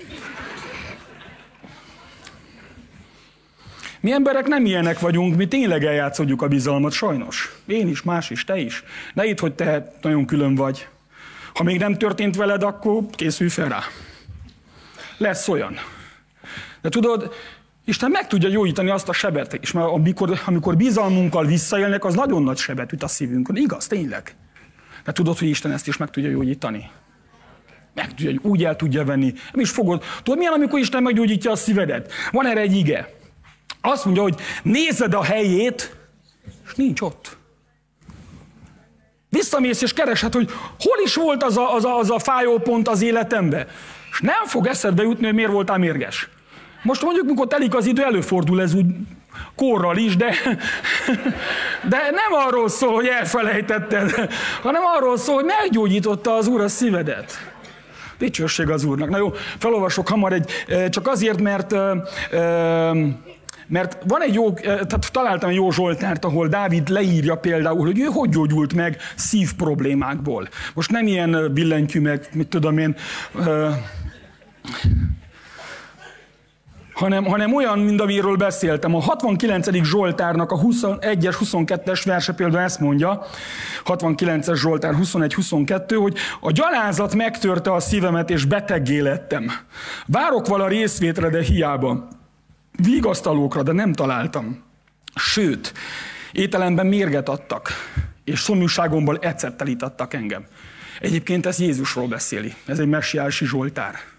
Mi 4.01 4.13
emberek 4.13 4.47
nem 4.47 4.67
ilyenek 4.67 4.99
vagyunk, 4.99 5.37
mi 5.37 5.49
tényleg 5.49 5.85
eljátszodjuk 5.85 6.43
a 6.43 6.49
bizalmat, 6.49 6.93
sajnos. 6.93 7.53
Én 7.67 7.89
is, 7.89 8.03
más 8.03 8.31
is, 8.31 8.45
te 8.45 8.57
is. 8.57 8.85
Ne 9.15 9.25
itt, 9.25 9.39
hogy 9.39 9.55
te 9.55 9.95
nagyon 10.03 10.27
külön 10.27 10.55
vagy. 10.55 10.89
Ha 11.55 11.63
még 11.63 11.79
nem 11.79 11.99
történt 11.99 12.37
veled, 12.37 12.63
akkor 12.63 13.03
készülj 13.11 13.51
fel 13.51 13.69
rá. 13.69 13.83
lesz 15.17 15.49
olyan. 15.49 15.77
De 16.81 16.89
tudod, 16.89 17.35
Isten 17.85 18.11
meg 18.11 18.27
tudja 18.27 18.49
gyógyítani 18.49 18.91
azt 18.91 19.09
a 19.09 19.13
sebet, 19.13 19.55
és 19.55 19.73
már 19.73 19.85
amikor, 19.85 20.41
amikor 20.47 20.77
bizalmunkkal 20.77 21.47
visszaélnek, 21.47 22.05
az 22.05 22.15
nagyon 22.15 22.43
nagy 22.43 22.57
sebet 22.57 22.93
üt 22.93 23.03
a 23.03 23.09
szívünkön. 23.09 23.57
Igaz, 23.57 23.87
tényleg. 23.87 24.35
De 25.05 25.13
tudod, 25.13 25.39
hogy 25.39 25.49
Isten 25.49 25.73
ezt 25.73 25.89
is 25.89 25.97
meg 25.97 26.11
tudja 26.11 26.31
gyógyítani. 26.31 26.91
Meg 27.95 28.15
tudja, 28.15 28.41
úgy 28.43 28.65
el 28.65 28.77
tudja 28.77 29.05
venni. 29.05 29.33
Nem 29.53 29.61
is 29.61 29.71
fogod. 29.71 30.05
Tudod, 30.23 30.39
milyen, 30.39 30.53
amikor 30.53 30.79
Isten 30.79 31.03
meggyógyítja 31.03 31.51
a 31.51 31.57
szívedet? 31.57 32.13
Van 32.31 32.47
erre 32.47 32.61
egy 32.61 32.77
ige. 32.77 33.09
Azt 33.81 34.05
mondja, 34.05 34.23
hogy 34.23 34.35
nézed 34.63 35.15
a 35.15 35.23
helyét, 35.23 35.97
és 36.67 36.75
nincs 36.75 37.01
ott. 37.01 37.37
Visszamész 39.29 39.83
és 39.83 39.93
keresed, 39.93 40.33
hogy 40.33 40.51
hol 40.79 41.05
is 41.05 41.15
volt 41.15 41.43
az 41.43 41.57
a, 41.57 41.75
az 41.75 41.85
a, 41.85 41.99
az 41.99 42.11
a 42.11 42.19
fájó 42.19 42.59
pont 42.59 42.89
az 42.89 43.03
életemben. 43.03 43.67
És 44.11 44.21
nem 44.21 44.45
fog 44.47 44.67
eszedbe 44.67 45.03
jutni, 45.03 45.25
hogy 45.25 45.35
miért 45.35 45.51
voltál 45.51 45.79
mérges. 45.79 46.29
Most 46.83 47.03
mondjuk, 47.03 47.27
mikor 47.27 47.47
telik 47.47 47.75
az 47.75 47.87
idő, 47.87 48.03
előfordul 48.03 48.61
ez 48.61 48.75
úgy 48.75 48.87
korral 49.57 49.97
is, 49.97 50.17
de, 50.17 50.35
de 51.89 51.99
nem 51.99 52.33
arról 52.47 52.69
szól, 52.69 52.95
hogy 52.95 53.07
elfelejtetted, 53.07 54.11
hanem 54.63 54.83
arról 54.97 55.17
szól, 55.19 55.35
hogy 55.35 55.45
meggyógyította 55.45 56.35
az 56.35 56.47
Úr 56.47 56.61
a 56.61 56.69
szívedet. 56.69 57.53
Dicsőség 58.19 58.71
az 58.71 58.85
Úrnak. 58.85 59.09
Na 59.09 59.17
jó, 59.17 59.33
felolvasok 59.59 60.09
hamar 60.09 60.33
egy, 60.33 60.51
csak 60.91 61.09
azért, 61.09 61.41
mert 61.41 61.75
mert 63.67 63.99
van 64.07 64.23
egy 64.23 64.35
jó, 64.35 64.53
tehát 64.53 65.13
találtam 65.13 65.49
egy 65.49 65.55
jó 65.55 65.71
Zsoltárt, 65.71 66.25
ahol 66.25 66.49
Dávid 66.49 66.89
leírja 66.89 67.37
például, 67.37 67.87
hogy 67.87 68.01
ő 68.01 68.05
hogy 68.05 68.29
gyógyult 68.29 68.75
meg 68.75 68.97
szív 69.15 69.53
problémákból. 69.53 70.49
Most 70.75 70.91
nem 70.91 71.07
ilyen 71.07 71.51
billentyű 71.53 72.01
meg, 72.01 72.29
mit 72.33 72.49
tudom 72.49 72.79
én, 72.79 72.97
hanem, 76.95 77.25
hanem 77.25 77.55
olyan, 77.55 77.79
mint 77.79 78.01
amiről 78.01 78.37
beszéltem. 78.37 78.95
A 78.95 79.01
69. 79.01 79.85
Zsoltárnak 79.85 80.51
a 80.51 80.59
21-es, 80.59 81.37
22-es 81.45 82.03
verse 82.05 82.33
például 82.33 82.63
ezt 82.63 82.81
mondja, 82.81 83.27
69-es 83.85 84.55
Zsoltár 84.55 84.95
21-22, 85.03 85.97
hogy 86.01 86.17
a 86.41 86.51
gyalázat 86.51 87.15
megtörte 87.15 87.73
a 87.73 87.81
szívemet, 87.81 88.31
és 88.31 88.45
beteggé 88.45 88.99
lettem. 88.99 89.51
Várok 90.07 90.47
vala 90.47 90.69
részvétre, 90.69 91.29
de 91.29 91.43
hiába. 91.43 92.09
Vigasztalókra, 92.83 93.63
de 93.63 93.73
nem 93.73 93.93
találtam. 93.93 94.63
Sőt, 95.15 95.73
ételemben 96.33 96.87
mérget 96.87 97.29
adtak, 97.29 97.71
és 98.25 98.41
szomjúságomból 98.41 99.19
ecettel 99.21 99.69
engem. 100.09 100.45
Egyébként 101.01 101.47
ez 101.47 101.59
Jézusról 101.59 102.07
beszéli. 102.07 102.55
Ez 102.67 102.79
egy 102.79 102.89
messiási 102.89 103.47
Zsoltár. 103.47 104.14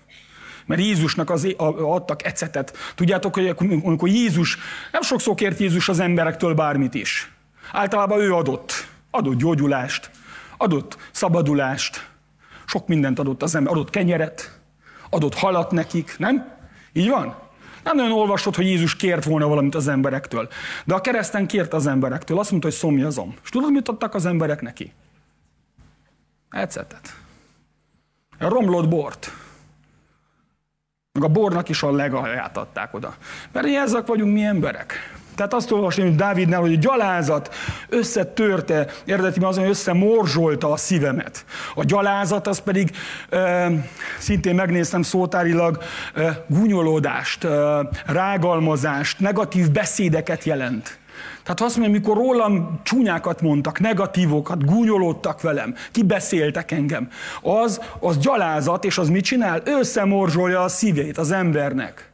Mert 0.65 0.81
Jézusnak 0.81 1.29
az, 1.29 1.47
adtak 1.77 2.25
ecetet. 2.25 2.77
Tudjátok, 2.95 3.33
hogy 3.33 3.55
amikor 3.83 4.09
Jézus, 4.09 4.57
nem 4.91 5.01
sokszor 5.01 5.35
kért 5.35 5.59
Jézus 5.59 5.89
az 5.89 5.99
emberektől 5.99 6.53
bármit 6.53 6.93
is. 6.93 7.31
Általában 7.71 8.19
ő 8.19 8.33
adott. 8.33 8.87
Adott 9.11 9.37
gyógyulást, 9.37 10.09
adott 10.57 10.97
szabadulást, 11.11 12.09
sok 12.65 12.87
mindent 12.87 13.19
adott 13.19 13.43
az 13.43 13.55
ember, 13.55 13.73
adott 13.73 13.89
kenyeret, 13.89 14.59
adott 15.09 15.35
halat 15.35 15.71
nekik, 15.71 16.15
nem? 16.17 16.53
Így 16.93 17.09
van? 17.09 17.35
Nem 17.83 17.95
nagyon 17.95 18.11
olvasod, 18.11 18.55
hogy 18.55 18.65
Jézus 18.65 18.95
kért 18.95 19.23
volna 19.23 19.47
valamit 19.47 19.75
az 19.75 19.87
emberektől. 19.87 20.47
De 20.85 20.93
a 20.93 21.01
kereszten 21.01 21.47
kért 21.47 21.73
az 21.73 21.87
emberektől. 21.87 22.39
Azt 22.39 22.49
mondta, 22.49 22.67
hogy 22.67 22.77
szomjazom. 22.77 23.33
És 23.43 23.49
tudod, 23.49 23.71
mit 23.71 23.89
adtak 23.89 24.13
az 24.13 24.25
emberek 24.25 24.61
neki? 24.61 24.93
Ecetet. 26.49 27.15
Romlott 28.37 28.87
bort. 28.87 29.31
Meg 31.15 31.23
a 31.23 31.27
bornak 31.27 31.69
is 31.69 31.83
a 31.83 31.91
legalját 31.91 32.57
adták 32.57 32.93
oda. 32.93 33.13
Mert 33.51 33.67
ezek 33.67 34.05
vagyunk 34.05 34.33
mi 34.33 34.43
emberek. 34.43 35.15
Tehát 35.35 35.53
azt 35.53 35.71
olvasni, 35.71 36.03
hogy 36.03 36.15
Dávidnál, 36.15 36.59
hogy 36.59 36.73
a 36.73 36.77
gyalázat 36.77 37.55
összetörte, 37.89 38.87
eredetiben 39.05 39.49
azon 39.49 39.67
összemorzsolta 39.67 40.71
a 40.71 40.77
szívemet. 40.77 41.45
A 41.75 41.83
gyalázat 41.83 42.47
az 42.47 42.59
pedig 42.59 42.91
e, 43.29 43.69
szintén 44.19 44.55
megnéztem 44.55 45.01
szótárilag 45.01 45.77
e, 46.13 46.45
gúnyolódást, 46.47 47.43
e, 47.43 47.49
rágalmazást, 48.05 49.19
negatív 49.19 49.71
beszédeket 49.71 50.43
jelent. 50.43 50.97
Tehát 51.43 51.61
azt 51.61 51.77
mondja, 51.77 51.99
mikor 51.99 52.17
rólam 52.17 52.79
csúnyákat 52.83 53.41
mondtak, 53.41 53.79
negatívokat, 53.79 54.65
gúnyolódtak 54.65 55.41
velem, 55.41 55.75
kibeszéltek 55.91 56.71
engem, 56.71 57.09
az, 57.41 57.81
az 57.99 58.17
gyalázat, 58.17 58.85
és 58.85 58.97
az 58.97 59.09
mit 59.09 59.23
csinál? 59.23 59.61
Összemorzsolja 59.65 60.61
a 60.61 60.67
szívét 60.67 61.17
az 61.17 61.31
embernek. 61.31 62.13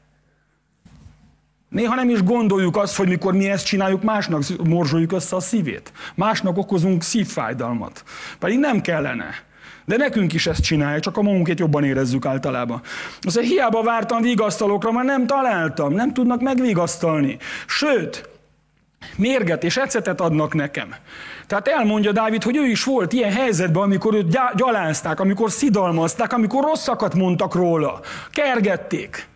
Néha 1.69 1.95
nem 1.95 2.09
is 2.09 2.23
gondoljuk 2.23 2.77
azt, 2.77 2.95
hogy 2.95 3.07
mikor 3.07 3.33
mi 3.33 3.49
ezt 3.49 3.65
csináljuk, 3.65 4.03
másnak 4.03 4.43
morzsoljuk 4.63 5.11
össze 5.11 5.35
a 5.35 5.39
szívét. 5.39 5.91
Másnak 6.15 6.57
okozunk 6.57 7.03
szívfájdalmat. 7.03 8.03
Pedig 8.39 8.59
nem 8.59 8.81
kellene. 8.81 9.29
De 9.85 9.97
nekünk 9.97 10.33
is 10.33 10.47
ezt 10.47 10.63
csinálja, 10.63 10.99
csak 10.99 11.17
a 11.17 11.21
magunkét 11.21 11.59
jobban 11.59 11.83
érezzük 11.83 12.25
általában. 12.25 12.81
Azért 13.21 13.47
hiába 13.47 13.83
vártam 13.83 14.21
vigasztalókra, 14.21 14.91
mert 14.91 15.07
nem 15.07 15.27
találtam, 15.27 15.93
nem 15.93 16.13
tudnak 16.13 16.41
megvigasztalni. 16.41 17.37
Sőt, 17.67 18.29
mérget 19.15 19.63
és 19.63 19.77
ecetet 19.77 20.21
adnak 20.21 20.53
nekem. 20.53 20.95
Tehát 21.47 21.67
elmondja 21.67 22.11
Dávid, 22.11 22.43
hogy 22.43 22.57
ő 22.57 22.65
is 22.65 22.83
volt 22.83 23.13
ilyen 23.13 23.31
helyzetben, 23.31 23.83
amikor 23.83 24.13
őt 24.13 24.37
gyalázták, 24.55 25.19
amikor 25.19 25.51
szidalmazták, 25.51 26.33
amikor 26.33 26.63
rosszakat 26.63 27.13
mondtak 27.13 27.55
róla, 27.55 27.99
kergették. 28.31 29.29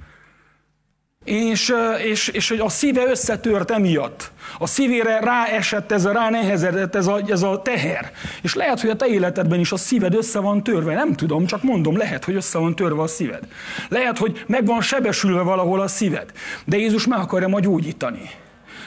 És, 1.23 1.73
és, 2.03 2.27
és 2.27 2.51
a 2.51 2.69
szíve 2.69 3.05
összetört 3.07 3.71
emiatt. 3.71 4.31
A 4.57 4.67
szívére 4.67 5.19
ráesett 5.19 5.91
ez 5.91 6.05
a, 6.05 6.11
ránehezedett 6.11 6.95
ez 6.95 7.07
a, 7.07 7.21
ez 7.27 7.41
a 7.41 7.61
teher. 7.61 8.11
És 8.41 8.53
lehet, 8.53 8.81
hogy 8.81 8.89
a 8.89 8.95
te 8.95 9.05
életedben 9.05 9.59
is 9.59 9.71
a 9.71 9.77
szíved 9.77 10.13
össze 10.13 10.39
van 10.39 10.63
törve. 10.63 10.93
Nem 10.93 11.13
tudom, 11.13 11.45
csak 11.45 11.63
mondom, 11.63 11.97
lehet, 11.97 12.25
hogy 12.25 12.35
össze 12.35 12.57
van 12.57 12.75
törve 12.75 13.01
a 13.01 13.07
szíved. 13.07 13.43
Lehet, 13.89 14.17
hogy 14.17 14.43
meg 14.47 14.65
van 14.65 14.81
sebesülve 14.81 15.41
valahol 15.41 15.81
a 15.81 15.87
szíved. 15.87 16.31
De 16.65 16.77
Jézus 16.77 17.07
meg 17.07 17.19
akarja 17.19 17.47
majd 17.47 17.63
gyógyítani. 17.63 18.29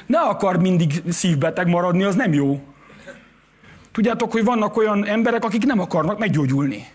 Ne 0.08 0.18
akar 0.18 0.60
mindig 0.60 1.02
szívbeteg 1.08 1.66
maradni, 1.66 2.02
az 2.02 2.14
nem 2.14 2.32
jó. 2.32 2.60
Tudjátok, 3.92 4.32
hogy 4.32 4.44
vannak 4.44 4.76
olyan 4.76 5.06
emberek, 5.06 5.44
akik 5.44 5.64
nem 5.64 5.80
akarnak 5.80 6.18
meggyógyulni. 6.18 6.86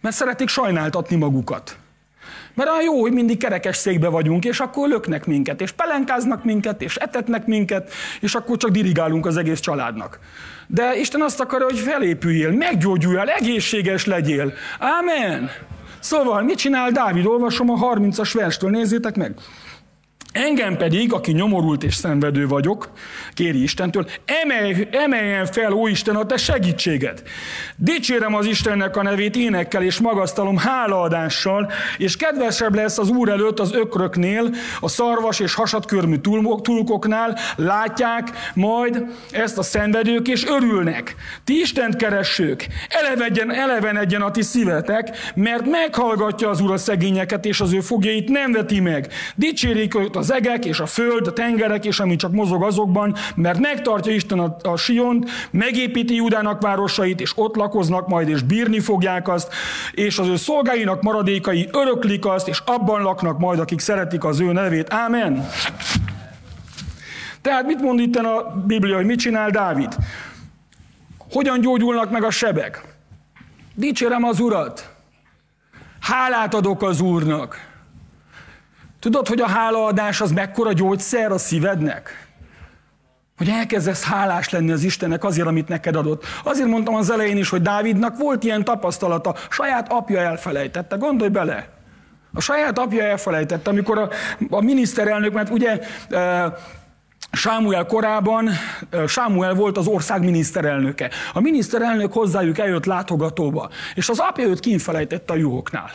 Mert 0.00 0.16
szeretik 0.16 0.48
sajnáltatni 0.48 1.16
magukat. 1.16 1.76
Mert 2.54 2.70
olyan 2.70 2.82
jó, 2.82 3.00
hogy 3.00 3.12
mindig 3.12 3.38
kerekes 3.38 3.76
székbe 3.76 4.08
vagyunk, 4.08 4.44
és 4.44 4.60
akkor 4.60 4.88
löknek 4.88 5.26
minket, 5.26 5.60
és 5.60 5.70
pelenkáznak 5.70 6.44
minket, 6.44 6.82
és 6.82 6.96
etetnek 6.96 7.46
minket, 7.46 7.92
és 8.20 8.34
akkor 8.34 8.56
csak 8.56 8.70
dirigálunk 8.70 9.26
az 9.26 9.36
egész 9.36 9.60
családnak. 9.60 10.18
De 10.66 10.96
Isten 10.96 11.22
azt 11.22 11.40
akarja, 11.40 11.66
hogy 11.66 11.78
felépüljél, 11.78 12.50
meggyógyuljál, 12.50 13.28
egészséges 13.28 14.04
legyél. 14.04 14.52
Amen. 14.98 15.50
Szóval, 16.00 16.42
mit 16.42 16.58
csinál 16.58 16.90
Dávid? 16.90 17.26
Olvasom 17.26 17.70
a 17.70 17.94
30-as 17.94 18.30
verstől, 18.34 18.70
nézzétek 18.70 19.16
meg. 19.16 19.34
Engem 20.32 20.76
pedig, 20.76 21.12
aki 21.12 21.32
nyomorult 21.32 21.84
és 21.84 21.94
szenvedő 21.94 22.46
vagyok, 22.46 22.90
kéri 23.34 23.62
Istentől, 23.62 24.06
emelj, 24.42 24.88
emeljen 24.90 25.46
fel, 25.46 25.72
ó 25.72 25.86
Isten, 25.86 26.16
a 26.16 26.26
te 26.26 26.36
segítséged. 26.36 27.22
Dicsérem 27.76 28.34
az 28.34 28.46
Istennek 28.46 28.96
a 28.96 29.02
nevét 29.02 29.36
énekkel 29.36 29.82
és 29.82 29.98
magasztalom 29.98 30.56
hálaadással, 30.56 31.72
és 31.98 32.16
kedvesebb 32.16 32.74
lesz 32.74 32.98
az 32.98 33.08
Úr 33.08 33.28
előtt 33.28 33.60
az 33.60 33.72
ökröknél, 33.72 34.50
a 34.80 34.88
szarvas 34.88 35.40
és 35.40 35.54
hasadkörmű 35.54 36.16
tulkoknál, 36.62 37.38
látják 37.56 38.28
majd 38.54 39.02
ezt 39.30 39.58
a 39.58 39.62
szenvedők, 39.62 40.28
és 40.28 40.46
örülnek. 40.46 41.14
Ti 41.44 41.60
Istent 41.60 41.96
keressők, 41.96 42.66
elevenedjen, 42.88 43.52
elevenedjen 43.52 44.22
a 44.22 44.30
ti 44.30 44.42
szívetek, 44.42 45.32
mert 45.34 45.66
meghallgatja 45.66 46.48
az 46.48 46.60
Úr 46.60 46.70
a 46.70 46.76
szegényeket, 46.76 47.44
és 47.44 47.60
az 47.60 47.72
ő 47.72 47.80
fogjait 47.80 48.28
nem 48.28 48.52
veti 48.52 48.80
meg. 48.80 49.12
Dicsérik 49.34 49.94
őt 49.94 50.16
az 50.18 50.32
egek 50.32 50.64
és 50.64 50.80
a 50.80 50.86
föld, 50.86 51.26
a 51.26 51.32
tengerek 51.32 51.84
és 51.84 52.00
ami 52.00 52.16
csak 52.16 52.32
mozog 52.32 52.62
azokban, 52.62 53.14
mert 53.34 53.58
megtartja 53.58 54.12
Isten 54.12 54.38
a, 54.38 54.56
a 54.62 54.76
Siont, 54.76 55.30
megépíti 55.50 56.14
Judának 56.14 56.62
városait, 56.62 57.20
és 57.20 57.32
ott 57.34 57.56
lakoznak 57.56 58.08
majd, 58.08 58.28
és 58.28 58.42
bírni 58.42 58.80
fogják 58.80 59.28
azt, 59.28 59.52
és 59.92 60.18
az 60.18 60.26
ő 60.26 60.36
szolgáinak 60.36 61.02
maradékai 61.02 61.68
öröklik 61.72 62.26
azt, 62.26 62.48
és 62.48 62.62
abban 62.66 63.02
laknak 63.02 63.38
majd, 63.38 63.58
akik 63.58 63.80
szeretik 63.80 64.24
az 64.24 64.40
ő 64.40 64.52
nevét. 64.52 64.92
Ámen. 64.92 65.48
Tehát 67.40 67.66
mit 67.66 67.80
mond 67.80 68.00
itt 68.00 68.16
a 68.16 68.62
Biblia, 68.66 68.96
hogy 68.96 69.06
mit 69.06 69.18
csinál 69.18 69.50
Dávid? 69.50 69.96
Hogyan 71.30 71.60
gyógyulnak 71.60 72.10
meg 72.10 72.24
a 72.24 72.30
sebek? 72.30 72.82
Dicsérem 73.74 74.24
az 74.24 74.40
Urat. 74.40 74.90
Hálát 76.00 76.54
adok 76.54 76.82
az 76.82 77.00
Úrnak. 77.00 77.67
Tudod, 79.00 79.28
hogy 79.28 79.40
a 79.40 79.48
hálaadás 79.48 80.20
az 80.20 80.32
mekkora 80.32 80.72
gyógyszer 80.72 81.32
a 81.32 81.38
szívednek? 81.38 82.26
Hogy 83.36 83.48
elkezdesz 83.48 84.04
hálás 84.04 84.50
lenni 84.50 84.70
az 84.70 84.82
Istennek 84.82 85.24
azért, 85.24 85.46
amit 85.46 85.68
neked 85.68 85.96
adott. 85.96 86.24
Azért 86.44 86.68
mondtam 86.68 86.94
az 86.94 87.10
elején 87.10 87.36
is, 87.36 87.48
hogy 87.48 87.62
Dávidnak 87.62 88.18
volt 88.18 88.44
ilyen 88.44 88.64
tapasztalata, 88.64 89.34
saját 89.50 89.92
apja 89.92 90.20
elfelejtette. 90.20 90.96
Gondolj 90.96 91.30
bele! 91.30 91.68
A 92.32 92.40
saját 92.40 92.78
apja 92.78 93.02
elfelejtette, 93.02 93.70
amikor 93.70 93.98
a, 93.98 94.08
a 94.50 94.60
miniszterelnök, 94.60 95.32
mert 95.32 95.50
ugye 95.50 95.80
e, 96.10 96.54
Sámuel 97.32 97.86
korában, 97.86 98.48
e, 98.90 99.06
Sámuel 99.06 99.54
volt 99.54 99.76
az 99.76 99.86
ország 99.86 100.20
miniszterelnöke. 100.24 101.10
A 101.32 101.40
miniszterelnök 101.40 102.12
hozzájuk 102.12 102.58
eljött 102.58 102.84
látogatóba, 102.84 103.70
és 103.94 104.08
az 104.08 104.18
apja 104.18 104.46
őt 104.46 104.60
kínfelejtette 104.60 105.32
a 105.32 105.36
juhoknál. 105.36 105.90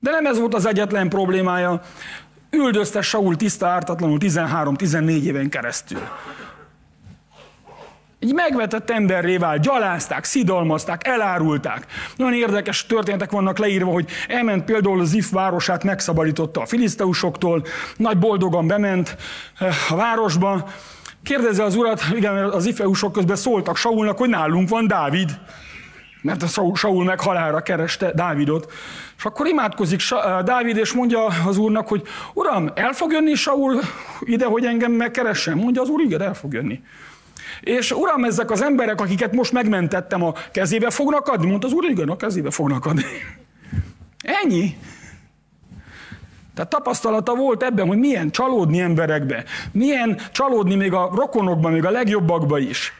De 0.00 0.10
nem 0.10 0.26
ez 0.26 0.38
volt 0.38 0.54
az 0.54 0.66
egyetlen 0.66 1.08
problémája. 1.08 1.80
Üldözte 2.50 3.00
Saul 3.00 3.36
tiszta 3.36 3.66
ártatlanul 3.66 4.18
13-14 4.20 5.22
éven 5.22 5.48
keresztül. 5.48 6.00
Egy 8.18 8.34
megvetett 8.34 8.90
emberré 8.90 9.36
vált, 9.36 9.62
gyalázták, 9.62 10.24
szidalmazták, 10.24 11.06
elárulták. 11.06 11.86
Nagyon 12.16 12.34
érdekes 12.34 12.86
történetek 12.86 13.30
vannak 13.30 13.58
leírva, 13.58 13.90
hogy 13.90 14.08
elment 14.28 14.64
például 14.64 15.00
az 15.00 15.14
If 15.14 15.30
városát, 15.30 15.84
megszabadította 15.84 16.60
a 16.60 16.66
filiszteusoktól, 16.66 17.66
nagy 17.96 18.18
boldogan 18.18 18.66
bement 18.66 19.16
eh, 19.58 19.92
a 19.92 19.96
városba. 19.96 20.68
Kérdezze 21.22 21.64
az 21.64 21.74
urat, 21.76 22.02
igen, 22.14 22.36
az 22.36 22.66
ifeusok 22.66 23.12
közben 23.12 23.36
szóltak 23.36 23.76
Saulnak, 23.76 24.18
hogy 24.18 24.28
nálunk 24.28 24.68
van 24.68 24.86
Dávid. 24.86 25.38
Mert 26.28 26.42
a 26.42 26.46
Saul, 26.46 26.76
Saul 26.76 27.04
meg 27.04 27.20
halálra 27.20 27.60
kereste 27.60 28.12
Dávidot. 28.14 28.72
És 29.16 29.24
akkor 29.24 29.46
imádkozik 29.46 30.00
eh, 30.10 30.42
Dávid, 30.42 30.76
és 30.76 30.92
mondja 30.92 31.26
az 31.46 31.56
úrnak, 31.56 31.88
hogy 31.88 32.02
Uram, 32.34 32.70
el 32.74 32.92
fog 32.92 33.12
jönni 33.12 33.34
Saul 33.34 33.80
ide, 34.20 34.44
hogy 34.44 34.64
engem 34.64 34.92
megkeressen? 34.92 35.56
Mondja 35.56 35.82
az 35.82 35.88
úr, 35.88 36.00
igen, 36.00 36.22
el 36.22 36.34
fog 36.34 36.52
jönni. 36.52 36.82
És 37.60 37.90
uram, 37.90 38.24
ezek 38.24 38.50
az 38.50 38.62
emberek, 38.62 39.00
akiket 39.00 39.32
most 39.32 39.52
megmentettem, 39.52 40.22
a 40.22 40.32
kezébe 40.52 40.90
fognak 40.90 41.28
adni? 41.28 41.46
Mondta 41.46 41.66
az 41.66 41.72
úr, 41.72 41.84
igen, 41.84 42.08
a 42.08 42.16
kezébe 42.16 42.50
fognak 42.50 42.86
adni. 42.86 43.04
Ennyi. 44.42 44.76
Tehát 46.54 46.70
tapasztalata 46.70 47.34
volt 47.34 47.62
ebben, 47.62 47.86
hogy 47.86 47.98
milyen 47.98 48.30
csalódni 48.30 48.80
emberekbe, 48.80 49.44
milyen 49.72 50.20
csalódni 50.32 50.74
még 50.74 50.92
a 50.92 51.10
rokonokban, 51.14 51.72
még 51.72 51.84
a 51.84 51.90
legjobbakba 51.90 52.58
is. 52.58 52.92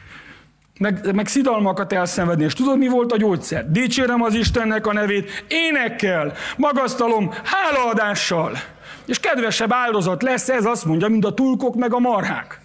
Meg, 0.79 1.15
meg 1.15 1.27
szidalmakat 1.27 1.93
elszenvedni. 1.93 2.43
És 2.43 2.53
tudod, 2.53 2.77
mi 2.77 2.87
volt 2.87 3.11
a 3.11 3.17
gyógyszer? 3.17 3.71
Dicsérem 3.71 4.21
az 4.21 4.33
Istennek 4.33 4.87
a 4.87 4.93
nevét 4.93 5.45
énekkel, 5.47 6.33
magasztalom, 6.57 7.33
hálaadással. 7.43 8.57
És 9.05 9.19
kedvesebb 9.19 9.73
áldozat 9.73 10.23
lesz 10.23 10.49
ez, 10.49 10.65
azt 10.65 10.85
mondja, 10.85 11.07
mint 11.07 11.25
a 11.25 11.33
tulkok 11.33 11.75
meg 11.75 11.93
a 11.93 11.99
marhák. 11.99 12.61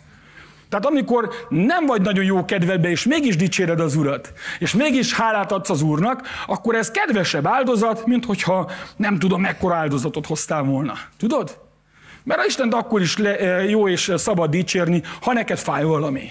Tehát 0.69 0.87
amikor 0.87 1.29
nem 1.49 1.87
vagy 1.87 2.03
nagyon 2.03 2.25
jó 2.25 2.45
kedvedbe, 2.45 2.91
és 2.91 3.05
mégis 3.05 3.37
dicséred 3.37 3.81
az 3.81 3.97
Urat, 3.97 4.33
és 4.59 4.73
mégis 4.73 5.15
hálát 5.15 5.53
adsz 5.53 5.71
az 5.71 5.83
Úrnak, 5.83 6.29
akkor 6.47 6.75
ez 6.75 6.91
kedvesebb 6.91 7.47
áldozat, 7.47 8.07
mint 8.07 8.25
hogyha 8.25 8.71
nem 8.97 9.19
tudom, 9.19 9.41
mekkora 9.41 9.75
áldozatot 9.75 10.27
hoztál 10.27 10.63
volna. 10.63 10.95
Tudod? 11.19 11.59
Mert 12.25 12.41
a 12.41 12.45
Istent 12.45 12.75
akkor 12.75 13.01
is 13.01 13.19
le, 13.19 13.31
jó 13.69 13.89
és 13.89 14.13
szabad 14.17 14.51
dicsérni, 14.51 15.03
ha 15.21 15.33
neked 15.33 15.59
fáj 15.59 15.85
valami. 15.85 16.31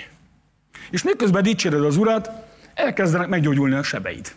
És 0.94 1.04
miközben 1.04 1.44
dicséred 1.44 1.86
az 1.86 1.98
Urat, 1.98 2.30
elkezdenek 2.74 3.28
meggyógyulni 3.28 3.76
a 3.76 3.84
sebeid. 3.84 4.32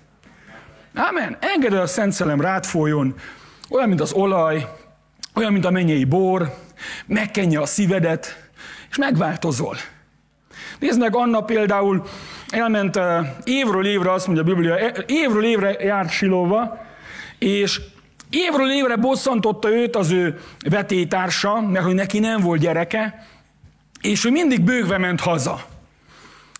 Ámen. 0.95 1.37
Engedd 1.41 1.75
a 1.75 1.87
Szent 1.87 2.13
Szellem 2.13 2.41
rád 2.41 2.65
folyjon, 2.65 3.15
olyan, 3.71 3.89
mint 3.89 4.01
az 4.01 4.13
olaj, 4.13 4.67
olyan, 5.35 5.53
mint 5.53 5.65
a 5.65 5.71
mennyei 5.71 6.05
bor, 6.05 6.55
megkenje 7.07 7.61
a 7.61 7.67
szívedet, 7.67 8.51
és 8.91 8.97
megváltozol. 8.97 9.77
Nézd 10.79 10.99
meg, 10.99 11.17
Anna 11.17 11.41
például 11.41 12.03
elment 12.49 12.99
évről 13.45 13.87
évre, 13.87 14.13
azt 14.13 14.27
mondja 14.27 14.45
a 14.45 14.47
Biblia, 14.47 14.79
e, 14.79 15.05
évről 15.07 15.45
évre 15.45 15.71
járt 15.71 16.11
Silóba, 16.11 16.87
és 17.39 17.81
évről 18.31 18.71
évre 18.71 18.97
bosszantotta 18.97 19.71
őt 19.71 19.97
az 19.97 20.11
ő 20.11 20.41
vetétársa, 20.71 21.61
mert 21.61 21.85
hogy 21.85 21.95
neki 21.95 22.19
nem 22.19 22.41
volt 22.41 22.61
gyereke, 22.61 23.27
és 24.01 24.25
ő 24.25 24.31
mindig 24.31 24.61
bőgve 24.61 24.99
ment 24.99 25.21
haza. 25.21 25.75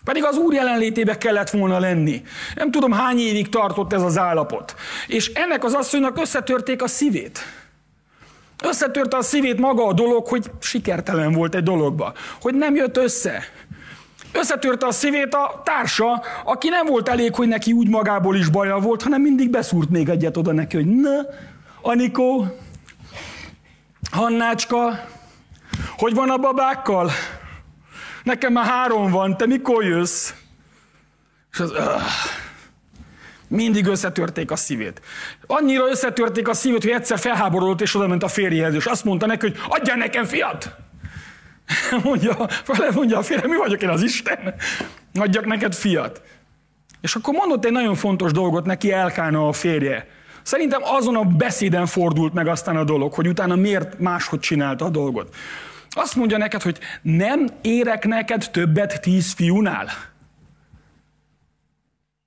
Pedig 0.07 0.23
az 0.23 0.37
Úr 0.37 0.53
jelenlétébe 0.53 1.17
kellett 1.17 1.49
volna 1.49 1.79
lenni. 1.79 2.21
Nem 2.55 2.71
tudom, 2.71 2.91
hány 2.91 3.19
évig 3.19 3.49
tartott 3.49 3.93
ez 3.93 4.01
az 4.01 4.17
állapot. 4.17 4.75
És 5.07 5.31
ennek 5.33 5.63
az 5.63 5.73
asszonynak 5.73 6.19
összetörték 6.19 6.81
a 6.81 6.87
szívét. 6.87 7.39
Összetörte 8.63 9.17
a 9.17 9.21
szívét 9.21 9.59
maga 9.59 9.87
a 9.87 9.93
dolog, 9.93 10.27
hogy 10.27 10.51
sikertelen 10.59 11.31
volt 11.31 11.55
egy 11.55 11.63
dologba. 11.63 12.13
Hogy 12.41 12.53
nem 12.53 12.75
jött 12.75 12.97
össze. 12.97 13.43
Összetörte 14.33 14.85
a 14.85 14.91
szívét 14.91 15.33
a 15.33 15.61
társa, 15.63 16.23
aki 16.45 16.69
nem 16.69 16.85
volt 16.85 17.09
elég, 17.09 17.35
hogy 17.35 17.47
neki 17.47 17.71
úgy 17.71 17.87
magából 17.89 18.35
is 18.35 18.49
baja 18.49 18.77
volt, 18.77 19.03
hanem 19.03 19.21
mindig 19.21 19.49
beszúrt 19.49 19.89
még 19.89 20.09
egyet 20.09 20.37
oda 20.37 20.51
neki, 20.51 20.75
hogy 20.75 20.85
na, 20.85 21.25
Anikó, 21.81 22.57
Hannácska, 24.11 25.05
hogy 25.97 26.13
van 26.13 26.29
a 26.29 26.37
babákkal? 26.37 27.11
Nekem 28.27 28.53
már 28.53 28.65
három 28.65 29.11
van, 29.11 29.37
te 29.37 29.45
mikor 29.45 29.83
jössz? 29.83 30.33
És 31.51 31.59
az, 31.59 31.71
uh, 31.71 31.77
mindig 33.47 33.85
összetörték 33.85 34.51
a 34.51 34.55
szívét. 34.55 35.01
Annyira 35.45 35.89
összetörték 35.89 36.47
a 36.47 36.53
szívét, 36.53 36.83
hogy 36.83 36.91
egyszer 36.91 37.19
felháborodott 37.19 37.81
és 37.81 37.95
oda 37.95 38.07
ment 38.07 38.23
a 38.23 38.27
férjéhez, 38.27 38.73
és 38.73 38.85
azt 38.85 39.03
mondta 39.03 39.25
neki, 39.25 39.47
hogy 39.47 39.59
adjál 39.67 39.97
nekem 39.97 40.25
fiat! 40.25 40.75
mondja, 42.03 42.47
mondja 42.93 43.17
a 43.17 43.21
férje, 43.21 43.47
mi 43.47 43.55
vagyok 43.55 43.81
én 43.81 43.89
az 43.89 44.03
Isten? 44.03 44.53
Adjak 45.13 45.45
neked 45.45 45.73
fiat. 45.73 46.21
És 47.01 47.15
akkor 47.15 47.33
mondott 47.33 47.65
egy 47.65 47.71
nagyon 47.71 47.95
fontos 47.95 48.31
dolgot 48.31 48.65
neki 48.65 48.91
Elkána 48.91 49.47
a 49.47 49.51
férje. 49.51 50.07
Szerintem 50.43 50.81
azon 50.83 51.15
a 51.15 51.23
beszéden 51.23 51.85
fordult 51.85 52.33
meg 52.33 52.47
aztán 52.47 52.77
a 52.77 52.83
dolog, 52.83 53.13
hogy 53.13 53.27
utána 53.27 53.55
miért 53.55 53.99
máshogy 53.99 54.39
csinálta 54.39 54.85
a 54.85 54.89
dolgot. 54.89 55.35
Azt 55.97 56.15
mondja 56.15 56.37
neked, 56.37 56.61
hogy 56.61 56.79
nem 57.01 57.47
érek 57.61 58.05
neked 58.05 58.49
többet 58.51 59.01
tíz 59.01 59.33
fiúnál. 59.33 59.89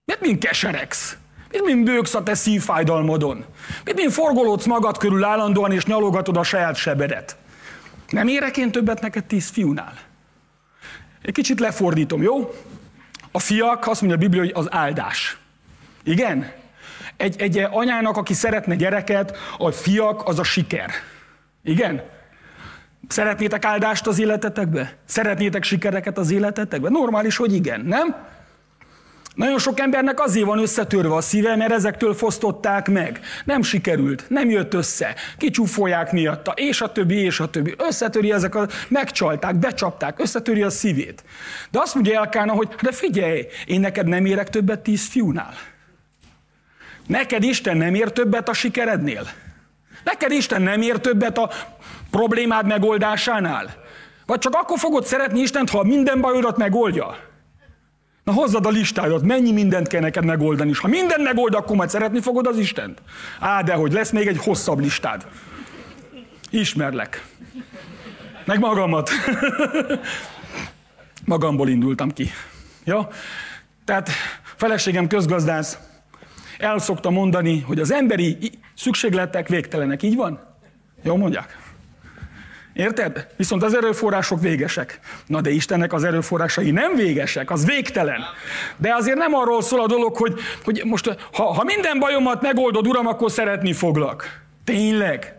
Miért 0.05 0.21
mind 0.21 0.39
keseregsz? 0.39 1.17
Miért 1.51 1.67
mind 1.67 1.85
bőgsz 1.85 2.15
a 2.15 2.23
te 2.23 2.35
szívfájdalmodon? 2.35 3.45
Miért 3.85 3.99
mind 3.99 4.13
forgolódsz 4.13 4.65
magad 4.65 4.99
körül 4.99 5.25
állandóan 5.25 5.73
és 5.73 5.85
nyalogatod 5.85 6.37
a 6.37 6.43
saját 6.43 6.77
sebedet? 6.77 7.37
Nem 8.09 8.29
érek 8.29 8.57
én 8.57 8.73
többet 8.73 9.01
neked 9.01 9.25
tíz 9.25 9.49
fiúnál? 9.49 9.95
Egy 11.23 11.33
kicsit 11.33 11.61
lefordítom, 11.61 12.23
jó? 12.23 12.55
A 13.31 13.39
fiak, 13.39 13.87
azt 13.87 14.01
mondja 14.01 14.19
a 14.19 14.21
Biblia, 14.21 14.41
hogy 14.41 14.53
az 14.55 14.73
áldás. 14.73 15.39
Igen? 16.03 16.53
Egy, 17.17 17.41
egy 17.41 17.59
anyának, 17.59 18.17
aki 18.17 18.35
szeretne 18.35 18.75
gyereket, 18.75 19.37
a 19.59 19.71
fiak 19.71 20.29
az 20.29 20.39
a 20.39 20.45
siker. 20.45 20.91
Igen? 21.63 22.03
Szeretnétek 23.09 23.65
áldást 23.65 24.07
az 24.07 24.19
életetekbe? 24.19 24.97
Szeretnétek 25.05 25.63
sikereket 25.63 26.19
az 26.19 26.31
életetekbe? 26.31 26.89
Normális, 26.89 27.37
hogy 27.37 27.55
igen, 27.55 27.81
nem? 27.81 28.17
Nagyon 29.35 29.59
sok 29.59 29.81
embernek 29.81 30.21
azért 30.21 30.47
van 30.47 30.59
összetörve 30.59 31.15
a 31.15 31.21
szíve, 31.21 31.57
mert 31.57 31.73
ezektől 31.73 32.15
fosztották 32.15 32.89
meg. 32.89 33.21
Nem 33.45 33.63
sikerült, 33.63 34.25
nem 34.29 34.51
jött 34.51 34.75
össze, 34.75 35.15
kicsúfolják 35.39 36.13
miatta, 36.13 36.53
és 36.57 36.81
a 36.81 36.93
többi, 36.93 37.15
és 37.15 37.41
a 37.41 37.51
többi. 37.51 37.75
Összetöri 37.79 38.33
ezek 38.33 38.55
a... 38.55 38.69
Megcsalták, 38.89 39.57
becsapták, 39.57 40.19
összetöri 40.19 40.63
a 40.63 40.71
szívét. 40.71 41.25
De 41.71 41.81
azt 41.81 41.95
mondja 41.95 42.19
Elkána, 42.19 42.53
hogy 42.53 42.69
de 42.83 42.93
figyelj, 42.93 43.47
én 43.67 43.81
neked 43.81 44.07
nem 44.07 44.25
érek 44.25 44.51
többet 44.51 44.81
tíz 44.81 45.09
fiúnál. 45.09 45.55
Neked 47.07 47.43
Isten 47.43 47.77
nem 47.77 47.95
ér 47.95 48.13
többet 48.13 48.49
a 48.49 48.53
sikerednél. 48.53 49.29
Neked 50.05 50.33
Isten 50.33 50.63
nem 50.63 50.81
ér 50.83 50.99
többet 50.99 51.39
a 51.39 51.51
problémád 52.11 52.67
megoldásánál. 52.67 53.75
Vagy 54.27 54.39
csak 54.39 54.55
akkor 54.55 54.79
fogod 54.79 55.07
szeretni 55.07 55.41
Istent, 55.41 55.71
ha 55.71 55.83
minden 55.83 56.21
bajodat 56.21 56.57
megoldja. 56.57 57.17
Na 58.25 58.33
hozzad 58.33 58.67
a 58.67 58.71
listádat, 58.71 59.23
mennyi 59.23 59.53
mindent 59.53 59.87
kell 59.87 60.01
neked 60.01 60.25
megoldani, 60.25 60.71
és 60.71 60.79
ha 60.79 60.89
mindent 60.89 61.23
megold, 61.23 61.55
akkor 61.55 61.77
majd 61.77 61.91
szeretni 61.91 62.21
fogod 62.21 62.47
az 62.47 62.59
Istent. 62.59 63.03
Á, 63.41 63.63
de 63.63 63.75
hogy 63.75 63.93
lesz 63.93 64.11
még 64.11 64.27
egy 64.27 64.39
hosszabb 64.39 64.81
listád. 64.81 65.27
Ismerlek. 66.51 67.25
Meg 68.45 68.59
magamat. 68.59 69.11
Magamból 71.25 71.69
indultam 71.69 72.13
ki. 72.13 72.31
Ja? 72.85 73.09
Tehát 73.85 74.11
feleségem 74.57 75.07
közgazdász. 75.07 75.79
El 76.59 76.79
szokta 76.79 77.11
mondani, 77.11 77.61
hogy 77.61 77.81
az 77.81 77.93
emberi 77.93 78.51
szükségletek 78.77 79.49
végtelenek. 79.49 80.03
Így 80.03 80.17
van? 80.17 80.41
Jó 81.03 81.17
mondják? 81.17 81.70
Érted? 82.81 83.27
Viszont 83.37 83.63
az 83.63 83.75
erőforrások 83.75 84.41
végesek. 84.41 85.01
Na 85.27 85.41
de 85.41 85.51
Istennek 85.51 85.93
az 85.93 86.05
erőforrásai 86.05 86.71
nem 86.71 86.95
végesek, 86.95 87.51
az 87.51 87.67
végtelen. 87.67 88.21
De 88.77 88.95
azért 88.95 89.17
nem 89.17 89.35
arról 89.35 89.63
szól 89.63 89.81
a 89.81 89.87
dolog, 89.87 90.17
hogy, 90.17 90.41
hogy 90.65 90.83
most, 90.85 91.17
ha, 91.33 91.53
ha 91.53 91.65
minden 91.65 91.99
bajomat 91.99 92.43
megoldod, 92.43 92.87
Uram, 92.87 93.07
akkor 93.07 93.31
szeretni 93.31 93.73
foglak. 93.73 94.41
Tényleg? 94.65 95.35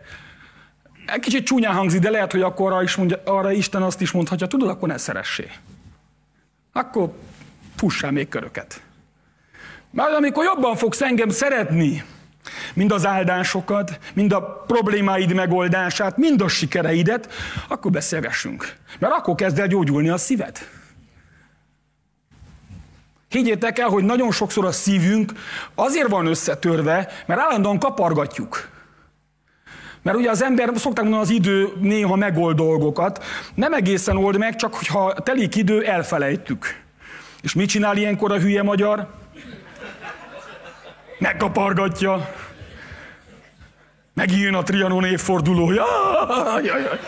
Egy 1.06 1.20
kicsit 1.20 1.46
csúnyán 1.46 1.74
hangzik, 1.74 2.00
de 2.00 2.10
lehet, 2.10 2.32
hogy 2.32 2.42
akkor 2.42 2.72
arra, 2.72 2.82
is 2.82 2.94
mondja, 2.94 3.20
arra 3.24 3.52
Isten 3.52 3.82
azt 3.82 4.00
is 4.00 4.10
mondhatja, 4.10 4.46
tudod, 4.46 4.68
akkor 4.68 4.88
ne 4.88 4.96
szeressé. 4.96 5.50
Akkor 6.72 7.12
fussál 7.76 8.10
még 8.10 8.28
köröket. 8.28 8.82
Mert 9.90 10.14
amikor 10.14 10.44
jobban 10.44 10.76
fogsz 10.76 11.00
engem 11.00 11.28
szeretni, 11.28 12.04
mind 12.74 12.92
az 12.92 13.06
áldásokat, 13.06 13.98
mind 14.14 14.32
a 14.32 14.64
problémáid 14.66 15.32
megoldását, 15.32 16.16
mind 16.16 16.40
a 16.40 16.48
sikereidet, 16.48 17.32
akkor 17.68 17.90
beszélgessünk. 17.90 18.76
Mert 18.98 19.12
akkor 19.12 19.34
kezd 19.34 19.58
el 19.58 19.66
gyógyulni 19.66 20.08
a 20.08 20.16
szíved. 20.16 20.58
Higgyétek 23.28 23.78
el, 23.78 23.88
hogy 23.88 24.04
nagyon 24.04 24.30
sokszor 24.30 24.64
a 24.64 24.72
szívünk 24.72 25.32
azért 25.74 26.08
van 26.08 26.26
összetörve, 26.26 27.08
mert 27.26 27.40
állandóan 27.40 27.78
kapargatjuk. 27.78 28.70
Mert 30.02 30.16
ugye 30.16 30.30
az 30.30 30.42
ember, 30.42 30.70
szokták 30.74 31.04
mondani, 31.04 31.22
az 31.22 31.30
idő 31.30 31.68
néha 31.80 32.16
megold 32.16 32.56
dolgokat. 32.56 33.24
Nem 33.54 33.72
egészen 33.72 34.16
old 34.16 34.38
meg, 34.38 34.56
csak 34.56 34.74
hogyha 34.74 35.12
telik 35.12 35.56
idő, 35.56 35.84
elfelejtjük. 35.84 36.80
És 37.42 37.54
mit 37.54 37.68
csinál 37.68 37.96
ilyenkor 37.96 38.32
a 38.32 38.38
hülye 38.38 38.62
magyar? 38.62 39.21
Megkapargatja. 41.22 42.34
Megint 44.14 44.40
jön 44.40 44.54
a 44.54 44.62
Trianon 44.62 45.04
évforduló. 45.04 45.72
Jaj, 45.72 46.64
jaj, 46.64 46.82
jaj. 46.82 46.98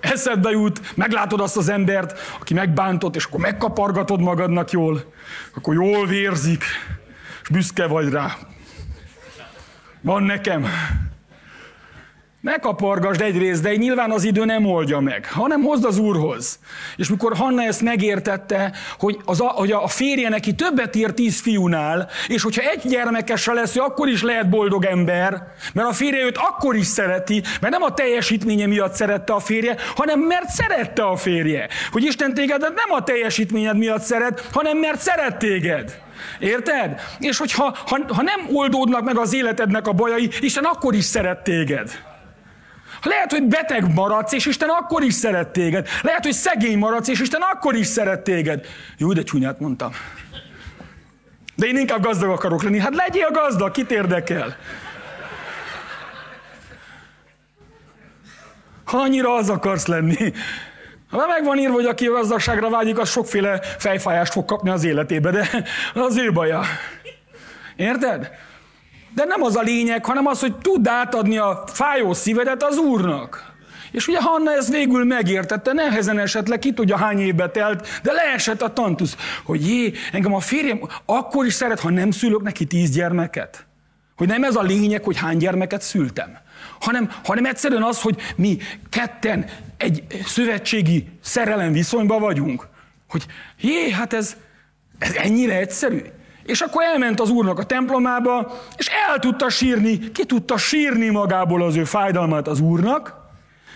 eszedbe 0.00 0.50
jut, 0.50 0.96
meglátod 0.96 1.40
azt 1.40 1.56
az 1.56 1.68
embert, 1.68 2.20
aki 2.40 2.54
megbántott, 2.54 3.16
és 3.16 3.24
akkor 3.24 3.40
megkapargatod 3.40 4.20
magadnak 4.20 4.70
jól, 4.70 5.12
akkor 5.54 5.74
jól 5.74 6.06
vérzik, 6.06 6.64
és 7.42 7.48
büszke 7.48 7.86
vagy 7.86 8.08
rá. 8.08 8.36
Van 10.00 10.22
nekem. 10.22 10.66
Ne 12.40 12.58
kapargasd 12.58 13.20
egyrészt, 13.20 13.62
de 13.62 13.76
nyilván 13.76 14.10
az 14.10 14.24
idő 14.24 14.44
nem 14.44 14.64
oldja 14.64 15.00
meg, 15.00 15.26
hanem 15.30 15.62
hozd 15.62 15.84
az 15.84 15.98
Úrhoz. 15.98 16.58
És 16.96 17.08
mikor 17.08 17.36
Hanna 17.36 17.62
ezt 17.62 17.82
megértette, 17.82 18.72
hogy, 18.98 19.18
az 19.24 19.40
a, 19.40 19.46
hogy 19.46 19.72
a 19.72 19.86
férje 19.86 20.28
neki 20.28 20.54
többet 20.54 20.96
ír 20.96 21.12
tíz 21.12 21.40
fiúnál, 21.40 22.08
és 22.28 22.42
hogyha 22.42 22.62
egy 22.62 22.82
gyermekese 22.88 23.52
lesz, 23.52 23.76
ő 23.76 23.80
akkor 23.80 24.08
is 24.08 24.22
lehet 24.22 24.48
boldog 24.48 24.84
ember, 24.84 25.42
mert 25.72 25.88
a 25.88 25.92
férje 25.92 26.24
őt 26.24 26.36
akkor 26.36 26.76
is 26.76 26.86
szereti, 26.86 27.42
mert 27.60 27.72
nem 27.72 27.82
a 27.82 27.94
teljesítménye 27.94 28.66
miatt 28.66 28.94
szerette 28.94 29.32
a 29.32 29.40
férje, 29.40 29.76
hanem 29.96 30.20
mert 30.20 30.48
szerette 30.48 31.02
a 31.02 31.16
férje. 31.16 31.68
Hogy 31.90 32.04
Isten 32.04 32.34
téged 32.34 32.60
nem 32.60 32.92
a 32.96 33.02
teljesítményed 33.02 33.76
miatt 33.76 34.02
szeret, 34.02 34.48
hanem 34.52 34.78
mert 34.78 35.00
szeret 35.00 35.38
téged. 35.38 36.00
Érted? 36.38 37.00
És 37.18 37.38
hogyha 37.38 37.76
ha, 37.86 37.98
ha 38.08 38.22
nem 38.22 38.56
oldódnak 38.56 39.02
meg 39.04 39.18
az 39.18 39.34
életednek 39.34 39.86
a 39.86 39.92
bajai, 39.92 40.30
Isten 40.40 40.64
akkor 40.64 40.94
is 40.94 41.04
szeret 41.04 41.42
téged. 41.42 42.07
Lehet, 43.02 43.30
hogy 43.32 43.42
beteg 43.42 43.94
maradsz, 43.94 44.32
és 44.32 44.46
Isten 44.46 44.68
akkor 44.68 45.02
is 45.02 45.14
szeret 45.14 45.48
téged. 45.48 45.88
Lehet, 46.02 46.24
hogy 46.24 46.32
szegény 46.32 46.78
maradsz, 46.78 47.08
és 47.08 47.20
Isten 47.20 47.40
akkor 47.40 47.74
is 47.74 47.86
szeret 47.86 48.20
téged. 48.20 48.66
Jó, 48.96 49.12
de 49.12 49.22
csúnyát 49.22 49.60
mondtam. 49.60 49.92
De 51.54 51.66
én 51.66 51.76
inkább 51.76 52.02
gazdag 52.02 52.30
akarok 52.30 52.62
lenni. 52.62 52.78
Hát 52.78 52.94
legyél 52.94 53.30
gazdag, 53.30 53.70
kit 53.70 53.90
érdekel? 53.90 54.56
Ha 58.84 58.98
annyira 58.98 59.34
az 59.34 59.48
akarsz 59.48 59.86
lenni. 59.86 60.32
Ha 61.10 61.26
meg 61.26 61.58
írva, 61.58 61.72
hogy 61.74 61.84
aki 61.84 62.06
a 62.06 62.12
gazdagságra 62.12 62.70
vágyik, 62.70 62.98
az 62.98 63.10
sokféle 63.10 63.60
fejfájást 63.60 64.32
fog 64.32 64.44
kapni 64.44 64.70
az 64.70 64.84
életébe, 64.84 65.30
de 65.30 65.48
az 65.94 66.16
ő 66.16 66.32
baja. 66.32 66.62
Érted? 67.76 68.30
De 69.18 69.24
nem 69.24 69.42
az 69.42 69.56
a 69.56 69.60
lényeg, 69.60 70.04
hanem 70.04 70.26
az, 70.26 70.40
hogy 70.40 70.56
tudd 70.56 70.88
átadni 70.88 71.38
a 71.38 71.64
fájó 71.66 72.12
szívedet 72.14 72.62
az 72.62 72.76
Úrnak. 72.76 73.52
És 73.90 74.08
ugye 74.08 74.20
Hanna 74.20 74.52
ezt 74.52 74.68
végül 74.68 75.04
megértette, 75.04 75.72
nehezen 75.72 76.18
esetleg, 76.18 76.58
ki 76.58 76.72
tudja 76.72 76.96
hány 76.96 77.18
évbe 77.18 77.50
telt, 77.50 78.00
de 78.02 78.12
leesett 78.12 78.62
a 78.62 78.72
tantusz, 78.72 79.16
hogy 79.44 79.68
jé, 79.68 79.92
engem 80.12 80.34
a 80.34 80.40
férjem 80.40 80.80
akkor 81.04 81.46
is 81.46 81.54
szeret, 81.54 81.80
ha 81.80 81.90
nem 81.90 82.10
szülök 82.10 82.42
neki 82.42 82.64
tíz 82.64 82.90
gyermeket. 82.90 83.66
Hogy 84.16 84.26
nem 84.26 84.44
ez 84.44 84.56
a 84.56 84.62
lényeg, 84.62 85.04
hogy 85.04 85.16
hány 85.16 85.36
gyermeket 85.36 85.82
szültem, 85.82 86.38
hanem, 86.80 87.10
hanem 87.24 87.44
egyszerűen 87.44 87.82
az, 87.82 88.00
hogy 88.00 88.16
mi 88.36 88.58
ketten 88.90 89.46
egy 89.76 90.02
szövetségi 90.24 91.08
szerelem 91.20 91.72
viszonyban 91.72 92.20
vagyunk. 92.20 92.68
Hogy 93.08 93.26
jé, 93.60 93.90
hát 93.90 94.12
ez, 94.12 94.36
ez 94.98 95.12
ennyire 95.14 95.56
egyszerű. 95.58 96.02
És 96.48 96.60
akkor 96.60 96.82
elment 96.82 97.20
az 97.20 97.30
úrnak 97.30 97.58
a 97.58 97.64
templomába, 97.64 98.58
és 98.76 98.90
el 99.08 99.18
tudta 99.18 99.48
sírni, 99.48 100.10
ki 100.10 100.24
tudta 100.24 100.56
sírni 100.56 101.08
magából 101.08 101.62
az 101.62 101.76
ő 101.76 101.84
fájdalmát 101.84 102.48
az 102.48 102.60
úrnak, 102.60 103.14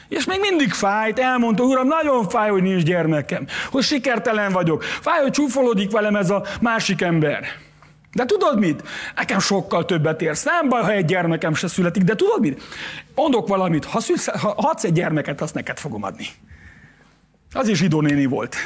és 0.09 0.25
még 0.25 0.41
mindig 0.41 0.73
fájt, 0.73 1.19
elmondta, 1.19 1.63
uram, 1.63 1.87
nagyon 1.87 2.29
fáj, 2.29 2.51
hogy 2.51 2.63
nincs 2.63 2.83
gyermekem, 2.83 3.47
hogy 3.71 3.83
sikertelen 3.83 4.53
vagyok, 4.53 4.83
fáj, 4.83 5.21
hogy 5.21 5.31
csúfolódik 5.31 5.91
velem 5.91 6.17
ez 6.17 6.31
a 6.31 6.45
másik 6.61 7.01
ember. 7.01 7.45
De 8.13 8.25
tudod 8.25 8.59
mit? 8.59 8.83
Nekem 9.17 9.39
sokkal 9.39 9.85
többet 9.85 10.23
érsz. 10.23 10.45
Nem 10.45 10.69
baj, 10.69 10.83
ha 10.83 10.93
egy 10.93 11.05
gyermekem 11.05 11.55
se 11.55 11.69
születik, 11.69 12.03
de 12.03 12.15
tudod 12.15 12.41
mit? 12.41 12.63
Mondok 13.15 13.49
valamit, 13.49 13.85
ha, 13.85 14.01
szülsz, 14.01 14.41
ha 14.41 14.55
adsz 14.57 14.85
egy 14.85 14.93
gyermeket, 14.93 15.41
azt 15.41 15.55
neked 15.55 15.79
fogom 15.79 16.03
adni. 16.03 16.27
Az 17.53 17.69
is 17.69 17.79
zsidó 17.79 18.01
néni 18.01 18.27
volt. 18.27 18.57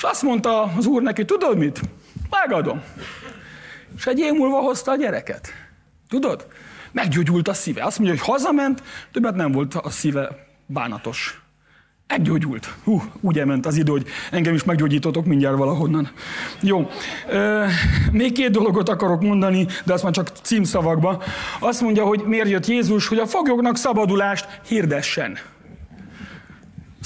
És 0.00 0.06
azt 0.06 0.22
mondta 0.22 0.62
az 0.62 0.86
úr 0.86 1.02
neki, 1.02 1.24
tudod 1.24 1.58
mit? 1.58 1.80
Megadom. 2.30 2.82
És 3.96 4.06
egy 4.06 4.18
év 4.18 4.32
múlva 4.32 4.60
hozta 4.60 4.90
a 4.90 4.96
gyereket. 4.96 5.52
Tudod? 6.08 6.46
Meggyógyult 6.92 7.48
a 7.48 7.54
szíve. 7.54 7.84
Azt 7.84 7.98
mondja, 7.98 8.16
hogy 8.16 8.26
hazament, 8.26 8.82
többet 9.12 9.34
nem 9.34 9.52
volt 9.52 9.74
a 9.74 9.90
szíve 9.90 10.46
bánatos. 10.66 11.42
Meggyógyult. 12.06 12.74
Hú, 12.84 13.02
úgy 13.20 13.38
elment 13.38 13.66
az 13.66 13.76
idő, 13.76 13.90
hogy 13.90 14.06
engem 14.30 14.54
is 14.54 14.64
meggyógyítotok 14.64 15.24
mindjárt 15.24 15.56
valahonnan. 15.56 16.10
Jó. 16.60 16.90
Még 18.12 18.32
két 18.32 18.50
dolgot 18.50 18.88
akarok 18.88 19.20
mondani, 19.20 19.66
de 19.84 19.92
azt 19.92 20.02
már 20.02 20.12
csak 20.12 20.28
címszavakba. 20.42 21.22
Azt 21.58 21.80
mondja, 21.80 22.04
hogy 22.04 22.22
miért 22.26 22.48
jött 22.48 22.66
Jézus, 22.66 23.06
hogy 23.08 23.18
a 23.18 23.26
foglyoknak 23.26 23.76
szabadulást 23.76 24.60
hirdessen 24.66 25.38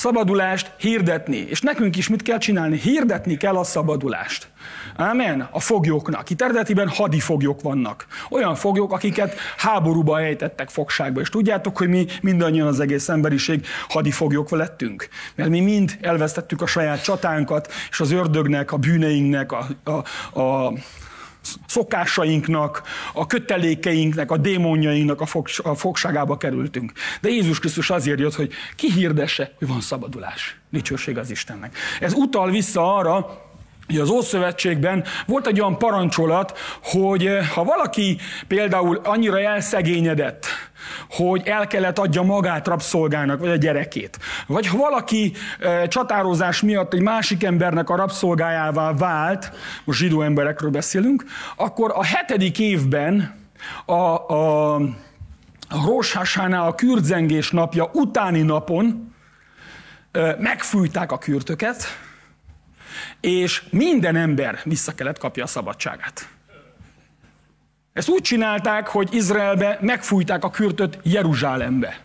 szabadulást 0.04 0.72
hirdetni. 0.76 1.36
És 1.36 1.60
nekünk 1.60 1.96
is 1.96 2.08
mit 2.08 2.22
kell 2.22 2.38
csinálni? 2.38 2.78
Hirdetni 2.78 3.36
kell 3.36 3.56
a 3.56 3.64
szabadulást. 3.64 4.48
Amen. 4.96 5.48
A 5.50 5.60
foglyoknak. 5.60 6.30
Itt 6.30 6.42
eredetiben 6.42 6.88
hadifoglyok 6.88 7.60
vannak. 7.60 8.06
Olyan 8.30 8.54
foglyok, 8.54 8.92
akiket 8.92 9.34
háborúba 9.56 10.20
ejtettek 10.20 10.68
fogságba. 10.68 11.20
És 11.20 11.28
tudjátok, 11.28 11.78
hogy 11.78 11.88
mi 11.88 12.06
mindannyian 12.22 12.66
az 12.66 12.80
egész 12.80 13.08
emberiség 13.08 13.66
hadifoglyok 13.88 14.50
lettünk. 14.50 15.08
Mert 15.34 15.50
mi 15.50 15.60
mind 15.60 15.98
elvesztettük 16.00 16.62
a 16.62 16.66
saját 16.66 17.02
csatánkat, 17.02 17.72
és 17.90 18.00
az 18.00 18.10
ördögnek, 18.10 18.72
a 18.72 18.76
bűneinknek, 18.76 19.52
a, 19.52 19.66
a, 19.84 20.40
a 20.40 20.72
szokásainknak, 21.66 22.82
a 23.12 23.26
kötelékeinknek, 23.26 24.30
a 24.30 24.36
démonjainknak 24.36 25.20
a, 25.20 25.26
fog, 25.26 25.48
a 25.62 25.74
fogságába 25.74 26.36
kerültünk. 26.36 26.92
De 27.20 27.28
Jézus 27.28 27.58
Krisztus 27.58 27.90
azért 27.90 28.18
jött, 28.18 28.34
hogy 28.34 28.52
kihirdesse, 28.76 29.52
hogy 29.58 29.68
van 29.68 29.80
szabadulás. 29.80 30.56
Dicsőség 30.70 31.18
az 31.18 31.30
Istennek. 31.30 31.76
Ez 32.00 32.12
utal 32.12 32.50
vissza 32.50 32.96
arra, 32.96 33.42
hogy 33.86 33.98
az 33.98 34.10
Ószövetségben 34.10 35.04
volt 35.26 35.46
egy 35.46 35.60
olyan 35.60 35.78
parancsolat, 35.78 36.58
hogy 36.82 37.26
eh, 37.26 37.48
ha 37.48 37.64
valaki 37.64 38.18
például 38.46 39.00
annyira 39.04 39.40
elszegényedett, 39.40 40.46
hogy 41.10 41.42
el 41.46 41.66
kellett 41.66 41.98
adja 41.98 42.22
magát 42.22 42.66
rabszolgának, 42.66 43.40
vagy 43.40 43.50
a 43.50 43.56
gyerekét. 43.56 44.18
Vagy 44.46 44.66
ha 44.66 44.76
valaki 44.76 45.32
e, 45.60 45.88
csatározás 45.88 46.62
miatt 46.62 46.94
egy 46.94 47.00
másik 47.00 47.44
embernek 47.44 47.90
a 47.90 47.96
rabszolgájává 47.96 48.92
vált, 48.92 49.52
most 49.84 49.98
zsidó 49.98 50.22
emberekről 50.22 50.70
beszélünk, 50.70 51.24
akkor 51.56 51.92
a 51.94 52.04
hetedik 52.04 52.58
évben 52.58 53.34
a, 53.84 53.92
a, 53.92 54.74
a 55.68 55.86
Roshásánál 55.86 56.66
a 56.66 56.74
kürdzengés 56.74 57.50
napja 57.50 57.90
utáni 57.92 58.42
napon 58.42 59.14
e, 60.12 60.36
megfújták 60.38 61.12
a 61.12 61.18
kürtöket, 61.18 61.86
és 63.24 63.62
minden 63.70 64.16
ember 64.16 64.60
vissza 64.64 64.94
kellett 64.94 65.18
kapja 65.18 65.44
a 65.44 65.46
szabadságát. 65.46 66.28
Ezt 67.92 68.08
úgy 68.08 68.22
csinálták, 68.22 68.86
hogy 68.88 69.14
Izraelbe 69.14 69.78
megfújták 69.80 70.44
a 70.44 70.50
kürtöt 70.50 70.98
Jeruzsálembe. 71.02 72.04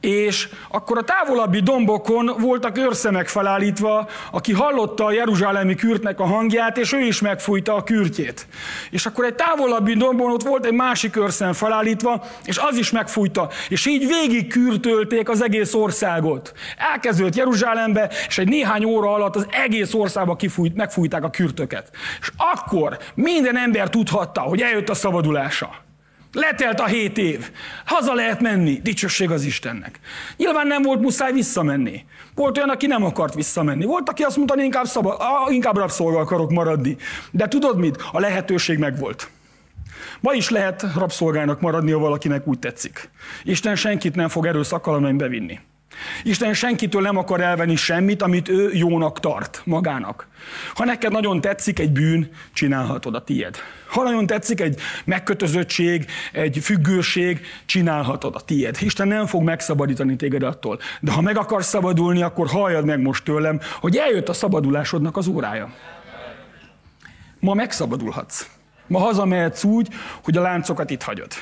És 0.00 0.48
akkor 0.68 0.98
a 0.98 1.02
távolabbi 1.02 1.60
dombokon 1.60 2.30
voltak 2.38 2.78
őrszemek 2.78 3.28
felállítva, 3.28 4.08
aki 4.30 4.52
hallotta 4.52 5.04
a 5.04 5.12
jeruzsálemi 5.12 5.74
kürtnek 5.74 6.20
a 6.20 6.24
hangját, 6.24 6.78
és 6.78 6.92
ő 6.92 6.98
is 6.98 7.20
megfújta 7.20 7.74
a 7.74 7.82
kürtjét. 7.82 8.46
És 8.90 9.06
akkor 9.06 9.24
egy 9.24 9.34
távolabbi 9.34 9.94
dombon 9.94 10.32
ott 10.32 10.42
volt 10.42 10.66
egy 10.66 10.72
másik 10.72 11.16
őrszem 11.16 11.52
felállítva, 11.52 12.24
és 12.44 12.58
az 12.58 12.76
is 12.76 12.90
megfújta. 12.90 13.48
És 13.68 13.86
így 13.86 14.06
végig 14.06 14.48
kürtölték 14.48 15.28
az 15.28 15.42
egész 15.42 15.74
országot. 15.74 16.52
Elkezdődött 16.92 17.36
Jeruzsálembe, 17.36 18.10
és 18.28 18.38
egy 18.38 18.48
néhány 18.48 18.84
óra 18.84 19.14
alatt 19.14 19.36
az 19.36 19.46
egész 19.50 19.94
országba 19.94 20.36
kifújt, 20.36 20.76
megfújták 20.76 21.24
a 21.24 21.30
kürtöket. 21.30 21.90
És 22.20 22.30
akkor 22.36 22.98
minden 23.14 23.56
ember 23.56 23.90
tudhatta, 23.90 24.40
hogy 24.40 24.60
eljött 24.60 24.88
a 24.88 24.94
szabadulása. 24.94 25.88
Letelt 26.32 26.80
a 26.80 26.86
hét 26.86 27.18
év. 27.18 27.50
Haza 27.84 28.14
lehet 28.14 28.40
menni. 28.40 28.80
Dicsőség 28.82 29.30
az 29.30 29.44
Istennek. 29.44 30.00
Nyilván 30.36 30.66
nem 30.66 30.82
volt 30.82 31.00
muszáj 31.00 31.32
visszamenni. 31.32 32.04
Volt 32.34 32.56
olyan, 32.56 32.68
aki 32.68 32.86
nem 32.86 33.04
akart 33.04 33.34
visszamenni. 33.34 33.84
Volt, 33.84 34.08
aki 34.08 34.22
azt 34.22 34.36
mondta, 34.36 34.54
hogy 34.54 34.64
inkább, 34.64 34.84
szabad, 34.86 35.16
inkább 35.48 35.76
rabszolga 35.76 36.18
akarok 36.18 36.50
maradni. 36.50 36.96
De 37.30 37.48
tudod 37.48 37.78
mit? 37.78 37.96
A 38.12 38.20
lehetőség 38.20 38.78
megvolt. 38.78 39.30
Ma 40.20 40.32
is 40.32 40.50
lehet 40.50 40.86
rabszolgának 40.96 41.60
maradni, 41.60 41.90
ha 41.90 41.98
valakinek 41.98 42.46
úgy 42.46 42.58
tetszik. 42.58 43.10
Isten 43.44 43.76
senkit 43.76 44.14
nem 44.14 44.28
fog 44.28 44.46
erőszakkal 44.46 45.12
bevinni. 45.12 45.58
Isten 46.22 46.54
senkitől 46.54 47.02
nem 47.02 47.16
akar 47.16 47.40
elvenni 47.40 47.76
semmit, 47.76 48.22
amit 48.22 48.48
ő 48.48 48.70
jónak 48.72 49.20
tart 49.20 49.62
magának. 49.64 50.26
Ha 50.74 50.84
neked 50.84 51.12
nagyon 51.12 51.40
tetszik 51.40 51.78
egy 51.78 51.92
bűn, 51.92 52.30
csinálhatod 52.52 53.14
a 53.14 53.24
tied. 53.24 53.56
Ha 53.88 54.02
nagyon 54.02 54.26
tetszik 54.26 54.60
egy 54.60 54.80
megkötözöttség, 55.04 56.06
egy 56.32 56.58
függőség, 56.62 57.40
csinálhatod 57.66 58.34
a 58.34 58.40
tied. 58.40 58.76
Isten 58.80 59.08
nem 59.08 59.26
fog 59.26 59.42
megszabadítani 59.42 60.16
téged 60.16 60.42
attól. 60.42 60.78
De 61.00 61.12
ha 61.12 61.20
meg 61.20 61.38
akarsz 61.38 61.68
szabadulni, 61.68 62.22
akkor 62.22 62.46
halljad 62.46 62.84
meg 62.84 63.00
most 63.00 63.24
tőlem, 63.24 63.60
hogy 63.80 63.96
eljött 63.96 64.28
a 64.28 64.32
szabadulásodnak 64.32 65.16
az 65.16 65.26
órája. 65.26 65.74
Ma 67.40 67.54
megszabadulhatsz. 67.54 68.46
Ma 68.86 68.98
hazamehetsz 68.98 69.64
úgy, 69.64 69.88
hogy 70.22 70.36
a 70.36 70.40
láncokat 70.40 70.90
itt 70.90 71.02
hagyod. 71.02 71.32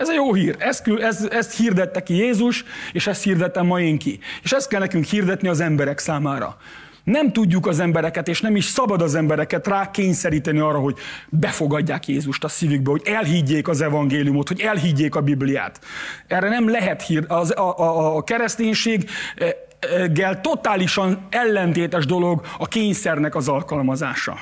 Ez 0.00 0.08
a 0.08 0.12
jó 0.12 0.34
hír. 0.34 0.56
Ezt, 0.58 0.88
ezt, 1.00 1.26
ezt 1.26 1.56
hirdette 1.56 2.02
ki 2.02 2.14
Jézus, 2.14 2.64
és 2.92 3.06
ezt 3.06 3.22
hirdettem 3.22 3.66
ma 3.66 3.80
én 3.80 3.98
ki. 3.98 4.18
És 4.42 4.52
ezt 4.52 4.68
kell 4.68 4.80
nekünk 4.80 5.04
hirdetni 5.04 5.48
az 5.48 5.60
emberek 5.60 5.98
számára. 5.98 6.56
Nem 7.04 7.32
tudjuk 7.32 7.66
az 7.66 7.80
embereket, 7.80 8.28
és 8.28 8.40
nem 8.40 8.56
is 8.56 8.64
szabad 8.64 9.02
az 9.02 9.14
embereket 9.14 9.66
rá 9.66 9.90
kényszeríteni 9.90 10.58
arra, 10.58 10.78
hogy 10.78 10.98
befogadják 11.28 12.08
Jézust 12.08 12.44
a 12.44 12.48
szívükbe, 12.48 12.90
hogy 12.90 13.02
elhiggyék 13.04 13.68
az 13.68 13.80
evangéliumot, 13.80 14.48
hogy 14.48 14.60
elhiggyék 14.60 15.14
a 15.14 15.20
Bibliát. 15.20 15.80
Erre 16.26 16.48
nem 16.48 16.68
lehet 16.68 17.02
hír. 17.02 17.24
Az, 17.28 17.56
a, 17.56 17.78
a, 17.78 18.16
a 18.16 18.24
kereszténységgel 18.24 20.40
totálisan 20.42 21.26
ellentétes 21.30 22.06
dolog 22.06 22.46
a 22.58 22.68
kényszernek 22.68 23.34
az 23.34 23.48
alkalmazása. 23.48 24.38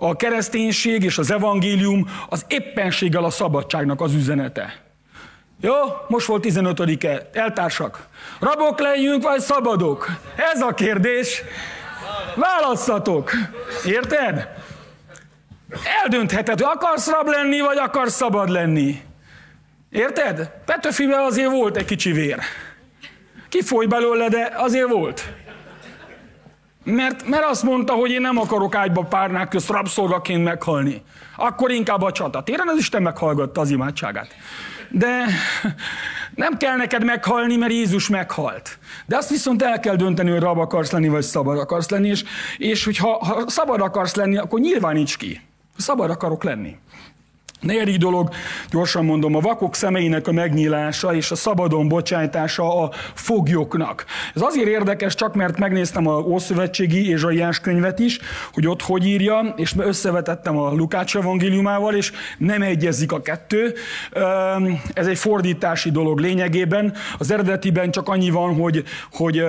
A 0.00 0.16
kereszténység 0.16 1.02
és 1.02 1.18
az 1.18 1.30
evangélium 1.30 2.10
az 2.28 2.44
éppenséggel 2.48 3.24
a 3.24 3.30
szabadságnak 3.30 4.00
az 4.00 4.14
üzenete. 4.14 4.86
Jó, 5.60 5.74
most 6.08 6.26
volt 6.26 6.44
15-e, 6.48 7.28
eltársak. 7.32 8.06
Rabok 8.40 8.78
legyünk, 8.80 9.22
vagy 9.22 9.40
szabadok? 9.40 10.06
Ez 10.52 10.60
a 10.60 10.74
kérdés. 10.74 11.42
Válasszatok. 12.34 13.30
Érted? 13.86 14.48
Eldöntheted, 16.02 16.60
hogy 16.60 16.76
akarsz 16.76 17.10
rab 17.10 17.26
lenni, 17.26 17.60
vagy 17.60 17.78
akarsz 17.78 18.14
szabad 18.14 18.48
lenni. 18.48 19.02
Érted? 19.90 20.50
Petőfiben 20.64 21.20
azért 21.20 21.50
volt 21.50 21.76
egy 21.76 21.84
kicsi 21.84 22.12
vér. 22.12 22.38
Kifoly 23.48 23.86
belőle, 23.86 24.28
de 24.28 24.52
azért 24.56 24.88
volt. 24.88 25.32
Mert, 26.90 27.28
mert 27.28 27.44
azt 27.44 27.62
mondta, 27.62 27.92
hogy 27.92 28.10
én 28.10 28.20
nem 28.20 28.38
akarok 28.38 28.74
ágyba 28.74 29.02
párnák 29.02 29.48
közt 29.48 29.68
rabszolgaként 29.68 30.44
meghalni. 30.44 31.02
Akkor 31.36 31.70
inkább 31.70 32.02
a 32.02 32.12
csatatéren 32.12 32.68
az 32.68 32.78
Isten 32.78 33.02
meghallgatta 33.02 33.60
az 33.60 33.70
imádságát. 33.70 34.34
De 34.90 35.24
nem 36.34 36.56
kell 36.56 36.76
neked 36.76 37.04
meghalni, 37.04 37.56
mert 37.56 37.72
Jézus 37.72 38.08
meghalt. 38.08 38.78
De 39.06 39.16
azt 39.16 39.30
viszont 39.30 39.62
el 39.62 39.80
kell 39.80 39.96
dönteni, 39.96 40.30
hogy 40.30 40.40
rab 40.40 40.58
akarsz 40.58 40.90
lenni, 40.90 41.08
vagy 41.08 41.22
szabad 41.22 41.58
akarsz 41.58 41.88
lenni, 41.88 42.08
és, 42.08 42.24
és 42.56 42.84
hogyha 42.84 43.24
ha 43.24 43.48
szabad 43.48 43.80
akarsz 43.80 44.14
lenni, 44.14 44.36
akkor 44.36 44.60
nyilváníts 44.60 45.16
ki. 45.16 45.40
Szabad 45.76 46.10
akarok 46.10 46.44
lenni. 46.44 46.76
Negyedik 47.60 47.96
dolog, 47.96 48.28
gyorsan 48.70 49.04
mondom, 49.04 49.34
a 49.34 49.40
vakok 49.40 49.74
szemeinek 49.74 50.28
a 50.28 50.32
megnyílása 50.32 51.14
és 51.14 51.30
a 51.30 51.34
szabadon 51.34 51.88
bocsájtása 51.88 52.82
a 52.82 52.90
foglyoknak. 53.14 54.04
Ez 54.34 54.42
azért 54.42 54.66
érdekes, 54.66 55.14
csak 55.14 55.34
mert 55.34 55.58
megnéztem 55.58 56.06
a 56.06 56.18
Ószövetségi 56.18 57.08
és 57.08 57.22
a 57.22 57.30
Jás 57.30 57.60
könyvet 57.60 57.98
is, 57.98 58.18
hogy 58.52 58.66
ott 58.66 58.82
hogy 58.82 59.06
írja, 59.06 59.54
és 59.56 59.74
összevetettem 59.76 60.58
a 60.58 60.72
Lukács 60.72 61.16
evangéliumával, 61.16 61.94
és 61.94 62.12
nem 62.38 62.62
egyezik 62.62 63.12
a 63.12 63.20
kettő. 63.20 63.74
Ez 64.92 65.06
egy 65.06 65.18
fordítási 65.18 65.90
dolog 65.90 66.18
lényegében. 66.18 66.94
Az 67.18 67.30
eredetiben 67.30 67.90
csak 67.90 68.08
annyi 68.08 68.30
van, 68.30 68.54
hogy, 68.54 68.84
hogy 69.12 69.44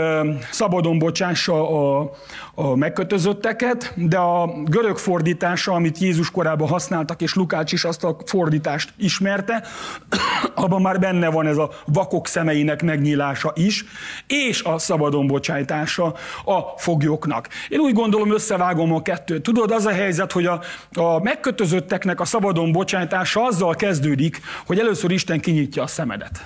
szabadon 0.51 0.99
bocsássa 0.99 1.69
a, 1.69 2.11
a 2.59 2.75
megkötözötteket, 2.75 3.93
de 3.95 4.17
a 4.17 4.53
görög 4.63 4.97
fordítása, 4.97 5.71
amit 5.71 5.97
Jézus 5.97 6.31
korában 6.31 6.67
használtak, 6.67 7.21
és 7.21 7.33
Lukács 7.33 7.71
is 7.71 7.83
azt 7.83 8.03
a 8.03 8.17
fordítást 8.25 8.93
ismerte, 8.97 9.63
abban 10.55 10.81
már 10.81 10.99
benne 10.99 11.29
van 11.29 11.47
ez 11.47 11.57
a 11.57 11.71
vakok 11.85 12.27
szemeinek 12.27 12.83
megnyílása 12.83 13.51
is, 13.55 13.85
és 14.27 14.63
a 14.63 14.77
szabadon 14.77 15.27
bocsájtása 15.27 16.05
a 16.45 16.59
foglyoknak. 16.77 17.47
Én 17.69 17.79
úgy 17.79 17.93
gondolom, 17.93 18.33
összevágom 18.33 18.93
a 18.93 19.01
kettőt. 19.01 19.43
Tudod, 19.43 19.71
az 19.71 19.85
a 19.85 19.91
helyzet, 19.91 20.31
hogy 20.31 20.45
a, 20.45 20.61
a 20.93 21.19
megkötözötteknek 21.19 22.19
a 22.19 22.25
szabadon 22.25 22.71
bocsájtása 22.71 23.45
azzal 23.45 23.75
kezdődik, 23.75 24.41
hogy 24.65 24.79
először 24.79 25.11
Isten 25.11 25.39
kinyitja 25.39 25.83
a 25.83 25.87
szemedet. 25.87 26.45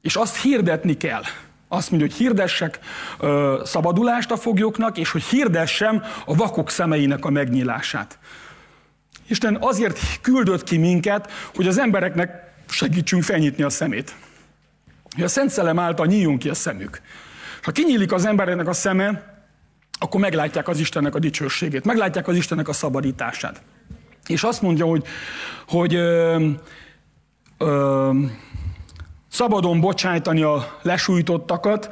És 0.00 0.16
azt 0.16 0.40
hirdetni 0.40 0.96
kell, 0.96 1.22
azt 1.72 1.90
mondja, 1.90 2.08
hogy 2.08 2.16
hirdessek 2.16 2.78
ö, 3.18 3.60
szabadulást 3.64 4.30
a 4.30 4.36
foglyoknak, 4.36 4.98
és 4.98 5.10
hogy 5.10 5.22
hirdessem 5.22 6.02
a 6.26 6.34
vakok 6.34 6.70
szemeinek 6.70 7.24
a 7.24 7.30
megnyílását. 7.30 8.18
Isten 9.28 9.56
azért 9.60 9.98
küldött 10.20 10.64
ki 10.64 10.76
minket, 10.76 11.30
hogy 11.54 11.66
az 11.66 11.78
embereknek 11.78 12.52
segítsünk 12.68 13.22
felnyitni 13.22 13.62
a 13.62 13.70
szemét. 13.70 14.14
Hogy 15.14 15.24
a 15.24 15.28
Szent 15.28 15.50
Szellem 15.50 15.78
által 15.78 16.06
nyíljon 16.06 16.38
ki 16.38 16.48
a 16.48 16.54
szemük. 16.54 17.00
Ha 17.62 17.70
kinyílik 17.70 18.12
az 18.12 18.24
embereknek 18.24 18.68
a 18.68 18.72
szeme, 18.72 19.38
akkor 19.98 20.20
meglátják 20.20 20.68
az 20.68 20.78
Istennek 20.78 21.14
a 21.14 21.18
dicsőségét, 21.18 21.84
meglátják 21.84 22.28
az 22.28 22.36
Istennek 22.36 22.68
a 22.68 22.72
szabadítását. 22.72 23.62
És 24.26 24.42
azt 24.42 24.62
mondja, 24.62 24.86
hogy, 24.86 25.04
hogy 25.68 25.94
ö, 25.94 26.46
ö, 27.58 28.10
szabadon 29.30 29.80
bocsájtani 29.80 30.42
a 30.42 30.78
lesújtottakat. 30.82 31.90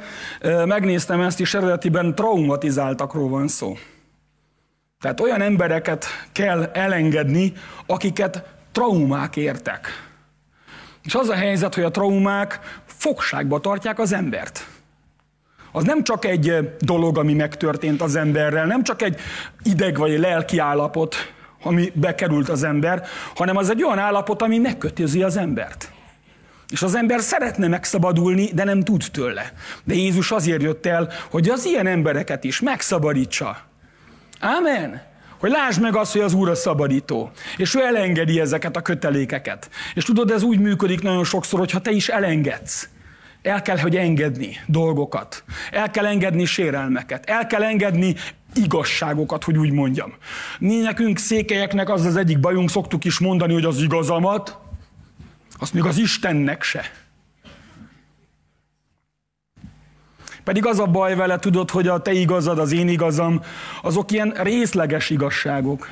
Megnéztem 0.65 1.21
ezt, 1.21 1.39
és 1.39 1.53
eredetiben 1.53 2.15
traumatizáltakról 2.15 3.29
van 3.29 3.47
szó. 3.47 3.77
Tehát 4.99 5.19
olyan 5.19 5.41
embereket 5.41 6.05
kell 6.31 6.63
elengedni, 6.63 7.53
akiket 7.85 8.43
traumák 8.71 9.35
értek. 9.35 9.87
És 11.03 11.15
az 11.15 11.29
a 11.29 11.35
helyzet, 11.35 11.75
hogy 11.75 11.83
a 11.83 11.91
traumák 11.91 12.59
fogságba 12.85 13.59
tartják 13.59 13.99
az 13.99 14.13
embert. 14.13 14.67
Az 15.71 15.83
nem 15.83 16.03
csak 16.03 16.25
egy 16.25 16.75
dolog, 16.79 17.17
ami 17.17 17.33
megtörtént 17.33 18.01
az 18.01 18.15
emberrel, 18.15 18.65
nem 18.65 18.83
csak 18.83 19.01
egy 19.01 19.19
ideg 19.63 19.97
vagy 19.97 20.19
lelki 20.19 20.57
állapot, 20.57 21.15
ami 21.63 21.91
bekerült 21.93 22.49
az 22.49 22.63
ember, 22.63 23.07
hanem 23.35 23.57
az 23.57 23.69
egy 23.69 23.83
olyan 23.83 23.99
állapot, 23.99 24.41
ami 24.41 24.57
megkötözi 24.57 25.23
az 25.23 25.37
embert. 25.37 25.91
És 26.69 26.81
az 26.81 26.95
ember 26.95 27.21
szeretne 27.21 27.67
megszabadulni, 27.67 28.51
de 28.53 28.63
nem 28.63 28.81
tud 28.81 29.03
tőle. 29.11 29.51
De 29.83 29.93
Jézus 29.93 30.31
azért 30.31 30.61
jött 30.61 30.85
el, 30.85 31.11
hogy 31.29 31.49
az 31.49 31.65
ilyen 31.65 31.87
embereket 31.87 32.43
is 32.43 32.59
megszabadítsa. 32.59 33.57
Amen. 34.39 35.01
Hogy 35.39 35.51
lásd 35.51 35.81
meg 35.81 35.95
azt, 35.95 36.11
hogy 36.11 36.21
az 36.21 36.33
Úr 36.33 36.49
a 36.49 36.55
szabadító. 36.55 37.31
És 37.57 37.75
ő 37.75 37.83
elengedi 37.83 38.39
ezeket 38.39 38.75
a 38.75 38.81
kötelékeket. 38.81 39.69
És 39.93 40.03
tudod, 40.03 40.31
ez 40.31 40.43
úgy 40.43 40.59
működik 40.59 41.01
nagyon 41.01 41.23
sokszor, 41.23 41.59
hogyha 41.59 41.79
te 41.79 41.91
is 41.91 42.09
elengedsz. 42.09 42.89
El 43.41 43.61
kell, 43.61 43.77
hogy 43.77 43.95
engedni 43.95 44.57
dolgokat. 44.65 45.43
El 45.71 45.91
kell 45.91 46.05
engedni 46.05 46.45
sérelmeket. 46.45 47.29
El 47.29 47.47
kell 47.47 47.63
engedni 47.63 48.15
igazságokat, 48.53 49.43
hogy 49.43 49.57
úgy 49.57 49.71
mondjam. 49.71 50.13
Mi 50.59 50.75
nekünk 50.75 51.17
székelyeknek 51.17 51.89
az 51.89 52.05
az 52.05 52.15
egyik 52.15 52.39
bajunk, 52.39 52.69
szoktuk 52.69 53.05
is 53.05 53.19
mondani, 53.19 53.53
hogy 53.53 53.65
az 53.65 53.81
igazamat, 53.81 54.57
azt 55.59 55.73
még 55.73 55.83
az 55.83 55.97
Istennek 55.97 56.63
se. 56.63 56.91
Pedig 60.43 60.65
az 60.65 60.79
a 60.79 60.85
baj 60.85 61.15
vele, 61.15 61.39
tudod, 61.39 61.69
hogy 61.69 61.87
a 61.87 62.01
te 62.01 62.11
igazad, 62.11 62.59
az 62.59 62.71
én 62.71 62.87
igazam, 62.87 63.41
azok 63.81 64.11
ilyen 64.11 64.29
részleges 64.29 65.09
igazságok. 65.09 65.87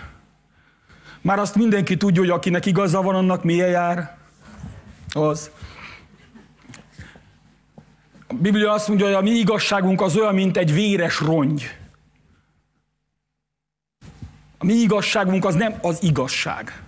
Már 1.21 1.39
azt 1.39 1.55
mindenki 1.55 1.97
tudja, 1.97 2.21
hogy 2.21 2.29
akinek 2.29 2.65
igaza 2.65 3.01
van, 3.01 3.15
annak 3.15 3.43
milyen 3.43 3.69
jár? 3.69 4.17
Az. 5.13 5.51
A 8.27 8.33
Biblia 8.33 8.71
azt 8.71 8.87
mondja, 8.87 9.05
hogy 9.05 9.15
a 9.15 9.21
mi 9.21 9.29
igazságunk 9.29 10.01
az 10.01 10.15
olyan, 10.17 10.33
mint 10.33 10.57
egy 10.57 10.73
véres 10.73 11.19
rongy. 11.19 11.77
A 14.57 14.65
mi 14.65 14.73
igazságunk 14.73 15.45
az 15.45 15.55
nem 15.55 15.73
az 15.81 16.03
igazság. 16.03 16.86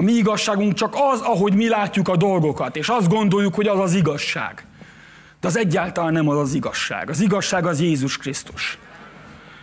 A 0.00 0.02
mi 0.02 0.12
igazságunk 0.12 0.74
csak 0.74 0.94
az, 1.12 1.20
ahogy 1.20 1.54
mi 1.54 1.68
látjuk 1.68 2.08
a 2.08 2.16
dolgokat, 2.16 2.76
és 2.76 2.88
azt 2.88 3.08
gondoljuk, 3.08 3.54
hogy 3.54 3.66
az 3.66 3.78
az 3.78 3.94
igazság. 3.94 4.66
De 5.40 5.48
az 5.48 5.56
egyáltalán 5.56 6.12
nem 6.12 6.28
az 6.28 6.38
az 6.38 6.54
igazság. 6.54 7.10
Az 7.10 7.20
igazság 7.20 7.66
az 7.66 7.80
Jézus 7.80 8.16
Krisztus. 8.16 8.78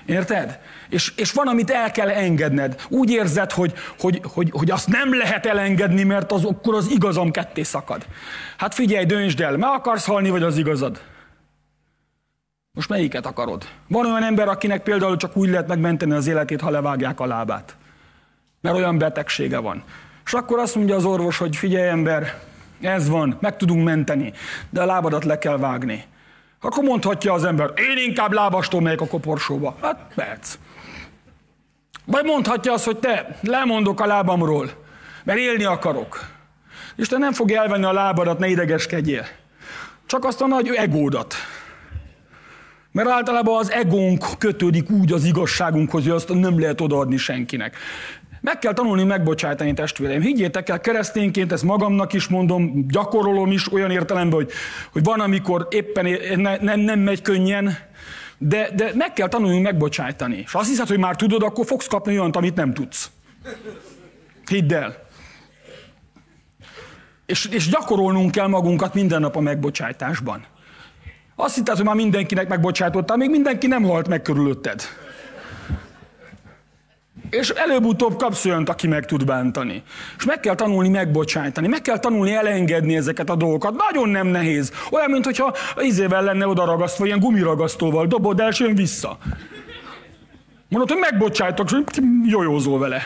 Érted? 0.05 0.59
És, 0.89 1.13
és 1.15 1.31
van, 1.31 1.47
amit 1.47 1.69
el 1.69 1.91
kell 1.91 2.09
engedned. 2.09 2.81
Úgy 2.89 3.09
érzed, 3.09 3.51
hogy, 3.51 3.73
hogy, 3.99 4.21
hogy, 4.23 4.49
hogy 4.51 4.71
azt 4.71 4.87
nem 4.87 5.17
lehet 5.17 5.45
elengedni, 5.45 6.03
mert 6.03 6.31
az, 6.31 6.45
akkor 6.45 6.75
az 6.75 6.91
igazam 6.91 7.31
ketté 7.31 7.63
szakad. 7.63 8.05
Hát 8.57 8.73
figyelj, 8.73 9.05
döntsd 9.05 9.41
el, 9.41 9.57
meg 9.57 9.69
akarsz 9.69 10.05
halni, 10.05 10.29
vagy 10.29 10.43
az 10.43 10.57
igazad? 10.57 11.01
Most 12.71 12.89
melyiket 12.89 13.25
akarod? 13.25 13.67
Van 13.87 14.05
olyan 14.05 14.23
ember, 14.23 14.47
akinek 14.47 14.83
például 14.83 15.17
csak 15.17 15.37
úgy 15.37 15.49
lehet 15.49 15.67
megmenteni 15.67 16.11
az 16.11 16.27
életét, 16.27 16.61
ha 16.61 16.69
levágják 16.69 17.19
a 17.19 17.25
lábát. 17.25 17.75
Mert 18.61 18.75
olyan 18.75 18.97
betegsége 18.97 19.57
van. 19.57 19.83
És 20.27 20.33
akkor 20.33 20.59
azt 20.59 20.75
mondja 20.75 20.95
az 20.95 21.05
orvos, 21.05 21.37
hogy 21.37 21.55
figyelj 21.55 21.87
ember, 21.87 22.39
ez 22.81 23.09
van, 23.09 23.37
meg 23.41 23.57
tudunk 23.57 23.83
menteni, 23.83 24.33
de 24.69 24.81
a 24.81 24.85
lábadat 24.85 25.25
le 25.25 25.37
kell 25.37 25.57
vágni. 25.57 26.03
Akkor 26.61 26.83
mondhatja 26.83 27.33
az 27.33 27.43
ember, 27.43 27.71
én 27.75 28.07
inkább 28.07 28.31
lábastól 28.31 28.81
megyek 28.81 29.01
a 29.01 29.07
koporsóba. 29.07 29.77
Hát 29.81 30.11
perc. 30.15 30.57
Vagy 32.05 32.23
mondhatja 32.23 32.73
azt, 32.73 32.85
hogy 32.85 32.97
te, 32.97 33.39
lemondok 33.41 33.99
a 33.99 34.05
lábamról, 34.05 34.69
mert 35.23 35.39
élni 35.39 35.63
akarok. 35.63 36.25
Isten 36.95 37.19
nem 37.19 37.33
fog 37.33 37.51
elvenni 37.51 37.85
a 37.85 37.93
lábadat, 37.93 38.39
ne 38.39 38.47
idegeskedjél. 38.47 39.25
Csak 40.05 40.25
azt 40.25 40.41
a 40.41 40.47
nagy 40.47 40.67
egódat. 40.67 41.33
Mert 42.91 43.09
általában 43.09 43.57
az 43.57 43.71
egónk 43.71 44.25
kötődik 44.37 44.89
úgy 44.89 45.11
az 45.11 45.23
igazságunkhoz, 45.23 46.03
hogy 46.03 46.11
azt 46.11 46.33
nem 46.33 46.59
lehet 46.59 46.81
odaadni 46.81 47.17
senkinek. 47.17 47.75
Meg 48.47 48.59
kell 48.59 48.73
tanulni 48.73 49.03
megbocsájtani 49.03 49.73
testvéreim. 49.73 50.21
Higgyétek 50.21 50.69
el, 50.69 50.79
keresztényként 50.79 51.51
ezt 51.51 51.63
magamnak 51.63 52.13
is 52.13 52.27
mondom, 52.27 52.85
gyakorolom 52.87 53.51
is 53.51 53.71
olyan 53.71 53.91
értelemben, 53.91 54.39
hogy, 54.39 54.51
hogy 54.91 55.03
van, 55.03 55.19
amikor 55.19 55.67
éppen 55.69 56.05
ne, 56.35 56.57
nem, 56.57 56.79
nem 56.79 56.99
megy 56.99 57.21
könnyen, 57.21 57.77
de, 58.37 58.69
de 58.75 58.91
meg 58.95 59.13
kell 59.13 59.27
tanulni 59.27 59.59
megbocsájtani. 59.59 60.37
És 60.45 60.53
azt 60.53 60.69
hiszed, 60.69 60.87
hogy 60.87 60.97
már 60.97 61.15
tudod, 61.15 61.43
akkor 61.43 61.65
fogsz 61.65 61.87
kapni 61.87 62.19
olyant, 62.19 62.35
amit 62.35 62.55
nem 62.55 62.73
tudsz. 62.73 63.11
Hidd 64.49 64.73
el. 64.73 65.07
És, 67.25 67.45
és 67.45 67.69
gyakorolnunk 67.69 68.31
kell 68.31 68.47
magunkat 68.47 68.93
minden 68.93 69.21
nap 69.21 69.35
a 69.35 69.39
megbocsájtásban. 69.39 70.45
Azt 71.35 71.55
hitted, 71.55 71.75
hogy 71.75 71.85
már 71.85 71.95
mindenkinek 71.95 72.47
megbocsájtottál, 72.47 73.17
még 73.17 73.29
mindenki 73.29 73.67
nem 73.67 73.83
halt 73.83 74.07
meg 74.07 74.21
körülötted. 74.21 74.81
És 77.29 77.49
előbb-utóbb 77.49 78.17
kapsz 78.17 78.45
olyant, 78.45 78.69
aki 78.69 78.87
meg 78.87 79.05
tud 79.05 79.25
bántani. 79.25 79.83
És 80.17 80.25
meg 80.25 80.39
kell 80.39 80.55
tanulni 80.55 80.89
megbocsájtani, 80.89 81.67
meg 81.67 81.81
kell 81.81 81.99
tanulni 81.99 82.33
elengedni 82.33 82.95
ezeket 82.95 83.29
a 83.29 83.35
dolgokat. 83.35 83.75
Nagyon 83.89 84.09
nem 84.09 84.27
nehéz. 84.27 84.71
Olyan, 84.91 85.11
mintha 85.11 85.55
izével 85.77 86.23
lenne 86.23 86.47
oda 86.47 86.65
ragasztva, 86.65 87.05
ilyen 87.05 87.19
gumiragasztóval 87.19 88.07
dobod 88.07 88.39
el, 88.39 88.49
és 88.49 88.59
jön 88.59 88.75
vissza. 88.75 89.17
Mondod, 90.69 90.89
hogy 90.89 90.99
megbocsájtok, 90.99 91.71
és 91.71 91.97
jójózol 92.25 92.79
vele. 92.79 93.01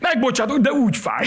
Megbocsátok, 0.00 0.58
de 0.58 0.72
úgy 0.72 0.96
fáj. 0.96 1.26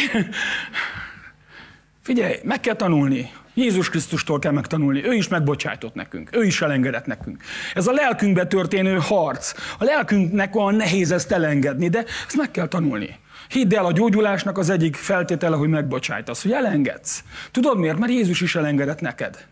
Figyelj, 2.02 2.36
meg 2.44 2.60
kell 2.60 2.76
tanulni. 2.76 3.32
Jézus 3.60 3.90
Krisztustól 3.90 4.40
kell 4.40 4.52
megtanulni. 4.52 5.06
Ő 5.06 5.14
is 5.14 5.28
megbocsájtott 5.28 5.94
nekünk. 5.94 6.30
Ő 6.36 6.44
is 6.44 6.62
elengedett 6.62 7.06
nekünk. 7.06 7.44
Ez 7.74 7.88
a 7.88 7.92
lelkünkbe 7.92 8.48
történő 8.48 8.98
harc. 9.02 9.54
A 9.80 9.84
lelkünknek 9.84 10.56
olyan 10.56 10.76
nehéz 10.76 11.12
ezt 11.12 11.32
elengedni, 11.32 11.90
de 11.90 12.04
ezt 12.28 12.38
meg 12.38 12.52
kell 12.52 12.68
tanulni. 12.68 13.20
Hidd 13.50 13.76
el, 13.76 13.86
a 13.86 13.92
gyógyulásnak 13.92 14.58
az 14.58 14.70
egyik 14.70 14.96
feltétele, 14.96 15.56
hogy 15.56 15.70
megbocsájtasz, 15.70 16.42
hogy 16.42 16.52
elengedsz. 16.52 17.24
Tudod 17.52 17.78
miért? 17.78 18.00
Mert 18.00 18.12
Jézus 18.12 18.42
is 18.42 18.56
elengedett 18.56 19.02
neked. 19.02 19.46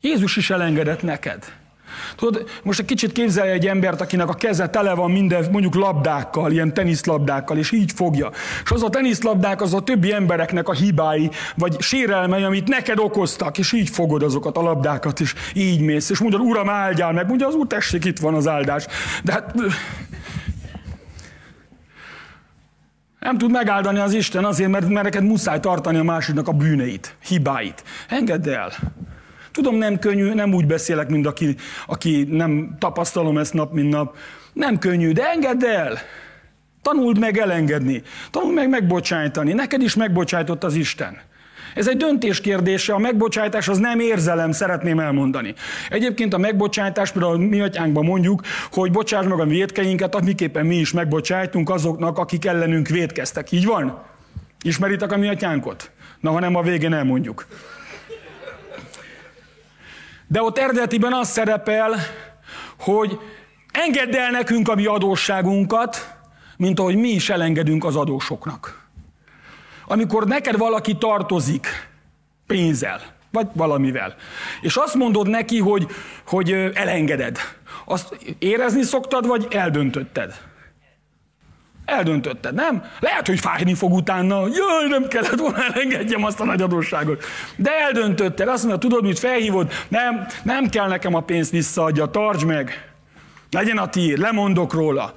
Jézus 0.00 0.36
is 0.36 0.50
elengedett 0.50 1.02
neked. 1.02 1.44
Tudod, 2.16 2.48
most 2.62 2.80
egy 2.80 2.84
kicsit 2.84 3.12
képzelj 3.12 3.50
egy 3.50 3.66
embert, 3.66 4.00
akinek 4.00 4.28
a 4.28 4.34
keze 4.34 4.68
tele 4.68 4.94
van 4.94 5.10
minden, 5.10 5.46
mondjuk 5.52 5.74
labdákkal, 5.74 6.52
ilyen 6.52 6.74
teniszlabdákkal, 6.74 7.58
és 7.58 7.72
így 7.72 7.92
fogja. 7.92 8.30
És 8.64 8.70
az 8.70 8.82
a 8.82 8.90
teniszlabdák 8.90 9.60
az 9.60 9.74
a 9.74 9.80
többi 9.80 10.12
embereknek 10.12 10.68
a 10.68 10.72
hibái, 10.72 11.30
vagy 11.56 11.80
sérelmei, 11.80 12.42
amit 12.42 12.68
neked 12.68 12.98
okoztak, 12.98 13.58
és 13.58 13.72
így 13.72 13.88
fogod 13.88 14.22
azokat 14.22 14.56
a 14.56 14.62
labdákat, 14.62 15.20
és 15.20 15.34
így 15.54 15.80
mész, 15.80 16.10
és 16.10 16.18
mondod, 16.18 16.40
uram, 16.40 16.68
áldjál 16.68 17.12
meg, 17.12 17.28
mondja, 17.28 17.46
az 17.46 17.54
úr, 17.54 17.66
tessék, 17.66 18.04
itt 18.04 18.18
van 18.18 18.34
az 18.34 18.48
áldás. 18.48 18.86
De 19.24 19.32
hát 19.32 19.54
nem 23.20 23.38
tud 23.38 23.50
megáldani 23.50 23.98
az 23.98 24.12
Isten 24.12 24.44
azért, 24.44 24.70
mert, 24.70 24.88
mert 24.88 25.04
neked 25.04 25.24
muszáj 25.24 25.60
tartani 25.60 25.98
a 25.98 26.02
másiknak 26.02 26.48
a 26.48 26.52
bűneit, 26.52 27.16
hibáit. 27.24 27.84
Engedd 28.08 28.48
el. 28.48 28.72
Tudom, 29.52 29.74
nem 29.74 29.98
könnyű, 29.98 30.34
nem 30.34 30.54
úgy 30.54 30.66
beszélek, 30.66 31.08
mint 31.08 31.26
aki, 31.26 31.56
aki 31.86 32.26
nem 32.30 32.76
tapasztalom 32.78 33.38
ezt 33.38 33.54
nap, 33.54 33.72
mint 33.72 33.92
nap. 33.92 34.16
Nem 34.52 34.78
könnyű, 34.78 35.12
de 35.12 35.30
engedd 35.30 35.64
el. 35.64 35.98
Tanuld 36.82 37.18
meg 37.18 37.38
elengedni. 37.38 38.02
Tanuld 38.30 38.54
meg 38.54 38.68
megbocsájtani. 38.68 39.52
Neked 39.52 39.82
is 39.82 39.94
megbocsájtott 39.94 40.64
az 40.64 40.74
Isten. 40.74 41.18
Ez 41.74 41.88
egy 41.88 41.96
döntés 41.96 42.40
kérdése, 42.40 42.92
a 42.92 42.98
megbocsájtás 42.98 43.68
az 43.68 43.78
nem 43.78 44.00
érzelem, 44.00 44.52
szeretném 44.52 44.98
elmondani. 44.98 45.54
Egyébként 45.90 46.34
a 46.34 46.38
megbocsájtás, 46.38 47.12
például 47.12 47.38
mi 47.38 47.60
atyánkban 47.60 48.04
mondjuk, 48.04 48.42
hogy 48.72 48.90
bocsáss 48.90 49.26
meg 49.26 49.40
a 49.40 49.44
védkeinket, 49.44 50.14
amiképpen 50.14 50.66
mi 50.66 50.76
is 50.76 50.92
megbocsájtunk 50.92 51.70
azoknak, 51.70 52.18
akik 52.18 52.44
ellenünk 52.44 52.88
védkeztek. 52.88 53.52
Így 53.52 53.66
van? 53.66 54.02
Ismeritek 54.62 55.12
a 55.12 55.16
mi 55.16 55.28
atyánkot? 55.28 55.90
Na, 56.20 56.30
ha 56.30 56.40
nem, 56.40 56.54
a 56.54 56.62
végén 56.62 56.92
elmondjuk. 56.92 57.46
De 60.32 60.42
ott 60.42 60.58
eredetiben 60.58 61.12
az 61.12 61.28
szerepel, 61.28 61.94
hogy 62.78 63.18
engedd 63.72 64.16
el 64.16 64.30
nekünk 64.30 64.68
a 64.68 64.74
mi 64.74 64.86
adósságunkat, 64.86 66.16
mint 66.56 66.78
ahogy 66.78 66.96
mi 66.96 67.08
is 67.08 67.30
elengedünk 67.30 67.84
az 67.84 67.96
adósoknak. 67.96 68.88
Amikor 69.86 70.26
neked 70.26 70.56
valaki 70.56 70.96
tartozik 70.96 71.66
pénzzel, 72.46 73.00
vagy 73.30 73.46
valamivel, 73.52 74.14
és 74.60 74.76
azt 74.76 74.94
mondod 74.94 75.28
neki, 75.28 75.58
hogy, 75.58 75.86
hogy 76.26 76.52
elengeded, 76.74 77.38
azt 77.84 78.18
érezni 78.38 78.82
szoktad, 78.82 79.26
vagy 79.26 79.46
eldöntötted? 79.50 80.49
Eldöntötted, 81.90 82.54
nem? 82.54 82.82
Lehet, 83.00 83.26
hogy 83.26 83.38
fájni 83.38 83.74
fog 83.74 83.92
utána, 83.92 84.34
jaj, 84.34 84.88
nem 84.88 85.08
kellett 85.08 85.38
volna 85.38 85.64
elengedjem 85.72 86.24
azt 86.24 86.40
a 86.40 86.44
nagy 86.44 86.62
adósságot. 86.62 87.24
De 87.56 87.70
eldöntötted, 87.86 88.48
azt 88.48 88.64
mondja, 88.64 88.88
tudod, 88.88 89.04
mit 89.04 89.18
felhívod? 89.18 89.72
Nem, 89.88 90.26
nem 90.42 90.68
kell 90.68 90.88
nekem 90.88 91.14
a 91.14 91.20
pénzt 91.20 91.50
visszaadja, 91.50 92.06
tartsd 92.06 92.46
meg. 92.46 92.90
Legyen 93.50 93.78
a 93.78 93.88
tiéd, 93.88 94.18
lemondok 94.18 94.72
róla. 94.72 95.14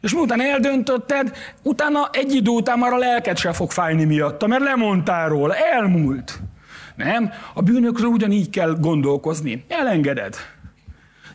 És 0.00 0.14
miután 0.14 0.40
eldöntötted, 0.40 1.36
utána 1.62 2.08
egy 2.12 2.34
idő 2.34 2.50
után 2.50 2.78
már 2.78 2.92
a 2.92 2.98
lelked 2.98 3.38
se 3.38 3.52
fog 3.52 3.70
fájni 3.70 4.04
miatta, 4.04 4.46
mert 4.46 4.62
lemondtál 4.62 5.28
róla, 5.28 5.54
elmúlt. 5.54 6.40
Nem? 6.96 7.32
A 7.54 7.62
bűnökről 7.62 8.10
ugyanígy 8.10 8.50
kell 8.50 8.76
gondolkozni. 8.80 9.64
Elengeded. 9.68 10.36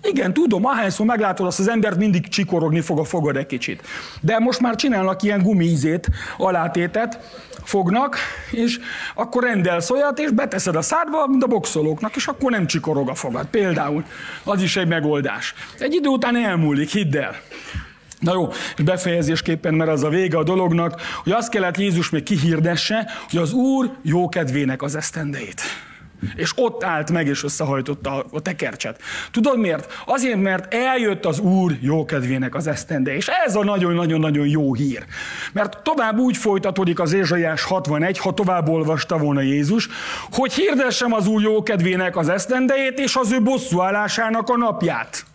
Igen, 0.09 0.33
tudom, 0.33 0.65
ahányszor 0.65 1.05
meglátod 1.05 1.45
azt 1.45 1.59
az 1.59 1.67
embert, 1.67 1.97
mindig 1.97 2.27
csikorogni 2.27 2.81
fog 2.81 2.99
a 2.99 3.03
fogad 3.03 3.35
egy 3.35 3.45
kicsit. 3.45 3.81
De 4.21 4.39
most 4.39 4.59
már 4.59 4.75
csinálnak 4.75 5.23
ilyen 5.23 5.41
gumízét, 5.41 6.09
alátétet, 6.37 7.19
fognak, 7.63 8.17
és 8.51 8.79
akkor 9.15 9.43
rendelsz 9.43 9.89
olyat, 9.89 10.19
és 10.19 10.31
beteszed 10.31 10.75
a 10.75 10.81
szádba, 10.81 11.27
mint 11.27 11.43
a 11.43 11.47
boxolóknak, 11.47 12.15
és 12.15 12.27
akkor 12.27 12.51
nem 12.51 12.67
csikorog 12.67 13.09
a 13.09 13.15
fogad. 13.15 13.45
Például. 13.45 14.03
Az 14.43 14.61
is 14.61 14.75
egy 14.75 14.87
megoldás. 14.87 15.53
Egy 15.79 15.93
idő 15.93 16.07
után 16.07 16.35
elmúlik, 16.35 16.89
hidd 16.89 17.17
el. 17.17 17.35
Na 18.19 18.33
jó, 18.33 18.47
és 18.77 18.83
befejezésképpen, 18.83 19.73
mert 19.73 19.89
az 19.89 20.03
a 20.03 20.09
vége 20.09 20.37
a 20.37 20.43
dolognak, 20.43 21.01
hogy 21.23 21.31
azt 21.31 21.49
kellett 21.49 21.77
Jézus 21.77 22.09
még 22.09 22.23
kihirdesse, 22.23 23.07
hogy 23.29 23.39
az 23.39 23.53
Úr 23.53 23.91
jókedvének 24.01 24.81
az 24.81 24.95
esztendeit. 24.95 25.61
És 26.35 26.51
ott 26.55 26.83
állt 26.83 27.11
meg, 27.11 27.27
és 27.27 27.43
összehajtotta 27.43 28.25
a 28.31 28.41
tekercset. 28.41 29.01
Tudod 29.31 29.59
miért? 29.59 29.93
Azért, 30.05 30.41
mert 30.41 30.73
eljött 30.73 31.25
az 31.25 31.39
Úr 31.39 31.77
jókedvének 31.81 32.55
az 32.55 32.67
esztende. 32.67 33.15
És 33.15 33.27
ez 33.45 33.55
a 33.55 33.63
nagyon-nagyon-nagyon 33.63 34.47
jó 34.47 34.73
hír. 34.73 35.05
Mert 35.53 35.83
tovább 35.83 36.17
úgy 36.17 36.37
folytatódik 36.37 36.99
az 36.99 37.13
Ézsaiás 37.13 37.63
61, 37.63 38.17
ha 38.17 38.33
tovább 38.33 38.69
olvasta 38.69 39.17
volna 39.17 39.41
Jézus, 39.41 39.89
hogy 40.31 40.53
hirdessem 40.53 41.13
az 41.13 41.27
Úr 41.27 41.41
jókedvének 41.41 42.17
az 42.17 42.29
esztendejét, 42.29 42.99
és 42.99 43.15
az 43.15 43.31
ő 43.31 43.41
bosszúállásának 43.41 44.49
a 44.49 44.57
napját. 44.57 45.25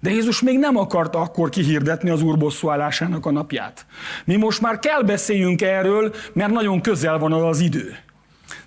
De 0.00 0.10
Jézus 0.10 0.42
még 0.42 0.58
nem 0.58 0.76
akarta 0.76 1.20
akkor 1.20 1.48
kihirdetni 1.48 2.10
az 2.10 2.22
Úr 2.22 2.38
bosszúállásának 2.38 3.26
a 3.26 3.30
napját. 3.30 3.86
Mi 4.24 4.36
most 4.36 4.60
már 4.60 4.78
kell 4.78 5.02
beszéljünk 5.02 5.62
erről, 5.62 6.14
mert 6.32 6.50
nagyon 6.52 6.80
közel 6.80 7.18
van 7.18 7.32
az 7.32 7.42
az 7.42 7.60
idő. 7.60 7.96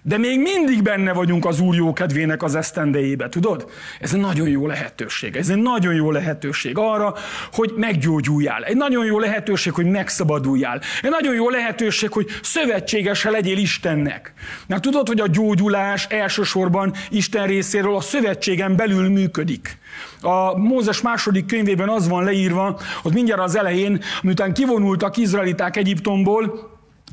De 0.04 0.18
még 0.18 0.40
mindig 0.40 0.82
benne 0.82 1.14
vagyunk 1.14 1.46
az 1.46 1.60
Úr 1.60 1.76
jókedvének 1.76 2.44
az 2.44 2.56
esztendejébe, 2.56 3.30
tudod? 3.30 3.70
Ez 4.00 4.14
egy 4.14 4.20
nagyon 4.20 4.48
jó 4.48 4.68
lehetőség. 4.68 5.36
Ez 5.36 5.50
egy 5.50 5.58
nagyon 5.62 5.94
jó 5.94 6.12
lehetőség 6.12 6.78
arra, 6.78 7.14
hogy 7.52 7.74
meggyógyuljál. 7.76 8.64
Egy 8.64 8.76
nagyon 8.76 9.06
jó 9.06 9.20
lehetőség, 9.20 9.74
hogy 9.74 9.86
megszabaduljál. 9.86 10.82
Egy 11.02 11.10
nagyon 11.10 11.34
jó 11.34 11.50
lehetőség, 11.50 12.12
hogy 12.12 12.28
szövetségese 12.42 13.30
legyél 13.30 13.58
Istennek. 13.58 14.34
Mert 14.68 14.82
tudod, 14.82 15.08
hogy 15.08 15.20
a 15.20 15.28
gyógyulás 15.28 16.06
elsősorban 16.06 16.94
Isten 17.10 17.48
részéről 17.48 17.96
a 17.96 18.02
szövetségen 18.02 18.76
belül 18.76 19.10
működik. 19.10 19.78
A 20.22 20.58
Mózes 20.58 21.02
második 21.02 21.46
könyvében 21.46 21.90
az 21.90 22.08
van 22.08 22.24
leírva, 22.24 22.80
hogy 23.02 23.14
mindjárt 23.14 23.42
az 23.42 23.58
elején, 23.58 24.02
miután 24.22 24.54
kivonultak 24.54 25.18
izraeliták 25.18 25.78
Egyiptomból, 25.78 26.71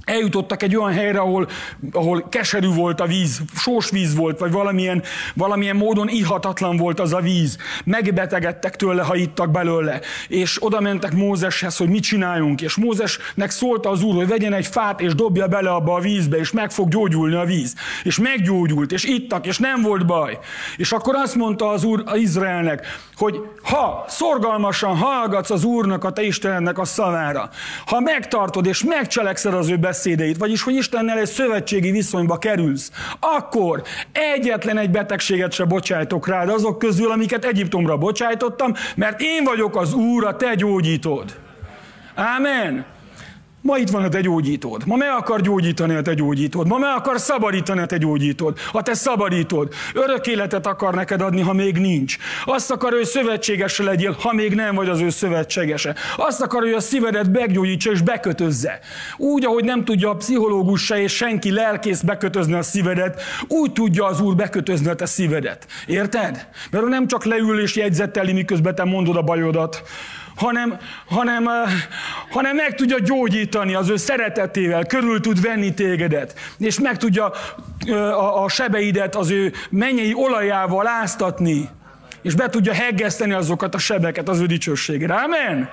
eljutottak 0.08 0.62
egy 0.62 0.76
olyan 0.76 0.92
helyre, 0.92 1.18
ahol, 1.18 1.48
ahol 1.92 2.26
keserű 2.28 2.68
volt 2.68 3.00
a 3.00 3.06
víz, 3.06 3.40
sós 3.54 3.90
víz 3.90 4.14
volt, 4.14 4.38
vagy 4.38 4.52
valamilyen, 4.52 5.02
valamilyen 5.34 5.76
módon 5.76 6.08
ihatatlan 6.08 6.76
volt 6.76 7.00
az 7.00 7.12
a 7.12 7.20
víz. 7.20 7.56
Megbetegedtek 7.84 8.76
tőle, 8.76 9.02
ha 9.02 9.14
ittak 9.14 9.50
belőle. 9.50 10.00
És 10.28 10.56
oda 10.60 10.80
mentek 10.80 11.12
Mózeshez, 11.12 11.76
hogy 11.76 11.88
mit 11.88 12.02
csináljunk. 12.02 12.60
És 12.60 12.76
Mózesnek 12.76 13.50
szólta 13.50 13.90
az 13.90 14.02
úr, 14.02 14.14
hogy 14.14 14.28
vegyen 14.28 14.52
egy 14.52 14.66
fát, 14.66 15.00
és 15.00 15.14
dobja 15.14 15.46
bele 15.46 15.70
abba 15.70 15.94
a 15.94 16.00
vízbe, 16.00 16.36
és 16.36 16.50
meg 16.50 16.70
fog 16.70 16.88
gyógyulni 16.88 17.34
a 17.34 17.44
víz. 17.44 17.74
És 18.02 18.18
meggyógyult, 18.18 18.92
és 18.92 19.04
ittak, 19.04 19.46
és 19.46 19.58
nem 19.58 19.82
volt 19.82 20.06
baj. 20.06 20.38
És 20.76 20.92
akkor 20.92 21.14
azt 21.14 21.34
mondta 21.34 21.70
az 21.70 21.84
úr 21.84 22.02
Izraelnek, 22.14 22.86
hogy 23.14 23.40
ha 23.62 24.04
szorgalmasan 24.08 24.96
hallgatsz 24.96 25.50
az 25.50 25.64
úrnak, 25.64 26.04
a 26.04 26.12
te 26.12 26.22
Istenednek 26.22 26.78
a 26.78 26.84
szavára, 26.84 27.50
ha 27.86 28.00
megtartod 28.00 28.66
és 28.66 28.84
megcselekszed 28.84 29.54
az 29.54 29.68
ő 29.68 29.76
beszédeit, 29.98 30.36
vagyis 30.36 30.62
hogy 30.62 30.74
Istennel 30.74 31.18
egy 31.18 31.26
szövetségi 31.26 31.90
viszonyba 31.90 32.38
kerülsz, 32.38 32.90
akkor 33.20 33.82
egyetlen 34.12 34.78
egy 34.78 34.90
betegséget 34.90 35.52
se 35.52 35.64
bocsájtok 35.64 36.26
rád 36.26 36.48
azok 36.48 36.78
közül, 36.78 37.10
amiket 37.10 37.44
Egyiptomra 37.44 37.96
bocsájtottam, 37.96 38.74
mert 38.96 39.20
én 39.20 39.44
vagyok 39.44 39.76
az 39.76 39.94
Úr, 39.94 40.24
a 40.24 40.36
te 40.36 40.54
gyógyítod. 40.54 41.34
Ámen. 42.14 42.84
Ma 43.60 43.78
itt 43.78 43.90
van 43.90 44.04
a 44.04 44.08
te 44.08 44.20
gyógyítód. 44.20 44.86
Ma 44.86 44.96
meg 44.96 45.08
akar 45.18 45.40
gyógyítani 45.40 45.94
a 45.94 46.02
te 46.02 46.14
gyógyítód. 46.14 46.66
Ma 46.66 46.78
meg 46.78 46.96
akar 46.96 47.18
szabadítani 47.18 47.80
a 47.80 47.86
te 47.86 47.96
gyógyítód. 47.96 48.58
A 48.72 48.82
te 48.82 48.94
szabadítod. 48.94 49.72
Örök 49.94 50.26
életet 50.26 50.66
akar 50.66 50.94
neked 50.94 51.20
adni, 51.20 51.40
ha 51.40 51.52
még 51.52 51.76
nincs. 51.76 52.16
Azt 52.44 52.70
akar, 52.70 52.92
hogy 52.92 53.04
szövetségese 53.04 53.82
legyél, 53.82 54.16
ha 54.20 54.32
még 54.32 54.54
nem 54.54 54.74
vagy 54.74 54.88
az 54.88 55.00
ő 55.00 55.10
szövetségese. 55.10 55.94
Azt 56.16 56.40
akar, 56.40 56.62
hogy 56.62 56.72
a 56.72 56.80
szívedet 56.80 57.32
meggyógyítsa 57.32 57.90
és 57.90 58.00
bekötözze. 58.00 58.78
Úgy, 59.16 59.44
ahogy 59.44 59.64
nem 59.64 59.84
tudja 59.84 60.10
a 60.10 60.16
pszichológus 60.16 60.84
se 60.84 61.02
és 61.02 61.12
senki 61.12 61.50
lelkész 61.50 62.00
bekötözni 62.00 62.54
a 62.54 62.62
szívedet, 62.62 63.22
úgy 63.48 63.72
tudja 63.72 64.04
az 64.04 64.20
Úr 64.20 64.34
bekötözni 64.34 64.88
a 64.88 64.94
te 64.94 65.06
szívedet. 65.06 65.66
Érted? 65.86 66.48
Mert 66.70 66.86
nem 66.86 67.06
csak 67.06 67.24
leül 67.24 67.60
és 67.60 67.76
jegyzetteli, 67.76 68.32
miközben 68.32 68.74
te 68.74 68.84
mondod 68.84 69.16
a 69.16 69.22
bajodat, 69.22 69.82
hanem, 70.38 70.78
hanem, 71.06 71.48
hanem 72.30 72.56
meg 72.56 72.74
tudja 72.74 72.98
gyógyítani 73.00 73.74
az 73.74 73.88
ő 73.88 73.96
szeretetével, 73.96 74.86
körül 74.86 75.20
tud 75.20 75.40
venni 75.40 75.74
tégedet, 75.74 76.34
és 76.58 76.80
meg 76.80 76.96
tudja 76.96 77.32
a, 77.90 78.42
a 78.42 78.48
sebeidet 78.48 79.14
az 79.16 79.30
ő 79.30 79.52
mennyei 79.70 80.14
olajával 80.14 80.86
áztatni, 80.86 81.68
és 82.22 82.34
be 82.34 82.48
tudja 82.48 82.72
heggeszteni 82.72 83.32
azokat 83.32 83.74
a 83.74 83.78
sebeket 83.78 84.28
az 84.28 84.40
ő 84.40 84.46
dicsőségére. 84.46 85.14
Amen? 85.14 85.70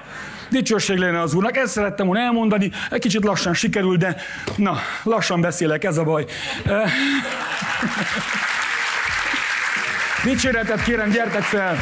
Dicsőség 0.50 0.98
lenne 0.98 1.22
az 1.22 1.34
Úrnak. 1.34 1.58
Ezt 1.58 1.72
szerettem 1.72 2.06
volna 2.06 2.22
elmondani. 2.22 2.72
Egy 2.90 3.00
kicsit 3.00 3.24
lassan 3.24 3.54
sikerült, 3.54 4.00
de 4.00 4.16
na, 4.56 4.78
lassan 5.04 5.42
beszélek, 5.42 5.84
ez 5.84 5.98
a 5.98 6.04
baj. 6.04 6.26
Dicséretet 10.24 10.84
kérem, 10.84 11.10
gyertek 11.10 11.42
fel! 11.42 11.78